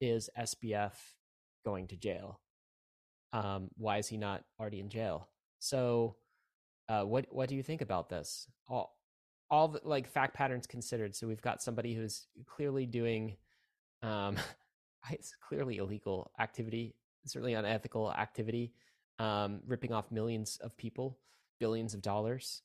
is 0.00 0.30
SBF 0.38 0.92
going 1.64 1.86
to 1.88 1.96
jail? 1.96 2.40
Um, 3.32 3.68
why 3.76 3.98
is 3.98 4.08
he 4.08 4.16
not 4.16 4.44
already 4.58 4.80
in 4.80 4.88
jail? 4.88 5.28
So, 5.58 6.16
uh, 6.88 7.02
what 7.02 7.26
what 7.30 7.48
do 7.48 7.54
you 7.54 7.62
think 7.62 7.80
about 7.80 8.08
this? 8.08 8.48
All 8.68 8.96
all 9.50 9.68
the, 9.68 9.80
like 9.84 10.08
fact 10.08 10.34
patterns 10.34 10.66
considered. 10.66 11.14
So 11.14 11.26
we've 11.26 11.42
got 11.42 11.62
somebody 11.62 11.94
who's 11.94 12.26
clearly 12.46 12.86
doing, 12.86 13.36
um, 14.02 14.36
it's 15.10 15.34
clearly 15.48 15.78
illegal 15.78 16.30
activity, 16.38 16.94
certainly 17.26 17.54
unethical 17.54 18.12
activity, 18.12 18.72
um, 19.18 19.60
ripping 19.66 19.92
off 19.92 20.10
millions 20.10 20.58
of 20.62 20.76
people, 20.76 21.18
billions 21.58 21.94
of 21.94 22.02
dollars. 22.02 22.62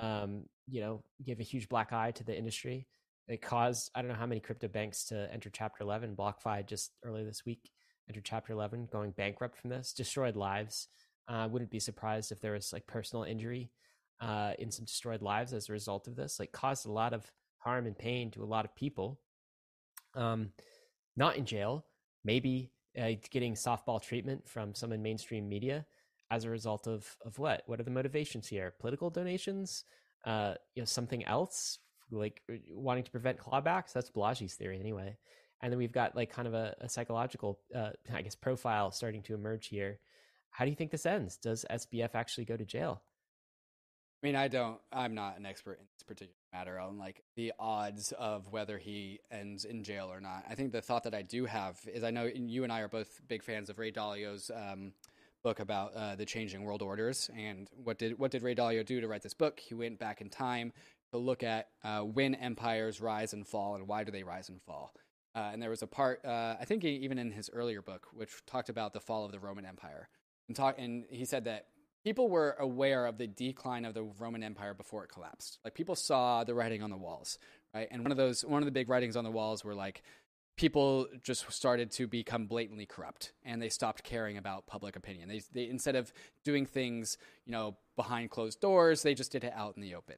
Um, 0.00 0.44
you 0.66 0.80
know, 0.80 1.04
give 1.24 1.38
a 1.38 1.44
huge 1.44 1.68
black 1.68 1.92
eye 1.92 2.10
to 2.12 2.24
the 2.24 2.36
industry. 2.36 2.88
It 3.28 3.40
caused 3.40 3.90
I 3.94 4.02
don't 4.02 4.10
know 4.10 4.16
how 4.16 4.26
many 4.26 4.40
crypto 4.40 4.68
banks 4.68 5.04
to 5.06 5.28
enter 5.32 5.50
Chapter 5.50 5.82
11. 5.82 6.16
BlockFi 6.16 6.66
just 6.66 6.92
earlier 7.04 7.24
this 7.24 7.44
week 7.46 7.70
entered 8.08 8.24
Chapter 8.24 8.52
11, 8.52 8.88
going 8.92 9.12
bankrupt 9.12 9.56
from 9.56 9.70
this. 9.70 9.92
Destroyed 9.92 10.36
lives. 10.36 10.88
I 11.26 11.44
uh, 11.44 11.48
wouldn't 11.48 11.70
be 11.70 11.80
surprised 11.80 12.32
if 12.32 12.40
there 12.40 12.52
was 12.52 12.70
like 12.72 12.86
personal 12.86 13.24
injury 13.24 13.70
uh, 14.20 14.52
in 14.58 14.70
some 14.70 14.84
destroyed 14.84 15.22
lives 15.22 15.54
as 15.54 15.68
a 15.68 15.72
result 15.72 16.06
of 16.06 16.16
this. 16.16 16.38
Like 16.38 16.52
caused 16.52 16.86
a 16.86 16.92
lot 16.92 17.14
of 17.14 17.30
harm 17.58 17.86
and 17.86 17.98
pain 17.98 18.30
to 18.32 18.42
a 18.42 18.44
lot 18.44 18.66
of 18.66 18.74
people. 18.74 19.20
Um, 20.14 20.50
not 21.16 21.36
in 21.36 21.46
jail, 21.46 21.86
maybe 22.24 22.72
uh, 23.00 23.12
getting 23.30 23.54
softball 23.54 24.02
treatment 24.02 24.46
from 24.46 24.74
some 24.74 24.92
in 24.92 25.02
mainstream 25.02 25.48
media 25.48 25.86
as 26.30 26.44
a 26.44 26.50
result 26.50 26.86
of 26.86 27.16
of 27.24 27.38
what? 27.38 27.62
What 27.66 27.80
are 27.80 27.84
the 27.84 27.90
motivations 27.90 28.48
here? 28.48 28.74
Political 28.78 29.10
donations? 29.10 29.84
Uh, 30.26 30.54
you 30.74 30.82
know, 30.82 30.86
something 30.86 31.24
else 31.24 31.78
like 32.10 32.42
uh, 32.50 32.56
wanting 32.70 33.04
to 33.04 33.10
prevent 33.10 33.38
clawbacks. 33.38 33.92
That's 33.92 34.10
Balaji's 34.10 34.54
theory 34.54 34.80
anyway. 34.80 35.16
And 35.60 35.72
then 35.72 35.78
we've 35.78 35.92
got 35.92 36.14
like 36.14 36.30
kind 36.30 36.46
of 36.48 36.54
a, 36.54 36.74
a 36.80 36.88
psychological, 36.88 37.58
uh, 37.74 37.90
I 38.12 38.22
guess, 38.22 38.34
profile 38.34 38.90
starting 38.90 39.22
to 39.22 39.34
emerge 39.34 39.68
here. 39.68 39.98
How 40.50 40.64
do 40.64 40.70
you 40.70 40.76
think 40.76 40.90
this 40.90 41.06
ends? 41.06 41.36
Does 41.36 41.64
SBF 41.70 42.10
actually 42.14 42.44
go 42.44 42.56
to 42.56 42.64
jail? 42.64 43.02
I 44.22 44.26
mean, 44.26 44.36
I 44.36 44.48
don't. 44.48 44.78
I'm 44.90 45.14
not 45.14 45.36
an 45.36 45.44
expert 45.44 45.78
in 45.80 45.86
this 45.96 46.02
particular 46.02 46.32
matter 46.52 46.78
on 46.78 46.98
like 46.98 47.22
the 47.36 47.52
odds 47.58 48.12
of 48.12 48.50
whether 48.50 48.78
he 48.78 49.20
ends 49.30 49.64
in 49.64 49.84
jail 49.84 50.10
or 50.10 50.20
not. 50.20 50.44
I 50.48 50.54
think 50.54 50.72
the 50.72 50.80
thought 50.80 51.04
that 51.04 51.14
I 51.14 51.22
do 51.22 51.44
have 51.44 51.78
is 51.92 52.04
I 52.04 52.10
know 52.10 52.30
you 52.32 52.64
and 52.64 52.72
I 52.72 52.80
are 52.80 52.88
both 52.88 53.20
big 53.28 53.42
fans 53.42 53.68
of 53.68 53.78
Ray 53.78 53.92
Dalio's 53.92 54.50
um, 54.54 54.92
book 55.42 55.60
about 55.60 55.94
uh, 55.94 56.16
the 56.16 56.24
changing 56.24 56.64
world 56.64 56.80
orders 56.80 57.30
and 57.36 57.68
what 57.76 57.98
did 57.98 58.18
what 58.18 58.30
did 58.30 58.42
Ray 58.42 58.54
Dalio 58.54 58.84
do 58.84 59.00
to 59.00 59.06
write 59.06 59.22
this 59.22 59.34
book? 59.34 59.60
He 59.60 59.74
went 59.74 59.98
back 59.98 60.22
in 60.22 60.30
time 60.30 60.72
to 61.14 61.18
look 61.18 61.44
at 61.44 61.68
uh, 61.84 62.00
when 62.00 62.34
empires 62.34 63.00
rise 63.00 63.32
and 63.32 63.46
fall 63.46 63.76
and 63.76 63.86
why 63.86 64.02
do 64.02 64.10
they 64.10 64.24
rise 64.24 64.48
and 64.48 64.60
fall. 64.62 64.92
Uh, 65.34 65.50
and 65.52 65.62
there 65.62 65.70
was 65.70 65.82
a 65.82 65.86
part, 65.86 66.24
uh, 66.24 66.56
I 66.60 66.64
think 66.64 66.84
even 66.84 67.18
in 67.18 67.30
his 67.30 67.48
earlier 67.52 67.82
book, 67.82 68.08
which 68.12 68.30
talked 68.46 68.68
about 68.68 68.92
the 68.92 69.00
fall 69.00 69.24
of 69.24 69.32
the 69.32 69.38
Roman 69.38 69.64
Empire. 69.64 70.08
And, 70.48 70.56
talk, 70.56 70.76
and 70.78 71.04
he 71.08 71.24
said 71.24 71.44
that 71.44 71.66
people 72.04 72.28
were 72.28 72.56
aware 72.58 73.06
of 73.06 73.16
the 73.16 73.28
decline 73.28 73.84
of 73.84 73.94
the 73.94 74.02
Roman 74.02 74.42
Empire 74.42 74.74
before 74.74 75.04
it 75.04 75.08
collapsed. 75.08 75.58
Like 75.64 75.74
people 75.74 75.94
saw 75.94 76.42
the 76.42 76.54
writing 76.54 76.82
on 76.82 76.90
the 76.90 76.96
walls, 76.96 77.38
right? 77.72 77.88
And 77.90 78.02
one 78.02 78.10
of 78.10 78.16
those, 78.16 78.44
one 78.44 78.62
of 78.62 78.66
the 78.66 78.72
big 78.72 78.88
writings 78.88 79.16
on 79.16 79.24
the 79.24 79.30
walls 79.30 79.64
were 79.64 79.74
like, 79.74 80.02
people 80.56 81.06
just 81.22 81.50
started 81.52 81.92
to 81.92 82.06
become 82.08 82.46
blatantly 82.46 82.86
corrupt 82.86 83.32
and 83.44 83.62
they 83.62 83.68
stopped 83.68 84.02
caring 84.02 84.36
about 84.36 84.66
public 84.66 84.96
opinion. 84.96 85.28
They, 85.28 85.42
they 85.52 85.68
instead 85.68 85.96
of 85.96 86.12
doing 86.44 86.66
things, 86.66 87.18
you 87.46 87.52
know, 87.52 87.76
behind 87.96 88.30
closed 88.30 88.60
doors, 88.60 89.02
they 89.02 89.14
just 89.14 89.32
did 89.32 89.44
it 89.44 89.52
out 89.56 89.76
in 89.76 89.82
the 89.82 89.94
open. 89.94 90.16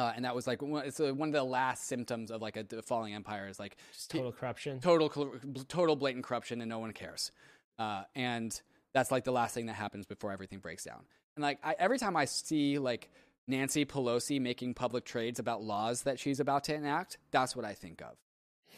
Uh, 0.00 0.12
and 0.16 0.24
that 0.24 0.34
was 0.34 0.46
like 0.46 0.62
one, 0.62 0.86
it's 0.86 0.98
a, 0.98 1.12
one 1.12 1.28
of 1.28 1.34
the 1.34 1.44
last 1.44 1.86
symptoms 1.86 2.30
of 2.30 2.40
like 2.40 2.56
a 2.56 2.64
falling 2.82 3.12
empire 3.12 3.48
is 3.48 3.58
like 3.58 3.76
Just 3.92 4.10
total 4.10 4.32
corruption, 4.32 4.80
total 4.80 5.10
total 5.68 5.94
blatant 5.94 6.24
corruption, 6.24 6.62
and 6.62 6.70
no 6.70 6.78
one 6.78 6.92
cares. 6.92 7.32
Uh, 7.78 8.04
and 8.14 8.58
that's 8.94 9.10
like 9.10 9.24
the 9.24 9.32
last 9.32 9.52
thing 9.52 9.66
that 9.66 9.74
happens 9.74 10.06
before 10.06 10.32
everything 10.32 10.58
breaks 10.58 10.84
down. 10.84 11.00
And 11.36 11.42
like 11.42 11.58
I, 11.62 11.74
every 11.78 11.98
time 11.98 12.16
I 12.16 12.24
see 12.24 12.78
like 12.78 13.10
Nancy 13.46 13.84
Pelosi 13.84 14.40
making 14.40 14.72
public 14.72 15.04
trades 15.04 15.38
about 15.38 15.62
laws 15.62 16.04
that 16.04 16.18
she's 16.18 16.40
about 16.40 16.64
to 16.64 16.74
enact, 16.74 17.18
that's 17.30 17.54
what 17.54 17.66
I 17.66 17.74
think 17.74 18.00
of. 18.00 18.16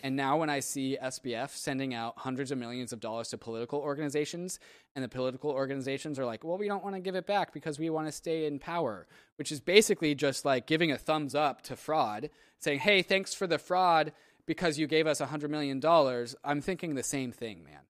And 0.02 0.16
now 0.16 0.36
when 0.36 0.50
I 0.50 0.60
see 0.60 0.98
SBF 1.00 1.50
sending 1.50 1.94
out 1.94 2.14
hundreds 2.18 2.50
of 2.50 2.58
millions 2.58 2.92
of 2.92 2.98
dollars 2.98 3.28
to 3.28 3.38
political 3.38 3.78
organizations, 3.78 4.58
and 4.96 5.04
the 5.04 5.08
political 5.08 5.50
organizations 5.50 6.18
are 6.18 6.24
like, 6.24 6.42
well, 6.42 6.58
we 6.58 6.66
don't 6.66 6.82
want 6.82 6.96
to 6.96 7.00
give 7.00 7.14
it 7.14 7.26
back 7.26 7.52
because 7.52 7.78
we 7.78 7.88
want 7.88 8.08
to 8.08 8.12
stay 8.12 8.46
in 8.46 8.58
power, 8.58 9.06
which 9.36 9.52
is 9.52 9.60
basically 9.60 10.16
just 10.16 10.44
like 10.44 10.66
giving 10.66 10.90
a 10.90 10.98
thumbs 10.98 11.36
up 11.36 11.62
to 11.62 11.76
fraud, 11.76 12.30
saying, 12.58 12.80
hey, 12.80 13.02
thanks 13.02 13.32
for 13.32 13.46
the 13.46 13.58
fraud 13.58 14.12
because 14.44 14.76
you 14.76 14.88
gave 14.88 15.06
us 15.06 15.20
a 15.20 15.26
$100 15.26 15.48
million. 15.48 15.80
I'm 16.42 16.60
thinking 16.60 16.96
the 16.96 17.04
same 17.04 17.30
thing, 17.30 17.62
man. 17.62 17.80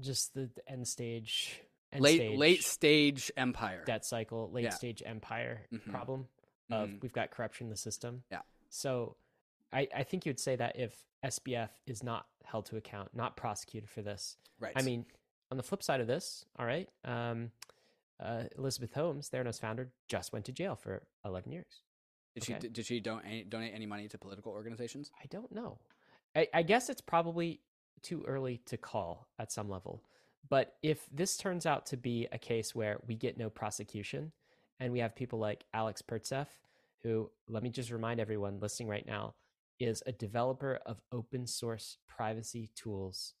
Just 0.00 0.34
the, 0.34 0.48
end 0.66 0.88
stage. 0.88 1.60
End 1.92 2.02
late 2.02 2.16
stage 2.16 2.38
late 2.38 2.64
stage 2.64 3.32
empire 3.36 3.84
debt 3.86 4.04
cycle 4.04 4.50
late 4.52 4.64
yeah. 4.64 4.70
stage 4.70 5.04
empire 5.06 5.60
mm-hmm. 5.72 5.88
problem 5.88 6.26
of 6.68 6.88
mm-hmm. 6.88 6.98
we've 7.00 7.12
got 7.12 7.30
corruption 7.30 7.66
in 7.66 7.70
the 7.70 7.76
system 7.76 8.24
yeah 8.28 8.40
so 8.70 9.14
I, 9.72 9.88
I 9.94 10.02
think 10.02 10.26
you 10.26 10.30
would 10.30 10.40
say 10.40 10.56
that 10.56 10.78
if 10.78 10.94
SBF 11.24 11.70
is 11.86 12.02
not 12.02 12.26
held 12.44 12.66
to 12.66 12.76
account, 12.76 13.10
not 13.14 13.36
prosecuted 13.36 13.90
for 13.90 14.02
this. 14.02 14.36
Right. 14.60 14.72
I 14.76 14.82
mean, 14.82 15.04
on 15.50 15.56
the 15.56 15.62
flip 15.62 15.82
side 15.82 16.00
of 16.00 16.06
this, 16.06 16.44
all 16.58 16.66
right, 16.66 16.88
um, 17.04 17.50
uh, 18.22 18.44
Elizabeth 18.56 18.94
Holmes, 18.94 19.28
Theranos 19.28 19.60
founder, 19.60 19.90
just 20.08 20.32
went 20.32 20.44
to 20.46 20.52
jail 20.52 20.76
for 20.76 21.02
11 21.24 21.52
years. 21.52 21.82
Did 22.34 22.42
okay. 22.42 22.58
she 22.60 22.68
did 22.68 22.86
she 22.86 23.00
donate 23.00 23.48
donate 23.48 23.72
any 23.74 23.86
money 23.86 24.08
to 24.08 24.18
political 24.18 24.52
organizations? 24.52 25.10
I 25.22 25.26
don't 25.30 25.50
know. 25.52 25.78
I, 26.34 26.48
I 26.52 26.62
guess 26.62 26.90
it's 26.90 27.00
probably 27.00 27.60
too 28.02 28.22
early 28.26 28.60
to 28.66 28.76
call 28.76 29.26
at 29.38 29.50
some 29.50 29.70
level. 29.70 30.02
But 30.48 30.74
if 30.82 31.06
this 31.10 31.36
turns 31.36 31.66
out 31.66 31.86
to 31.86 31.96
be 31.96 32.28
a 32.30 32.38
case 32.38 32.74
where 32.74 32.98
we 33.06 33.16
get 33.16 33.38
no 33.38 33.50
prosecution 33.50 34.32
and 34.78 34.92
we 34.92 35.00
have 35.00 35.16
people 35.16 35.38
like 35.38 35.64
Alex 35.74 36.02
Pertsev, 36.02 36.46
who, 37.02 37.30
let 37.48 37.62
me 37.62 37.70
just 37.70 37.90
remind 37.90 38.20
everyone 38.20 38.60
listening 38.60 38.88
right 38.88 39.06
now, 39.06 39.34
is 39.78 40.02
a 40.06 40.12
developer 40.12 40.80
of 40.86 41.00
open 41.12 41.46
source 41.46 41.98
privacy 42.08 42.70
tools 42.74 43.34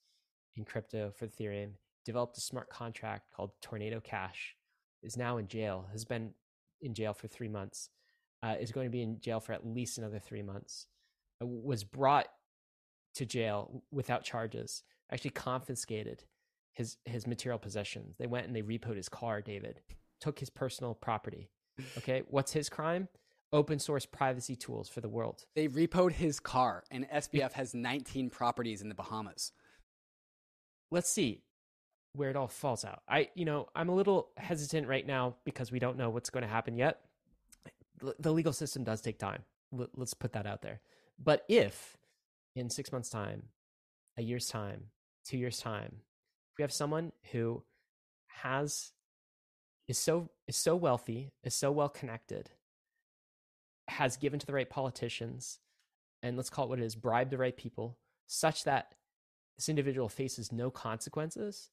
in 0.56 0.64
crypto 0.64 1.10
for 1.10 1.26
Ethereum, 1.26 1.72
developed 2.04 2.38
a 2.38 2.40
smart 2.40 2.68
contract 2.70 3.30
called 3.34 3.50
Tornado 3.60 4.00
Cash, 4.00 4.56
is 5.02 5.16
now 5.16 5.36
in 5.38 5.48
jail, 5.48 5.86
has 5.92 6.04
been 6.04 6.32
in 6.80 6.94
jail 6.94 7.12
for 7.12 7.28
three 7.28 7.48
months, 7.48 7.90
uh, 8.42 8.54
is 8.60 8.72
going 8.72 8.86
to 8.86 8.90
be 8.90 9.02
in 9.02 9.20
jail 9.20 9.40
for 9.40 9.52
at 9.52 9.66
least 9.66 9.98
another 9.98 10.18
three 10.18 10.42
months, 10.42 10.86
uh, 11.42 11.46
was 11.46 11.84
brought 11.84 12.28
to 13.14 13.26
jail 13.26 13.82
without 13.90 14.24
charges, 14.24 14.82
actually 15.10 15.30
confiscated 15.30 16.24
his, 16.72 16.98
his 17.04 17.26
material 17.26 17.58
possessions. 17.58 18.16
They 18.18 18.26
went 18.26 18.46
and 18.46 18.54
they 18.54 18.62
repoed 18.62 18.96
his 18.96 19.08
car, 19.08 19.40
David, 19.40 19.80
took 20.20 20.38
his 20.38 20.50
personal 20.50 20.94
property. 20.94 21.50
Okay, 21.98 22.22
what's 22.28 22.52
his 22.52 22.68
crime? 22.68 23.08
Open 23.52 23.78
source 23.78 24.06
privacy 24.06 24.56
tools 24.56 24.88
for 24.88 25.00
the 25.00 25.08
world. 25.08 25.44
They 25.54 25.68
repoed 25.68 26.12
his 26.12 26.40
car, 26.40 26.84
and 26.90 27.08
SBF 27.08 27.52
has 27.52 27.74
19 27.74 28.30
properties 28.30 28.82
in 28.82 28.88
the 28.88 28.94
Bahamas. 28.94 29.52
Let's 30.90 31.10
see 31.10 31.42
where 32.12 32.30
it 32.30 32.36
all 32.36 32.48
falls 32.48 32.84
out. 32.84 33.02
I, 33.08 33.28
you 33.34 33.44
know, 33.44 33.68
I'm 33.74 33.88
a 33.88 33.94
little 33.94 34.30
hesitant 34.36 34.88
right 34.88 35.06
now 35.06 35.36
because 35.44 35.70
we 35.70 35.78
don't 35.78 35.96
know 35.96 36.10
what's 36.10 36.30
going 36.30 36.42
to 36.42 36.48
happen 36.48 36.76
yet. 36.76 37.00
The 38.18 38.32
legal 38.32 38.52
system 38.52 38.84
does 38.84 39.00
take 39.00 39.18
time. 39.18 39.42
Let's 39.72 40.14
put 40.14 40.32
that 40.34 40.46
out 40.46 40.62
there. 40.62 40.80
But 41.22 41.44
if 41.48 41.96
in 42.54 42.68
six 42.70 42.92
months' 42.92 43.08
time, 43.10 43.44
a 44.18 44.22
year's 44.22 44.48
time, 44.48 44.84
two 45.24 45.38
years' 45.38 45.58
time, 45.58 45.96
we 46.58 46.62
have 46.62 46.72
someone 46.72 47.12
who 47.32 47.62
has 48.26 48.92
is 49.88 49.98
so 49.98 50.30
is 50.46 50.56
so 50.56 50.74
wealthy, 50.76 51.32
is 51.44 51.54
so 51.54 51.70
well 51.70 51.88
connected, 51.88 52.50
has 53.88 54.16
given 54.16 54.38
to 54.38 54.46
the 54.46 54.52
right 54.52 54.68
politicians, 54.68 55.58
and 56.22 56.36
let's 56.36 56.50
call 56.50 56.66
it 56.66 56.68
what 56.68 56.78
it 56.78 56.84
is, 56.84 56.94
bribe 56.94 57.30
the 57.30 57.38
right 57.38 57.56
people, 57.56 57.98
such 58.26 58.64
that 58.64 58.94
this 59.56 59.68
individual 59.68 60.08
faces 60.08 60.52
no 60.52 60.70
consequences 60.70 61.70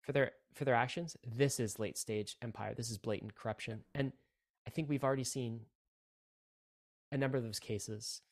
for 0.00 0.12
their 0.12 0.32
for 0.54 0.64
their 0.64 0.74
actions. 0.74 1.16
This 1.24 1.60
is 1.60 1.78
late 1.78 1.98
stage 1.98 2.36
empire. 2.42 2.74
This 2.74 2.90
is 2.90 2.98
blatant 2.98 3.34
corruption, 3.34 3.84
and 3.94 4.12
I 4.66 4.70
think 4.70 4.88
we've 4.88 5.04
already 5.04 5.24
seen 5.24 5.60
a 7.12 7.18
number 7.18 7.36
of 7.36 7.44
those 7.44 7.60
cases. 7.60 8.22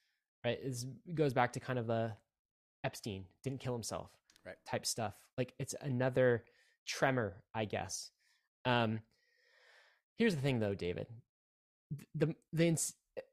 Right, 0.44 0.58
it 0.62 1.14
goes 1.14 1.32
back 1.32 1.52
to 1.54 1.60
kind 1.60 1.78
of 1.78 1.88
the 1.88 2.12
Epstein 2.84 3.24
didn't 3.42 3.60
kill 3.60 3.72
himself, 3.72 4.10
Right. 4.46 4.56
Type 4.66 4.86
stuff. 4.86 5.14
Like 5.36 5.52
it's 5.58 5.74
another 5.80 6.44
tremor, 6.86 7.42
I 7.54 7.66
guess. 7.66 8.10
Um, 8.64 9.00
here's 10.16 10.34
the 10.34 10.40
thing, 10.40 10.58
though, 10.58 10.74
David. 10.74 11.06
The 12.14 12.34
the 12.52 12.66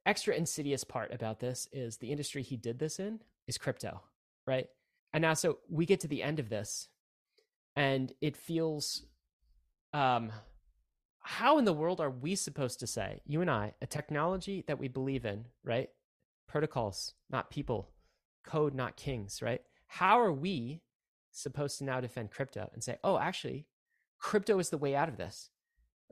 extra 0.06 0.36
insidious 0.36 0.84
part 0.84 1.14
about 1.14 1.40
this 1.40 1.68
is 1.72 1.98
the 1.98 2.12
industry 2.12 2.42
he 2.42 2.58
did 2.58 2.80
this 2.80 3.00
in 3.00 3.20
is 3.48 3.58
crypto, 3.58 4.02
right? 4.46 4.68
And 5.14 5.22
now, 5.22 5.34
so 5.34 5.60
we 5.70 5.86
get 5.86 6.02
to 6.02 6.08
the 6.08 6.24
end 6.24 6.40
of 6.40 6.50
this, 6.50 6.90
and 7.76 8.12
it 8.22 8.36
feels, 8.36 9.04
um, 9.94 10.32
how 11.20 11.58
in 11.58 11.66
the 11.66 11.74
world 11.74 12.02
are 12.02 12.10
we 12.10 12.36
supposed 12.36 12.80
to 12.82 12.88
say, 12.88 13.22
you 13.26 13.42
and 13.42 13.50
I, 13.50 13.74
a 13.82 13.88
technology 13.88 14.64
that 14.68 14.80
we 14.80 14.88
believe 14.88 15.26
in, 15.26 15.46
right? 15.64 15.90
Protocols, 16.48 17.14
not 17.30 17.50
people, 17.50 17.92
code, 18.46 18.76
not 18.76 18.98
kings, 18.98 19.42
right? 19.42 19.62
How 19.88 20.20
are 20.20 20.32
we 20.32 20.82
supposed 21.32 21.78
to 21.80 21.84
now 21.84 22.02
defend 22.02 22.32
crypto 22.32 22.70
and 22.74 22.84
say, 22.84 22.98
oh, 23.04 23.18
actually, 23.18 23.68
crypto 24.20 24.60
is 24.60 24.70
the 24.70 24.78
way 24.78 24.96
out 24.96 25.10
of 25.10 25.18
this? 25.18 25.50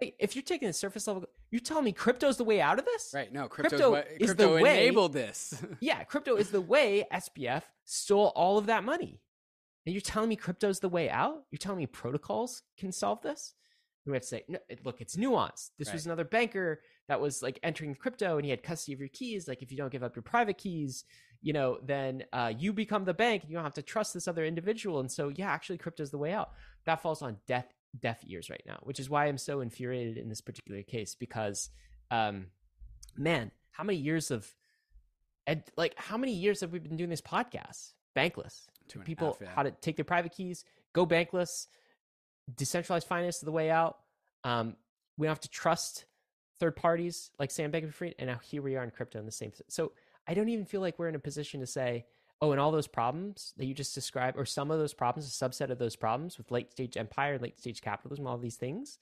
Like, 0.02 0.16
if 0.20 0.36
you're 0.36 0.44
taking 0.44 0.68
the 0.68 0.74
surface 0.74 1.08
level, 1.08 1.26
you're 1.52 1.62
telling 1.62 1.86
me 1.86 1.92
crypto 1.92 2.28
is 2.28 2.38
the 2.38 2.44
way 2.44 2.60
out 2.60 2.80
of 2.80 2.86
this? 2.86 3.12
Right. 3.14 3.32
No, 3.32 3.48
Crypto 3.48 3.92
what, 3.92 4.08
is 4.20 4.28
crypto 4.28 4.58
the 4.58 4.64
way- 4.64 4.84
enabled 4.86 5.14
this. 5.14 5.62
Yeah, 5.80 6.04
crypto 6.04 6.36
is 6.36 6.50
the 6.50 6.62
way 6.62 7.06
SBF 7.14 7.64
stole 7.86 8.32
all 8.36 8.58
of 8.58 8.66
that 8.66 8.84
money. 8.84 9.22
And 9.86 9.94
you're 9.94 10.02
telling 10.02 10.30
me 10.30 10.36
crypto's 10.36 10.80
the 10.80 10.90
way 10.90 11.10
out? 11.10 11.44
You're 11.52 11.58
telling 11.60 11.80
me 11.80 11.86
protocols 11.88 12.64
can 12.78 12.92
solve 12.92 13.22
this? 13.22 13.54
We 14.06 14.14
have 14.14 14.22
to 14.24 14.28
say, 14.28 14.44
no, 14.50 14.60
look, 14.84 15.00
it's 15.00 15.16
nuanced. 15.16 15.70
This 15.80 15.94
was 15.94 16.06
another 16.06 16.26
banker 16.26 16.82
that 17.08 17.22
was 17.22 17.42
like 17.42 17.58
entering 17.64 17.96
crypto 17.96 18.36
and 18.36 18.44
he 18.44 18.50
had 18.52 18.62
custody 18.62 18.94
of 18.94 19.00
your 19.00 19.08
keys. 19.10 19.48
Like, 19.48 19.62
if 19.62 19.72
you 19.72 19.78
don't 19.78 19.92
give 19.92 20.04
up 20.04 20.16
your 20.16 20.24
private 20.24 20.58
keys, 20.58 21.06
you 21.42 21.54
know, 21.54 21.78
then 21.86 22.24
uh, 22.34 22.52
you 22.58 22.74
become 22.74 23.06
the 23.06 23.14
bank 23.14 23.44
and 23.44 23.50
you 23.52 23.56
don't 23.56 23.64
have 23.64 23.74
to 23.76 23.82
trust 23.82 24.14
this 24.14 24.28
other 24.28 24.44
individual. 24.44 25.00
And 25.00 25.10
so, 25.10 25.30
yeah, 25.30 25.50
actually, 25.50 25.78
crypto's 25.78 26.12
the 26.12 26.18
way 26.18 26.34
out. 26.34 26.52
That 26.86 27.02
falls 27.02 27.22
on 27.22 27.38
deaf, 27.48 27.66
deaf 28.00 28.20
ears 28.28 28.50
right 28.50 28.64
now, 28.66 28.80
which 28.84 29.00
is 29.00 29.10
why 29.10 29.28
I'm 29.28 29.38
so 29.38 29.62
infuriated 29.62 30.18
in 30.18 30.30
this 30.30 30.42
particular 30.42 30.84
case 30.84 31.16
because, 31.16 31.70
um, 32.12 32.48
man, 33.18 33.52
how 33.72 33.84
many 33.84 33.98
years 33.98 34.32
of 34.32 34.48
and 35.46 35.64
like 35.78 35.94
how 35.98 36.18
many 36.18 36.34
years 36.34 36.62
have 36.62 36.72
we 36.72 36.80
been 36.80 36.98
doing 36.98 37.10
this 37.10 37.22
podcast? 37.22 37.94
Bankless. 38.16 38.68
Two 38.88 39.00
and 39.00 39.04
a 39.04 39.06
people 39.06 39.28
half, 39.28 39.38
yeah. 39.42 39.50
how 39.56 39.64
to 39.64 39.72
take 39.72 39.96
their 39.96 40.06
private 40.06 40.34
keys 40.34 40.66
go 40.94 41.06
bankless 41.06 41.68
decentralized 42.56 43.08
finance 43.08 43.38
is 43.38 43.42
the 43.42 43.52
way 43.52 43.70
out. 43.70 43.98
Um, 44.44 44.76
we 45.18 45.26
don't 45.26 45.32
have 45.32 45.40
to 45.42 45.50
trust 45.50 46.06
third 46.60 46.76
parties 46.76 47.32
like 47.40 47.52
sam 47.52 47.72
bankman-fried 47.72 48.16
and 48.20 48.30
now 48.30 48.40
here 48.44 48.62
we 48.62 48.76
are 48.76 48.84
in 48.84 48.92
crypto 48.92 49.20
in 49.20 49.26
the 49.26 49.32
same 49.32 49.52
so 49.70 49.92
i 50.28 50.34
don't 50.34 50.50
even 50.50 50.66
feel 50.66 50.82
like 50.82 50.98
we're 51.00 51.10
in 51.10 51.16
a 51.16 51.20
position 51.20 51.60
to 51.60 51.68
say 51.68 52.06
oh 52.44 52.52
and 52.52 52.60
all 52.62 52.72
those 52.72 52.88
problems 52.88 53.54
that 53.58 53.66
you 53.66 53.74
just 53.74 53.96
described 53.96 54.38
or 54.38 54.46
some 54.46 54.70
of 54.72 54.78
those 54.80 54.94
problems 54.94 55.28
a 55.28 55.46
subset 55.46 55.70
of 55.70 55.80
those 55.80 55.96
problems 55.96 56.38
with 56.38 56.52
late 56.52 56.72
stage 56.72 56.98
empire 56.98 57.40
late 57.40 57.58
stage 57.58 57.82
capitalism 57.82 58.28
all 58.28 58.38
these 58.38 58.58
things 58.58 59.00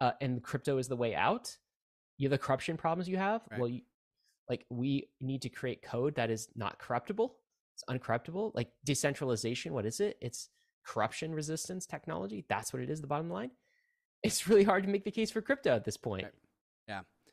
uh, 0.00 0.12
and 0.20 0.42
crypto 0.42 0.78
is 0.78 0.88
the 0.88 0.96
way 0.96 1.14
out 1.14 1.56
you 2.18 2.26
have 2.28 2.30
the 2.30 2.38
corruption 2.46 2.76
problems 2.76 3.08
you 3.08 3.16
have 3.16 3.42
Right. 3.50 3.58
well 3.60 3.68
you, 3.68 3.80
like 4.48 4.64
we 4.70 5.08
need 5.20 5.42
to 5.42 5.48
create 5.48 5.82
code 5.82 6.14
that 6.16 6.30
is 6.30 6.48
not 6.54 6.78
corruptible 6.78 7.34
it's 7.74 7.84
uncorruptible 7.90 8.52
like 8.54 8.68
decentralization 8.84 9.72
what 9.72 9.86
is 9.86 10.00
it 10.00 10.16
it's 10.20 10.50
corruption 10.86 11.32
resistance 11.32 11.86
technology 11.86 12.44
that's 12.48 12.72
what 12.72 12.82
it 12.82 12.90
is 12.90 13.00
the 13.00 13.06
bottom 13.06 13.30
line 13.30 13.50
it's 14.22 14.46
really 14.48 14.64
hard 14.64 14.84
to 14.84 14.88
make 14.90 15.04
the 15.04 15.10
case 15.10 15.30
for 15.30 15.40
crypto 15.40 15.74
at 15.74 15.84
this 15.84 15.96
point 15.96 16.24
Right. 16.24 16.32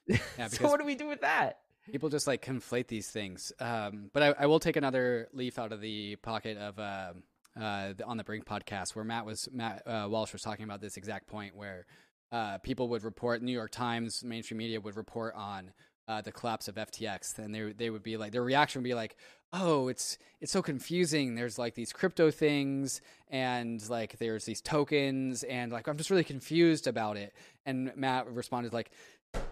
Yeah. 0.07 0.17
Yeah, 0.37 0.47
so 0.47 0.67
what 0.67 0.79
do 0.79 0.85
we 0.85 0.95
do 0.95 1.07
with 1.07 1.21
that 1.21 1.59
People 1.89 2.09
just 2.09 2.27
like 2.27 2.43
conflate 2.45 2.87
these 2.87 3.09
things. 3.09 3.51
Um, 3.59 4.11
but 4.13 4.23
I, 4.23 4.43
I 4.43 4.45
will 4.45 4.59
take 4.59 4.75
another 4.75 5.29
leaf 5.33 5.57
out 5.57 5.71
of 5.71 5.81
the 5.81 6.15
pocket 6.17 6.57
of 6.57 6.77
uh, 6.77 7.13
uh, 7.59 7.93
the, 7.97 8.05
on 8.05 8.17
the 8.17 8.23
Brink 8.23 8.45
podcast 8.45 8.95
where 8.95 9.03
Matt 9.03 9.25
was 9.25 9.49
Matt 9.51 9.81
uh, 9.87 10.07
Walsh 10.09 10.33
was 10.33 10.41
talking 10.41 10.63
about 10.63 10.81
this 10.81 10.97
exact 10.97 11.27
point 11.27 11.55
where 11.55 11.85
uh, 12.31 12.59
people 12.59 12.87
would 12.89 13.03
report, 13.03 13.41
New 13.41 13.51
York 13.51 13.71
Times, 13.71 14.23
mainstream 14.23 14.57
media 14.59 14.79
would 14.79 14.95
report 14.95 15.33
on 15.35 15.71
uh, 16.07 16.21
the 16.21 16.31
collapse 16.31 16.67
of 16.67 16.75
FTX, 16.75 17.37
and 17.39 17.53
they 17.53 17.71
they 17.71 17.89
would 17.89 18.03
be 18.03 18.17
like 18.17 18.31
their 18.31 18.43
reaction 18.43 18.81
would 18.81 18.87
be 18.87 18.93
like, 18.93 19.15
oh, 19.53 19.87
it's 19.87 20.17
it's 20.39 20.51
so 20.51 20.61
confusing. 20.61 21.35
There's 21.35 21.57
like 21.57 21.75
these 21.75 21.93
crypto 21.93 22.31
things, 22.31 23.01
and 23.29 23.87
like 23.89 24.17
there's 24.17 24.45
these 24.45 24.61
tokens, 24.61 25.43
and 25.43 25.71
like 25.71 25.87
I'm 25.87 25.97
just 25.97 26.09
really 26.09 26.23
confused 26.23 26.87
about 26.87 27.17
it. 27.17 27.33
And 27.65 27.91
Matt 27.95 28.27
responded 28.27 28.73
like, 28.73 28.91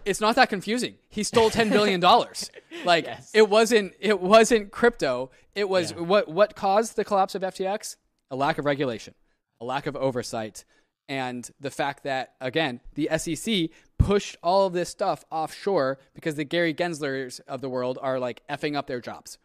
it's 0.04 0.20
not 0.20 0.34
that 0.36 0.48
confusing. 0.48 0.94
He 1.08 1.22
stole 1.22 1.50
ten 1.50 1.70
billion 1.70 2.00
dollars. 2.08 2.50
like 2.84 3.04
Yes. 3.06 3.30
it 3.34 3.48
wasn't 3.48 3.94
it 4.00 4.20
wasn't 4.20 4.70
crypto. 4.70 5.30
It 5.54 5.68
was 5.68 5.92
Yeah. 5.92 6.00
what 6.00 6.28
what 6.28 6.54
caused 6.56 6.96
the 6.96 7.04
collapse 7.04 7.34
of 7.34 7.42
FTX? 7.42 7.96
A 8.30 8.36
lack 8.36 8.58
of 8.58 8.64
regulation, 8.64 9.14
a 9.60 9.64
lack 9.64 9.86
of 9.86 9.96
oversight, 9.96 10.64
and 11.08 11.50
the 11.58 11.70
fact 11.70 12.04
that 12.04 12.34
again 12.40 12.80
the 12.94 13.08
SEC 13.18 13.70
pushed 13.98 14.36
all 14.42 14.66
of 14.66 14.72
this 14.72 14.88
stuff 14.88 15.24
offshore 15.30 15.98
because 16.14 16.36
the 16.36 16.44
Gary 16.44 16.72
Genslers 16.72 17.40
of 17.48 17.60
the 17.60 17.68
world 17.68 17.98
are 18.00 18.18
like 18.18 18.42
effing 18.48 18.76
up 18.76 18.86
their 18.86 19.00
jobs. 19.00 19.38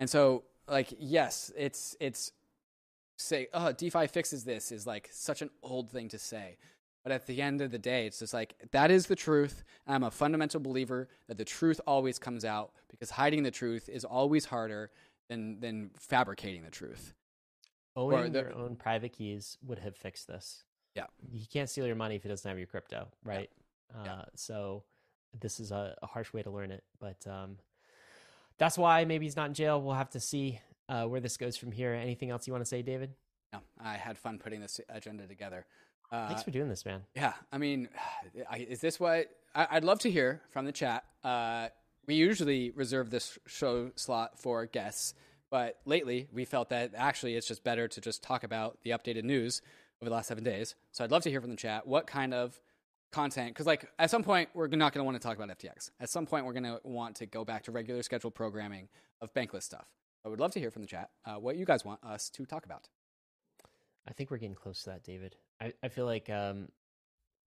And 0.00 0.08
so 0.10 0.44
like 0.68 0.88
yes, 0.98 1.52
it's 1.56 1.96
it's 2.00 2.32
say 3.16 3.46
oh 3.54 3.70
DeFi 3.72 4.06
fixes 4.08 4.44
this 4.44 4.72
is 4.72 4.86
like 4.86 5.08
such 5.12 5.40
an 5.42 5.50
old 5.62 5.90
thing 5.90 6.08
to 6.08 6.18
say. 6.18 6.56
But 7.04 7.12
at 7.12 7.26
the 7.26 7.40
end 7.42 7.60
of 7.60 7.70
the 7.70 7.78
day, 7.78 8.06
it's 8.06 8.18
just 8.18 8.32
like 8.34 8.54
that 8.72 8.90
is 8.90 9.06
the 9.06 9.14
truth. 9.16 9.62
And 9.86 9.94
I'm 9.94 10.02
a 10.04 10.10
fundamental 10.10 10.58
believer 10.58 11.08
that 11.28 11.36
the 11.36 11.44
truth 11.44 11.80
always 11.86 12.18
comes 12.18 12.44
out 12.46 12.72
because 12.88 13.10
hiding 13.10 13.42
the 13.42 13.50
truth 13.50 13.88
is 13.90 14.04
always 14.04 14.46
harder 14.46 14.90
than 15.28 15.60
than 15.60 15.90
fabricating 15.98 16.62
the 16.64 16.70
truth. 16.70 17.14
owning 17.96 18.32
the- 18.32 18.40
your 18.40 18.54
own 18.54 18.74
private 18.74 19.12
keys 19.12 19.56
would 19.62 19.78
have 19.78 19.96
fixed 19.96 20.26
this 20.26 20.64
Yeah. 20.96 21.06
you 21.30 21.46
can't 21.46 21.70
steal 21.70 21.86
your 21.86 21.94
money 21.94 22.16
if 22.16 22.24
it 22.24 22.28
doesn't 22.28 22.48
have 22.48 22.58
your 22.58 22.66
crypto 22.66 23.06
right 23.22 23.48
Yeah. 24.04 24.12
uh, 24.14 24.24
so 24.34 24.82
this 25.38 25.60
is 25.60 25.70
a, 25.70 25.96
a 26.02 26.06
harsh 26.08 26.32
way 26.32 26.42
to 26.42 26.50
learn 26.50 26.72
it 26.72 26.82
but 26.98 27.24
um, 27.28 27.58
that's 28.58 28.76
why 28.76 29.04
maybe 29.04 29.26
he's 29.26 29.36
not 29.36 29.46
in 29.46 29.54
jail 29.54 29.80
we'll 29.80 29.94
have 29.94 30.10
to 30.10 30.18
see 30.18 30.58
uh, 30.88 31.04
where 31.06 31.20
this 31.20 31.36
goes 31.36 31.56
from 31.56 31.70
here 31.70 31.92
anything 31.94 32.30
else 32.30 32.48
you 32.48 32.52
want 32.52 32.64
to 32.64 32.68
say 32.68 32.82
david 32.82 33.14
No, 33.52 33.60
I 33.80 33.94
had 33.94 34.18
fun 34.18 34.38
putting 34.40 34.60
this 34.60 34.80
agenda 34.88 35.28
together. 35.28 35.64
Uh, 36.12 36.28
thanks 36.28 36.42
for 36.42 36.50
doing 36.50 36.68
this 36.68 36.84
man 36.84 37.02
Yeah, 37.14 37.32
I 37.52 37.58
mean, 37.58 37.88
is 38.56 38.80
this 38.80 39.00
what 39.00 39.28
I, 39.54 39.66
I'd 39.72 39.84
love 39.84 40.00
to 40.00 40.10
hear 40.10 40.42
from 40.50 40.64
the 40.64 40.72
chat? 40.72 41.04
Uh, 41.22 41.68
we 42.06 42.14
usually 42.14 42.70
reserve 42.70 43.10
this 43.10 43.38
show 43.46 43.90
slot 43.96 44.38
for 44.38 44.66
guests, 44.66 45.14
but 45.50 45.78
lately 45.84 46.28
we 46.32 46.44
felt 46.44 46.68
that 46.70 46.92
actually 46.96 47.34
it's 47.36 47.48
just 47.48 47.64
better 47.64 47.88
to 47.88 48.00
just 48.00 48.22
talk 48.22 48.44
about 48.44 48.78
the 48.82 48.90
updated 48.90 49.24
news 49.24 49.62
over 50.02 50.10
the 50.10 50.14
last 50.14 50.28
seven 50.28 50.44
days. 50.44 50.74
So 50.92 51.04
I'd 51.04 51.10
love 51.10 51.22
to 51.22 51.30
hear 51.30 51.40
from 51.40 51.50
the 51.50 51.56
chat 51.56 51.86
what 51.86 52.06
kind 52.06 52.34
of 52.34 52.60
content, 53.12 53.50
because 53.54 53.66
like 53.66 53.88
at 53.98 54.10
some 54.10 54.22
point 54.22 54.50
we're 54.54 54.66
not 54.68 54.92
going 54.92 55.00
to 55.00 55.04
want 55.04 55.20
to 55.20 55.26
talk 55.26 55.36
about 55.36 55.56
FTX. 55.56 55.90
At 56.00 56.10
some 56.10 56.26
point 56.26 56.44
we're 56.44 56.52
going 56.52 56.64
to 56.64 56.80
want 56.84 57.16
to 57.16 57.26
go 57.26 57.44
back 57.44 57.62
to 57.64 57.72
regular 57.72 58.02
scheduled 58.02 58.34
programming 58.34 58.88
of 59.20 59.32
bankless 59.32 59.62
stuff. 59.62 59.86
I 60.24 60.28
would 60.28 60.40
love 60.40 60.52
to 60.52 60.60
hear 60.60 60.70
from 60.70 60.82
the 60.82 60.88
chat 60.88 61.10
uh, 61.24 61.34
what 61.34 61.56
you 61.56 61.64
guys 61.64 61.84
want 61.84 62.02
us 62.02 62.28
to 62.30 62.44
talk 62.44 62.64
about. 62.64 62.88
I 64.08 64.12
think 64.12 64.30
we're 64.30 64.38
getting 64.38 64.54
close 64.54 64.82
to 64.82 64.90
that, 64.90 65.04
David. 65.04 65.36
I, 65.60 65.72
I 65.82 65.88
feel 65.88 66.04
like 66.06 66.28
um, 66.30 66.68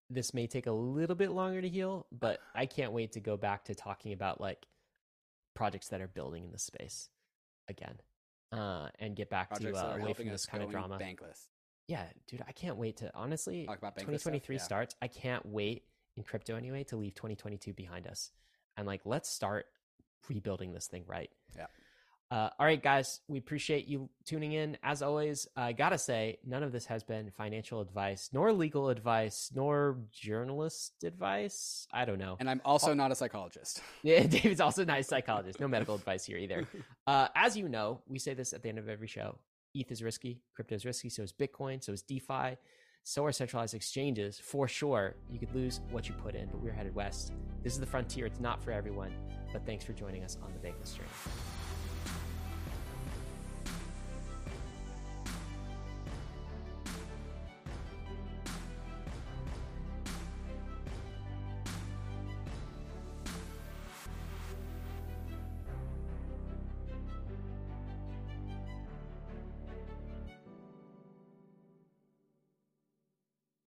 this 0.08 0.32
may 0.32 0.46
take 0.46 0.66
a 0.66 0.72
little 0.72 1.16
bit 1.16 1.30
longer 1.30 1.60
to 1.60 1.68
heal, 1.68 2.06
but 2.12 2.40
I 2.54 2.66
can't 2.66 2.92
wait 2.92 3.12
to 3.12 3.20
go 3.20 3.36
back 3.36 3.64
to 3.64 3.74
talking 3.74 4.12
about 4.12 4.40
like 4.40 4.66
projects 5.54 5.88
that 5.88 6.00
are 6.00 6.08
building 6.08 6.44
in 6.44 6.52
the 6.52 6.58
space 6.58 7.08
again, 7.68 7.96
uh, 8.52 8.88
and 8.98 9.16
get 9.16 9.30
back 9.30 9.50
Projects 9.50 9.78
to 9.78 9.86
uh, 9.86 9.96
away 9.96 10.12
from 10.12 10.28
this 10.28 10.46
kind 10.46 10.62
of 10.62 10.70
drama. 10.70 10.98
bankless. 10.98 11.48
Yeah, 11.88 12.04
dude, 12.26 12.42
I 12.46 12.52
can't 12.52 12.76
wait 12.76 12.96
to 12.98 13.10
honestly. 13.14 13.66
Talk 13.66 13.78
about 13.78 13.94
bankless 13.94 14.20
stuff, 14.20 14.32
2023 14.32 14.56
yeah. 14.56 14.62
starts. 14.62 14.96
I 15.02 15.08
can't 15.08 15.44
wait 15.46 15.84
in 16.16 16.22
crypto 16.22 16.56
anyway 16.56 16.84
to 16.84 16.96
leave 16.96 17.14
2022 17.14 17.72
behind 17.72 18.06
us, 18.06 18.30
and 18.76 18.86
like 18.86 19.02
let's 19.04 19.28
start 19.28 19.66
rebuilding 20.28 20.72
this 20.72 20.86
thing 20.86 21.04
right. 21.06 21.30
Yeah. 21.56 21.66
Uh, 22.28 22.50
all 22.58 22.66
right, 22.66 22.82
guys, 22.82 23.20
we 23.28 23.38
appreciate 23.38 23.86
you 23.86 24.08
tuning 24.24 24.52
in. 24.52 24.76
As 24.82 25.00
always, 25.00 25.46
I 25.56 25.72
gotta 25.72 25.98
say, 25.98 26.38
none 26.44 26.64
of 26.64 26.72
this 26.72 26.84
has 26.86 27.04
been 27.04 27.30
financial 27.30 27.80
advice, 27.80 28.30
nor 28.32 28.52
legal 28.52 28.88
advice, 28.88 29.52
nor 29.54 29.98
journalist 30.10 31.04
advice. 31.04 31.86
I 31.92 32.04
don't 32.04 32.18
know. 32.18 32.36
And 32.40 32.50
I'm 32.50 32.60
also 32.64 32.94
not 32.94 33.12
a 33.12 33.14
psychologist. 33.14 33.80
Yeah, 34.02 34.24
David's 34.26 34.60
also 34.60 34.84
not 34.84 35.00
a 35.00 35.02
psychologist. 35.02 35.58
No 35.58 35.68
medical 35.68 35.94
advice 35.94 36.24
here 36.24 36.38
either. 36.38 36.66
Uh, 37.06 37.28
as 37.36 37.56
you 37.56 37.68
know, 37.68 38.00
we 38.08 38.18
say 38.18 38.34
this 38.34 38.52
at 38.52 38.62
the 38.64 38.68
end 38.68 38.78
of 38.78 38.88
every 38.88 39.06
show. 39.06 39.38
ETH 39.74 39.92
is 39.92 40.02
risky, 40.02 40.40
crypto 40.56 40.74
is 40.74 40.84
risky, 40.84 41.08
so 41.08 41.22
is 41.22 41.32
Bitcoin, 41.32 41.82
so 41.82 41.92
is 41.92 42.02
DeFi, 42.02 42.56
so 43.04 43.24
are 43.24 43.30
centralized 43.30 43.74
exchanges. 43.74 44.40
For 44.40 44.66
sure, 44.66 45.14
you 45.30 45.38
could 45.38 45.54
lose 45.54 45.80
what 45.92 46.08
you 46.08 46.14
put 46.14 46.34
in, 46.34 46.48
but 46.48 46.60
we're 46.60 46.72
headed 46.72 46.96
west. 46.96 47.32
This 47.62 47.74
is 47.74 47.78
the 47.78 47.86
frontier. 47.86 48.26
It's 48.26 48.40
not 48.40 48.60
for 48.60 48.72
everyone, 48.72 49.12
but 49.52 49.64
thanks 49.64 49.84
for 49.84 49.92
joining 49.92 50.24
us 50.24 50.36
on 50.42 50.52
the 50.52 50.58
Bankless 50.58 50.96
Journey. 50.96 51.08